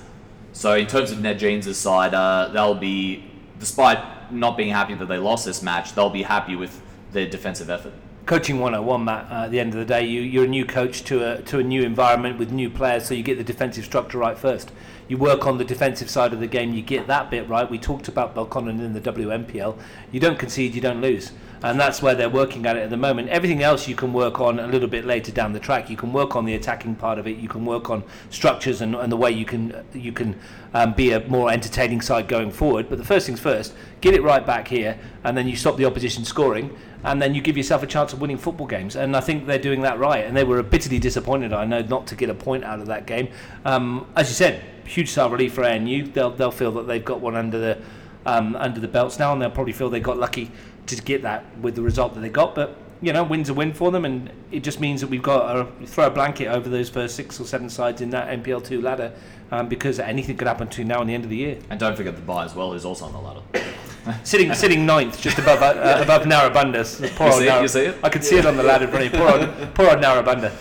So 0.52 0.74
in 0.74 0.86
terms 0.86 1.10
of 1.10 1.20
Ned 1.20 1.38
Jeans' 1.38 1.76
side, 1.76 2.14
uh, 2.14 2.50
they'll 2.52 2.74
be, 2.74 3.24
despite 3.58 4.32
not 4.32 4.56
being 4.56 4.70
happy 4.70 4.94
that 4.94 5.06
they 5.06 5.18
lost 5.18 5.44
this 5.44 5.62
match, 5.62 5.94
they'll 5.94 6.10
be 6.10 6.22
happy 6.22 6.56
with 6.56 6.80
their 7.12 7.26
defensive 7.26 7.70
effort. 7.70 7.92
coaching 8.26 8.60
101 8.60 9.04
Matt 9.04 9.26
uh, 9.30 9.44
at 9.44 9.50
the 9.50 9.58
end 9.58 9.72
of 9.72 9.80
the 9.80 9.84
day 9.84 10.06
you, 10.06 10.20
you're 10.20 10.44
a 10.44 10.48
new 10.48 10.64
coach 10.64 11.02
to 11.04 11.38
a, 11.38 11.42
to 11.42 11.58
a 11.58 11.62
new 11.62 11.82
environment 11.82 12.38
with 12.38 12.52
new 12.52 12.70
players 12.70 13.04
so 13.04 13.14
you 13.14 13.24
get 13.24 13.38
the 13.38 13.44
defensive 13.44 13.84
structure 13.84 14.18
right 14.18 14.38
first 14.38 14.70
you 15.08 15.16
work 15.16 15.46
on 15.46 15.58
the 15.58 15.64
defensive 15.64 16.08
side 16.08 16.32
of 16.32 16.38
the 16.38 16.46
game 16.46 16.72
you 16.72 16.82
get 16.82 17.08
that 17.08 17.28
bit 17.30 17.48
right 17.48 17.68
we 17.68 17.78
talked 17.78 18.06
about 18.06 18.34
Belconnen 18.34 18.78
in 18.78 18.92
the 18.92 19.00
WNPL 19.00 19.76
you 20.12 20.20
don't 20.20 20.38
concede 20.38 20.76
you 20.76 20.80
don't 20.80 21.00
lose 21.00 21.32
and 21.62 21.78
that's 21.78 22.00
where 22.00 22.14
they're 22.14 22.30
working 22.30 22.66
at 22.66 22.76
it 22.76 22.80
at 22.80 22.90
the 22.90 22.96
moment 22.96 23.28
everything 23.28 23.62
else 23.62 23.86
you 23.86 23.94
can 23.94 24.12
work 24.12 24.40
on 24.40 24.58
a 24.58 24.66
little 24.66 24.88
bit 24.88 25.04
later 25.04 25.30
down 25.30 25.52
the 25.52 25.60
track 25.60 25.90
you 25.90 25.96
can 25.96 26.12
work 26.12 26.36
on 26.36 26.44
the 26.44 26.54
attacking 26.54 26.94
part 26.94 27.18
of 27.18 27.26
it 27.26 27.36
you 27.36 27.48
can 27.48 27.64
work 27.64 27.90
on 27.90 28.02
structures 28.30 28.80
and, 28.80 28.94
and 28.94 29.10
the 29.12 29.16
way 29.16 29.30
you 29.30 29.44
can 29.44 29.84
you 29.92 30.12
can 30.12 30.38
um, 30.74 30.92
be 30.94 31.12
a 31.12 31.20
more 31.28 31.50
entertaining 31.50 32.00
side 32.00 32.28
going 32.28 32.50
forward 32.50 32.88
but 32.88 32.98
the 32.98 33.04
first 33.04 33.26
things 33.26 33.40
first 33.40 33.74
get 34.00 34.14
it 34.14 34.22
right 34.22 34.46
back 34.46 34.68
here 34.68 34.98
and 35.24 35.36
then 35.36 35.46
you 35.46 35.56
stop 35.56 35.76
the 35.76 35.84
opposition 35.84 36.24
scoring 36.24 36.76
and 37.04 37.20
then 37.20 37.34
you 37.34 37.40
give 37.40 37.56
yourself 37.56 37.82
a 37.82 37.86
chance 37.86 38.12
of 38.12 38.20
winning 38.20 38.36
football 38.36 38.66
games. 38.66 38.96
And 38.96 39.16
I 39.16 39.20
think 39.20 39.46
they're 39.46 39.58
doing 39.58 39.80
that 39.82 39.98
right. 39.98 40.24
And 40.24 40.36
they 40.36 40.44
were 40.44 40.62
bitterly 40.62 40.98
disappointed, 40.98 41.52
I 41.52 41.64
know, 41.64 41.80
not 41.80 42.06
to 42.08 42.14
get 42.14 42.28
a 42.28 42.34
point 42.34 42.64
out 42.64 42.78
of 42.78 42.86
that 42.86 43.06
game. 43.06 43.28
Um, 43.64 44.06
as 44.16 44.28
you 44.28 44.34
said, 44.34 44.62
huge 44.84 45.10
star 45.10 45.30
relief 45.30 45.54
for 45.54 45.64
ANU. 45.64 46.04
They'll 46.04 46.30
they'll 46.30 46.50
feel 46.50 46.72
that 46.72 46.86
they've 46.86 47.04
got 47.04 47.20
one 47.20 47.36
under 47.36 47.58
the 47.58 47.78
um, 48.26 48.54
under 48.56 48.80
the 48.80 48.88
belts 48.88 49.18
now, 49.18 49.32
and 49.32 49.40
they'll 49.40 49.50
probably 49.50 49.72
feel 49.72 49.88
they 49.88 50.00
got 50.00 50.18
lucky 50.18 50.50
to 50.96 51.02
get 51.02 51.22
that 51.22 51.44
with 51.58 51.74
the 51.74 51.82
result 51.82 52.14
that 52.14 52.20
they 52.20 52.28
got. 52.28 52.54
But 52.54 52.76
you 53.02 53.12
know, 53.12 53.24
win's 53.24 53.48
a 53.48 53.54
win 53.54 53.72
for 53.72 53.90
them, 53.90 54.04
and 54.04 54.30
it 54.50 54.62
just 54.62 54.78
means 54.78 55.00
that 55.00 55.06
we've 55.08 55.22
got 55.22 55.52
to 55.52 55.86
throw 55.86 56.06
a 56.06 56.10
blanket 56.10 56.48
over 56.48 56.68
those 56.68 56.90
first 56.90 57.16
six 57.16 57.40
or 57.40 57.44
seven 57.44 57.70
sides 57.70 58.00
in 58.00 58.10
that 58.10 58.28
NPL 58.42 58.64
two 58.64 58.80
ladder, 58.82 59.12
um, 59.50 59.68
because 59.68 59.98
anything 59.98 60.36
could 60.36 60.46
happen 60.46 60.68
between 60.68 60.88
now 60.88 61.00
and 61.00 61.08
the 61.08 61.14
end 61.14 61.24
of 61.24 61.30
the 61.30 61.36
year. 61.36 61.58
And 61.70 61.80
don't 61.80 61.96
forget 61.96 62.14
the 62.14 62.22
buy 62.22 62.44
as 62.44 62.54
well, 62.54 62.72
who's 62.72 62.84
also 62.84 63.06
on 63.06 63.12
the 63.12 63.18
ladder. 63.18 63.40
Sitting 64.24 64.54
sitting 64.54 64.86
ninth, 64.86 65.20
just 65.20 65.38
above 65.38 65.62
uh, 65.62 65.98
above 66.02 66.22
Narrabundahs. 66.22 67.14
Poor 67.16 67.26
You 67.26 67.32
see? 67.32 67.60
You 67.60 67.68
see 67.68 67.80
it? 67.80 67.98
I 68.02 68.08
could 68.08 68.24
see 68.24 68.36
it 68.38 68.46
on 68.46 68.56
the 68.56 68.62
ladder 68.62 68.86
in 68.86 68.90
front 68.90 69.06
of 69.06 69.12
you. 69.12 69.18
Poor 69.18 69.30
old, 69.30 69.74
poor 69.74 69.90
old 69.90 69.98
Narrabundah. 69.98 70.52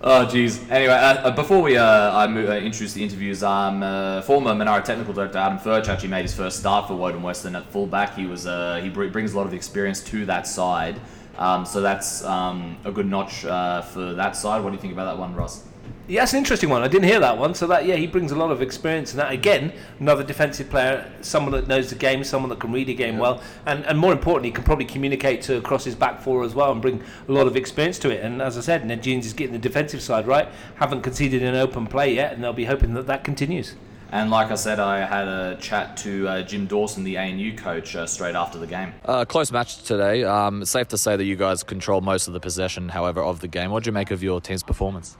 Oh, 0.00 0.24
jeez. 0.24 0.70
Anyway, 0.70 0.92
uh, 0.92 1.26
uh, 1.26 1.30
before 1.32 1.60
we 1.60 1.76
uh, 1.76 2.16
I 2.16 2.28
move, 2.28 2.48
uh, 2.48 2.52
introduce 2.52 2.92
the 2.92 3.02
interviews, 3.02 3.42
um, 3.42 3.82
uh, 3.82 4.22
former 4.22 4.54
Monaro 4.54 4.80
Technical 4.80 5.12
Director 5.12 5.38
Adam 5.38 5.58
Furch 5.58 5.88
actually 5.88 6.10
made 6.10 6.22
his 6.22 6.32
first 6.32 6.60
start 6.60 6.86
for 6.86 6.94
Woden 6.94 7.20
Western 7.20 7.56
at 7.56 7.66
fullback. 7.72 8.14
He 8.14 8.24
was 8.24 8.46
uh, 8.46 8.80
he 8.80 8.90
br- 8.90 9.08
brings 9.08 9.32
a 9.34 9.36
lot 9.36 9.46
of 9.46 9.54
experience 9.54 10.00
to 10.04 10.24
that 10.26 10.46
side, 10.46 11.00
um, 11.36 11.66
so 11.66 11.80
that's 11.80 12.22
um, 12.24 12.76
a 12.84 12.92
good 12.92 13.06
notch 13.06 13.44
uh, 13.44 13.82
for 13.82 14.12
that 14.14 14.36
side. 14.36 14.62
What 14.62 14.70
do 14.70 14.76
you 14.76 14.80
think 14.80 14.92
about 14.92 15.06
that 15.06 15.18
one, 15.18 15.34
Ross? 15.34 15.64
Yeah, 16.08 16.22
that's 16.22 16.32
an 16.32 16.38
interesting 16.38 16.70
one. 16.70 16.80
I 16.82 16.88
didn't 16.88 17.06
hear 17.06 17.20
that 17.20 17.36
one. 17.36 17.54
So 17.54 17.66
that 17.66 17.84
yeah, 17.84 17.96
he 17.96 18.06
brings 18.06 18.32
a 18.32 18.34
lot 18.34 18.50
of 18.50 18.62
experience 18.62 19.12
in 19.12 19.18
that. 19.18 19.30
Again, 19.30 19.74
another 20.00 20.24
defensive 20.24 20.70
player, 20.70 21.12
someone 21.20 21.52
that 21.52 21.68
knows 21.68 21.90
the 21.90 21.96
game, 21.96 22.24
someone 22.24 22.48
that 22.48 22.58
can 22.60 22.72
read 22.72 22.88
a 22.88 22.94
game 22.94 23.18
well, 23.18 23.42
and, 23.66 23.84
and 23.84 23.98
more 23.98 24.12
importantly, 24.12 24.50
can 24.50 24.64
probably 24.64 24.86
communicate 24.86 25.42
to 25.42 25.58
across 25.58 25.84
his 25.84 25.94
back 25.94 26.22
four 26.22 26.44
as 26.44 26.54
well 26.54 26.72
and 26.72 26.80
bring 26.80 27.02
a 27.28 27.32
lot 27.32 27.46
of 27.46 27.56
experience 27.56 27.98
to 27.98 28.10
it. 28.10 28.24
And 28.24 28.40
as 28.40 28.56
I 28.56 28.62
said, 28.62 28.86
Ned 28.86 29.02
Jeans 29.02 29.26
is 29.26 29.34
getting 29.34 29.52
the 29.52 29.58
defensive 29.58 30.00
side 30.00 30.26
right. 30.26 30.48
Haven't 30.76 31.02
conceded 31.02 31.42
an 31.42 31.54
open 31.54 31.86
play 31.86 32.14
yet, 32.14 32.32
and 32.32 32.42
they'll 32.42 32.54
be 32.54 32.64
hoping 32.64 32.94
that 32.94 33.06
that 33.06 33.22
continues. 33.22 33.74
And 34.10 34.30
like 34.30 34.50
I 34.50 34.54
said, 34.54 34.80
I 34.80 35.04
had 35.04 35.28
a 35.28 35.56
chat 35.60 35.98
to 35.98 36.26
uh, 36.26 36.42
Jim 36.42 36.66
Dawson, 36.66 37.04
the 37.04 37.18
ANU 37.18 37.54
coach, 37.54 37.94
uh, 37.94 38.06
straight 38.06 38.34
after 38.34 38.58
the 38.58 38.66
game. 38.66 38.94
Uh, 39.04 39.26
close 39.26 39.52
match 39.52 39.82
today. 39.82 40.24
Um, 40.24 40.62
it's 40.62 40.70
safe 40.70 40.88
to 40.88 40.98
say 40.98 41.16
that 41.16 41.24
you 41.24 41.36
guys 41.36 41.62
control 41.62 42.00
most 42.00 42.26
of 42.26 42.32
the 42.32 42.40
possession, 42.40 42.88
however, 42.88 43.22
of 43.22 43.40
the 43.40 43.48
game. 43.48 43.70
What 43.70 43.84
do 43.84 43.88
you 43.88 43.92
make 43.92 44.10
of 44.10 44.22
your 44.22 44.40
team's 44.40 44.62
performance? 44.62 45.18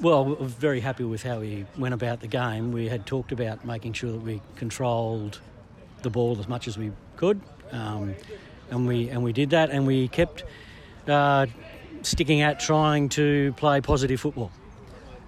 Well, 0.00 0.26
we're 0.26 0.46
very 0.46 0.80
happy 0.80 1.04
with 1.04 1.22
how 1.22 1.40
we 1.40 1.64
went 1.78 1.94
about 1.94 2.20
the 2.20 2.26
game. 2.26 2.70
We 2.70 2.88
had 2.88 3.06
talked 3.06 3.32
about 3.32 3.64
making 3.64 3.94
sure 3.94 4.12
that 4.12 4.20
we 4.20 4.42
controlled 4.56 5.40
the 6.02 6.10
ball 6.10 6.38
as 6.38 6.48
much 6.48 6.68
as 6.68 6.76
we 6.76 6.92
could, 7.16 7.40
um, 7.72 8.14
and 8.70 8.86
we 8.86 9.08
and 9.08 9.22
we 9.22 9.32
did 9.32 9.50
that, 9.50 9.70
and 9.70 9.86
we 9.86 10.08
kept 10.08 10.44
uh, 11.08 11.46
sticking 12.02 12.42
at 12.42 12.60
trying 12.60 13.08
to 13.10 13.54
play 13.56 13.80
positive 13.80 14.20
football. 14.20 14.50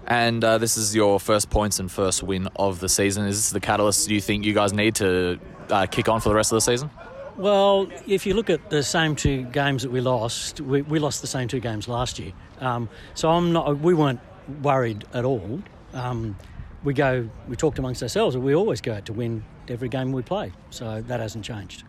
And 0.06 0.44
uh, 0.44 0.58
this 0.58 0.76
is 0.76 0.94
your 0.94 1.18
first 1.18 1.48
points 1.48 1.78
and 1.78 1.90
first 1.90 2.22
win 2.22 2.48
of 2.56 2.80
the 2.80 2.88
season. 2.88 3.26
Is 3.26 3.36
this 3.36 3.50
the 3.50 3.60
catalyst 3.60 4.10
you 4.10 4.20
think 4.20 4.44
you 4.44 4.52
guys 4.54 4.72
need 4.74 4.94
to 4.96 5.38
uh, 5.70 5.86
kick 5.86 6.08
on 6.08 6.20
for 6.20 6.28
the 6.28 6.34
rest 6.34 6.52
of 6.52 6.56
the 6.56 6.60
season? 6.60 6.90
Well, 7.36 7.88
if 8.06 8.26
you 8.26 8.34
look 8.34 8.50
at 8.50 8.68
the 8.68 8.82
same 8.82 9.14
two 9.14 9.44
games 9.44 9.82
that 9.82 9.92
we 9.92 10.00
lost, 10.00 10.60
we, 10.60 10.82
we 10.82 10.98
lost 10.98 11.20
the 11.20 11.26
same 11.26 11.46
two 11.46 11.60
games 11.60 11.86
last 11.86 12.18
year. 12.18 12.32
Um, 12.60 12.88
so 13.14 13.30
I'm 13.30 13.52
not. 13.52 13.78
We 13.78 13.94
weren't 13.94 14.20
worried 14.62 15.04
at 15.12 15.24
all. 15.24 15.62
Um, 15.92 16.36
we 16.84 16.94
go. 16.94 17.28
We 17.48 17.56
talked 17.56 17.78
amongst 17.78 18.02
ourselves, 18.02 18.34
and 18.34 18.44
we 18.44 18.54
always 18.54 18.80
go 18.80 18.94
out 18.94 19.06
to 19.06 19.12
win 19.12 19.44
every 19.68 19.88
game 19.88 20.12
we 20.12 20.22
play. 20.22 20.52
So 20.70 21.02
that 21.02 21.20
hasn't 21.20 21.44
changed. 21.44 21.84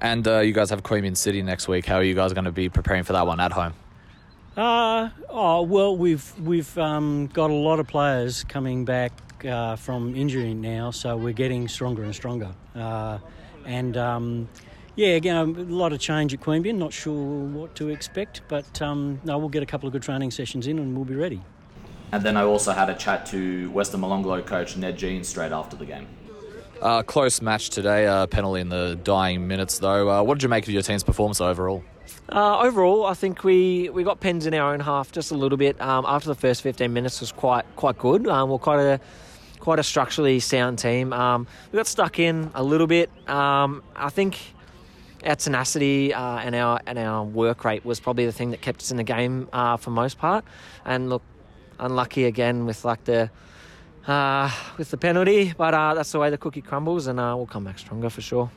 And 0.00 0.26
uh, 0.26 0.40
you 0.40 0.52
guys 0.52 0.70
have 0.70 0.82
Queanbeyan 0.82 1.16
City 1.16 1.42
next 1.42 1.68
week. 1.68 1.86
How 1.86 1.96
are 1.96 2.02
you 2.02 2.14
guys 2.14 2.32
going 2.32 2.44
to 2.44 2.52
be 2.52 2.68
preparing 2.68 3.04
for 3.04 3.12
that 3.12 3.26
one 3.26 3.40
at 3.40 3.52
home? 3.52 3.74
Uh, 4.56 5.10
oh 5.28 5.62
well, 5.62 5.96
we've 5.96 6.32
we've 6.40 6.78
um, 6.78 7.26
got 7.28 7.50
a 7.50 7.54
lot 7.54 7.80
of 7.80 7.88
players 7.88 8.44
coming 8.44 8.84
back 8.84 9.12
uh, 9.44 9.76
from 9.76 10.14
injury 10.14 10.54
now, 10.54 10.90
so 10.90 11.16
we're 11.16 11.32
getting 11.32 11.66
stronger 11.66 12.04
and 12.04 12.14
stronger. 12.14 12.54
Uh, 12.74 13.18
and 13.66 13.96
um, 13.96 14.48
yeah, 14.94 15.08
again, 15.08 15.36
a 15.36 15.44
lot 15.44 15.92
of 15.92 15.98
change 15.98 16.32
at 16.32 16.40
Queanbeyan. 16.40 16.76
Not 16.76 16.92
sure 16.92 17.44
what 17.46 17.74
to 17.76 17.88
expect, 17.88 18.42
but 18.46 18.80
um, 18.80 19.20
no, 19.24 19.38
we'll 19.38 19.48
get 19.48 19.62
a 19.62 19.66
couple 19.66 19.88
of 19.88 19.92
good 19.92 20.02
training 20.02 20.30
sessions 20.30 20.66
in, 20.68 20.78
and 20.78 20.94
we'll 20.94 21.04
be 21.04 21.16
ready. 21.16 21.42
And 22.14 22.22
then 22.22 22.36
I 22.36 22.44
also 22.44 22.70
had 22.70 22.90
a 22.90 22.94
chat 22.94 23.26
to 23.26 23.68
Western 23.72 24.02
Molonglo 24.02 24.46
coach 24.46 24.76
Ned 24.76 24.96
Jean 24.96 25.24
straight 25.24 25.50
after 25.50 25.74
the 25.74 25.84
game. 25.84 26.06
Uh, 26.80 27.02
close 27.02 27.42
match 27.42 27.70
today, 27.70 28.06
uh, 28.06 28.28
penalty 28.28 28.60
in 28.60 28.68
the 28.68 28.96
dying 29.02 29.48
minutes 29.48 29.80
though. 29.80 30.08
Uh, 30.08 30.22
what 30.22 30.34
did 30.34 30.44
you 30.44 30.48
make 30.48 30.62
of 30.62 30.72
your 30.72 30.82
team's 30.82 31.02
performance 31.02 31.40
overall? 31.40 31.82
Uh, 32.28 32.60
overall, 32.60 33.04
I 33.04 33.14
think 33.14 33.42
we, 33.42 33.88
we 33.88 34.04
got 34.04 34.20
pens 34.20 34.46
in 34.46 34.54
our 34.54 34.72
own 34.72 34.78
half 34.78 35.10
just 35.10 35.32
a 35.32 35.34
little 35.34 35.58
bit. 35.58 35.80
Um, 35.80 36.04
after 36.06 36.28
the 36.28 36.36
first 36.36 36.62
15 36.62 36.92
minutes 36.92 37.20
was 37.20 37.32
quite 37.32 37.64
quite 37.74 37.98
good. 37.98 38.28
Um, 38.28 38.48
we're 38.48 38.58
quite 38.58 38.78
a 38.78 39.00
quite 39.58 39.80
a 39.80 39.82
structurally 39.82 40.38
sound 40.38 40.78
team. 40.78 41.12
Um, 41.12 41.48
we 41.72 41.78
got 41.78 41.88
stuck 41.88 42.20
in 42.20 42.48
a 42.54 42.62
little 42.62 42.86
bit. 42.86 43.10
Um, 43.28 43.82
I 43.96 44.10
think 44.10 44.38
our 45.26 45.34
tenacity 45.34 46.14
uh, 46.14 46.38
and 46.38 46.54
our 46.54 46.78
and 46.86 46.96
our 46.96 47.24
work 47.24 47.64
rate 47.64 47.84
was 47.84 47.98
probably 47.98 48.24
the 48.24 48.32
thing 48.32 48.52
that 48.52 48.60
kept 48.60 48.82
us 48.82 48.92
in 48.92 48.98
the 48.98 49.04
game 49.04 49.48
uh, 49.52 49.78
for 49.78 49.90
most 49.90 50.18
part. 50.18 50.44
And 50.84 51.10
look, 51.10 51.22
unlucky 51.78 52.24
again 52.24 52.66
with 52.66 52.84
like 52.84 53.04
the 53.04 53.30
uh, 54.06 54.50
with 54.76 54.90
the 54.90 54.96
penalty, 54.96 55.54
but 55.56 55.74
uh, 55.74 55.94
that's 55.94 56.12
the 56.12 56.18
way 56.18 56.30
the 56.30 56.38
cookie 56.38 56.60
crumbles, 56.60 57.06
and 57.06 57.18
uh, 57.18 57.34
we'll 57.36 57.46
come 57.46 57.64
back 57.64 57.78
stronger 57.78 58.10
for 58.10 58.20
sure. 58.20 58.50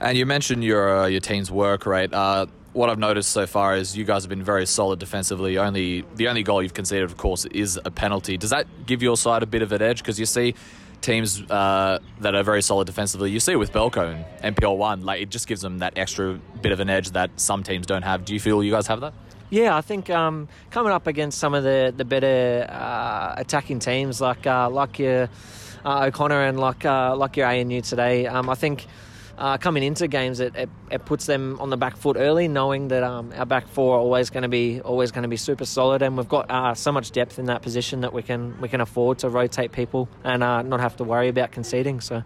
And 0.00 0.18
you 0.18 0.26
mentioned 0.26 0.64
your 0.64 0.98
uh, 0.98 1.06
your 1.06 1.20
team's 1.20 1.50
work 1.50 1.86
rate. 1.86 2.12
Uh, 2.12 2.46
what 2.72 2.90
I've 2.90 2.98
noticed 2.98 3.30
so 3.30 3.46
far 3.46 3.76
is 3.76 3.96
you 3.96 4.04
guys 4.04 4.24
have 4.24 4.28
been 4.28 4.42
very 4.42 4.66
solid 4.66 4.98
defensively. 4.98 5.56
Only 5.58 6.04
the 6.16 6.28
only 6.28 6.42
goal 6.42 6.62
you've 6.62 6.74
conceded, 6.74 7.04
of 7.04 7.16
course, 7.16 7.44
is 7.46 7.78
a 7.84 7.90
penalty. 7.90 8.36
Does 8.36 8.50
that 8.50 8.66
give 8.86 9.02
your 9.02 9.16
side 9.16 9.42
a 9.42 9.46
bit 9.46 9.62
of 9.62 9.72
an 9.72 9.80
edge? 9.80 9.98
Because 9.98 10.18
you 10.18 10.26
see 10.26 10.54
teams 11.00 11.42
uh, 11.50 11.98
that 12.20 12.34
are 12.34 12.42
very 12.42 12.62
solid 12.62 12.86
defensively. 12.86 13.30
You 13.30 13.38
see 13.38 13.52
it 13.52 13.58
with 13.58 13.72
Belco 13.72 14.24
and 14.42 14.56
NPL 14.56 14.76
one, 14.76 15.04
like 15.04 15.22
it 15.22 15.30
just 15.30 15.46
gives 15.46 15.60
them 15.60 15.78
that 15.78 15.96
extra 15.96 16.40
bit 16.62 16.72
of 16.72 16.80
an 16.80 16.90
edge 16.90 17.10
that 17.10 17.30
some 17.36 17.62
teams 17.62 17.86
don't 17.86 18.02
have. 18.02 18.24
Do 18.24 18.34
you 18.34 18.40
feel 18.40 18.62
you 18.64 18.72
guys 18.72 18.86
have 18.88 19.00
that? 19.02 19.14
Yeah, 19.50 19.76
I 19.76 19.82
think 19.82 20.10
um, 20.10 20.48
coming 20.70 20.92
up 20.92 21.06
against 21.06 21.38
some 21.38 21.54
of 21.54 21.64
the 21.64 21.92
the 21.94 22.04
better 22.04 22.66
uh, 22.68 23.34
attacking 23.36 23.78
teams 23.78 24.20
like 24.20 24.46
uh, 24.46 24.70
like 24.70 24.98
your 24.98 25.28
uh, 25.84 26.06
O'Connor 26.06 26.44
and 26.44 26.58
like 26.58 26.84
uh, 26.84 27.14
like 27.16 27.36
your 27.36 27.46
ANU 27.46 27.80
today, 27.80 28.26
um, 28.26 28.48
I 28.48 28.54
think. 28.54 28.86
Uh, 29.36 29.58
coming 29.58 29.82
into 29.82 30.06
games, 30.06 30.38
it, 30.38 30.54
it, 30.54 30.68
it, 30.92 31.04
puts 31.06 31.26
them 31.26 31.58
on 31.58 31.68
the 31.68 31.76
back 31.76 31.96
foot 31.96 32.16
early, 32.16 32.46
knowing 32.46 32.86
that 32.86 33.02
um, 33.02 33.32
our 33.36 33.44
back 33.44 33.66
four 33.66 33.96
are 33.96 33.98
always 33.98 34.30
going 34.30 34.44
to 34.44 34.48
be 34.48 34.80
always 34.80 35.10
going 35.10 35.24
to 35.24 35.28
be 35.28 35.36
super 35.36 35.64
solid, 35.64 36.02
and 36.02 36.16
we've 36.16 36.28
got 36.28 36.48
uh, 36.48 36.72
so 36.72 36.92
much 36.92 37.10
depth 37.10 37.40
in 37.40 37.46
that 37.46 37.60
position 37.60 38.02
that 38.02 38.12
we 38.12 38.22
can 38.22 38.56
we 38.60 38.68
can 38.68 38.80
afford 38.80 39.18
to 39.18 39.28
rotate 39.28 39.72
people 39.72 40.08
and 40.22 40.38
not 40.38 40.78
have 40.78 40.94
to 40.98 41.02
worry 41.02 41.26
about 41.28 41.50
conceding. 41.50 42.00
So. 42.00 42.22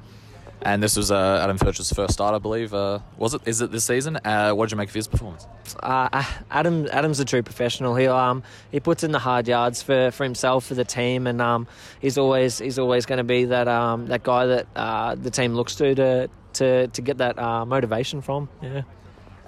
And 0.63 0.83
this 0.83 0.97
was 0.97 1.11
uh, 1.11 1.41
Adam 1.43 1.57
Furcher's 1.57 1.93
first 1.93 2.15
start, 2.15 2.35
I 2.35 2.39
believe. 2.39 2.75
Uh, 2.75 2.99
was 3.17 3.35
it? 3.35 3.43
Is 3.47 3.61
it 3.61 3.71
this 3.71 3.85
season? 3.85 4.17
Uh, 4.25 4.53
what 4.53 4.67
did 4.67 4.73
you 4.73 4.77
make 4.77 4.89
of 4.89 4.95
his 4.95 5.07
performance? 5.07 5.47
Uh, 5.81 6.25
Adam, 6.51 6.89
Adam's 6.91 7.21
a 7.21 7.25
true 7.25 7.43
professional. 7.43 7.95
He 7.95 8.07
um, 8.07 8.43
he 8.73 8.81
puts 8.81 9.05
in 9.05 9.13
the 9.13 9.21
hard 9.21 9.47
yards 9.47 9.83
for, 9.83 10.11
for 10.11 10.25
himself, 10.25 10.67
for 10.67 10.75
the 10.75 10.85
team, 10.85 11.27
and 11.27 11.41
um, 11.41 11.69
he's 12.01 12.19
always 12.19 12.59
he's 12.59 12.79
always 12.79 13.07
going 13.07 13.19
to 13.19 13.25
be 13.25 13.45
that 13.47 13.69
um, 13.69 14.07
that 14.07 14.25
guy 14.25 14.47
that 14.47 14.67
uh, 14.75 15.15
the 15.15 15.31
team 15.31 15.55
looks 15.55 15.77
to 15.77 15.95
to 15.95 16.31
to, 16.55 16.89
to 16.89 17.03
get 17.03 17.19
that 17.19 17.39
uh, 17.39 17.65
motivation 17.65 18.21
from. 18.21 18.49
Yeah. 18.61 18.83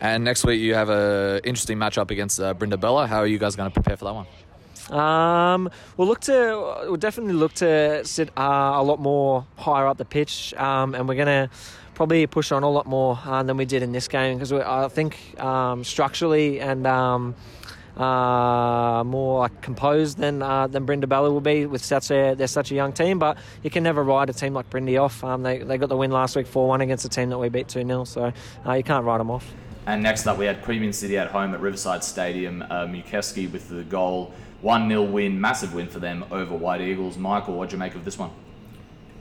And 0.00 0.24
next 0.24 0.44
week 0.46 0.60
you 0.60 0.74
have 0.74 0.88
a 0.90 1.40
interesting 1.44 1.76
matchup 1.76 2.10
against 2.10 2.38
Brindabella. 2.38 3.06
How 3.06 3.18
are 3.18 3.26
you 3.26 3.38
guys 3.38 3.56
going 3.56 3.68
to 3.68 3.74
prepare 3.74 3.96
for 3.96 4.06
that 4.06 4.14
one? 4.14 4.26
Um, 4.90 5.70
we'll 5.96 6.08
look 6.08 6.20
to 6.22 6.32
we'll 6.84 6.96
definitely 6.96 7.34
look 7.34 7.54
to 7.54 8.04
sit 8.04 8.30
uh, 8.36 8.72
a 8.74 8.82
lot 8.82 9.00
more 9.00 9.46
higher 9.56 9.86
up 9.86 9.98
the 9.98 10.04
pitch, 10.04 10.52
um, 10.54 10.94
and 10.94 11.08
we're 11.08 11.14
gonna 11.14 11.50
probably 11.94 12.26
push 12.26 12.50
on 12.50 12.62
a 12.62 12.70
lot 12.70 12.86
more 12.86 13.18
uh, 13.24 13.42
than 13.42 13.56
we 13.56 13.64
did 13.64 13.82
in 13.82 13.92
this 13.92 14.08
game 14.08 14.38
because 14.38 14.52
I 14.52 14.88
think 14.88 15.18
um, 15.38 15.84
structurally 15.84 16.58
and 16.60 16.86
um, 16.86 17.34
uh, 17.96 19.04
more 19.04 19.40
like 19.40 19.60
composed 19.60 20.18
than 20.18 20.42
uh, 20.42 20.66
than 20.66 20.86
Brindabella 20.86 21.30
will 21.30 21.40
be 21.40 21.66
with 21.66 21.84
such 21.84 22.10
a 22.10 22.34
they're 22.34 22.46
such 22.46 22.70
a 22.70 22.74
young 22.74 22.92
team. 22.92 23.18
But 23.18 23.38
you 23.62 23.70
can 23.70 23.82
never 23.82 24.02
ride 24.02 24.30
a 24.30 24.32
team 24.32 24.54
like 24.54 24.70
Brindy 24.70 25.00
off. 25.00 25.22
Um, 25.22 25.42
they 25.42 25.58
they 25.58 25.78
got 25.78 25.88
the 25.88 25.96
win 25.96 26.10
last 26.10 26.36
week 26.36 26.46
four 26.46 26.66
one 26.66 26.80
against 26.80 27.04
a 27.04 27.08
team 27.08 27.28
that 27.30 27.38
we 27.38 27.48
beat 27.48 27.68
two 27.68 27.84
0 27.84 28.04
so 28.04 28.32
uh, 28.66 28.72
you 28.72 28.82
can't 28.82 29.04
ride 29.04 29.20
them 29.20 29.30
off. 29.30 29.52
And 29.86 30.02
next 30.02 30.26
up, 30.26 30.38
we 30.38 30.46
had 30.46 30.62
Queanbeyan 30.62 30.94
City 30.94 31.18
at 31.18 31.28
home 31.28 31.54
at 31.54 31.60
Riverside 31.60 32.04
Stadium. 32.04 32.62
Uh, 32.62 32.86
Mukewski 32.86 33.50
with 33.50 33.68
the 33.68 33.82
goal. 33.82 34.32
1 34.62 34.88
0 34.88 35.02
win, 35.04 35.40
massive 35.40 35.74
win 35.74 35.88
for 35.88 36.00
them 36.00 36.24
over 36.30 36.54
White 36.54 36.80
Eagles. 36.80 37.16
Michael, 37.16 37.54
what 37.54 37.70
do 37.70 37.76
you 37.76 37.78
make 37.78 37.94
of 37.94 38.04
this 38.04 38.18
one? 38.18 38.30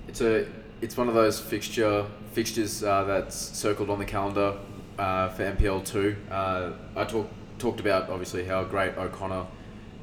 It's 0.08 0.22
a 0.22 0.46
it's 0.82 0.98
one 0.98 1.08
of 1.08 1.14
those 1.14 1.40
fixture 1.40 2.06
fixtures 2.32 2.84
uh, 2.84 3.04
that's 3.04 3.36
circled 3.36 3.90
on 3.90 4.00
the 4.00 4.06
calendar 4.06 4.58
uh, 4.98 5.30
for 5.30 5.44
NPL 5.44 5.86
two. 5.86 6.16
Uh, 6.30 6.72
I 6.96 7.04
talked 7.06 7.32
talked 7.58 7.80
about 7.80 8.10
obviously 8.10 8.46
how 8.46 8.64
great 8.64 8.98
O'Connor 8.98 9.46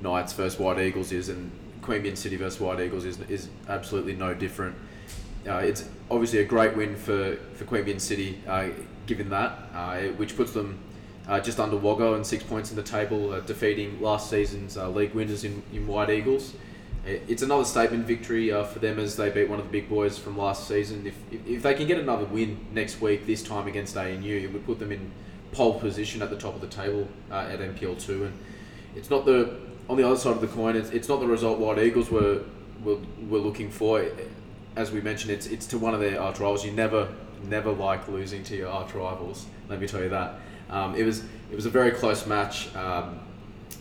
Knights 0.00 0.32
versus 0.32 0.58
White 0.58 0.78
Eagles 0.78 1.12
is, 1.12 1.28
and 1.28 1.50
Queanbeyan 1.82 2.16
City 2.16 2.36
versus 2.36 2.60
White 2.60 2.80
Eagles 2.80 3.04
is 3.04 3.20
is 3.28 3.48
absolutely 3.68 4.14
no 4.14 4.32
different. 4.32 4.74
Uh, 5.46 5.58
it's 5.58 5.88
obviously 6.10 6.40
a 6.40 6.44
great 6.44 6.76
win 6.76 6.96
for 6.96 7.36
for 7.54 7.64
Queanbeyan 7.66 8.00
City, 8.00 8.40
uh, 8.46 8.68
given 9.06 9.28
that, 9.30 9.58
uh, 9.74 9.98
which 10.16 10.36
puts 10.36 10.52
them 10.52 10.78
uh, 11.28 11.40
just 11.40 11.58
under 11.58 11.76
Wagga 11.76 12.14
and 12.14 12.26
six 12.26 12.44
points 12.44 12.70
in 12.70 12.76
the 12.76 12.82
table, 12.82 13.32
uh, 13.32 13.40
defeating 13.40 14.00
last 14.00 14.30
season's 14.30 14.76
uh, 14.76 14.88
league 14.88 15.12
winners 15.14 15.44
in, 15.44 15.62
in 15.72 15.86
White 15.86 16.10
Eagles. 16.10 16.54
It's 17.04 17.42
another 17.42 17.64
statement 17.64 18.04
victory 18.04 18.50
uh, 18.50 18.64
for 18.64 18.80
them 18.80 18.98
as 18.98 19.16
they 19.16 19.30
beat 19.30 19.48
one 19.48 19.60
of 19.60 19.66
the 19.66 19.70
big 19.70 19.88
boys 19.88 20.18
from 20.18 20.36
last 20.36 20.66
season. 20.66 21.06
If, 21.06 21.14
if, 21.30 21.46
if, 21.46 21.62
they 21.62 21.74
can 21.74 21.86
get 21.86 22.00
another 22.00 22.24
win 22.24 22.66
next 22.72 23.00
week, 23.00 23.26
this 23.26 23.44
time 23.44 23.68
against 23.68 23.96
ANU, 23.96 24.38
it 24.38 24.52
would 24.52 24.66
put 24.66 24.80
them 24.80 24.90
in 24.90 25.12
pole 25.52 25.78
position 25.78 26.20
at 26.20 26.30
the 26.30 26.36
top 26.36 26.56
of 26.56 26.60
the 26.60 26.66
table 26.66 27.06
uh, 27.30 27.48
at 27.48 27.60
NPL 27.60 28.00
two. 28.00 28.24
And 28.24 28.36
it's 28.96 29.08
not 29.08 29.24
the 29.24 29.56
on 29.88 29.96
the 29.96 30.02
other 30.02 30.16
side 30.16 30.32
of 30.32 30.40
the 30.40 30.48
coin. 30.48 30.74
It's, 30.74 30.90
it's 30.90 31.08
not 31.08 31.20
the 31.20 31.28
result 31.28 31.60
White 31.60 31.78
Eagles 31.78 32.10
were, 32.10 32.42
were 32.82 32.98
were 33.28 33.38
looking 33.38 33.70
for. 33.70 34.04
As 34.74 34.90
we 34.90 35.00
mentioned, 35.00 35.30
it's 35.30 35.46
it's 35.46 35.66
to 35.68 35.78
one 35.78 35.94
of 35.94 36.00
their 36.00 36.20
arch 36.20 36.40
rivals. 36.40 36.64
You 36.64 36.72
never 36.72 37.08
never 37.44 37.70
like 37.70 38.08
losing 38.08 38.42
to 38.44 38.56
your 38.56 38.68
arch 38.68 38.94
rivals. 38.94 39.46
Let 39.68 39.80
me 39.80 39.86
tell 39.86 40.02
you 40.02 40.08
that. 40.08 40.40
Um, 40.70 40.94
it 40.94 41.04
was 41.04 41.22
it 41.50 41.54
was 41.54 41.66
a 41.66 41.70
very 41.70 41.92
close 41.92 42.26
match. 42.26 42.74
Um, 42.74 43.20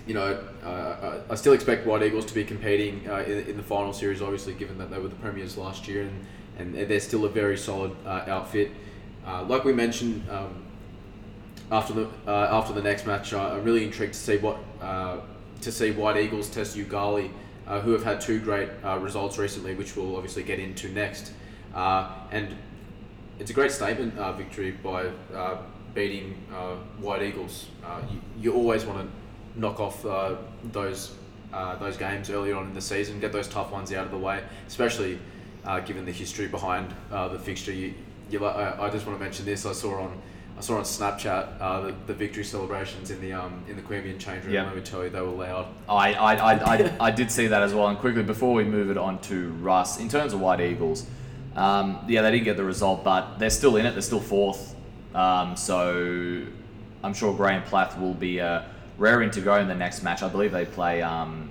you 0.07 0.13
know, 0.13 0.39
uh, 0.63 1.19
I 1.29 1.35
still 1.35 1.53
expect 1.53 1.85
White 1.87 2.03
Eagles 2.03 2.25
to 2.25 2.33
be 2.33 2.43
competing 2.43 3.07
uh, 3.09 3.19
in, 3.19 3.49
in, 3.49 3.57
the 3.57 3.63
final 3.63 3.91
series, 3.91 4.21
obviously, 4.21 4.53
given 4.53 4.77
that 4.77 4.91
they 4.91 4.99
were 4.99 5.07
the 5.07 5.15
premiers 5.15 5.57
last 5.57 5.87
year, 5.87 6.07
and, 6.57 6.75
and 6.75 6.89
they're 6.89 6.99
still 6.99 7.25
a 7.25 7.29
very 7.29 7.57
solid 7.57 7.95
uh, 8.05 8.23
outfit. 8.27 8.71
Uh, 9.25 9.43
like 9.43 9.63
we 9.63 9.73
mentioned 9.73 10.23
um, 10.29 10.63
after 11.71 11.93
the 11.93 12.07
uh, 12.27 12.49
after 12.51 12.73
the 12.73 12.83
next 12.83 13.07
match, 13.07 13.33
I'm 13.33 13.63
really 13.63 13.83
intrigued 13.83 14.13
to 14.13 14.19
see 14.19 14.37
what 14.37 14.57
uh, 14.79 15.17
to 15.61 15.71
see 15.71 15.89
White 15.89 16.17
Eagles 16.17 16.49
test 16.49 16.77
Yoogali, 16.77 17.31
who 17.81 17.91
have 17.91 18.03
had 18.03 18.21
two 18.21 18.39
great 18.39 18.69
results 18.99 19.39
recently, 19.39 19.73
which 19.73 19.95
we'll 19.95 20.15
obviously 20.15 20.43
get 20.43 20.59
into 20.59 20.89
next. 20.89 21.31
and 21.73 22.55
it's 23.39 23.49
a 23.49 23.53
great 23.53 23.71
statement 23.71 24.13
victory 24.37 24.71
by 24.71 25.09
beating 25.95 26.35
uh, 26.53 26.75
White 26.99 27.23
Eagles, 27.23 27.67
uh, 27.83 28.01
you, 28.11 28.21
you 28.39 28.53
always 28.53 28.85
want 28.85 28.99
to 28.99 29.59
knock 29.59 29.79
off 29.79 30.05
uh, 30.05 30.35
those 30.71 31.15
uh, 31.53 31.75
those 31.77 31.95
games 31.95 32.29
early 32.29 32.51
on 32.51 32.67
in 32.67 32.73
the 32.73 32.81
season, 32.81 33.19
get 33.19 33.31
those 33.31 33.47
tough 33.47 33.71
ones 33.71 33.91
out 33.93 34.05
of 34.05 34.11
the 34.11 34.17
way, 34.17 34.43
especially 34.67 35.17
uh, 35.63 35.79
given 35.79 36.03
the 36.03 36.11
history 36.11 36.47
behind 36.47 36.93
uh, 37.11 37.29
the 37.29 37.39
fixture. 37.39 37.71
You, 37.71 37.93
you, 38.29 38.45
I, 38.45 38.87
I 38.87 38.89
just 38.89 39.07
want 39.07 39.17
to 39.17 39.23
mention 39.23 39.45
this. 39.45 39.65
I 39.65 39.71
saw 39.71 40.01
on 40.01 40.21
I 40.57 40.61
saw 40.61 40.77
on 40.77 40.83
Snapchat 40.83 41.59
the, 41.59 41.95
the 42.07 42.13
victory 42.13 42.43
celebrations 42.43 43.09
in 43.09 43.21
the 43.21 43.33
um, 43.33 43.63
in 43.69 43.77
the 43.77 43.81
Queanbeyan 43.81 44.19
change 44.19 44.43
room. 44.43 44.53
Yep. 44.53 44.65
Let 44.67 44.75
me 44.75 44.81
tell 44.81 45.03
you, 45.03 45.09
they 45.09 45.21
were 45.21 45.27
loud. 45.27 45.67
I, 45.87 46.13
I, 46.13 46.35
I, 46.35 46.75
I, 46.75 46.97
I 47.07 47.11
did 47.11 47.31
see 47.31 47.47
that 47.47 47.63
as 47.63 47.73
well. 47.73 47.87
And 47.87 47.97
quickly 47.97 48.23
before 48.23 48.53
we 48.53 48.65
move 48.65 48.89
it 48.89 48.97
on 48.97 49.19
to 49.23 49.49
Russ, 49.53 49.99
in 49.99 50.09
terms 50.09 50.33
of 50.33 50.41
White 50.41 50.61
Eagles. 50.61 51.07
Um, 51.55 52.03
yeah, 52.09 52.21
they 52.21 52.31
didn't 52.31 52.43
get 52.43 52.57
the 52.57 52.65
result, 52.65 53.05
but 53.05 53.37
they're 53.39 53.49
still 53.49 53.77
in 53.77 53.85
it. 53.85 53.93
They're 53.93 54.01
still 54.01 54.19
fourth. 54.19 54.74
Um, 55.15 55.55
so 55.55 56.45
I'm 57.03 57.13
sure 57.13 57.33
Graham 57.33 57.63
Plath 57.63 57.97
will 57.97 58.13
be 58.13 58.41
uh, 58.41 58.63
raring 58.97 59.31
to 59.31 59.41
go 59.41 59.55
in 59.55 59.67
the 59.67 59.75
next 59.75 60.03
match. 60.03 60.21
I 60.21 60.27
believe 60.27 60.51
they 60.51 60.65
play. 60.65 61.01
Um, 61.01 61.49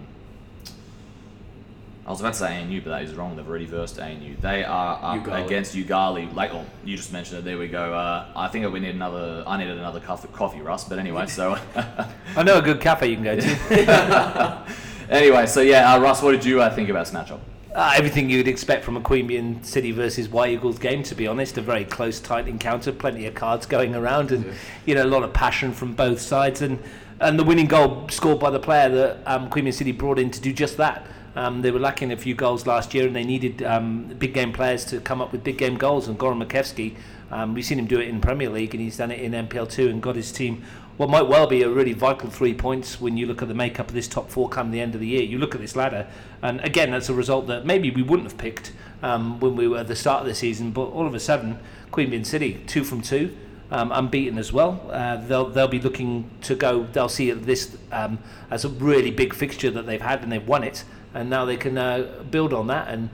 I 2.07 2.11
was 2.11 2.21
about 2.21 2.35
to 2.35 2.39
say 2.41 2.61
ANU, 2.61 2.83
but 2.83 2.91
that 2.91 3.03
is 3.03 3.15
wrong. 3.15 3.35
They've 3.35 3.49
already 3.49 3.65
versed 3.65 3.99
ANU. 3.99 4.37
They 4.37 4.62
are 4.62 4.99
up 5.03 5.25
Yoogali. 5.25 5.47
against 5.47 5.75
Yoogali. 5.75 6.35
Like, 6.35 6.53
oh, 6.53 6.67
you 6.85 6.99
just 6.99 7.15
mentioned 7.15 7.39
it. 7.39 7.45
There 7.47 7.57
we 7.57 7.67
go. 7.67 7.95
Uh, 7.95 8.27
I 8.37 8.49
think 8.49 8.71
we 8.71 8.79
need 8.79 8.95
another. 8.95 9.43
I 9.47 9.57
needed 9.57 9.79
another 9.79 10.01
coffee, 10.01 10.29
coffee 10.29 10.61
Russ. 10.61 10.85
But 10.85 10.99
anyway, 10.99 11.27
so. 11.27 11.59
I 12.37 12.43
know 12.43 12.59
a 12.59 12.62
good 12.62 12.83
cafe 12.83 13.09
you 13.09 13.17
can 13.17 13.25
go 13.25 13.41
to. 13.41 14.65
anyway, 15.09 15.47
so 15.47 15.62
yeah, 15.62 15.95
uh, 15.95 16.01
Russ, 16.01 16.21
what 16.21 16.33
did 16.33 16.45
you 16.45 16.61
uh, 16.61 16.75
think 16.75 16.91
about 16.91 17.07
this 17.07 17.15
matchup? 17.15 17.41
Uh, 17.75 17.93
everything 17.97 18.31
you'd 18.31 18.47
expect 18.47 18.85
from 18.85 18.97
a 18.97 19.01
Queanbeyan 19.01 19.64
City 19.64 19.91
versus 19.91 20.29
White 20.29 20.53
Eagles 20.53 20.79
game, 20.79 21.03
to 21.03 21.14
be 21.16 21.27
honest. 21.27 21.59
A 21.59 21.61
very 21.61 21.85
close, 21.85 22.20
tight 22.20 22.47
encounter, 22.47 22.93
plenty 22.93 23.27
of 23.27 23.35
cards 23.35 23.66
going 23.66 23.97
around, 23.97 24.31
and 24.31 24.55
you 24.87 24.95
know 24.95 25.03
a 25.03 25.11
lot 25.11 25.25
of 25.25 25.33
passion 25.33 25.72
from 25.72 25.93
both 25.93 26.20
sides. 26.20 26.62
And 26.62 26.79
and 27.18 27.37
the 27.37 27.43
winning 27.43 27.66
goal 27.66 28.09
scored 28.11 28.39
by 28.39 28.51
the 28.51 28.61
player 28.61 28.89
that 28.91 29.18
um, 29.27 29.51
Queanbeyan 29.51 29.75
City 29.75 29.91
brought 29.91 30.20
in 30.20 30.31
to 30.31 30.41
do 30.41 30.53
just 30.53 30.77
that. 30.77 31.05
Um, 31.35 31.62
they 31.62 31.72
were 31.72 31.81
lacking 31.81 32.12
a 32.12 32.16
few 32.16 32.37
goals 32.37 32.64
last 32.64 32.95
year, 32.95 33.09
and 33.09 33.16
they 33.16 33.25
needed 33.25 33.61
um, 33.64 34.07
big 34.18 34.35
game 34.35 34.53
players 34.53 34.85
to 34.87 35.01
come 35.01 35.20
up 35.20 35.33
with 35.33 35.43
big 35.43 35.59
game 35.59 35.77
goals. 35.77 36.07
And 36.07 36.16
Goran 36.16 36.41
Makevsky, 36.41 36.95
um, 37.33 37.55
we've 37.55 37.64
seen 37.64 37.81
him 37.81 37.87
do 37.87 37.99
it 37.99 38.07
in 38.07 38.20
Premier 38.20 38.51
League, 38.51 38.72
and 38.72 38.81
he's 38.81 38.99
done 38.99 39.11
it 39.11 39.20
in 39.20 39.33
NPL 39.33 39.68
two, 39.68 39.89
and 39.89 40.01
got 40.01 40.14
his 40.14 40.31
team 40.31 40.62
what 40.97 41.11
might 41.11 41.22
well 41.22 41.47
be 41.47 41.62
a 41.62 41.68
really 41.68 41.92
vital 41.92 42.30
three 42.30 42.55
points 42.55 43.01
when 43.01 43.16
you 43.16 43.26
look 43.26 43.42
at 43.42 43.49
the 43.49 43.55
makeup 43.55 43.88
of 43.88 43.95
this 43.95 44.07
top 44.07 44.30
four 44.30 44.49
come 44.49 44.70
the 44.70 44.80
end 44.80 44.95
of 44.95 45.01
the 45.01 45.09
year. 45.09 45.22
You 45.22 45.38
look 45.38 45.55
at 45.55 45.61
this 45.61 45.74
ladder, 45.74 46.07
and 46.40 46.61
again, 46.61 46.92
that's 46.92 47.09
a 47.09 47.14
result 47.14 47.49
that 47.49 47.66
maybe 47.66 47.90
we 47.90 48.03
wouldn't 48.03 48.28
have 48.28 48.38
picked 48.38 48.72
um, 49.03 49.40
when 49.40 49.57
we 49.57 49.66
were 49.66 49.78
at 49.78 49.88
the 49.88 49.97
start 49.97 50.20
of 50.20 50.26
the 50.26 50.34
season, 50.34 50.70
but 50.70 50.84
all 50.84 51.07
of 51.07 51.14
a 51.14 51.20
sudden, 51.20 51.59
Queanbeyan 51.90 52.24
City, 52.24 52.62
two 52.66 52.84
from 52.84 53.03
two. 53.03 53.36
Um, 53.70 53.90
unbeaten 53.92 54.38
as 54.38 54.53
well. 54.53 54.88
Uh, 54.90 55.16
they'll 55.16 55.49
they'll 55.49 55.66
be 55.66 55.80
looking 55.80 56.30
to 56.42 56.55
go. 56.55 56.84
They'll 56.84 57.09
see 57.09 57.30
this 57.32 57.76
um, 57.90 58.18
as 58.51 58.64
a 58.64 58.68
really 58.68 59.11
big 59.11 59.34
fixture 59.34 59.70
that 59.70 59.86
they've 59.86 60.01
had, 60.01 60.22
and 60.22 60.30
they've 60.30 60.47
won 60.47 60.62
it. 60.62 60.84
And 61.14 61.30
now 61.30 61.45
they 61.45 61.57
can 61.57 61.78
uh, 61.78 62.22
build 62.30 62.53
on 62.53 62.66
that. 62.68 62.88
And 62.88 63.09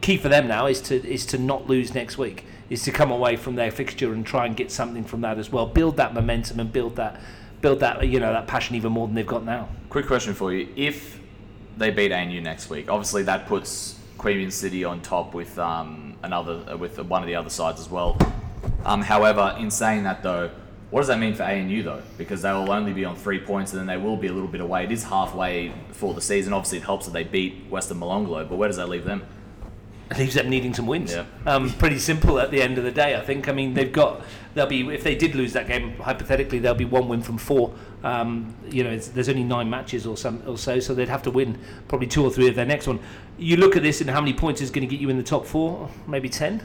key 0.00 0.16
for 0.16 0.28
them 0.28 0.46
now 0.46 0.66
is 0.66 0.80
to 0.82 1.06
is 1.06 1.26
to 1.26 1.36
not 1.36 1.66
lose 1.66 1.94
next 1.94 2.16
week. 2.16 2.46
Is 2.70 2.82
to 2.82 2.92
come 2.92 3.10
away 3.10 3.36
from 3.36 3.54
their 3.54 3.70
fixture 3.70 4.12
and 4.12 4.26
try 4.26 4.44
and 4.44 4.54
get 4.54 4.70
something 4.70 5.04
from 5.04 5.22
that 5.22 5.38
as 5.38 5.50
well. 5.50 5.66
Build 5.66 5.96
that 5.96 6.12
momentum 6.12 6.60
and 6.60 6.70
build 6.70 6.96
that 6.96 7.20
build 7.60 7.80
that 7.80 8.06
you 8.06 8.20
know 8.20 8.32
that 8.32 8.46
passion 8.46 8.76
even 8.76 8.92
more 8.92 9.06
than 9.06 9.14
they've 9.14 9.26
got 9.26 9.44
now. 9.44 9.68
Quick 9.88 10.06
question 10.06 10.34
for 10.34 10.52
you: 10.52 10.68
If 10.76 11.18
they 11.78 11.90
beat 11.90 12.12
ANU 12.12 12.40
next 12.40 12.68
week, 12.68 12.90
obviously 12.90 13.22
that 13.24 13.46
puts 13.46 13.98
Queanbeyan 14.18 14.52
City 14.52 14.84
on 14.84 15.00
top 15.00 15.32
with 15.32 15.58
um, 15.58 16.16
another 16.22 16.64
uh, 16.70 16.76
with 16.76 16.98
one 16.98 17.22
of 17.22 17.26
the 17.26 17.34
other 17.34 17.50
sides 17.50 17.80
as 17.80 17.88
well. 17.88 18.18
Um, 18.84 19.02
however, 19.02 19.56
in 19.58 19.70
saying 19.70 20.02
that 20.04 20.22
though, 20.22 20.50
what 20.90 21.00
does 21.00 21.08
that 21.08 21.18
mean 21.18 21.34
for 21.34 21.44
ANU 21.44 21.82
though? 21.82 22.02
Because 22.16 22.42
they 22.42 22.52
will 22.52 22.70
only 22.70 22.92
be 22.92 23.04
on 23.04 23.16
three 23.16 23.38
points, 23.38 23.72
and 23.72 23.80
then 23.80 23.86
they 23.86 24.02
will 24.02 24.16
be 24.16 24.26
a 24.26 24.32
little 24.32 24.48
bit 24.48 24.60
away. 24.60 24.84
It 24.84 24.92
is 24.92 25.04
halfway 25.04 25.72
for 25.92 26.14
the 26.14 26.20
season. 26.20 26.52
Obviously, 26.52 26.78
it 26.78 26.84
helps 26.84 27.06
that 27.06 27.12
they 27.12 27.24
beat 27.24 27.66
Western 27.70 27.98
Molonglo, 27.98 28.48
but 28.48 28.56
where 28.56 28.68
does 28.68 28.76
that 28.76 28.88
leave 28.88 29.04
them? 29.04 29.24
Leaves 30.16 30.34
them 30.34 30.48
needing 30.48 30.72
some 30.72 30.86
wins. 30.86 31.12
Yeah. 31.12 31.26
Um, 31.44 31.70
pretty 31.70 31.98
simple 31.98 32.38
at 32.38 32.50
the 32.50 32.62
end 32.62 32.78
of 32.78 32.84
the 32.84 32.90
day, 32.90 33.14
I 33.14 33.20
think. 33.20 33.46
I 33.46 33.52
mean, 33.52 33.74
they've 33.74 33.92
got 33.92 34.22
they'll 34.54 34.66
be 34.66 34.88
if 34.88 35.04
they 35.04 35.14
did 35.14 35.34
lose 35.34 35.52
that 35.52 35.68
game 35.68 35.96
hypothetically, 35.98 36.58
they'll 36.60 36.74
be 36.74 36.86
one 36.86 37.08
win 37.08 37.20
from 37.20 37.36
four. 37.36 37.74
Um, 38.02 38.54
you 38.70 38.84
know, 38.84 38.90
it's, 38.90 39.08
there's 39.08 39.28
only 39.28 39.44
nine 39.44 39.68
matches 39.68 40.06
or 40.06 40.16
some 40.16 40.42
or 40.46 40.56
so, 40.56 40.80
so 40.80 40.94
they'd 40.94 41.08
have 41.08 41.22
to 41.24 41.30
win 41.30 41.58
probably 41.88 42.06
two 42.06 42.24
or 42.24 42.30
three 42.30 42.48
of 42.48 42.54
their 42.54 42.64
next 42.64 42.86
one. 42.86 43.00
You 43.36 43.58
look 43.58 43.76
at 43.76 43.82
this 43.82 44.00
and 44.00 44.08
how 44.08 44.20
many 44.20 44.32
points 44.32 44.62
is 44.62 44.70
going 44.70 44.88
to 44.88 44.90
get 44.90 45.00
you 45.00 45.10
in 45.10 45.18
the 45.18 45.22
top 45.22 45.44
four? 45.44 45.90
Maybe 46.06 46.30
ten, 46.30 46.62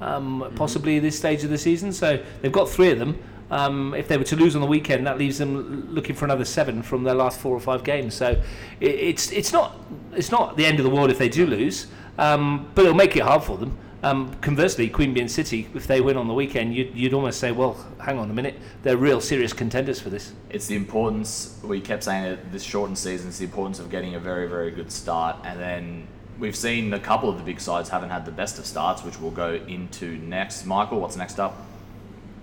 um, 0.00 0.50
possibly 0.56 0.96
at 0.96 1.02
this 1.02 1.18
stage 1.18 1.44
of 1.44 1.50
the 1.50 1.58
season. 1.58 1.92
So 1.92 2.22
they've 2.40 2.52
got 2.52 2.68
three 2.68 2.90
of 2.90 2.98
them. 2.98 3.18
Um, 3.50 3.94
if 3.94 4.08
they 4.08 4.16
were 4.16 4.24
to 4.24 4.36
lose 4.36 4.56
on 4.56 4.60
the 4.60 4.66
weekend, 4.66 5.06
that 5.06 5.18
leaves 5.18 5.38
them 5.38 5.94
looking 5.94 6.16
for 6.16 6.24
another 6.24 6.44
seven 6.44 6.82
from 6.82 7.04
their 7.04 7.14
last 7.14 7.38
four 7.38 7.54
or 7.54 7.60
five 7.60 7.84
games. 7.84 8.14
So 8.14 8.42
it, 8.80 8.90
it's 8.90 9.30
it's 9.30 9.52
not 9.52 9.76
it's 10.14 10.32
not 10.32 10.56
the 10.56 10.66
end 10.66 10.80
of 10.80 10.84
the 10.84 10.90
world 10.90 11.10
if 11.10 11.18
they 11.18 11.28
do 11.28 11.46
lose, 11.46 11.86
um, 12.18 12.70
but 12.74 12.84
it'll 12.84 12.96
make 12.96 13.16
it 13.16 13.22
hard 13.22 13.42
for 13.42 13.56
them. 13.56 13.76
Um, 14.02 14.34
conversely, 14.40 14.88
Queanbeyan 14.88 15.28
City, 15.28 15.68
if 15.74 15.86
they 15.86 16.00
win 16.00 16.16
on 16.16 16.28
the 16.28 16.34
weekend, 16.34 16.74
you'd, 16.74 16.94
you'd 16.94 17.14
almost 17.14 17.40
say, 17.40 17.50
well, 17.50 17.76
hang 17.98 18.18
on 18.18 18.30
a 18.30 18.34
minute, 18.34 18.54
they're 18.82 18.96
real 18.96 19.20
serious 19.20 19.52
contenders 19.52 20.00
for 20.00 20.10
this. 20.10 20.32
It's 20.50 20.66
the 20.66 20.76
importance, 20.76 21.58
we 21.64 21.80
kept 21.80 22.04
saying 22.04 22.24
it 22.24 22.52
this 22.52 22.62
shortened 22.62 22.98
season, 22.98 23.28
it's 23.28 23.38
the 23.38 23.46
importance 23.46 23.80
of 23.80 23.90
getting 23.90 24.14
a 24.14 24.20
very, 24.20 24.48
very 24.48 24.70
good 24.70 24.92
start. 24.92 25.38
And 25.44 25.58
then 25.58 26.06
we've 26.38 26.54
seen 26.54 26.92
a 26.92 27.00
couple 27.00 27.28
of 27.28 27.38
the 27.38 27.42
big 27.42 27.60
sides 27.60 27.88
haven't 27.88 28.10
had 28.10 28.24
the 28.24 28.32
best 28.32 28.58
of 28.58 28.66
starts, 28.66 29.02
which 29.02 29.18
we'll 29.18 29.30
go 29.30 29.54
into 29.66 30.18
next. 30.18 30.66
Michael, 30.66 31.00
what's 31.00 31.16
next 31.16 31.40
up? 31.40 31.56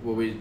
Well, 0.03 0.15
we 0.15 0.39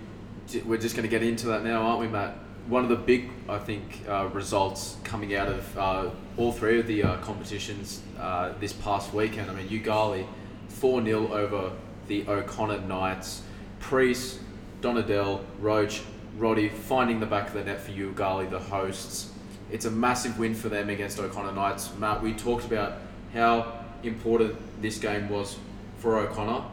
we're 0.67 0.79
just 0.79 0.97
going 0.97 1.09
to 1.09 1.11
get 1.11 1.23
into 1.23 1.47
that 1.47 1.63
now, 1.63 1.83
aren't 1.83 2.01
we, 2.01 2.09
Matt? 2.09 2.37
One 2.73 2.85
of 2.85 2.89
the 2.89 2.97
big, 2.97 3.29
I 3.51 3.59
think, 3.59 4.01
uh, 4.09 4.31
results 4.33 4.97
coming 5.05 5.37
out 5.37 5.49
of 5.49 5.79
uh, 5.79 6.09
all 6.39 6.53
three 6.53 6.81
of 6.81 6.87
the 6.87 7.03
uh, 7.03 7.17
competitions 7.19 8.01
uh, 8.19 8.55
this 8.61 8.73
past 8.73 9.13
weekend. 9.13 9.51
I 9.51 9.53
mean, 9.53 9.69
Yoogali, 9.69 10.27
four 10.69 11.05
0 11.05 11.31
over 11.35 11.73
the 12.09 12.27
O'Connor 12.27 12.81
Knights. 12.81 13.43
Priest, 13.79 14.41
Donadell, 14.81 15.45
Roach, 15.61 16.01
Roddy 16.39 16.71
finding 16.71 17.21
the 17.21 17.27
back 17.27 17.49
of 17.49 17.53
the 17.53 17.63
net 17.63 17.79
for 17.79 17.91
Yoogali, 17.91 18.49
the 18.49 18.59
hosts. 18.59 19.31
It's 19.71 19.85
a 19.85 19.91
massive 19.91 20.39
win 20.39 20.55
for 20.55 20.71
them 20.71 20.89
against 20.89 21.21
O'Connor 21.21 21.53
Knights. 21.53 21.95
Matt, 21.99 22.23
we 22.23 22.33
talked 22.33 22.65
about 22.65 22.95
how 23.35 23.85
important 24.03 24.57
this 24.81 24.97
game 24.97 25.29
was 25.29 25.59
for 25.99 26.21
O'Connor 26.21 26.65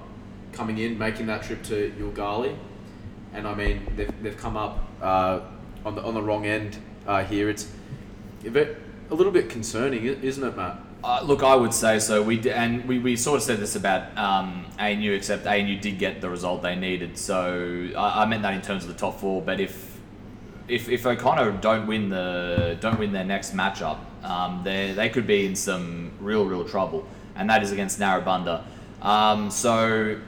coming 0.54 0.78
in, 0.78 0.98
making 0.98 1.26
that 1.26 1.44
trip 1.44 1.62
to 1.64 1.92
Yoogali 2.00 2.56
and 3.34 3.48
I 3.48 3.54
mean 3.54 3.86
they've, 3.96 4.24
they've 4.24 4.38
come 4.38 4.58
up 4.58 4.88
uh, 5.02 5.42
on 5.86 5.96
the 5.96 6.02
on 6.02 6.14
the 6.14 6.22
wrong 6.22 6.46
end 6.46 6.78
uh, 7.08 7.24
here. 7.24 7.50
It's 7.50 7.68
a, 8.46 8.76
little 9.10 9.32
bit 9.32 9.50
concerning, 9.50 10.06
isn't 10.06 10.44
it, 10.44 10.56
Matt? 10.56 10.78
Uh, 11.04 11.22
look, 11.24 11.44
I 11.44 11.56
would 11.56 11.74
say 11.74 12.00
so. 12.00 12.22
We 12.22 12.38
d- 12.38 12.52
and 12.52 12.86
we, 12.86 13.00
we 13.00 13.16
sort 13.16 13.38
of 13.38 13.44
said 13.44 13.60
this 13.60 13.76
about 13.76 14.18
um, 14.18 14.66
ANU, 14.78 15.14
except 15.14 15.48
ANU 15.48 15.80
did 15.80 15.98
get 15.98 16.20
the 16.20 16.30
result 16.30 16.62
they 16.62 16.76
needed. 16.76 17.18
So 17.18 17.90
I, 17.98 18.24
I 18.24 18.26
meant 18.26 18.42
that 18.44 18.54
in 18.54 18.62
terms 18.62 18.84
of 18.84 18.90
the 18.90 19.00
top 19.00 19.20
four. 19.20 19.42
But 19.42 19.60
if 19.60 19.98
if 20.68 20.90
if 20.90 21.06
O'Connor 21.06 21.54
don't 21.54 21.88
win 21.88 22.10
the 22.10 22.78
don't 22.80 23.00
win 23.00 23.12
their 23.12 23.24
next 23.24 23.56
matchup, 23.56 24.00
um, 24.24 24.62
they 24.64 24.92
they 24.92 25.10
could 25.10 25.26
be 25.26 25.46
in 25.46 25.56
some 25.56 26.12
real 26.20 26.46
real 26.46 26.66
trouble, 26.66 27.08
and 27.36 27.50
that 27.50 27.64
is 27.64 27.72
against 27.72 28.00
Narrabundah. 28.00 28.64
Um, 29.02 29.50
so 29.50 30.20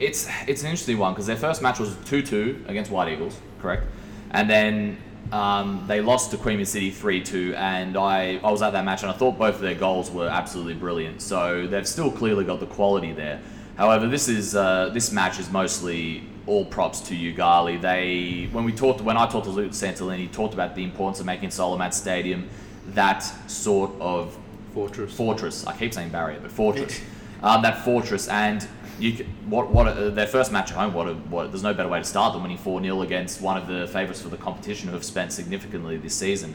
it's 0.00 0.28
it's 0.46 0.62
an 0.62 0.68
interesting 0.68 0.98
one 0.98 1.12
because 1.12 1.26
their 1.26 1.36
first 1.36 1.62
match 1.62 1.78
was 1.78 1.96
two 2.04 2.22
two 2.22 2.64
against 2.66 2.90
White 2.90 3.12
Eagles, 3.12 3.38
correct? 3.60 3.84
And 4.30 4.48
then 4.48 4.98
um, 5.32 5.84
they 5.86 6.00
lost 6.00 6.30
to 6.30 6.36
Queen 6.36 6.64
City 6.64 6.90
three 6.90 7.22
two, 7.22 7.54
and 7.56 7.96
I 7.96 8.40
I 8.42 8.50
was 8.50 8.62
at 8.62 8.72
that 8.72 8.84
match 8.84 9.02
and 9.02 9.10
I 9.10 9.14
thought 9.14 9.38
both 9.38 9.56
of 9.56 9.60
their 9.60 9.74
goals 9.74 10.10
were 10.10 10.28
absolutely 10.28 10.74
brilliant. 10.74 11.20
So 11.22 11.66
they've 11.66 11.86
still 11.86 12.10
clearly 12.10 12.44
got 12.44 12.60
the 12.60 12.66
quality 12.66 13.12
there. 13.12 13.40
However, 13.76 14.08
this 14.08 14.28
is 14.28 14.56
uh, 14.56 14.90
this 14.92 15.12
match 15.12 15.38
is 15.38 15.50
mostly 15.50 16.24
all 16.46 16.64
props 16.64 17.00
to 17.00 17.14
Yoogali. 17.14 17.80
They 17.80 18.48
when 18.52 18.64
we 18.64 18.72
talked 18.72 19.00
when 19.00 19.16
I 19.16 19.26
talked 19.26 19.44
to 19.44 19.52
Luke 19.52 19.72
Santolini, 19.72 20.30
talked 20.32 20.54
about 20.54 20.74
the 20.74 20.82
importance 20.82 21.20
of 21.20 21.26
making 21.26 21.50
Solomat 21.50 21.94
Stadium 21.94 22.48
that 22.94 23.20
sort 23.50 23.90
of 24.00 24.36
fortress. 24.72 25.14
Fortress. 25.14 25.66
I 25.66 25.76
keep 25.76 25.92
saying 25.92 26.08
barrier, 26.08 26.40
but 26.40 26.50
fortress. 26.50 27.00
um, 27.42 27.62
that 27.62 27.84
fortress 27.84 28.28
and. 28.28 28.66
You, 28.98 29.24
what 29.46 29.70
what 29.70 30.14
their 30.14 30.26
first 30.26 30.50
match 30.50 30.70
at 30.70 30.76
home? 30.76 30.92
What, 30.92 31.14
what 31.26 31.50
there's 31.50 31.62
no 31.62 31.72
better 31.72 31.88
way 31.88 31.98
to 31.98 32.04
start 32.04 32.32
than 32.32 32.42
winning 32.42 32.58
four 32.58 32.82
0 32.82 33.02
against 33.02 33.40
one 33.40 33.56
of 33.56 33.66
the 33.68 33.86
favourites 33.86 34.22
for 34.22 34.28
the 34.28 34.36
competition 34.36 34.88
who 34.88 34.94
have 34.94 35.04
spent 35.04 35.32
significantly 35.32 35.96
this 35.96 36.14
season, 36.14 36.54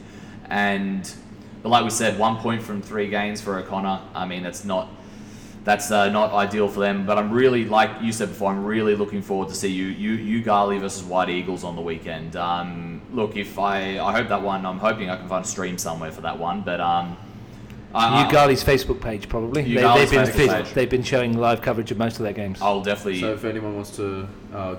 and 0.49 1.14
but 1.61 1.70
like 1.70 1.84
we 1.84 1.90
said, 1.90 2.20
one 2.20 2.38
point 2.38 2.61
from 2.61 2.82
three 2.82 3.07
games 3.10 3.40
for 3.40 3.57
O'Connor. 3.57 4.02
I 4.14 4.26
mean, 4.26 4.44
that's 4.44 4.65
not 4.65 4.90
that's 5.64 5.91
uh, 5.91 6.10
not 6.10 6.34
ideal 6.34 6.68
for 6.68 6.80
them. 6.80 7.06
But 7.06 7.18
I'm 7.18 7.32
really, 7.32 7.65
like 7.65 8.02
you 8.02 8.11
said 8.11 8.30
before, 8.30 8.52
I'm 8.52 8.65
really 8.65 8.95
looking 8.95 9.22
forward 9.22 9.49
to 9.49 9.56
see 9.56 9.70
you, 9.70 9.86
you, 9.86 10.11
you 10.11 10.44
Gali 10.44 10.80
versus 10.80 11.03
White 11.03 11.30
Eagles 11.30 11.64
on 11.64 11.76
the 11.76 11.82
weekend. 11.82 12.36
Um, 12.36 13.02
look, 13.11 13.38
if 13.38 13.57
I, 13.57 13.99
I 13.99 14.11
hope 14.11 14.28
that 14.30 14.41
one, 14.41 14.65
I'm 14.65 14.80
hoping 14.80 15.10
I 15.10 15.18
can 15.18 15.28
find 15.28 15.45
a 15.45 15.48
stream 15.48 15.78
somewhere 15.78 16.11
for 16.11 16.22
that 16.22 16.38
one. 16.38 16.61
But 16.61 16.82
um, 16.82 17.18
I, 17.94 18.24
I- 18.24 18.28
Yoogali's 18.28 18.64
Facebook 18.64 19.02
page 19.02 19.30
probably. 19.30 19.64
They, 19.64 19.82
they've, 19.82 20.10
been 20.10 20.26
Facebook 20.26 20.48
fi- 20.48 20.64
page. 20.64 20.74
they've 20.74 20.90
been 20.90 21.03
showing 21.03 21.38
live 21.38 21.61
coverage 21.61 21.91
of 21.91 21.98
most 21.98 22.18
of 22.18 22.24
their 22.24 22.34
games. 22.34 22.61
I'll 22.61 22.82
definitely. 22.82 23.20
So 23.22 23.34
if 23.34 23.45
anyone 23.45 23.76
wants 23.76 23.95
to 23.98 24.28
uh, 24.53 24.76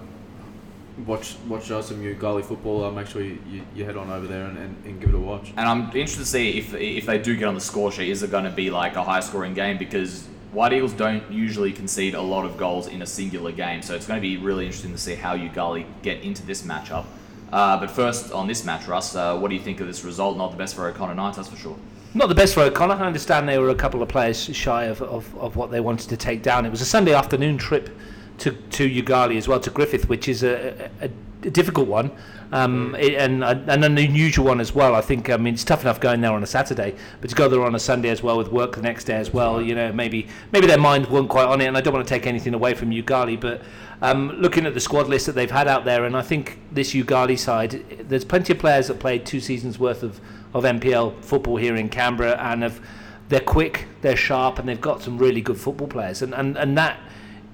watch 1.07 1.37
watch 1.49 1.71
uh, 1.71 1.83
some 1.83 2.03
Yoogali 2.03 2.45
football, 2.45 2.85
uh, 2.85 2.91
make 2.91 3.07
sure 3.07 3.23
you, 3.23 3.39
you, 3.49 3.63
you 3.75 3.85
head 3.85 3.97
on 3.97 4.11
over 4.11 4.27
there 4.27 4.47
and, 4.47 4.59
and, 4.59 4.85
and 4.85 5.01
give 5.01 5.11
it 5.11 5.15
a 5.15 5.19
watch. 5.19 5.53
And 5.57 5.69
I'm 5.69 5.85
interested 5.97 6.21
to 6.21 6.27
see 6.27 6.59
if 6.59 6.75
if 6.75 7.07
they 7.07 7.19
do 7.19 7.37
get 7.37 7.47
on 7.49 7.55
the 7.55 7.61
score 7.61 7.93
sheet, 7.93 8.11
is 8.11 8.23
it 8.23 8.31
going 8.31 8.45
to 8.45 8.51
be 8.51 8.71
like 8.71 8.97
a 8.97 9.05
high 9.05 9.21
scoring 9.21 9.55
game? 9.55 9.79
Because 9.79 10.27
White 10.53 10.73
Eagles 10.73 10.93
don't 10.93 11.29
usually 11.33 11.73
concede 11.73 12.15
a 12.15 12.23
lot 12.23 12.45
of 12.45 12.57
goals 12.57 12.87
in 12.87 13.03
a 13.03 13.07
singular 13.07 13.51
game, 13.51 13.83
so 13.83 13.95
it's 13.95 14.07
going 14.07 14.19
to 14.19 14.23
be 14.23 14.37
really 14.37 14.65
interesting 14.67 14.93
to 14.93 14.99
see 14.99 15.17
how 15.17 15.37
Yoogali 15.37 15.85
get 16.03 16.23
into 16.23 16.47
this 16.47 16.63
matchup. 16.63 17.07
Uh, 17.53 17.79
but 17.79 17.91
first, 17.91 18.33
on 18.33 18.47
this 18.47 18.65
match, 18.65 18.87
Russ, 18.87 19.15
uh, 19.17 19.37
what 19.37 19.49
do 19.49 19.55
you 19.57 19.61
think 19.63 19.81
of 19.81 19.87
this 19.87 20.05
result? 20.05 20.37
Not 20.37 20.51
the 20.53 20.57
best 20.57 20.75
for 20.75 20.89
O'Connor 20.89 21.15
Knights, 21.15 21.37
that's 21.37 21.49
for 21.49 21.57
sure. 21.57 21.77
Not 22.17 22.29
the 22.29 22.35
best 22.35 22.55
for 22.55 22.61
O'Connor. 22.63 22.95
I 22.95 23.07
understand 23.07 23.49
they 23.49 23.59
were 23.59 23.71
a 23.71 23.75
couple 23.75 24.01
of 24.01 24.09
players 24.09 24.45
shy 24.57 24.85
of, 24.85 25.03
of, 25.03 25.37
of 25.37 25.57
what 25.57 25.71
they 25.73 25.81
wanted 25.81 26.09
to 26.11 26.17
take 26.17 26.43
down. 26.43 26.65
It 26.65 26.71
was 26.71 26.81
a 26.81 26.85
Sunday 26.87 27.13
afternoon 27.13 27.59
trip 27.59 27.91
to 28.39 28.53
to 28.53 28.89
Yoogali 28.89 29.37
as 29.37 29.47
well 29.49 29.61
to 29.61 29.71
Griffith, 29.71 30.09
which 30.09 30.29
is 30.29 30.43
a, 30.43 30.91
a, 31.01 31.11
a 31.47 31.51
difficult 31.51 31.89
one. 31.89 32.11
Um, 32.53 32.95
and 32.95 33.43
a- 33.43 33.65
and 33.67 33.85
an 33.85 33.99
unusual 33.99 34.45
one 34.47 34.61
as 34.61 34.73
well. 34.73 34.95
I 34.95 35.01
think. 35.01 35.29
I 35.29 35.37
mean, 35.37 35.55
it's 35.55 35.65
tough 35.65 35.83
enough 35.83 35.99
going 35.99 36.21
there 36.21 36.31
on 36.33 36.43
a 36.43 36.47
Saturday, 36.47 36.95
but 37.21 37.31
to 37.31 37.37
go 37.37 37.49
there 37.49 37.65
on 37.65 37.75
a 37.75 37.81
Sunday 37.81 38.11
as 38.11 38.23
well 38.23 38.39
with 38.39 38.49
work 38.53 38.77
the 38.77 38.83
next 38.83 39.05
day 39.05 39.17
as 39.17 39.33
well. 39.33 39.61
You 39.61 39.75
know, 39.75 39.93
maybe 39.93 40.29
maybe 40.53 40.69
their 40.69 40.79
mind 40.79 41.09
weren't 41.09 41.29
quite 41.29 41.47
on 41.47 41.61
it. 41.61 41.67
And 41.67 41.77
I 41.77 41.81
don't 41.81 41.93
want 41.95 42.07
to 42.07 42.15
take 42.15 42.29
anything 42.29 42.55
away 42.55 42.75
from 42.75 42.91
Yoogali, 42.91 43.41
but 43.41 43.63
um, 44.03 44.31
looking 44.39 44.67
at 44.67 44.75
the 44.75 44.81
squad 44.81 45.09
list 45.09 45.27
that 45.27 45.33
they've 45.33 45.51
had 45.51 45.67
out 45.67 45.85
there, 45.85 46.05
and 46.05 46.17
I 46.17 46.23
think 46.23 46.61
this 46.71 46.93
Yoogali 46.95 47.39
side, 47.39 47.85
there's 48.09 48.25
plenty 48.25 48.53
of 48.53 48.59
players 48.61 48.87
that 48.87 49.01
played 49.01 49.27
two 49.27 49.41
seasons 49.41 49.79
worth 49.81 50.03
of, 50.05 50.21
of 50.55 50.65
NPL 50.65 51.23
football 51.23 51.57
here 51.57 51.77
in 51.77 51.89
Canberra, 51.89 52.37
and 52.41 52.63
have 52.63 52.81
they're 53.29 53.41
quick, 53.41 53.87
they're 54.03 54.17
sharp, 54.17 54.59
and 54.59 54.69
they've 54.69 54.81
got 54.81 55.03
some 55.03 55.19
really 55.19 55.41
good 55.41 55.59
football 55.59 55.89
players, 55.89 56.23
and 56.23 56.35
and, 56.35 56.57
and 56.57 56.79
that 56.79 56.99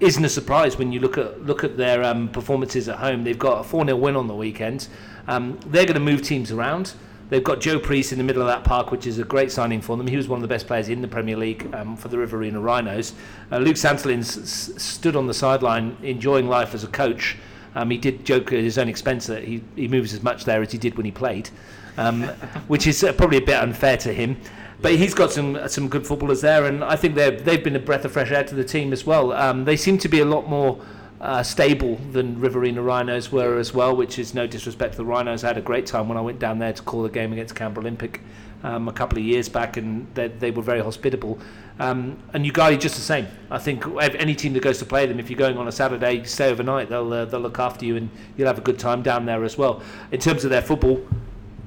isn't 0.00 0.24
a 0.24 0.28
surprise 0.28 0.78
when 0.78 0.92
you 0.92 1.00
look 1.00 1.18
at 1.18 1.44
look 1.44 1.64
at 1.64 1.76
their 1.76 2.02
um, 2.04 2.28
performances 2.28 2.88
at 2.88 2.98
home. 2.98 3.24
They've 3.24 3.38
got 3.38 3.60
a 3.60 3.64
4 3.64 3.84
0 3.84 3.96
win 3.96 4.16
on 4.16 4.26
the 4.28 4.34
weekend. 4.34 4.88
Um, 5.28 5.58
they're 5.66 5.84
going 5.84 5.94
to 5.94 6.00
move 6.00 6.22
teams 6.22 6.50
around. 6.52 6.94
They've 7.28 7.44
got 7.44 7.60
Joe 7.60 7.78
Priest 7.78 8.10
in 8.10 8.18
the 8.18 8.24
middle 8.24 8.42
of 8.42 8.48
that 8.48 8.64
park, 8.64 8.90
which 8.90 9.06
is 9.06 9.18
a 9.20 9.24
great 9.24 9.52
signing 9.52 9.80
for 9.80 9.96
them. 9.96 10.08
He 10.08 10.16
was 10.16 10.26
one 10.26 10.38
of 10.38 10.42
the 10.42 10.48
best 10.48 10.66
players 10.66 10.88
in 10.88 11.00
the 11.00 11.06
Premier 11.06 11.36
League 11.36 11.72
um, 11.72 11.96
for 11.96 12.08
the 12.08 12.18
Riverina 12.18 12.60
Rhinos. 12.60 13.12
Uh, 13.52 13.58
Luke 13.58 13.76
Santalin 13.76 14.18
s- 14.18 14.36
s- 14.36 14.82
stood 14.82 15.14
on 15.14 15.28
the 15.28 15.34
sideline 15.34 15.96
enjoying 16.02 16.48
life 16.48 16.74
as 16.74 16.82
a 16.82 16.88
coach. 16.88 17.36
Um, 17.74 17.90
he 17.90 17.98
did 17.98 18.24
joke 18.24 18.52
at 18.52 18.60
his 18.60 18.78
own 18.78 18.88
expense 18.88 19.26
that 19.26 19.44
he, 19.44 19.62
he 19.76 19.88
moves 19.88 20.12
as 20.12 20.22
much 20.22 20.44
there 20.44 20.62
as 20.62 20.72
he 20.72 20.78
did 20.78 20.96
when 20.96 21.04
he 21.06 21.12
played, 21.12 21.50
um, 21.96 22.22
which 22.68 22.86
is 22.86 23.02
uh, 23.04 23.12
probably 23.12 23.38
a 23.38 23.42
bit 23.42 23.56
unfair 23.56 23.96
to 23.98 24.12
him. 24.12 24.36
But 24.82 24.94
he's 24.94 25.12
got 25.12 25.30
some 25.30 25.68
some 25.68 25.88
good 25.88 26.06
footballers 26.06 26.40
there, 26.40 26.64
and 26.64 26.82
I 26.82 26.96
think 26.96 27.14
they've 27.14 27.44
they've 27.44 27.62
been 27.62 27.76
a 27.76 27.80
breath 27.80 28.04
of 28.04 28.12
fresh 28.12 28.30
air 28.30 28.44
to 28.44 28.54
the 28.54 28.64
team 28.64 28.92
as 28.92 29.04
well. 29.04 29.32
Um, 29.32 29.64
they 29.66 29.76
seem 29.76 29.98
to 29.98 30.08
be 30.08 30.20
a 30.20 30.24
lot 30.24 30.48
more 30.48 30.80
uh, 31.20 31.42
stable 31.42 31.96
than 32.12 32.40
Riverina 32.40 32.80
Rhinos 32.82 33.30
were 33.30 33.58
as 33.58 33.74
well, 33.74 33.94
which 33.94 34.18
is 34.18 34.32
no 34.34 34.46
disrespect 34.46 34.92
to 34.92 34.98
the 34.98 35.04
Rhinos. 35.04 35.44
I 35.44 35.48
had 35.48 35.58
a 35.58 35.62
great 35.62 35.86
time 35.86 36.08
when 36.08 36.16
I 36.16 36.22
went 36.22 36.38
down 36.38 36.58
there 36.58 36.72
to 36.72 36.82
call 36.82 37.02
the 37.02 37.10
game 37.10 37.32
against 37.32 37.54
Canberra 37.54 37.84
Olympic 37.84 38.20
um, 38.62 38.88
a 38.88 38.92
couple 38.92 39.18
of 39.18 39.24
years 39.24 39.48
back, 39.48 39.76
and 39.76 40.06
they, 40.14 40.28
they 40.28 40.50
were 40.50 40.62
very 40.62 40.80
hospitable. 40.80 41.38
Um, 41.80 42.18
and 42.34 42.44
Yoogali 42.44 42.78
just 42.78 42.96
the 42.96 43.00
same. 43.00 43.26
I 43.50 43.58
think 43.58 43.86
any 43.98 44.34
team 44.34 44.52
that 44.52 44.62
goes 44.62 44.78
to 44.78 44.84
play 44.84 45.06
them, 45.06 45.18
if 45.18 45.30
you're 45.30 45.38
going 45.38 45.56
on 45.56 45.66
a 45.66 45.72
Saturday, 45.72 46.22
stay 46.24 46.50
overnight. 46.50 46.90
They'll 46.90 47.10
uh, 47.10 47.24
they'll 47.24 47.40
look 47.40 47.58
after 47.58 47.86
you, 47.86 47.96
and 47.96 48.10
you'll 48.36 48.48
have 48.48 48.58
a 48.58 48.62
good 48.62 48.78
time 48.78 49.02
down 49.02 49.24
there 49.24 49.42
as 49.44 49.56
well. 49.56 49.82
In 50.12 50.20
terms 50.20 50.44
of 50.44 50.50
their 50.50 50.60
football, 50.60 51.00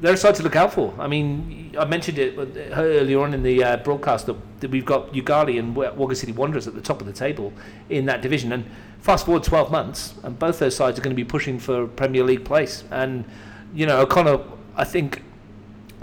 they're 0.02 0.14
a 0.14 0.18
side 0.18 0.36
to 0.36 0.44
look 0.44 0.56
out 0.56 0.72
for. 0.72 0.94
I 1.00 1.08
mean, 1.08 1.74
I 1.80 1.86
mentioned 1.86 2.20
it 2.20 2.38
earlier 2.74 3.22
on 3.22 3.34
in 3.34 3.42
the 3.42 3.64
uh, 3.64 3.78
broadcast 3.78 4.28
that, 4.28 4.36
that 4.60 4.70
we've 4.70 4.86
got 4.86 5.14
Yoogali 5.14 5.58
and 5.58 5.76
Wa- 5.76 5.94
Wagga 5.94 6.16
City 6.16 6.32
Wanderers 6.32 6.68
at 6.68 6.76
the 6.76 6.82
top 6.82 7.02
of 7.02 7.08
the 7.08 7.14
table 7.14 7.52
in 7.90 8.06
that 8.06 8.22
division. 8.22 8.52
And 8.52 8.66
fast 9.00 9.26
forward 9.26 9.44
12 9.44 9.72
months, 9.72 10.14
and 10.22 10.38
both 10.38 10.60
those 10.60 10.76
sides 10.76 11.00
are 11.00 11.02
going 11.02 11.16
to 11.16 11.20
be 11.20 11.24
pushing 11.24 11.58
for 11.58 11.88
Premier 11.88 12.24
League 12.24 12.46
place. 12.46 12.84
And, 12.92 13.26
you 13.74 13.88
know, 13.88 14.02
O'Connor, 14.02 14.42
I 14.76 14.84
think 14.84 15.24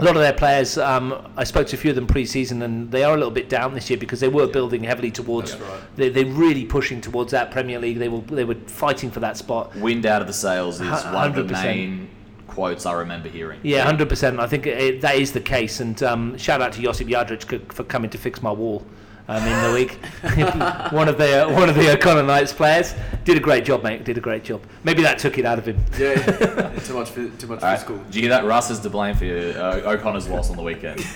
a 0.01 0.03
lot 0.03 0.15
of 0.15 0.21
their 0.21 0.33
players, 0.33 0.77
um, 0.77 1.31
I 1.37 1.43
spoke 1.43 1.67
to 1.67 1.75
a 1.75 1.79
few 1.79 1.91
of 1.91 1.95
them 1.95 2.07
pre-season, 2.07 2.63
and 2.63 2.91
they 2.91 3.03
are 3.03 3.13
a 3.13 3.17
little 3.17 3.31
bit 3.31 3.49
down 3.49 3.73
this 3.73 3.89
year 3.89 3.99
because 3.99 4.19
they 4.19 4.27
were 4.27 4.47
building 4.47 4.83
heavily 4.83 5.11
towards. 5.11 5.55
Right. 5.55 5.81
They, 5.95 6.09
they're 6.09 6.25
really 6.25 6.65
pushing 6.65 7.01
towards 7.01 7.31
that 7.31 7.51
Premier 7.51 7.79
League. 7.79 7.99
They 7.99 8.09
were 8.09 8.21
they 8.21 8.43
were 8.43 8.55
fighting 8.55 9.11
for 9.11 9.19
that 9.19 9.37
spot. 9.37 9.75
Wind 9.75 10.05
out 10.05 10.21
of 10.21 10.27
the 10.27 10.33
sails 10.33 10.81
is 10.81 10.87
Hu- 10.87 11.13
one 11.13 11.37
of 11.37 11.47
the 11.47 11.53
main 11.53 12.09
quotes 12.47 12.85
I 12.85 12.93
remember 12.93 13.29
hearing. 13.29 13.59
Yeah, 13.63 13.83
hundred 13.83 14.09
percent. 14.09 14.39
I 14.39 14.47
think 14.47 14.65
it, 14.65 15.01
that 15.01 15.15
is 15.15 15.31
the 15.31 15.39
case. 15.39 15.79
And 15.79 16.01
um, 16.03 16.37
shout 16.37 16.61
out 16.61 16.73
to 16.73 16.81
Josip 16.81 17.07
Jadric 17.07 17.71
for 17.71 17.83
coming 17.83 18.09
to 18.09 18.17
fix 18.17 18.41
my 18.41 18.51
wall 18.51 18.85
um, 19.31 19.47
in 19.47 19.63
the 19.63 19.73
week. 19.73 19.91
one 20.91 21.07
of 21.07 21.17
the 21.17 21.47
uh, 21.47 21.53
one 21.53 21.69
of 21.69 21.75
the 21.75 21.91
O'Connor 21.93 22.23
Knights 22.23 22.51
players 22.51 22.93
did 23.23 23.37
a 23.37 23.39
great 23.39 23.63
job, 23.63 23.83
mate. 23.83 24.03
Did 24.03 24.17
a 24.17 24.21
great 24.21 24.43
job. 24.43 24.61
Maybe 24.83 25.01
that 25.03 25.19
took 25.19 25.37
it 25.37 25.45
out 25.45 25.57
of 25.57 25.65
him. 25.65 25.83
Yeah, 25.97 26.15
too 26.83 26.93
much, 26.95 27.11
phys- 27.11 27.37
too 27.39 27.47
much 27.47 27.61
All 27.61 27.69
right. 27.69 27.75
physical. 27.75 27.97
Did 28.05 28.15
you 28.15 28.21
hear 28.23 28.29
that? 28.31 28.45
Russ 28.45 28.69
is 28.69 28.79
to 28.79 28.89
blame 28.89 29.15
for 29.15 29.25
your, 29.25 29.57
uh, 29.57 29.93
O'Connor's 29.93 30.27
loss 30.27 30.49
on 30.49 30.57
the 30.57 30.63
weekend. 30.63 31.05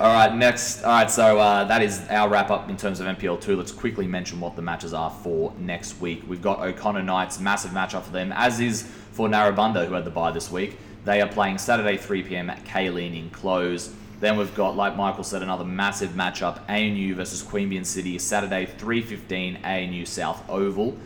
all 0.00 0.14
right, 0.14 0.34
next. 0.34 0.82
All 0.82 0.92
right, 0.92 1.10
so 1.10 1.38
uh, 1.38 1.64
that 1.64 1.82
is 1.82 2.06
our 2.08 2.28
wrap 2.28 2.50
up 2.50 2.70
in 2.70 2.76
terms 2.76 3.00
of 3.00 3.06
NPL 3.06 3.40
two. 3.40 3.56
Let's 3.56 3.72
quickly 3.72 4.06
mention 4.06 4.40
what 4.40 4.56
the 4.56 4.62
matches 4.62 4.94
are 4.94 5.10
for 5.10 5.52
next 5.58 6.00
week. 6.00 6.22
We've 6.26 6.42
got 6.42 6.60
O'Connor 6.60 7.02
Knights, 7.02 7.38
massive 7.38 7.72
matchup 7.72 8.04
for 8.04 8.12
them, 8.12 8.32
as 8.32 8.60
is 8.60 8.82
for 9.12 9.28
Narrabundah, 9.28 9.86
who 9.86 9.94
had 9.94 10.04
the 10.04 10.10
bye 10.10 10.30
this 10.30 10.50
week. 10.50 10.78
They 11.04 11.20
are 11.20 11.28
playing 11.28 11.58
Saturday 11.58 11.96
3 11.96 12.22
p.m. 12.22 12.50
at 12.50 12.64
Kaleen 12.64 13.14
in 13.14 13.30
close. 13.30 13.94
Then 14.20 14.36
we've 14.36 14.54
got, 14.54 14.76
like 14.76 14.96
Michael 14.96 15.22
said, 15.22 15.42
another 15.42 15.64
massive 15.64 16.10
matchup: 16.10 16.60
ANU 16.68 17.14
versus 17.14 17.42
Queanbeyan 17.42 17.86
City, 17.86 18.18
Saturday 18.18 18.66
3:15 18.66 19.64
ANU 19.64 20.04
South 20.04 20.48
Oval. 20.48 20.96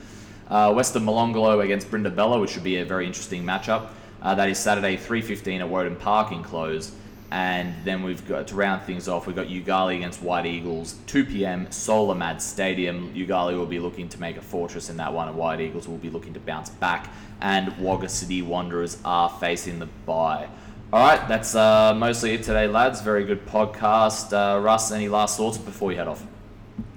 Uh, 0.48 0.72
Western 0.72 1.04
Molonglo 1.04 1.62
against 1.62 1.90
Brindabella, 1.90 2.40
which 2.40 2.50
should 2.50 2.64
be 2.64 2.76
a 2.76 2.84
very 2.84 3.06
interesting 3.06 3.44
matchup. 3.44 3.88
Uh, 4.22 4.34
that 4.34 4.48
is 4.48 4.58
Saturday 4.58 4.96
3:15 4.96 5.60
at 5.60 5.68
Woden 5.68 5.96
Park 5.96 6.32
in 6.32 6.42
close. 6.42 6.92
And 7.30 7.74
then 7.84 8.02
we've 8.02 8.26
got 8.28 8.46
to 8.48 8.54
round 8.54 8.82
things 8.82 9.08
off. 9.08 9.26
We've 9.26 9.34
got 9.34 9.46
Yoogali 9.46 9.96
against 9.96 10.22
White 10.22 10.44
Eagles, 10.44 10.96
2 11.06 11.24
p.m. 11.24 11.66
Solamad 11.68 12.42
Stadium. 12.42 13.10
Yoogali 13.14 13.56
will 13.56 13.64
be 13.64 13.78
looking 13.78 14.06
to 14.10 14.20
make 14.20 14.36
a 14.36 14.42
fortress 14.42 14.90
in 14.90 14.98
that 14.98 15.14
one, 15.14 15.28
and 15.28 15.36
White 15.38 15.58
Eagles 15.58 15.88
will 15.88 15.96
be 15.96 16.10
looking 16.10 16.34
to 16.34 16.40
bounce 16.40 16.68
back. 16.68 17.10
And 17.40 17.74
Wagga 17.78 18.10
City 18.10 18.42
Wanderers 18.42 18.98
are 19.06 19.30
facing 19.30 19.78
the 19.78 19.86
bye. 20.04 20.46
All 20.92 21.02
right, 21.02 21.26
that's 21.26 21.54
uh, 21.54 21.94
mostly 21.94 22.34
it 22.34 22.42
today, 22.42 22.66
lads. 22.66 23.00
Very 23.00 23.24
good 23.24 23.46
podcast. 23.46 24.32
Uh, 24.34 24.60
Russ, 24.60 24.92
any 24.92 25.08
last 25.08 25.38
thoughts 25.38 25.56
before 25.56 25.88
we 25.88 25.96
head 25.96 26.06
off? 26.06 26.26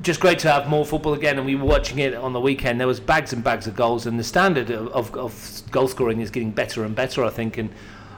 just 0.01 0.19
great 0.19 0.38
to 0.38 0.51
have 0.51 0.69
more 0.69 0.85
football 0.85 1.13
again 1.13 1.38
and 1.38 1.47
we 1.47 1.55
were 1.55 1.65
watching 1.65 1.97
it 1.97 2.13
on 2.13 2.31
the 2.31 2.39
weekend 2.39 2.80
there 2.80 2.88
was 2.88 2.99
bags 2.99 3.34
and 3.34 3.43
bags 3.43 3.65
of 3.65 3.76
goals 3.76 4.05
and 4.05 4.19
the 4.19 4.23
standard 4.23 4.69
of, 4.69 4.88
of, 4.89 5.15
of 5.15 5.63
goal 5.72 5.88
scoring 5.88 6.22
is 6.22 6.30
getting 6.30 6.51
better 6.51 6.84
and 6.84 6.95
better 6.95 7.23
I 7.23 7.30
think 7.30 7.57
and 7.57 7.72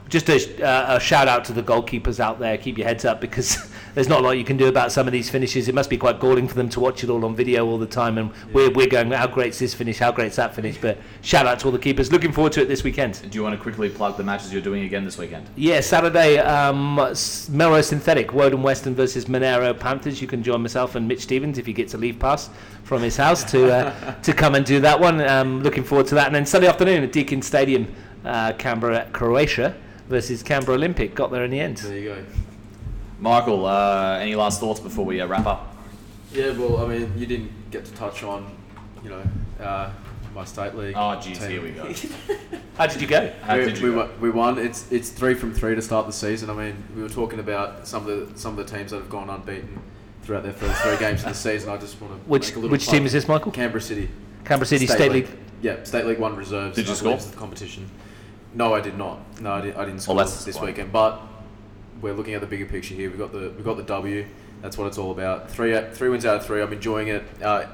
just 0.09 0.29
a, 0.29 0.65
uh, 0.65 0.95
a 0.95 0.99
shout 0.99 1.27
out 1.27 1.43
to 1.45 1.53
the 1.53 1.63
goalkeepers 1.63 2.19
out 2.19 2.39
there 2.39 2.57
keep 2.57 2.77
your 2.77 2.87
heads 2.87 3.05
up 3.05 3.19
because 3.21 3.69
there's 3.95 4.07
not 4.07 4.21
a 4.21 4.23
lot 4.23 4.31
you 4.31 4.43
can 4.43 4.57
do 4.57 4.67
about 4.67 4.91
some 4.91 5.07
of 5.07 5.13
these 5.13 5.29
finishes 5.29 5.67
it 5.67 5.75
must 5.75 5.89
be 5.89 5.97
quite 5.97 6.19
galling 6.19 6.47
for 6.47 6.55
them 6.55 6.69
to 6.69 6.79
watch 6.79 7.03
it 7.03 7.09
all 7.09 7.23
on 7.25 7.35
video 7.35 7.65
all 7.65 7.77
the 7.77 7.85
time 7.85 8.17
and 8.17 8.31
we're, 8.53 8.69
we're 8.71 8.87
going 8.87 9.11
how 9.11 9.27
great's 9.27 9.59
this 9.59 9.73
finish 9.73 9.97
how 9.97 10.11
great's 10.11 10.35
that 10.35 10.53
finish 10.55 10.77
but 10.79 10.97
shout 11.21 11.45
out 11.45 11.59
to 11.59 11.65
all 11.65 11.71
the 11.71 11.79
keepers 11.79 12.11
looking 12.11 12.31
forward 12.31 12.53
to 12.53 12.61
it 12.61 12.67
this 12.67 12.83
weekend 12.83 13.19
Do 13.29 13.35
you 13.37 13.43
want 13.43 13.55
to 13.55 13.61
quickly 13.61 13.89
plug 13.89 14.17
the 14.17 14.23
matches 14.23 14.53
you're 14.53 14.61
doing 14.61 14.83
again 14.83 15.03
this 15.03 15.17
weekend? 15.17 15.47
yeah, 15.55 15.79
Saturday, 15.81 16.37
um, 16.39 16.95
Melrose 17.49 17.87
Synthetic, 17.87 18.33
Woden 18.33 18.61
Western 18.61 18.95
versus 18.95 19.27
Monaro 19.27 19.73
Panthers. 19.73 20.21
You 20.21 20.27
can 20.27 20.43
join 20.43 20.61
myself 20.61 20.95
and 20.95 21.07
Mitch 21.07 21.21
Stevens 21.21 21.57
if 21.57 21.65
he 21.65 21.73
gets 21.73 21.93
a 21.93 21.97
leave 21.97 22.19
pass 22.19 22.49
from 22.83 23.01
his 23.01 23.17
house 23.17 23.43
to 23.51 23.71
uh, 23.71 24.13
to 24.21 24.33
come 24.33 24.55
and 24.55 24.65
do 24.65 24.79
that 24.81 24.99
one. 24.99 25.21
Um, 25.21 25.61
looking 25.63 25.83
forward 25.83 26.07
to 26.07 26.15
that. 26.15 26.27
And 26.27 26.35
then 26.35 26.45
Sunday 26.45 26.67
afternoon 26.67 27.03
at 27.03 27.11
Deakin 27.11 27.41
Stadium, 27.41 27.87
uh, 28.25 28.53
Canberra, 28.53 29.09
Croatia 29.11 29.75
versus 30.07 30.43
Canberra 30.43 30.77
Olympic. 30.77 31.15
Got 31.15 31.31
there 31.31 31.43
in 31.43 31.51
the 31.51 31.59
end. 31.59 31.77
There 31.77 31.97
you 31.97 32.09
go. 32.09 32.25
Michael, 33.19 33.65
uh, 33.65 34.17
any 34.19 34.35
last 34.35 34.59
thoughts 34.59 34.79
before 34.79 35.05
we 35.05 35.19
uh, 35.21 35.27
wrap 35.27 35.45
up? 35.45 35.75
Yeah, 36.31 36.51
well, 36.51 36.83
I 36.85 36.87
mean, 36.87 37.13
you 37.17 37.25
didn't 37.25 37.51
get 37.71 37.85
to 37.85 37.91
touch 37.93 38.23
on, 38.23 38.55
you 39.03 39.09
know, 39.09 39.23
uh, 39.59 39.89
my 40.35 40.45
state 40.45 40.75
league. 40.75 40.93
Oh, 40.95 41.17
jeez, 41.19 41.39
team. 41.39 41.49
here 41.49 41.61
we 41.63 41.71
go. 41.71 41.91
How 42.77 42.85
did 42.85 43.01
you 43.01 43.07
go? 43.07 43.33
How 43.41 43.57
we, 43.57 43.65
did 43.65 43.77
you 43.79 43.85
we, 43.87 43.91
go? 43.91 43.97
won- 43.97 44.21
we 44.21 44.29
won. 44.29 44.57
It's 44.59 44.91
it's 44.91 45.09
three 45.09 45.33
from 45.33 45.51
three 45.53 45.73
to 45.73 45.81
start 45.81 46.05
the 46.05 46.13
season. 46.13 46.49
I 46.49 46.53
mean, 46.53 46.83
we 46.95 47.01
were 47.01 47.09
talking 47.09 47.39
about 47.39 47.87
some 47.87 48.07
of 48.07 48.31
the 48.33 48.37
some 48.39 48.57
of 48.57 48.63
the 48.67 48.77
teams 48.77 48.91
that 48.91 48.97
have 48.97 49.09
gone 49.09 49.29
unbeaten 49.31 49.79
throughout 50.21 50.43
their 50.43 50.53
first 50.53 50.79
three 50.81 50.97
games 50.97 51.23
of 51.23 51.29
the 51.29 51.33
season. 51.35 51.69
I 51.69 51.77
just 51.77 51.99
want 51.99 52.13
to 52.13 52.29
Which 52.29 52.49
make 52.49 52.55
a 52.55 52.59
little 52.59 52.71
which 52.71 52.83
plug. 52.83 52.95
team 52.97 53.05
is 53.07 53.13
this, 53.13 53.27
Michael? 53.27 53.51
Canberra 53.51 53.81
City. 53.81 54.09
Canberra 54.45 54.67
City 54.67 54.85
State, 54.85 55.11
League. 55.11 55.27
Yeah, 55.61 55.83
State 55.85 56.05
League 56.05 56.19
One 56.19 56.35
reserves. 56.35 56.75
Did 56.75 56.87
you 56.87 56.93
score? 56.93 57.17
The 57.17 57.35
competition. 57.35 57.89
No, 58.57 58.73
I 58.73 58.81
did 58.81 58.97
not. 58.97 59.19
No, 59.39 59.51
I, 59.53 59.61
did, 59.61 59.75
I 59.75 59.85
didn't 59.85 59.99
score 60.01 60.15
Well, 60.15 60.25
that's 60.25 60.35
this 60.37 60.45
disappointing. 60.45 60.73
weekend. 60.75 60.91
But 60.91 61.21
we're 62.01 62.13
looking 62.13 62.33
at 62.33 62.41
the 62.41 62.47
bigger 62.47 62.65
picture 62.65 62.95
here. 62.95 63.11
We 63.11 63.17
got 63.17 63.31
the 63.31 63.53
we 63.55 63.63
got 63.63 63.77
the 63.77 63.83
W. 63.83 64.25
That's 64.61 64.77
what 64.77 64.87
it's 64.87 64.97
all 64.97 65.11
about. 65.11 65.49
Three 65.51 65.75
out- 65.75 65.93
three 65.93 66.09
wins 66.09 66.25
out 66.25 66.37
of 66.37 66.45
three. 66.45 66.61
I'm 66.61 66.73
enjoying 66.73 67.09
it. 67.09 67.23
Uh, 67.41 67.67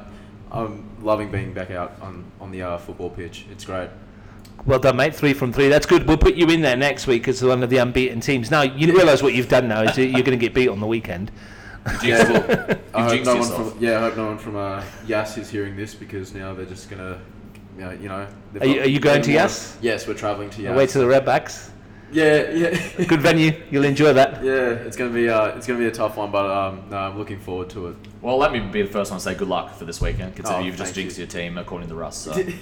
I'm 0.52 0.86
loving 1.02 1.32
being 1.32 1.54
back 1.54 1.72
out 1.72 1.94
on 2.02 2.26
on 2.42 2.52
the 2.52 2.62
uh, 2.64 2.78
football 2.78 3.10
pitch. 3.10 3.46
It's 3.52 3.64
great. 3.66 3.90
Well 4.66 4.80
done, 4.80 4.98
mate. 4.98 5.16
Three 5.16 5.34
from 5.34 5.52
three. 5.54 5.70
That's 5.70 5.86
good. 5.86 6.06
We'll 6.08 6.18
put 6.18 6.36
you 6.36 6.48
in 6.50 6.62
there 6.62 6.78
next 6.78 7.08
week 7.08 7.28
as 7.30 7.42
one 7.44 7.64
of 7.64 7.70
the 7.70 7.78
unbeaten 7.78 8.20
teams. 8.20 8.52
Now 8.52 8.62
you 8.62 8.94
realise 8.94 9.24
what 9.24 9.34
you've 9.34 9.50
done 9.50 9.68
now 9.70 9.84
is 9.84 9.96
that 9.96 10.06
you're 10.08 10.22
going 10.22 10.38
to 10.38 10.46
get 10.46 10.54
beat 10.54 10.68
on 10.70 10.80
the 10.82 10.88
weekend. 10.88 11.32
Yeah, 12.04 12.30
well, 12.32 12.78
I 12.94 13.04
hope 13.04 13.12
jinxed 13.12 13.26
no 13.26 13.32
one 13.34 13.38
yourself. 13.42 13.72
from 13.74 13.84
yeah, 13.84 13.98
I 13.98 14.00
hope 14.02 14.16
no 14.18 14.26
one 14.28 14.38
from 14.38 14.56
uh, 14.56 14.84
Yass 15.06 15.38
is 15.38 15.50
hearing 15.50 15.76
this 15.76 15.94
because 15.96 16.34
now 16.34 16.54
they're 16.54 16.66
just 16.66 16.90
gonna, 16.90 17.20
you 17.78 17.84
know, 17.84 17.92
you 17.92 18.08
know. 18.10 18.28
Are 18.62 18.66
you- 18.66 18.82
are 18.82 18.86
you 18.88 19.00
going 19.00 19.22
to 19.22 19.30
wanna- 19.30 19.42
Yass? 19.44 19.78
Yes, 19.82 20.08
we're 20.08 20.14
traveling 20.14 20.50
to 20.52 20.62
Yass. 20.62 20.74
Away 20.74 20.88
to 20.88 21.00
the 21.00 21.06
Redbacks. 21.06 21.70
Yeah, 22.12 22.52
yeah. 22.52 23.06
Good 23.08 23.22
venue. 23.22 23.54
You'll 23.72 23.86
enjoy 23.86 24.14
that. 24.14 24.44
Yeah, 24.44 24.70
it's 24.86 24.96
gonna 24.96 25.10
be 25.10 25.28
uh, 25.30 25.48
it's 25.58 25.66
gonna 25.66 25.80
be 25.80 25.88
a 25.88 25.92
tough 25.92 26.16
one, 26.16 26.30
but 26.30 26.46
um, 26.46 26.84
no, 26.92 26.98
I'm 26.98 27.18
looking 27.18 27.40
forward 27.40 27.72
to 27.72 27.88
it. 27.88 27.96
Well, 28.22 28.38
let 28.38 28.52
me 28.52 28.60
be 28.60 28.84
the 28.84 28.88
first 28.88 29.10
one 29.10 29.20
to 29.20 29.24
say 29.24 29.34
good 29.34 29.48
luck 29.48 29.74
for 29.76 29.86
this 29.86 30.00
weekend, 30.00 30.36
considering 30.36 30.62
Oh, 30.62 30.66
you've 30.68 30.76
just 30.78 30.94
thank 30.94 31.08
jinxed 31.08 31.18
your 31.18 31.26
team 31.28 31.58
according 31.58 31.90
to 31.90 31.96
Russ. 31.96 32.18
So. 32.18 32.34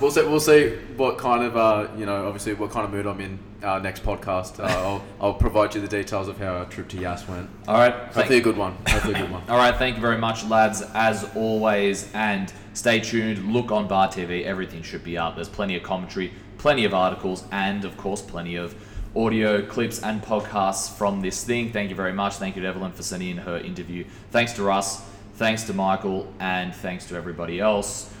We'll 0.00 0.10
see. 0.10 0.22
We'll 0.22 0.40
see 0.40 0.70
what 0.96 1.18
kind 1.18 1.44
of 1.44 1.56
uh, 1.56 1.86
you 1.96 2.04
know, 2.04 2.26
obviously 2.26 2.54
what 2.54 2.72
kind 2.72 2.84
of 2.84 2.90
mood 2.90 3.06
I'm 3.06 3.20
in. 3.20 3.38
Uh, 3.62 3.78
next 3.78 4.02
podcast, 4.02 4.58
uh, 4.58 4.64
I'll 4.66 5.04
I'll 5.20 5.34
provide 5.34 5.72
you 5.76 5.80
the 5.80 5.86
details 5.86 6.26
of 6.26 6.36
how 6.36 6.56
our 6.56 6.64
trip 6.64 6.88
to 6.88 6.96
Yass 6.98 7.28
went. 7.28 7.48
All 7.68 7.76
right. 7.76 7.94
Hopefully 8.12 8.38
a 8.38 8.40
good 8.40 8.56
one. 8.56 8.72
Hopefully 8.88 9.14
a 9.14 9.18
good 9.18 9.30
one. 9.30 9.44
All 9.48 9.56
right, 9.56 9.76
thank 9.76 9.94
you 9.94 10.02
very 10.02 10.18
much, 10.18 10.44
lads, 10.46 10.82
as 10.94 11.30
always. 11.36 12.12
And 12.12 12.52
stay 12.74 13.00
tuned. 13.00 13.52
Look 13.52 13.70
on 13.70 13.88
Bar 13.88 14.08
TV. 14.08 14.44
Everything 14.44 14.82
should 14.82 15.04
be 15.04 15.18
up. 15.18 15.34
There's 15.34 15.48
plenty 15.48 15.76
of 15.76 15.82
commentary, 15.82 16.32
plenty 16.58 16.84
of 16.84 16.94
articles, 16.94 17.44
and 17.50 17.84
of 17.84 17.96
course, 17.96 18.22
plenty 18.22 18.56
of 18.56 18.74
audio 19.14 19.60
clips 19.62 20.02
and 20.02 20.22
podcasts 20.22 20.96
from 20.96 21.20
this 21.20 21.44
thing. 21.44 21.72
Thank 21.72 21.90
you 21.90 21.96
very 21.96 22.12
much. 22.12 22.34
Thank 22.34 22.56
you 22.56 22.62
to 22.62 22.68
Evelyn 22.68 22.92
for 22.92 23.02
sending 23.02 23.30
in 23.30 23.36
her 23.38 23.58
interview. 23.58 24.04
Thanks 24.30 24.52
to 24.54 24.62
Russ. 24.62 25.02
Thanks 25.34 25.64
to 25.64 25.74
Michael. 25.74 26.32
And 26.40 26.74
thanks 26.74 27.06
to 27.06 27.16
everybody 27.16 27.60
else. 27.60 28.12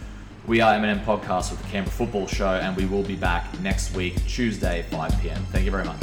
We 0.46 0.60
are 0.60 0.74
M&M 0.74 1.00
Podcast 1.00 1.52
with 1.52 1.62
the 1.62 1.68
Canberra 1.68 1.94
Football 1.94 2.26
Show, 2.26 2.54
and 2.54 2.76
we 2.76 2.84
will 2.84 3.04
be 3.04 3.14
back 3.14 3.58
next 3.60 3.94
week, 3.94 4.16
Tuesday, 4.26 4.84
5 4.90 5.20
p.m. 5.20 5.40
Thank 5.52 5.64
you 5.64 5.70
very 5.70 5.84
much. 5.84 6.02